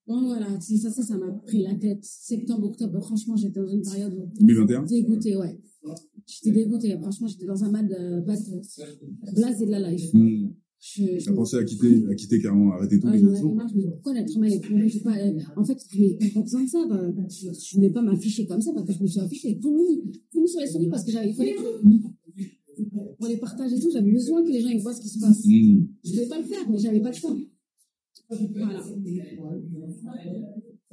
Bon, 0.06 0.24
voilà, 0.24 0.58
ça, 0.58 0.90
ça, 0.90 1.02
ça 1.02 1.18
m'a 1.18 1.30
pris 1.32 1.62
la 1.62 1.74
tête. 1.74 2.02
Septembre, 2.02 2.68
octobre, 2.68 2.98
franchement, 3.00 3.36
j'étais 3.36 3.60
dans 3.60 3.68
une 3.68 3.82
période 3.82 4.14
où 4.14 4.26
2021 4.40 4.84
dégoûtée, 4.84 5.36
ouais. 5.36 5.60
J'étais 6.26 6.50
dégoûtée. 6.50 6.96
Franchement, 7.00 7.26
j'étais 7.26 7.46
dans 7.46 7.62
un 7.64 7.70
mal 7.70 7.88
de 7.88 8.20
base, 8.26 8.50
blasé 9.34 9.66
de 9.66 9.70
la 9.70 9.90
life. 9.90 10.12
Hmm. 10.14 10.48
Je, 10.80 11.24
T'as 11.24 11.32
pensé 11.32 11.56
à 11.56 11.64
quitter, 11.64 12.04
à 12.08 12.14
quitter 12.14 12.40
carrément, 12.40 12.72
arrêter 12.72 13.00
j'en 13.02 13.08
avais 13.08 13.20
marre, 13.20 13.68
je 13.68 13.74
me 13.74 13.80
dis, 13.80 13.86
pourquoi 13.88 14.14
l'être 14.14 14.36
humain 14.36 14.46
est 14.46 14.88
J'ai 14.88 15.00
pas, 15.00 15.16
euh, 15.18 15.32
En 15.56 15.64
fait, 15.64 15.76
je 15.90 15.98
n'ai 16.00 16.30
pas 16.32 16.40
besoin 16.40 16.62
de 16.62 16.68
ça. 16.68 16.86
bah, 16.88 17.02
je 17.28 17.48
je 17.52 17.74
voulais 17.76 17.90
pas 17.90 18.00
m'afficher 18.02 18.46
comme 18.46 18.60
ça 18.60 18.72
parce 18.72 18.86
que 18.86 18.92
je 18.92 19.02
me 19.02 19.06
suis 19.08 19.18
affichée 19.20 19.58
tout 19.58 19.76
tout 20.30 20.40
nu 20.40 20.46
sur 20.46 20.60
les 20.60 20.68
stories 20.68 20.88
parce 20.88 21.04
que 21.04 21.10
j'avais, 21.10 21.30
il 21.30 21.34
fallait 21.34 21.56
pour 23.18 23.26
les 23.26 23.38
partages 23.38 23.72
et 23.72 23.80
tout, 23.80 23.90
j'avais 23.92 24.12
besoin 24.12 24.44
que 24.44 24.50
les 24.50 24.60
gens 24.60 24.68
ils 24.68 24.80
voient 24.80 24.94
ce 24.94 25.00
qui 25.00 25.08
se 25.08 25.18
passe. 25.18 25.44
Hmm. 25.44 25.84
Je 26.04 26.10
voulais 26.12 26.26
pas 26.28 26.38
le 26.38 26.44
faire, 26.44 26.70
mais 26.70 26.78
j'avais 26.78 27.00
pas 27.00 27.10
le 27.10 27.20
temps. 27.20 27.36
Voilà. 28.30 28.80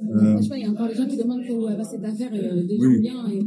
Euh, 0.00 0.36
Je 0.38 0.42
sais 0.42 0.48
pas, 0.48 0.58
il 0.58 0.62
y 0.62 0.66
a 0.66 0.70
encore 0.70 0.88
des 0.88 0.94
gens 0.94 1.06
qui 1.06 1.16
demandent 1.16 1.42
où 1.48 1.62
va 1.62 1.84
cette 1.84 2.04
affaire 2.04 2.30
euh, 2.34 2.64
des 2.66 2.76
Oui. 2.78 2.94
gens 2.96 3.00
bien 3.00 3.28
et 3.30 3.40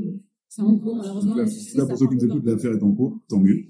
c'est 0.48 0.62
en 0.62 0.78
cours, 0.80 0.96
malheureusement. 0.96 1.36
là, 1.36 1.46
ça 1.46 1.86
pour 1.86 1.98
ceux 1.98 2.08
qui 2.08 2.16
nous 2.16 2.26
écoutent, 2.26 2.46
l'affaire 2.46 2.72
est 2.72 2.84
en 2.84 2.92
cours, 2.94 3.20
tant 3.28 3.40
mieux. 3.40 3.66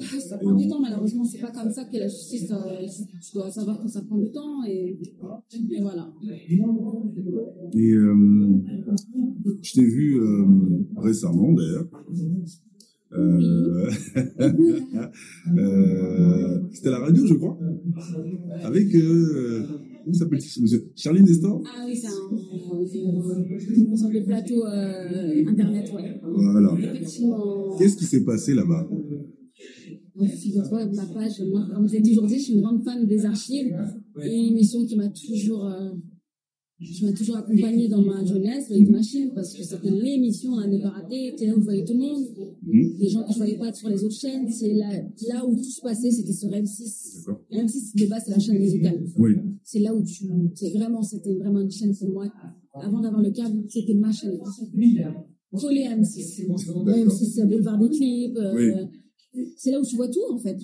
Ça 0.00 0.38
prend 0.38 0.54
du 0.54 0.68
temps, 0.68 0.80
malheureusement. 0.80 1.24
C'est 1.24 1.40
pas 1.40 1.50
comme 1.50 1.70
ça 1.70 1.84
que 1.84 1.96
la 1.96 2.08
justice, 2.08 2.50
euh, 2.50 2.86
tu 3.20 3.32
dois 3.34 3.50
savoir 3.50 3.82
que 3.82 3.88
ça 3.88 4.02
prend 4.02 4.16
du 4.18 4.30
temps 4.30 4.64
et, 4.66 4.98
et 4.98 5.80
voilà. 5.80 6.12
Et 7.74 7.90
euh, 7.92 8.14
je 9.62 9.72
t'ai 9.72 9.84
vu 9.84 10.18
euh, 10.20 10.44
récemment 10.96 11.52
d'ailleurs. 11.52 11.88
Euh, 13.12 13.90
C'était 16.72 16.88
à 16.88 16.92
la 16.92 16.98
radio, 16.98 17.26
je 17.26 17.34
crois. 17.34 17.58
Avec. 18.62 18.88
Comment 20.08 20.18
s'appelle-t-il 20.18 20.62
monsieur? 20.62 20.90
Charlie 20.96 21.22
Nestor? 21.22 21.62
Ah 21.66 21.84
oui, 21.86 21.94
c'est 21.94 22.06
un, 22.06 22.12
une 23.76 23.96
sorte 23.96 24.12
de 24.12 24.20
plateau 24.20 24.64
euh, 24.64 25.44
internet, 25.46 25.92
ouais. 25.94 26.20
Voilà. 26.22 26.72
Effectivement. 26.78 27.76
Qu'est-ce 27.78 27.96
qui 27.96 28.04
s'est 28.04 28.24
passé 28.24 28.54
là-bas? 28.54 28.88
Figure-toi, 30.26 30.86
ma 30.86 31.06
page, 31.06 31.40
moi, 31.50 31.66
comme 31.74 31.88
je 31.88 31.94
l'ai 31.94 32.02
toujours 32.02 32.26
dit, 32.26 32.38
je 32.38 32.42
suis 32.44 32.54
une 32.54 32.62
grande 32.62 32.82
fan 32.84 33.06
des 33.06 33.24
archives 33.24 33.74
et 34.22 34.34
une 34.34 34.46
émission 34.52 34.84
qui 34.84 34.96
m'a 34.96 35.08
toujours, 35.08 35.64
euh, 35.66 35.90
qui 36.80 37.04
m'a 37.04 37.12
toujours 37.12 37.36
accompagnée 37.36 37.88
dans 37.88 38.02
ma 38.02 38.24
jeunesse, 38.24 38.70
avec 38.70 38.88
Machine, 38.88 39.30
parce 39.34 39.52
que 39.54 39.62
c'était 39.64 39.90
l'émission 39.90 40.56
à 40.58 40.66
ne 40.66 40.78
pas 40.80 40.90
rater, 40.90 41.30
c'était 41.30 41.46
là 41.46 41.56
où 41.56 41.60
je 41.60 41.64
voyais 41.64 41.84
tout 41.84 41.92
le 41.94 41.98
monde, 42.00 42.24
Mhm. 42.62 42.96
les 42.98 43.08
gens 43.08 43.24
que 43.24 43.32
je 43.32 43.36
voyais 43.38 43.56
pas 43.58 43.72
sur 43.72 43.88
les 43.88 44.02
autres 44.04 44.14
chaînes, 44.14 44.48
c'est 44.50 44.74
là, 44.74 44.90
là 45.28 45.46
où 45.46 45.54
tout 45.56 45.62
se 45.62 45.80
passait, 45.80 46.10
c'était 46.10 46.32
sur 46.32 46.48
M6. 46.50 47.24
D'accord. 47.26 47.40
M6, 47.50 47.94
de 47.96 48.06
base, 48.08 48.22
c'est 48.26 48.30
la 48.32 48.38
chaîne 48.38 48.58
musicale. 48.58 49.04
Oui. 49.18 49.32
C'est 49.64 49.80
là 49.80 49.94
où 49.94 50.02
tu, 50.02 50.24
c'est 50.54 50.70
vraiment, 50.72 51.02
c'était 51.02 51.34
vraiment 51.34 51.60
une 51.60 51.70
chaîne 51.70 51.94
pour 51.96 52.10
moi. 52.10 52.26
Avant 52.74 53.00
d'avoir 53.00 53.22
le 53.22 53.30
câble, 53.30 53.64
c'était 53.68 53.94
ma 53.94 54.10
chaîne. 54.12 54.38
Collé 55.52 55.84
à 55.84 55.96
M6. 55.96 56.46
M6, 56.46 57.46
Boulevard 57.48 57.78
des 57.78 57.88
clips. 57.88 58.36
euh, 58.36 58.84
C'est 59.56 59.70
là 59.70 59.80
où 59.80 59.84
tu 59.84 59.96
vois 59.96 60.08
tout, 60.08 60.24
en 60.30 60.38
fait. 60.38 60.58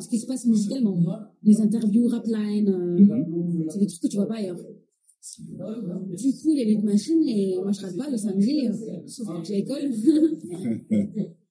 Ce 0.00 0.08
qui 0.08 0.18
se 0.18 0.26
passe 0.26 0.46
musicalement. 0.46 0.98
Les 1.42 1.60
interviews, 1.60 2.06
Rapline, 2.08 2.68
euh, 2.68 3.66
C'est 3.68 3.78
des 3.78 3.86
trucs 3.86 4.02
que 4.02 4.08
tu 4.08 4.16
vois 4.16 4.26
pas 4.26 4.36
ailleurs. 4.36 4.56
Du 4.56 6.32
coup, 6.34 6.52
il 6.52 6.58
y 6.58 6.62
a 6.62 6.64
les 6.64 6.78
machines 6.78 7.22
et 7.26 7.56
moi, 7.60 7.72
je 7.72 7.80
rate 7.80 7.96
pas 7.96 8.08
le 8.08 8.16
samedi, 8.16 8.68
euh, 8.68 9.06
sauf 9.06 9.26
quand 9.26 9.44
j'ai 9.44 9.56
l'école. 9.56 9.90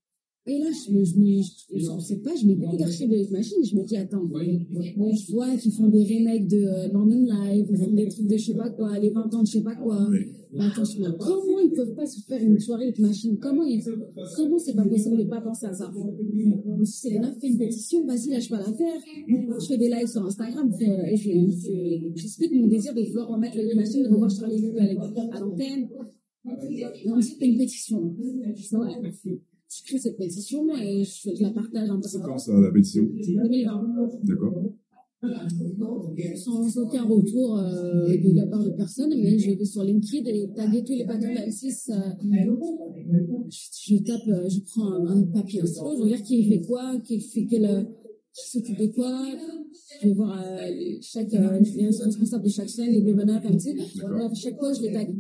Et 0.48 0.60
là, 0.60 0.66
je, 0.70 0.92
je, 1.04 1.16
je, 1.74 1.80
je 1.80 2.00
sais 2.00 2.18
pas, 2.18 2.36
je 2.36 2.46
mets 2.46 2.54
beaucoup 2.56 2.78
d'archives 2.78 3.10
de 3.10 3.32
machines. 3.32 3.64
Je 3.64 3.76
me 3.76 3.84
dis, 3.84 3.98
attends, 3.98 4.22
je 4.32 5.32
vois 5.32 5.56
qu'ils 5.58 5.72
font 5.72 5.88
des 5.88 6.04
remakes 6.04 6.48
de 6.48 6.58
euh, 6.58 6.88
London 6.94 7.26
Live, 7.26 7.66
ils 7.72 7.78
font 7.78 7.92
des 7.92 8.08
trucs 8.10 8.28
de 8.28 8.38
je 8.38 8.46
sais 8.46 8.54
pas 8.54 8.70
quoi, 8.70 9.00
les 9.00 9.10
20 9.10 9.34
ans 9.34 9.42
de 9.42 9.48
je 9.48 9.54
sais 9.54 9.62
pas 9.64 9.76
quoi. 9.76 10.08
Mais 10.54 10.66
attends, 10.66 10.86
je 10.86 11.00
me 11.00 11.08
dis, 11.10 11.16
comment 11.18 11.60
ils 11.60 11.72
peuvent 11.74 11.96
pas 11.96 12.06
se 12.06 12.20
faire 12.22 12.42
une 12.44 12.60
soirée 12.60 12.84
avec 12.86 13.00
machine 13.00 13.38
Comment 13.42 13.64
ils, 13.64 13.82
comment 14.36 14.60
c'est 14.60 14.76
pas 14.76 14.86
possible 14.86 15.18
de 15.18 15.24
pas 15.24 15.42
penser 15.42 15.66
à 15.66 15.74
ça? 15.74 15.92
Dit, 16.32 16.54
Selena, 16.86 17.34
fais 17.42 17.48
une 17.48 17.58
pétition, 17.58 18.06
vas-y, 18.06 18.30
lâche 18.30 18.50
pas 18.50 18.58
l'affaire. 18.60 19.02
Je 19.60 19.66
fais 19.66 19.78
des 19.80 19.90
lives 19.90 20.08
sur 20.08 20.24
Instagram, 20.26 20.72
je- 20.80 20.86
et 21.12 21.18
je- 21.18 21.32
je- 21.32 22.22
j'explique 22.22 22.54
mon 22.54 22.68
désir 22.68 22.94
de 22.94 23.02
vouloir 23.02 23.30
remettre 23.30 23.58
le 23.58 23.76
machine, 23.76 24.04
de 24.04 24.10
revoir 24.10 24.30
Charlie 24.30 24.62
Lulu 24.62 24.78
à 24.80 25.40
l'antenne. 25.40 25.88
Et 27.04 27.12
on 27.12 27.16
me 27.16 27.22
dit, 27.22 27.32
fais 27.40 27.48
une 27.48 27.58
pétition. 27.58 28.16
Je 28.56 28.62
dis, 28.70 28.76
ouais. 28.76 29.12
Je 29.78 29.84
crée 29.84 30.00
cette 30.00 30.18
pétition 30.18 30.68
et 30.76 31.04
je, 31.04 31.42
la 31.44 31.50
partage 31.50 31.90
un 31.90 32.00
peu. 32.00 32.08
C'est 32.08 32.22
quand 32.22 32.38
ça, 32.38 32.54
la 32.54 32.72
pétition 32.72 33.04
2020 33.04 34.10
D'accord. 34.24 34.74
sans 36.36 36.78
aucun 36.78 37.04
retour 37.04 37.58
euh, 37.58 38.08
de 38.08 38.36
la 38.36 38.46
part 38.48 38.64
de 38.64 38.70
personne, 38.72 39.10
mais 39.10 39.38
je 39.38 39.52
vais 39.52 39.66
sur 39.66 39.84
LinkedIn 39.84 40.30
et 40.30 40.50
taguer 40.56 40.84
tous 40.84 40.94
les 40.94 41.06
patrons 41.06 41.30
de 41.30 41.36
la 41.36 41.48
M6. 41.48 41.92
euh, 41.92 41.96
je, 43.50 43.96
je 43.96 44.04
tape, 44.04 44.22
euh, 44.28 44.48
je 44.50 44.60
prends 44.62 44.94
un, 44.94 45.24
papier, 45.24 45.62
un 45.62 45.66
stylo, 45.66 45.98
je 45.98 46.04
regarde 46.04 46.24
qui 46.24 46.44
fait 46.48 46.62
quoi, 46.62 47.00
qui 47.04 47.20
fait 47.20 47.46
quel, 47.50 47.88
qui 48.36 48.50
s'occupe 48.50 48.78
de 48.78 48.88
quoi. 48.88 49.26
Je 50.02 50.08
vais 50.08 50.14
voir 50.14 50.42
euh, 50.44 50.98
chaque 51.02 51.34
euh, 51.34 51.60
les 51.76 51.86
responsables 51.88 52.44
de 52.44 52.50
chaque 52.50 52.70
chaîne, 52.70 52.92
les 52.92 53.02
deveneurs, 53.02 53.42
comme 53.42 53.60
ça. 53.60 53.70
Chaque 54.34 54.58
fois, 54.58 54.74
je 54.74 54.82
les 54.82 54.92
tag. 54.94 55.16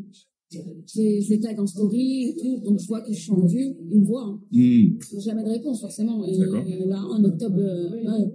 Les 0.51 1.39
tag 1.41 1.59
en 1.59 1.65
story 1.67 2.29
et 2.29 2.35
tout, 2.39 2.59
donc 2.63 2.79
je 2.79 2.87
vois 2.87 3.01
que 3.01 3.11
je 3.11 3.19
suis 3.19 3.31
en 3.31 3.45
vue, 3.45 3.75
ils 3.91 3.99
me 4.01 4.05
voient. 4.05 4.25
hein. 4.25 4.41
Hmm. 4.51 5.19
Jamais 5.19 5.43
de 5.43 5.49
réponse, 5.49 5.81
forcément. 5.81 6.23
Et 6.25 6.37
là, 6.85 7.01
en 7.03 7.23
octobre, 7.23 7.59
euh, 7.59 8.29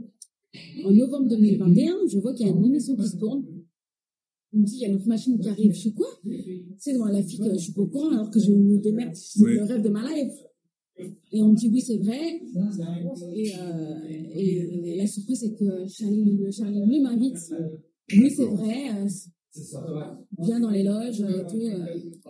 en 0.85 0.91
novembre 0.93 1.29
2021, 1.29 1.95
je 2.09 2.19
vois 2.19 2.35
qu'il 2.35 2.47
y 2.47 2.51
a 2.51 2.53
une 2.53 2.65
émission 2.65 2.97
qui 2.97 3.07
se 3.07 3.17
tourne. 3.17 3.45
On 4.53 4.59
me 4.59 4.65
dit, 4.65 4.75
il 4.77 4.81
y 4.81 4.85
a 4.87 4.89
une 4.89 5.05
machine 5.07 5.39
qui 5.39 5.49
arrive. 5.49 5.73
Je 5.73 5.79
suis 5.79 5.95
quoi? 5.95 6.09
C'est 6.79 6.93
devant 6.95 7.07
la 7.07 7.23
fille 7.23 7.39
que 7.39 7.53
je 7.55 7.59
suis 7.59 7.73
pas 7.73 7.83
au 7.83 7.87
courant 7.87 8.11
alors 8.11 8.31
que 8.31 8.41
je 8.41 8.51
me 8.53 8.79
démerde. 8.81 9.15
C'est 9.15 9.41
Oui. 9.43 9.55
le 9.55 9.63
rêve 9.63 9.83
de 9.83 9.89
ma 9.89 10.03
life. 10.13 10.33
Et 11.33 11.41
on 11.41 11.51
me 11.53 11.55
dit, 11.57 11.69
oui, 11.73 11.81
c'est 11.81 11.97
vrai. 11.99 12.43
Et, 13.37 13.53
euh, 13.57 14.85
et 14.85 14.97
la 14.99 15.07
surprise, 15.07 15.39
c'est 15.41 15.55
que 15.55 15.87
Charlie, 15.87 16.39
Charlie 16.53 16.85
lui 16.85 17.01
m'invite. 17.01 17.39
Oui, 18.13 18.31
c'est 18.31 18.45
vrai. 18.47 18.89
Euh, 19.57 20.03
viens 20.39 20.61
dans 20.61 20.71
les 20.71 20.83
loges 20.85 21.21
et 21.21 21.47
tout. 21.51 21.61
euh, 21.61 21.87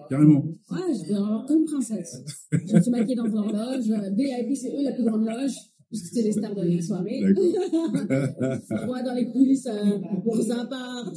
Carrément. 0.09 0.41
Ouais, 0.71 0.95
je 0.95 1.09
vais 1.09 1.15
avoir 1.15 1.45
comme 1.47 1.59
une 1.61 1.65
princesse. 1.67 2.23
Je 2.51 2.75
me 2.77 2.81
suis 2.81 2.91
maquillée 2.91 3.17
dans 3.17 3.27
leur 3.27 3.47
loge. 3.53 3.91
VIP, 4.17 4.57
c'est 4.57 4.71
eux 4.71 4.83
la 4.83 4.93
plus 4.93 5.05
grande 5.05 5.27
loge, 5.27 5.53
puisque 5.89 6.07
c'est 6.15 6.23
les 6.23 6.33
stars 6.33 6.55
de 6.55 6.63
la 6.63 6.81
soirée. 6.83 7.21
Moi, 8.87 9.03
dans 9.03 9.15
les 9.15 9.27
coulisses, 9.31 9.67
euh, 9.67 9.99
pour 10.25 10.37
appart. 10.51 11.15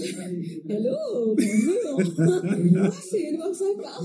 Hello, 0.69 1.35
bonjour. 1.35 2.01
Ah, 2.75 2.89
c'est 3.09 3.31
le 3.31 3.37
appart. 3.79 4.03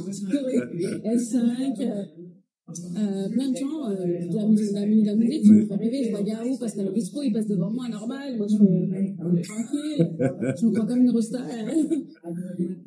S5. 1.05 2.28
Euh, 2.69 2.99
euh, 2.99 3.29
plein 3.31 3.51
de 3.51 3.57
gens, 3.57 3.89
euh, 3.89 3.95
de 3.97 4.37
la 4.37 4.47
musique, 4.47 5.03
de 5.03 5.07
la 5.07 5.15
musique, 5.17 5.43
qui 5.43 5.53
me 5.53 5.67
fait 5.67 5.75
rêver. 5.75 6.05
Je 6.05 6.11
vois 6.11 6.23
Garou 6.23 6.51
le 6.51 6.93
disco, 6.93 7.23
il 7.23 7.33
passe 7.33 7.47
devant 7.47 7.71
moi, 7.71 7.89
normal. 7.89 8.37
Moi, 8.37 8.47
je 8.47 8.57
suis 8.57 9.43
tranquille. 9.43 10.17
Je 10.61 10.67
me 10.67 10.73
crois 10.73 10.87
comme 10.87 11.01
une 11.01 11.11
rosta. 11.11 11.41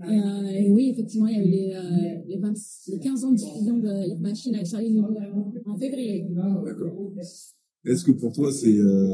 Euh, 0.03 0.49
et 0.49 0.69
oui, 0.71 0.89
effectivement, 0.93 1.27
il 1.27 1.37
y 1.37 1.39
a 1.39 1.45
eu 1.45 1.49
les, 1.49 1.73
euh, 1.75 2.21
les, 2.27 2.37
20 2.37 2.53
les 2.87 2.99
15 2.99 3.23
ans 3.23 3.31
de 3.31 3.37
diffusion 3.37 3.77
de 3.77 4.19
Machine 4.19 4.55
avec 4.55 4.67
Charlie 4.67 4.99
en 5.65 5.77
février. 5.77 6.25
D'accord. 6.29 7.13
Est-ce 7.85 8.03
que 8.03 8.11
pour 8.11 8.33
toi, 8.33 8.51
c'est 8.51 8.75
euh, 8.77 9.13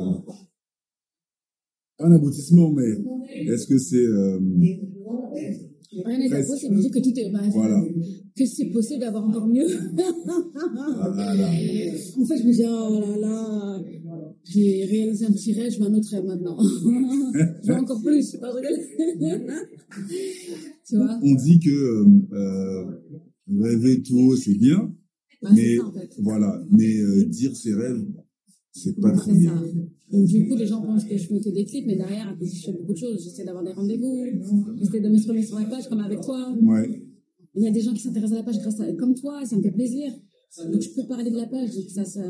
un 1.99 2.11
aboutissement, 2.11 2.71
mais 2.71 2.89
est-ce 3.51 3.67
que 3.67 3.77
c'est 3.77 4.05
Rien 5.91 6.15
à 6.17 6.19
dire, 6.21 6.29
Presque. 6.29 6.51
c'est 6.59 6.69
de 6.69 6.79
dire 6.79 6.91
que 6.91 6.99
tout 6.99 7.13
est, 7.17 7.29
bah, 7.31 7.39
Voilà. 7.53 7.81
que 8.35 8.45
c'est 8.45 8.65
possible 8.65 8.99
d'avoir 9.01 9.25
encore 9.25 9.47
mieux. 9.47 9.65
Voilà. 9.65 11.47
En 11.47 12.25
fait, 12.25 12.37
je 12.37 12.43
me 12.47 12.51
dis, 12.53 12.63
oh 12.65 12.99
là 12.99 13.17
là, 13.17 13.81
j'ai 14.43 14.85
réalisé 14.85 15.25
un 15.25 15.31
petit 15.31 15.53
rêve, 15.53 15.71
je 15.71 15.79
veux 15.79 15.85
un 15.85 15.93
autre 15.93 16.09
rêve 16.11 16.25
maintenant. 16.25 16.57
je 17.63 17.71
veux 17.71 17.77
encore 17.77 18.01
plus. 18.01 18.35
Tu 20.87 20.95
vois? 20.97 21.19
On 21.21 21.35
dit 21.35 21.59
que 21.59 22.05
euh, 22.33 22.85
rêver 23.59 24.01
tout 24.03 24.17
haut, 24.19 24.35
c'est 24.35 24.55
bien, 24.55 24.93
Bah, 25.41 25.49
mais 25.53 25.77
ça, 25.77 25.85
en 25.85 25.91
fait. 25.93 26.09
voilà, 26.19 26.61
mais 26.71 26.97
euh, 26.99 27.25
dire 27.25 27.55
ses 27.55 27.73
rêves, 27.73 28.05
c'est 28.71 28.99
pas 28.99 29.11
très 29.11 29.33
bien. 29.33 29.55
ça. 29.57 29.79
Donc, 30.11 30.25
du 30.25 30.47
coup, 30.47 30.55
les 30.55 30.65
gens 30.65 30.81
pensent 30.81 31.03
que 31.03 31.17
je 31.17 31.27
fais 31.27 31.39
que 31.39 31.49
des 31.49 31.65
clips, 31.65 31.85
mais 31.85 31.95
derrière, 31.97 32.29
à 32.29 32.33
côté, 32.33 32.51
je 32.51 32.65
fais 32.65 32.71
beaucoup 32.71 32.93
de 32.93 32.97
choses. 32.97 33.21
J'essaie 33.23 33.43
d'avoir 33.43 33.63
des 33.63 33.73
rendez-vous, 33.73 34.25
j'essaie 34.77 35.01
de 35.01 35.09
m'exprimer 35.09 35.43
sur 35.43 35.59
la 35.59 35.65
page, 35.65 35.89
comme 35.89 35.99
avec 35.99 36.21
toi. 36.21 36.55
Ouais. 36.61 37.03
Il 37.55 37.63
y 37.63 37.67
a 37.67 37.71
des 37.71 37.81
gens 37.81 37.93
qui 37.93 37.99
s'intéressent 37.99 38.33
à 38.37 38.41
la 38.41 38.43
page 38.43 38.59
grâce 38.59 38.79
à, 38.79 38.91
comme 38.93 39.15
toi, 39.15 39.43
ça 39.45 39.57
me 39.57 39.61
fait 39.61 39.71
plaisir. 39.71 40.11
Donc, 40.71 40.81
je 40.81 40.89
peux 40.91 41.05
parler 41.07 41.29
de 41.29 41.35
la 41.35 41.47
page. 41.47 41.75
Donc, 41.75 41.89
ça, 41.89 42.05
ça, 42.05 42.23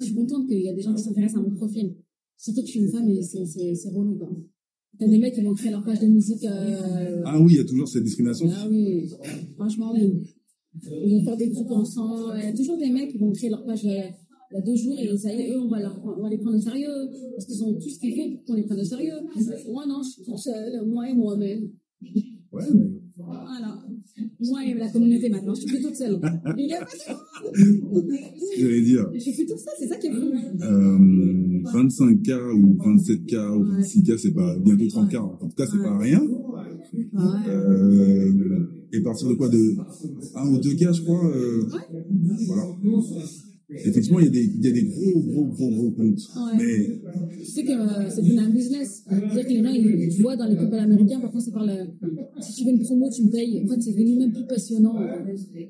je 0.00 0.04
suis 0.06 0.14
contente 0.14 0.48
qu'il 0.48 0.62
y 0.62 0.68
a 0.68 0.72
des 0.72 0.80
gens 0.82 0.94
qui 0.94 1.02
s'intéressent 1.02 1.40
à 1.40 1.42
mon 1.42 1.54
profil. 1.54 1.94
Surtout 2.38 2.60
que 2.62 2.66
je 2.66 2.72
suis 2.72 2.80
une 2.80 2.88
femme 2.90 3.08
et 3.08 3.22
c'est, 3.22 3.44
c'est, 3.44 3.74
c'est 3.74 3.90
relou, 3.90 4.16
quoi. 4.16 4.30
T'as 4.98 5.08
des 5.08 5.18
mecs 5.18 5.34
qui 5.34 5.42
vont 5.42 5.54
créer 5.54 5.72
leur 5.72 5.84
page 5.84 6.00
de 6.00 6.06
musique, 6.06 6.44
euh, 6.44 7.22
Ah 7.26 7.40
oui, 7.40 7.54
il 7.54 7.56
y 7.56 7.60
a 7.60 7.64
toujours 7.64 7.88
cette 7.88 8.04
discrimination. 8.04 8.48
ah 8.50 8.66
oui, 8.70 9.08
franchement, 9.56 9.92
oui. 9.92 10.22
Ils 11.04 11.18
vont 11.18 11.24
faire 11.24 11.36
des 11.36 11.48
groupes 11.48 11.70
ensemble. 11.72 12.34
Il 12.38 12.44
y 12.44 12.48
a 12.48 12.52
toujours 12.52 12.78
des 12.78 12.90
mecs 12.90 13.10
qui 13.10 13.18
vont 13.18 13.30
créer 13.32 13.50
leur 13.50 13.64
page 13.64 13.84
euh, 13.86 14.02
il 14.54 14.58
y 14.58 14.62
a 14.62 14.64
deux 14.64 14.76
jours 14.76 14.96
et 15.00 15.16
ça 15.18 15.32
y 15.34 15.40
est, 15.42 15.50
eux, 15.52 15.60
on 15.60 15.68
va, 15.68 15.80
leur, 15.80 16.00
on 16.04 16.22
va 16.22 16.28
les 16.30 16.38
prendre 16.38 16.56
au 16.56 16.60
sérieux. 16.60 16.86
Parce 17.34 17.44
qu'ils 17.46 17.64
ont 17.64 17.74
tout 17.74 17.88
ce 17.88 17.98
qu'il 17.98 18.14
faut 18.14 18.30
pour 18.36 18.44
qu'on 18.44 18.54
les 18.54 18.62
prenne 18.62 18.78
au 18.80 18.84
sérieux. 18.84 19.12
Moi, 19.68 19.84
non, 19.86 20.00
je 20.02 20.10
suis 20.10 20.22
toute 20.22 20.38
seule, 20.38 20.86
moi 20.86 21.08
et 21.10 21.14
moi-même. 21.14 21.70
Ouais, 22.52 22.62
mais 22.72 22.84
Voilà. 23.16 23.82
Moi 24.40 24.64
et 24.64 24.74
la 24.74 24.88
communauté 24.90 25.28
maintenant, 25.28 25.54
je 25.54 25.62
suis 25.62 25.70
plus 25.70 25.82
toute 25.82 25.96
seule. 25.96 26.20
Il 26.56 26.68
y 26.68 26.74
a 26.74 26.80
pas 26.80 26.86
de- 26.86 28.12
j'allais 28.60 28.82
dire 28.82 29.10
Je 29.12 29.18
suis 29.18 29.32
plus 29.32 29.46
toute 29.46 29.58
seule, 29.58 29.74
c'est 29.78 29.88
ça 29.88 29.96
qui 29.96 30.06
est 30.06 30.12
fou. 30.12 30.30
euh, 30.62 30.98
25K 31.72 32.52
ou 32.54 32.74
27K 32.76 33.56
ou 33.56 33.64
26K, 33.80 34.18
c'est 34.18 34.32
pas 34.34 34.56
bientôt 34.60 34.84
30K. 34.84 35.16
En 35.16 35.36
tout 35.48 35.56
cas, 35.56 35.66
c'est 35.66 35.78
pas 35.82 35.98
rien. 35.98 36.20
Ouais. 36.22 37.48
Euh, 37.48 38.66
et 38.92 39.00
partir 39.02 39.28
de 39.28 39.34
quoi? 39.34 39.48
De 39.48 39.74
1 40.36 40.48
ou 40.52 40.58
2K, 40.58 40.92
je 40.92 41.02
crois. 41.02 41.26
euh, 41.26 41.62
Voilà. 42.46 42.66
Effectivement, 43.76 44.20
il 44.20 44.26
y, 44.26 44.28
a 44.28 44.30
des, 44.30 44.44
il 44.44 44.64
y 44.64 44.68
a 44.68 44.72
des 44.72 44.84
gros, 44.84 45.20
gros, 45.20 45.44
gros, 45.46 45.70
gros 45.70 45.90
comptes. 45.90 46.18
Ouais. 46.36 46.56
Mais 46.58 47.00
Tu 47.38 47.44
sais 47.44 47.64
que 47.64 47.72
euh, 47.72 48.08
c'est 48.10 48.22
devenu 48.22 48.38
un 48.38 48.50
business. 48.50 49.04
C'est-à-dire 49.08 49.44
que 49.44 49.48
les 49.52 49.62
gens, 49.62 49.70
ils, 49.72 50.08
tu 50.14 50.22
vois, 50.22 50.36
dans 50.36 50.46
les 50.46 50.56
couples 50.56 50.74
américains, 50.76 51.20
parfois, 51.20 51.40
ça 51.40 51.50
parle, 51.50 51.70
euh, 51.70 51.84
si 52.40 52.54
tu 52.54 52.64
veux 52.64 52.70
une 52.72 52.80
promo, 52.82 53.10
tu 53.10 53.24
me 53.24 53.30
payes. 53.30 53.62
En 53.64 53.68
fait, 53.68 53.80
c'est 53.82 53.92
devenu 53.92 54.16
même 54.16 54.32
plus 54.32 54.46
passionnant. 54.46 54.96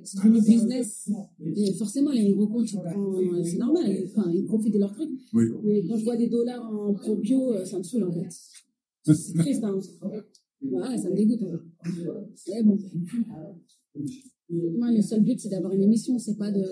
C'est 0.04 0.18
devenu 0.24 0.40
business. 0.40 1.08
Et 1.56 1.72
forcément, 1.74 2.10
les 2.12 2.32
gros 2.32 2.46
comptes, 2.48 2.72
prennent- 2.72 3.44
c'est 3.44 3.58
normal. 3.58 3.84
Ils, 3.88 4.06
enfin, 4.06 4.30
ils 4.34 4.44
profitent 4.44 4.74
de 4.74 4.78
leur 4.78 4.92
truc. 4.92 5.10
oui, 5.32 5.44
Mais 5.64 5.82
quand 5.86 5.96
je 5.96 6.04
vois 6.04 6.16
des 6.16 6.28
dollars 6.28 6.62
en 6.72 6.92
pro 6.94 7.16
bio, 7.16 7.52
euh, 7.54 7.64
ça 7.64 7.78
me 7.78 7.82
saoule, 7.82 8.04
en 8.04 8.12
fait. 8.12 8.28
C'est 9.14 9.34
triste, 9.34 9.64
hein. 9.64 9.78
Ouais, 10.62 10.96
ça 10.96 11.10
me 11.10 11.16
dégoûte. 11.16 11.40
hein. 11.42 11.60
Mais 12.48 12.62
bon. 12.62 12.78
Moi, 14.50 14.90
le 14.92 15.02
seul 15.02 15.22
but, 15.22 15.38
c'est 15.40 15.48
d'avoir 15.48 15.72
une 15.72 15.82
émission, 15.82 16.18
c'est 16.18 16.36
pas 16.36 16.50
de 16.50 16.62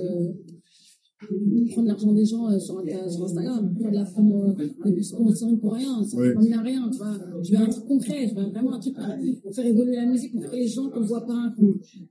prendre 1.72 1.88
l'argent 1.88 2.12
des 2.12 2.24
gens 2.24 2.48
euh, 2.50 2.58
sur, 2.58 2.80
Insta- 2.82 3.08
sur 3.10 3.24
Instagram, 3.24 3.74
faire 3.80 3.90
de 3.90 3.96
la 3.96 4.04
promo, 4.04 4.54
euh, 4.58 4.90
du 4.90 5.02
sponsoring 5.02 5.58
pour 5.58 5.72
rien, 5.74 6.02
ça 6.04 6.16
Ouais. 6.18 6.28
ne 6.28 6.34
m'amène 6.34 6.52
à 6.54 6.62
rien, 6.62 6.90
tu 6.90 6.98
vois. 6.98 7.14
Je 7.42 7.50
veux 7.52 7.62
un 7.62 7.66
truc 7.66 7.84
concret, 7.86 8.28
je 8.28 8.34
veux 8.34 8.50
vraiment 8.50 8.74
un 8.74 8.80
truc 8.80 8.94
euh, 8.98 9.32
pour 9.42 9.54
faire 9.54 9.66
évoluer 9.66 9.96
la 9.96 10.06
musique, 10.06 10.32
pour 10.32 10.50
que 10.50 10.56
les 10.56 10.66
gens 10.68 10.88
qu'on 10.90 11.00
ne 11.00 11.06
voit 11.06 11.24
pas, 11.26 11.52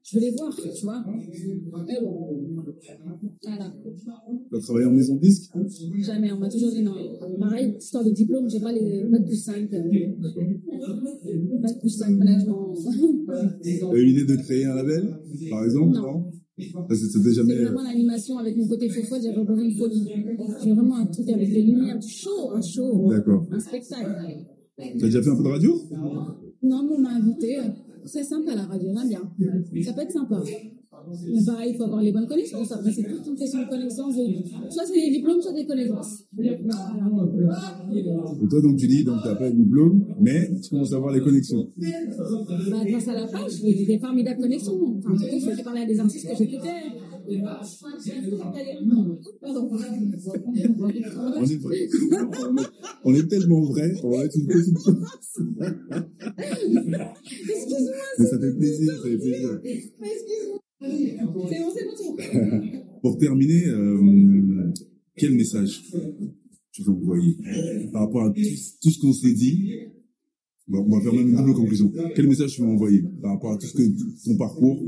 je 0.04 0.16
veux 0.18 0.22
les 0.22 0.32
voir, 0.32 0.56
tu 0.56 0.84
vois. 0.86 1.04
Mais 1.88 2.00
bon, 2.02 2.28
voilà. 3.44 3.74
tu 4.50 4.56
as 4.58 4.60
travaillé 4.62 4.86
en 4.86 4.92
maison 4.92 5.16
de 5.16 5.22
disque 5.22 5.52
Jamais, 6.00 6.32
on 6.32 6.40
m'a 6.40 6.50
toujours 6.50 6.72
dit 6.72 6.84
non. 6.84 6.94
Pareil, 7.40 7.76
histoire 7.78 8.04
de 8.04 8.12
diplôme, 8.12 8.50
j'ai 8.50 8.60
pas 8.60 8.72
les 8.72 9.04
bac 9.10 9.26
plus 9.26 9.36
5. 9.44 9.70
Euh, 9.74 11.60
bac 11.62 11.80
plus 11.80 11.90
5 11.90 12.10
management. 12.18 12.74
Tu 13.64 13.84
as 13.84 13.94
eu 13.96 14.06
l'idée 14.06 14.26
de 14.26 14.36
créer 14.38 14.66
un 14.66 14.76
label, 14.76 15.18
par 15.50 15.64
exemple 15.64 15.94
Non. 15.96 16.02
Non? 16.02 16.32
C'est- 16.70 17.64
vraiment 17.64 17.84
l'animation 17.84 18.38
avec 18.38 18.56
mon 18.58 18.68
côté 18.68 18.90
faux 18.90 19.16
j'avais 19.22 19.44
besoin 19.44 19.64
une 19.64 19.76
folie. 19.78 20.08
J'ai 20.64 20.72
vraiment 20.74 20.98
un 20.98 21.06
truc 21.08 21.30
avec 21.30 21.50
des 21.52 21.62
lumières, 21.62 22.00
du 22.00 22.08
show, 22.10 22.52
un 22.54 22.62
show, 22.62 23.10
D'accord. 23.10 23.48
un 23.52 23.60
spectacle. 23.60 24.46
Tu 24.78 24.84
as 24.84 25.08
déjà 25.08 25.22
fait 25.22 25.30
un 25.30 25.36
peu 25.36 25.44
de 25.44 25.48
radio? 25.50 25.76
Non, 26.64 26.84
mais 26.84 26.96
on 26.96 27.00
m'a 27.00 27.14
invité. 27.16 27.58
C'est 28.06 28.24
sympa 28.24 28.56
la 28.56 28.64
radio, 28.64 28.90
j'aime 28.96 29.10
bien. 29.10 29.82
Ça 29.84 29.94
peut 29.94 30.02
être 30.02 30.12
sympa. 30.12 30.42
Pareil, 31.46 31.72
il 31.74 31.78
faut 31.78 31.84
avoir 31.84 32.02
les 32.02 32.12
bonnes 32.12 32.28
connaissances. 32.28 32.72
Après, 32.72 32.92
c'est 32.92 33.04
toute 33.04 33.26
une 33.28 33.36
question 33.36 33.62
de 33.64 33.70
connaissances. 33.70 34.16
Soit 34.70 34.86
c'est 34.86 35.02
des 35.02 35.10
diplômes, 35.12 35.42
soit 35.42 35.54
des 35.54 35.66
connaissances. 35.66 36.24
Et 38.44 38.48
toi, 38.48 38.62
donc, 38.62 38.78
tu 38.78 38.88
dis, 38.88 39.04
donc, 39.04 39.22
t'as 39.24 39.36
pas 39.36 39.50
de 39.50 39.56
diplôme, 39.56 40.04
mais 40.20 40.50
tu 40.62 40.70
commences 40.70 40.94
à 40.94 40.98
avoir 40.98 41.14
les 41.14 41.22
connexions. 41.22 41.68
Bah, 41.78 42.86
grâce 42.86 43.08
à 43.08 43.14
la 43.14 43.28
page, 43.28 43.52
j'ai 43.62 43.86
des 43.86 44.00
formidables 44.00 44.42
connexions. 44.42 44.96
Enfin, 44.98 45.12
en 45.12 45.16
tout 45.16 45.26
cas, 45.26 45.40
je 45.40 45.56
peux 45.58 45.64
parler 45.64 45.82
à 45.82 45.86
des 45.86 46.00
artistes 46.00 46.28
que 46.30 46.36
j'écoutais. 46.38 46.70
On 47.24 47.32
est, 51.46 51.58
vrai. 51.58 51.90
on 53.06 53.14
est- 53.14 53.28
tellement 53.28 53.62
vrai, 53.62 53.92
on 54.04 54.10
va 54.10 54.24
mettre 54.24 54.38
une 54.38 54.48
petite. 54.48 54.78
Excuse-moi, 56.38 57.96
Mais 58.20 58.26
ça 58.26 58.40
fait 58.40 58.54
plaisir, 58.54 58.94
ça 58.96 59.02
fait 59.10 59.18
plaisir. 59.18 59.60
excuse-moi. 59.64 60.51
Pour 63.02 63.18
terminer, 63.18 63.66
euh, 63.68 64.72
quel 65.16 65.34
message 65.34 65.84
tu 66.72 66.84
veux 66.84 66.92
envoyer 66.92 67.38
par 67.92 68.04
rapport 68.04 68.24
à 68.26 68.32
tout, 68.32 68.90
ce 68.90 69.00
qu'on 69.00 69.14
s'est 69.14 69.34
dit? 69.34 69.72
On 70.74 70.88
va 70.90 71.02
faire 71.02 71.14
même 71.14 71.30
une 71.30 71.36
double 71.36 71.54
conclusion. 71.54 71.92
Quel 72.16 72.28
message 72.28 72.54
tu 72.54 72.62
veux 72.62 72.68
envoyer 72.68 73.04
par 73.22 73.34
rapport 73.34 73.52
à 73.54 73.58
tout 73.58 73.68
ce 73.68 73.74
que 73.74 73.84
ton 74.26 74.38
parcours 74.38 74.82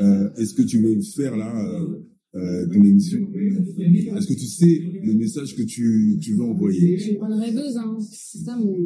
euh, 0.00 0.30
Est-ce 0.36 0.54
que 0.54 0.62
tu 0.62 0.80
veux 0.80 1.00
faire 1.14 1.36
là 1.36 1.54
euh, 1.64 2.00
euh, 2.34 2.66
ton 2.72 2.82
émission 2.82 3.20
Est-ce 3.20 4.26
que 4.26 4.32
tu 4.32 4.46
sais 4.46 4.80
le 5.04 5.14
message 5.14 5.54
que 5.54 5.62
tu, 5.62 6.18
tu 6.20 6.34
veux 6.34 6.42
envoyer? 6.42 6.98
Je 6.98 7.02
suis 7.04 7.16
pas 7.18 7.26
une 7.26 7.40
rêveuse. 7.40 7.78
C'est 8.10 8.38
ça 8.38 8.56
mon, 8.56 8.76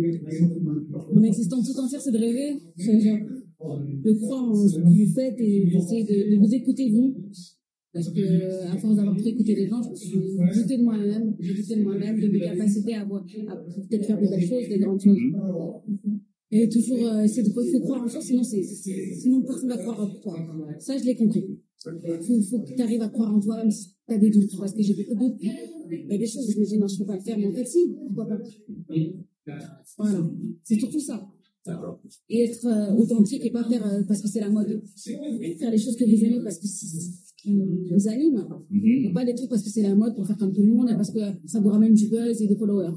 mon 1.15 1.23
existence 1.23 1.73
tout 1.73 1.81
entière, 1.81 2.01
c'est 2.03 2.13
de 2.13 2.19
rêver. 2.19 2.59
De 4.05 4.13
croire 4.13 4.45
en 4.45 4.55
ce 4.55 4.77
que 4.77 4.83
vous 4.83 5.15
faites 5.15 5.35
et 5.39 5.65
d'essayer 5.67 6.05
de, 6.05 6.39
vous 6.39 6.55
écouter 6.55 6.91
vous. 6.91 7.15
Parce 7.93 8.11
que, 8.11 8.67
à 8.71 8.77
force 8.77 8.97
d'avoir 8.97 9.17
trop 9.17 9.29
écouté 9.29 9.55
les 9.55 9.69
gens, 9.69 9.81
je 9.83 10.61
doutée 10.61 10.77
de 10.77 10.83
moi-même, 10.83 11.35
douté 11.41 11.77
de 11.77 11.83
moi-même, 11.83 12.21
de 12.21 12.29
mes 12.29 12.41
capacités 12.41 12.95
à, 12.95 13.03
avoir, 13.03 13.25
à 13.49 13.57
peut-être 13.57 14.05
faire 14.05 14.21
de 14.21 14.29
belles 14.29 14.47
choses, 14.47 14.69
des 14.69 14.79
grandes 14.79 15.01
choses. 15.01 15.19
Et 16.51 16.69
toujours 16.69 16.99
euh, 16.99 17.23
essayer 17.23 17.43
de 17.43 17.53
faut 17.53 17.81
croire 17.81 18.03
en 18.03 18.09
soi, 18.09 18.21
sinon, 18.21 18.43
sinon 18.43 19.43
personne 19.43 19.69
va 19.69 19.79
croire 19.79 20.01
en 20.01 20.09
toi. 20.21 20.39
Ça, 20.79 20.97
je 20.99 21.05
l'ai 21.05 21.17
compris. 21.17 21.45
Il 21.87 22.25
faut, 22.25 22.41
faut 22.43 22.61
que 22.61 22.75
tu 22.75 22.83
arrives 22.83 23.03
à 23.03 23.09
croire 23.09 23.35
en 23.35 23.41
toi, 23.41 23.57
même 23.57 23.71
si 23.71 23.95
tu 24.07 24.15
as 24.15 24.19
des 24.19 24.31
doutes. 24.31 24.57
Parce 24.59 24.73
que 24.73 24.83
j'ai 24.83 24.95
beaucoup 24.95 25.15
doutes. 25.15 25.39
Il 25.41 26.07
y 26.11 26.15
a 26.15 26.19
des 26.19 26.27
choses 26.27 26.51
je 26.53 26.61
me 26.61 26.65
dis, 26.65 26.79
non, 26.79 26.87
je 26.87 26.95
ne 26.95 26.99
peux 27.01 27.07
pas 27.07 27.17
le 27.17 27.23
faire, 27.23 27.39
mais 27.39 27.47
en 27.47 27.53
fait, 27.53 27.65
si, 27.65 27.97
pourquoi 28.07 28.27
pas. 28.29 28.39
Voilà, 29.99 30.31
c'est 30.63 30.79
surtout 30.79 31.01
ça. 31.01 31.29
Et 32.29 32.45
être 32.45 32.67
euh, 32.67 32.95
authentique 32.95 33.45
et 33.45 33.51
pas 33.51 33.65
faire 33.65 33.87
euh, 33.87 34.03
parce 34.07 34.23
que 34.23 34.29
c'est 34.29 34.41
la 34.41 34.51
mode. 34.51 34.83
Faire 35.59 35.71
les 35.71 35.79
choses 35.79 35.97
que 35.97 36.05
vous 36.05 36.25
aimez 36.25 36.41
parce 36.43 36.59
que 36.59 36.67
c'est 36.67 36.87
ce 36.87 37.33
qui 37.37 37.57
vous 37.57 38.09
anime. 38.09 38.47
Et 39.05 39.13
pas 39.13 39.25
des 39.25 39.35
trucs 39.35 39.49
parce 39.49 39.63
que 39.63 39.71
c'est 39.71 39.83
la 39.83 39.95
mode 39.95 40.15
pour 40.15 40.27
faire 40.27 40.37
comme 40.37 40.53
tout 40.53 40.63
le 40.63 40.73
monde 40.73 40.91
et 40.91 40.95
parce 40.95 41.11
que 41.11 41.21
ça 41.47 41.61
vous 41.61 41.69
ramène 41.69 41.95
du 41.95 42.09
buzz 42.09 42.41
et 42.43 42.47
des 42.47 42.57
followers. 42.57 42.95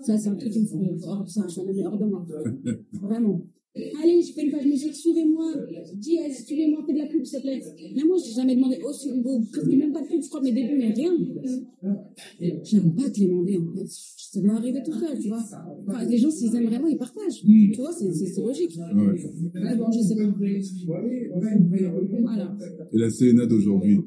Ça, 0.00 0.18
c'est 0.18 0.28
un 0.28 0.36
truc 0.36 0.52
qui 0.52 0.60
me 0.60 0.66
fout 0.66 0.80
hors, 1.06 1.28
ça, 1.28 1.44
je 1.46 1.52
suis 1.52 1.60
hors 1.84 1.98
de 1.98 2.04
moi. 2.04 2.26
Vraiment. 2.92 3.40
Allez, 3.76 4.22
je 4.22 4.32
fais 4.32 4.44
une 4.44 4.52
page 4.52 4.66
musique, 4.66 4.94
suivez-moi. 4.94 5.52
Dis, 5.94 6.18
suivez-moi, 6.46 6.84
fais 6.86 6.92
de 6.92 6.98
la 6.98 7.06
pub, 7.06 7.24
s'il 7.24 7.38
te 7.38 7.42
plaît. 7.42 7.60
Mais 7.96 8.04
moi, 8.04 8.16
j'ai 8.24 8.32
jamais 8.32 8.54
demandé, 8.54 8.78
oh, 8.86 8.92
suivez-vous, 8.92 9.44
même 9.76 9.92
pas 9.92 10.02
de 10.02 10.06
pub, 10.06 10.22
je 10.22 10.28
crois, 10.28 10.40
mes 10.40 10.52
débuts, 10.52 10.78
mais 10.78 10.92
rien. 10.92 11.12
J'aime 12.62 12.94
pas 12.94 13.10
te 13.10 13.20
demander, 13.20 13.58
en 13.58 13.74
fait. 13.74 13.86
Ça 14.34 14.40
doit 14.40 14.54
arriver 14.56 14.82
tout 14.84 14.92
seul, 14.92 15.16
tu 15.20 15.28
vois. 15.28 15.44
Enfin, 15.86 16.04
les 16.06 16.18
gens, 16.18 16.28
s'ils 16.28 16.54
aiment 16.56 16.66
vraiment, 16.66 16.88
ils 16.88 16.96
partagent. 16.98 17.40
Tu 17.72 17.72
vois, 17.76 17.92
c'est, 17.92 18.40
logique. 18.40 18.76
Ouais. 18.76 19.76
Bon, 19.76 19.92
je 19.92 20.00
sais 20.00 20.16
pas. 20.16 20.34
Voilà. 22.20 22.56
Et 22.92 22.98
la 22.98 23.10
Selena 23.10 23.46
d'aujourd'hui 23.46 24.00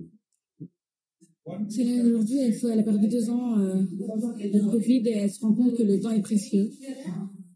C'est 1.69 1.83
là, 1.85 2.03
aujourd'hui, 2.05 2.39
elle, 2.39 2.51
fait- 2.51 2.67
elle 2.67 2.79
a 2.79 2.83
perdu 2.83 3.07
deux 3.07 3.29
ans 3.29 3.57
euh, 3.57 3.75
de 3.81 4.69
Covid 4.69 5.01
et 5.05 5.11
elle 5.11 5.29
se 5.31 5.39
rend 5.39 5.53
compte 5.53 5.77
que 5.77 5.83
le 5.83 5.97
temps 6.01 6.11
est 6.11 6.21
précieux 6.21 6.69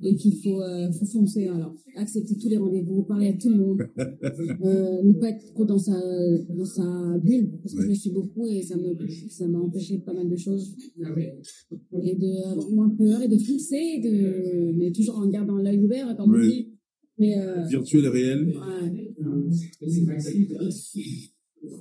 et 0.04 0.16
qu'il 0.16 0.36
faut, 0.38 0.62
euh, 0.62 0.92
faut 0.92 1.06
foncer. 1.06 1.48
Alors, 1.48 1.76
accepter 1.96 2.36
tous 2.38 2.50
les 2.50 2.58
rendez-vous, 2.58 3.04
parler 3.04 3.30
à 3.30 3.34
tout 3.34 3.50
le 3.50 3.58
monde, 3.58 3.82
euh, 3.98 5.04
ne 5.04 5.14
pas 5.14 5.30
être 5.30 5.46
trop 5.54 5.66
dans 5.66 5.78
sa, 5.78 6.00
dans 6.50 6.66
sa 6.66 7.18
bulle, 7.24 7.52
parce 7.62 7.76
que 7.76 7.88
je 7.88 7.94
suis 7.94 8.12
beaucoup 8.12 8.48
et 8.48 8.62
ça 8.62 8.76
me, 8.78 8.96
ça 9.30 9.48
m'a 9.48 9.60
empêché 9.60 10.00
pas 10.00 10.14
mal 10.14 10.30
de 10.30 10.36
choses. 10.36 10.76
Et 12.04 12.16
d'avoir 12.16 12.72
moins 12.72 12.90
peur 12.90 13.22
et 13.22 13.28
de 13.28 13.38
foncer, 13.38 13.98
et 13.98 14.02
de, 14.02 14.72
mais 14.78 14.92
toujours 14.92 15.18
en 15.18 15.28
gardant 15.28 15.58
l'œil 15.58 15.80
ouvert, 15.80 16.16
comme 16.18 16.34
on 16.34 16.42
dit. 16.42 16.70
Mais, 17.18 17.38
euh, 17.38 17.64
Virtuel 17.66 18.06
et 18.06 18.10
réel 18.10 18.48
ouais. 18.48 19.14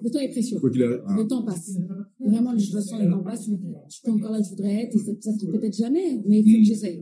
Le 0.02 0.10
temps 0.10 0.20
est 0.20 0.28
précieux. 0.28 0.58
Arrive. 0.62 1.02
Ah, 1.06 1.16
Le 1.16 1.26
temps 1.26 1.42
passe. 1.42 1.78
Vraiment, 2.20 2.56
je 2.56 2.76
ressens 2.76 3.02
le 3.02 3.10
temps 3.10 3.22
passe. 3.22 3.48
Je 3.48 3.94
suis 3.94 4.02
pas 4.04 4.12
encore 4.12 4.32
là 4.32 4.40
où 4.40 4.44
je 4.44 4.50
voudrais 4.50 4.82
être. 4.84 4.94
Et 4.94 4.98
ça, 4.98 5.12
ça 5.20 5.32
se 5.32 5.38
trouve 5.38 5.58
peut-être 5.58 5.76
jamais, 5.76 6.20
mais 6.26 6.40
il 6.40 6.52
faut 6.52 6.58
que 6.58 6.64
j'essaye. 6.64 7.00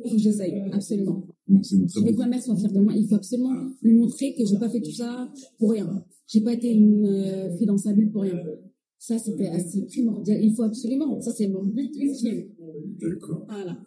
Il 0.00 0.10
faut 0.10 0.16
que 0.16 0.22
j'essaye, 0.22 0.60
absolument. 0.72 1.26
donc 1.46 1.64
c'est 1.64 1.76
très 1.86 2.00
Je 2.00 2.00
veux 2.00 2.10
que 2.12 2.16
bonne. 2.16 2.24
ma 2.24 2.30
mère 2.30 2.42
soit 2.42 2.56
fière 2.56 2.72
de 2.72 2.80
moi. 2.80 2.92
Il 2.96 3.06
faut 3.06 3.14
absolument 3.14 3.54
lui 3.82 3.94
montrer 3.94 4.34
que 4.34 4.44
j'ai 4.44 4.58
pas 4.58 4.68
fait 4.68 4.80
tout 4.80 4.90
ça 4.92 5.32
pour 5.58 5.70
rien. 5.70 6.04
J'ai 6.26 6.40
pas 6.40 6.52
été 6.52 6.72
une 6.72 7.06
euh, 7.06 7.56
fille 7.56 7.66
dans 7.66 7.78
sa 7.78 7.92
bulle 7.92 8.10
pour 8.10 8.22
rien. 8.22 8.40
Ça, 8.98 9.18
c'était 9.18 9.48
assez 9.48 9.84
primordial. 9.86 10.42
Il 10.42 10.54
faut 10.54 10.62
absolument. 10.62 11.20
Ça, 11.20 11.30
c'est 11.32 11.46
mon 11.48 11.62
but 11.64 11.90
ultime. 11.96 12.44
D'accord. 13.00 13.46
Voilà. 13.48 13.78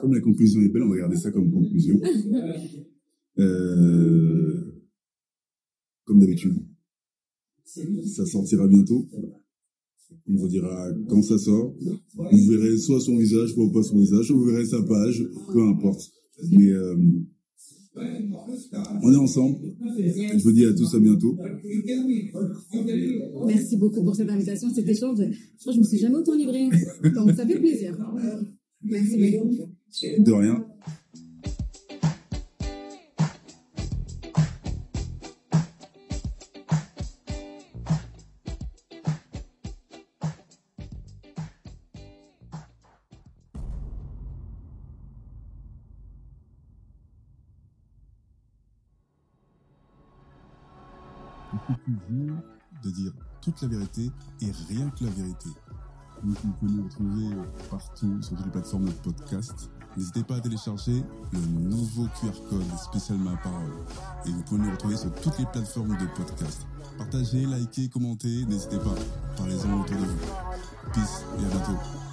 Comme 0.00 0.14
la 0.14 0.20
conclusion 0.20 0.60
est 0.60 0.68
belle, 0.68 0.82
on 0.82 0.90
va 0.90 0.98
garder 0.98 1.16
ça 1.16 1.30
comme 1.30 1.50
conclusion. 1.50 1.98
Euh, 3.38 4.82
comme 6.04 6.20
d'habitude, 6.20 6.52
ça 7.64 8.26
sortira 8.26 8.68
bientôt. 8.68 9.08
On 10.28 10.36
vous 10.36 10.48
dira 10.48 10.88
quand 11.08 11.22
ça 11.22 11.38
sort. 11.38 11.74
Vous 12.14 12.46
verrez 12.48 12.76
soit 12.78 13.00
son 13.00 13.16
visage, 13.16 13.50
soit 13.50 13.72
pas 13.72 13.82
son 13.82 13.98
visage, 13.98 14.30
vous 14.30 14.44
verrez 14.44 14.66
sa 14.66 14.82
page, 14.82 15.24
peu 15.52 15.62
importe. 15.62 16.02
Mais 16.50 16.68
euh, 16.68 16.96
on 19.02 19.12
est 19.12 19.16
ensemble. 19.16 19.58
Je 19.98 20.42
vous 20.42 20.52
dis 20.52 20.64
à 20.64 20.72
tous 20.72 20.94
à 20.94 21.00
bientôt. 21.00 21.36
Merci 23.46 23.76
beaucoup 23.76 24.02
pour 24.02 24.16
cette 24.16 24.30
invitation, 24.30 24.72
cet 24.72 24.88
échange. 24.88 25.18
Je 25.18 25.60
crois 25.60 25.72
que 25.72 25.76
je 25.76 25.78
me 25.80 25.84
suis 25.84 25.98
jamais 25.98 26.16
autant 26.16 26.34
livrée. 26.34 26.68
Donc, 27.14 27.32
ça 27.32 27.46
fait 27.46 27.58
plaisir. 27.58 27.96
Merci 28.82 29.18
beaucoup. 29.18 29.50
De 30.18 30.32
rien. 30.32 30.64
La 53.62 53.68
vérité 53.68 54.10
et 54.40 54.50
rien 54.68 54.90
que 54.90 55.04
la 55.04 55.10
vérité. 55.10 55.48
Vous 56.22 56.34
pouvez 56.34 56.72
nous 56.72 56.84
retrouver 56.84 57.36
partout 57.70 58.22
sur 58.22 58.36
toutes 58.36 58.46
les 58.46 58.52
plateformes 58.52 58.84
de 58.84 58.92
podcast. 58.92 59.70
N'hésitez 59.96 60.22
pas 60.22 60.36
à 60.36 60.40
télécharger 60.40 61.02
le 61.32 61.38
nouveau 61.40 62.06
QR 62.20 62.32
code 62.48 62.78
spécial 62.78 63.18
Ma 63.18 63.36
Parole. 63.36 63.72
Et 64.26 64.30
vous 64.30 64.42
pouvez 64.42 64.62
nous 64.62 64.70
retrouver 64.70 64.96
sur 64.96 65.12
toutes 65.16 65.38
les 65.38 65.46
plateformes 65.46 65.96
de 65.96 66.06
podcast. 66.16 66.66
Partagez, 66.96 67.44
likez, 67.46 67.88
commentez, 67.88 68.44
n'hésitez 68.46 68.78
pas. 68.78 68.94
Parlez-en 69.36 69.80
autour 69.80 69.96
de 69.96 70.04
vous. 70.04 70.18
Peace 70.92 71.24
et 71.38 71.44
à 71.44 71.48
bientôt. 71.48 72.11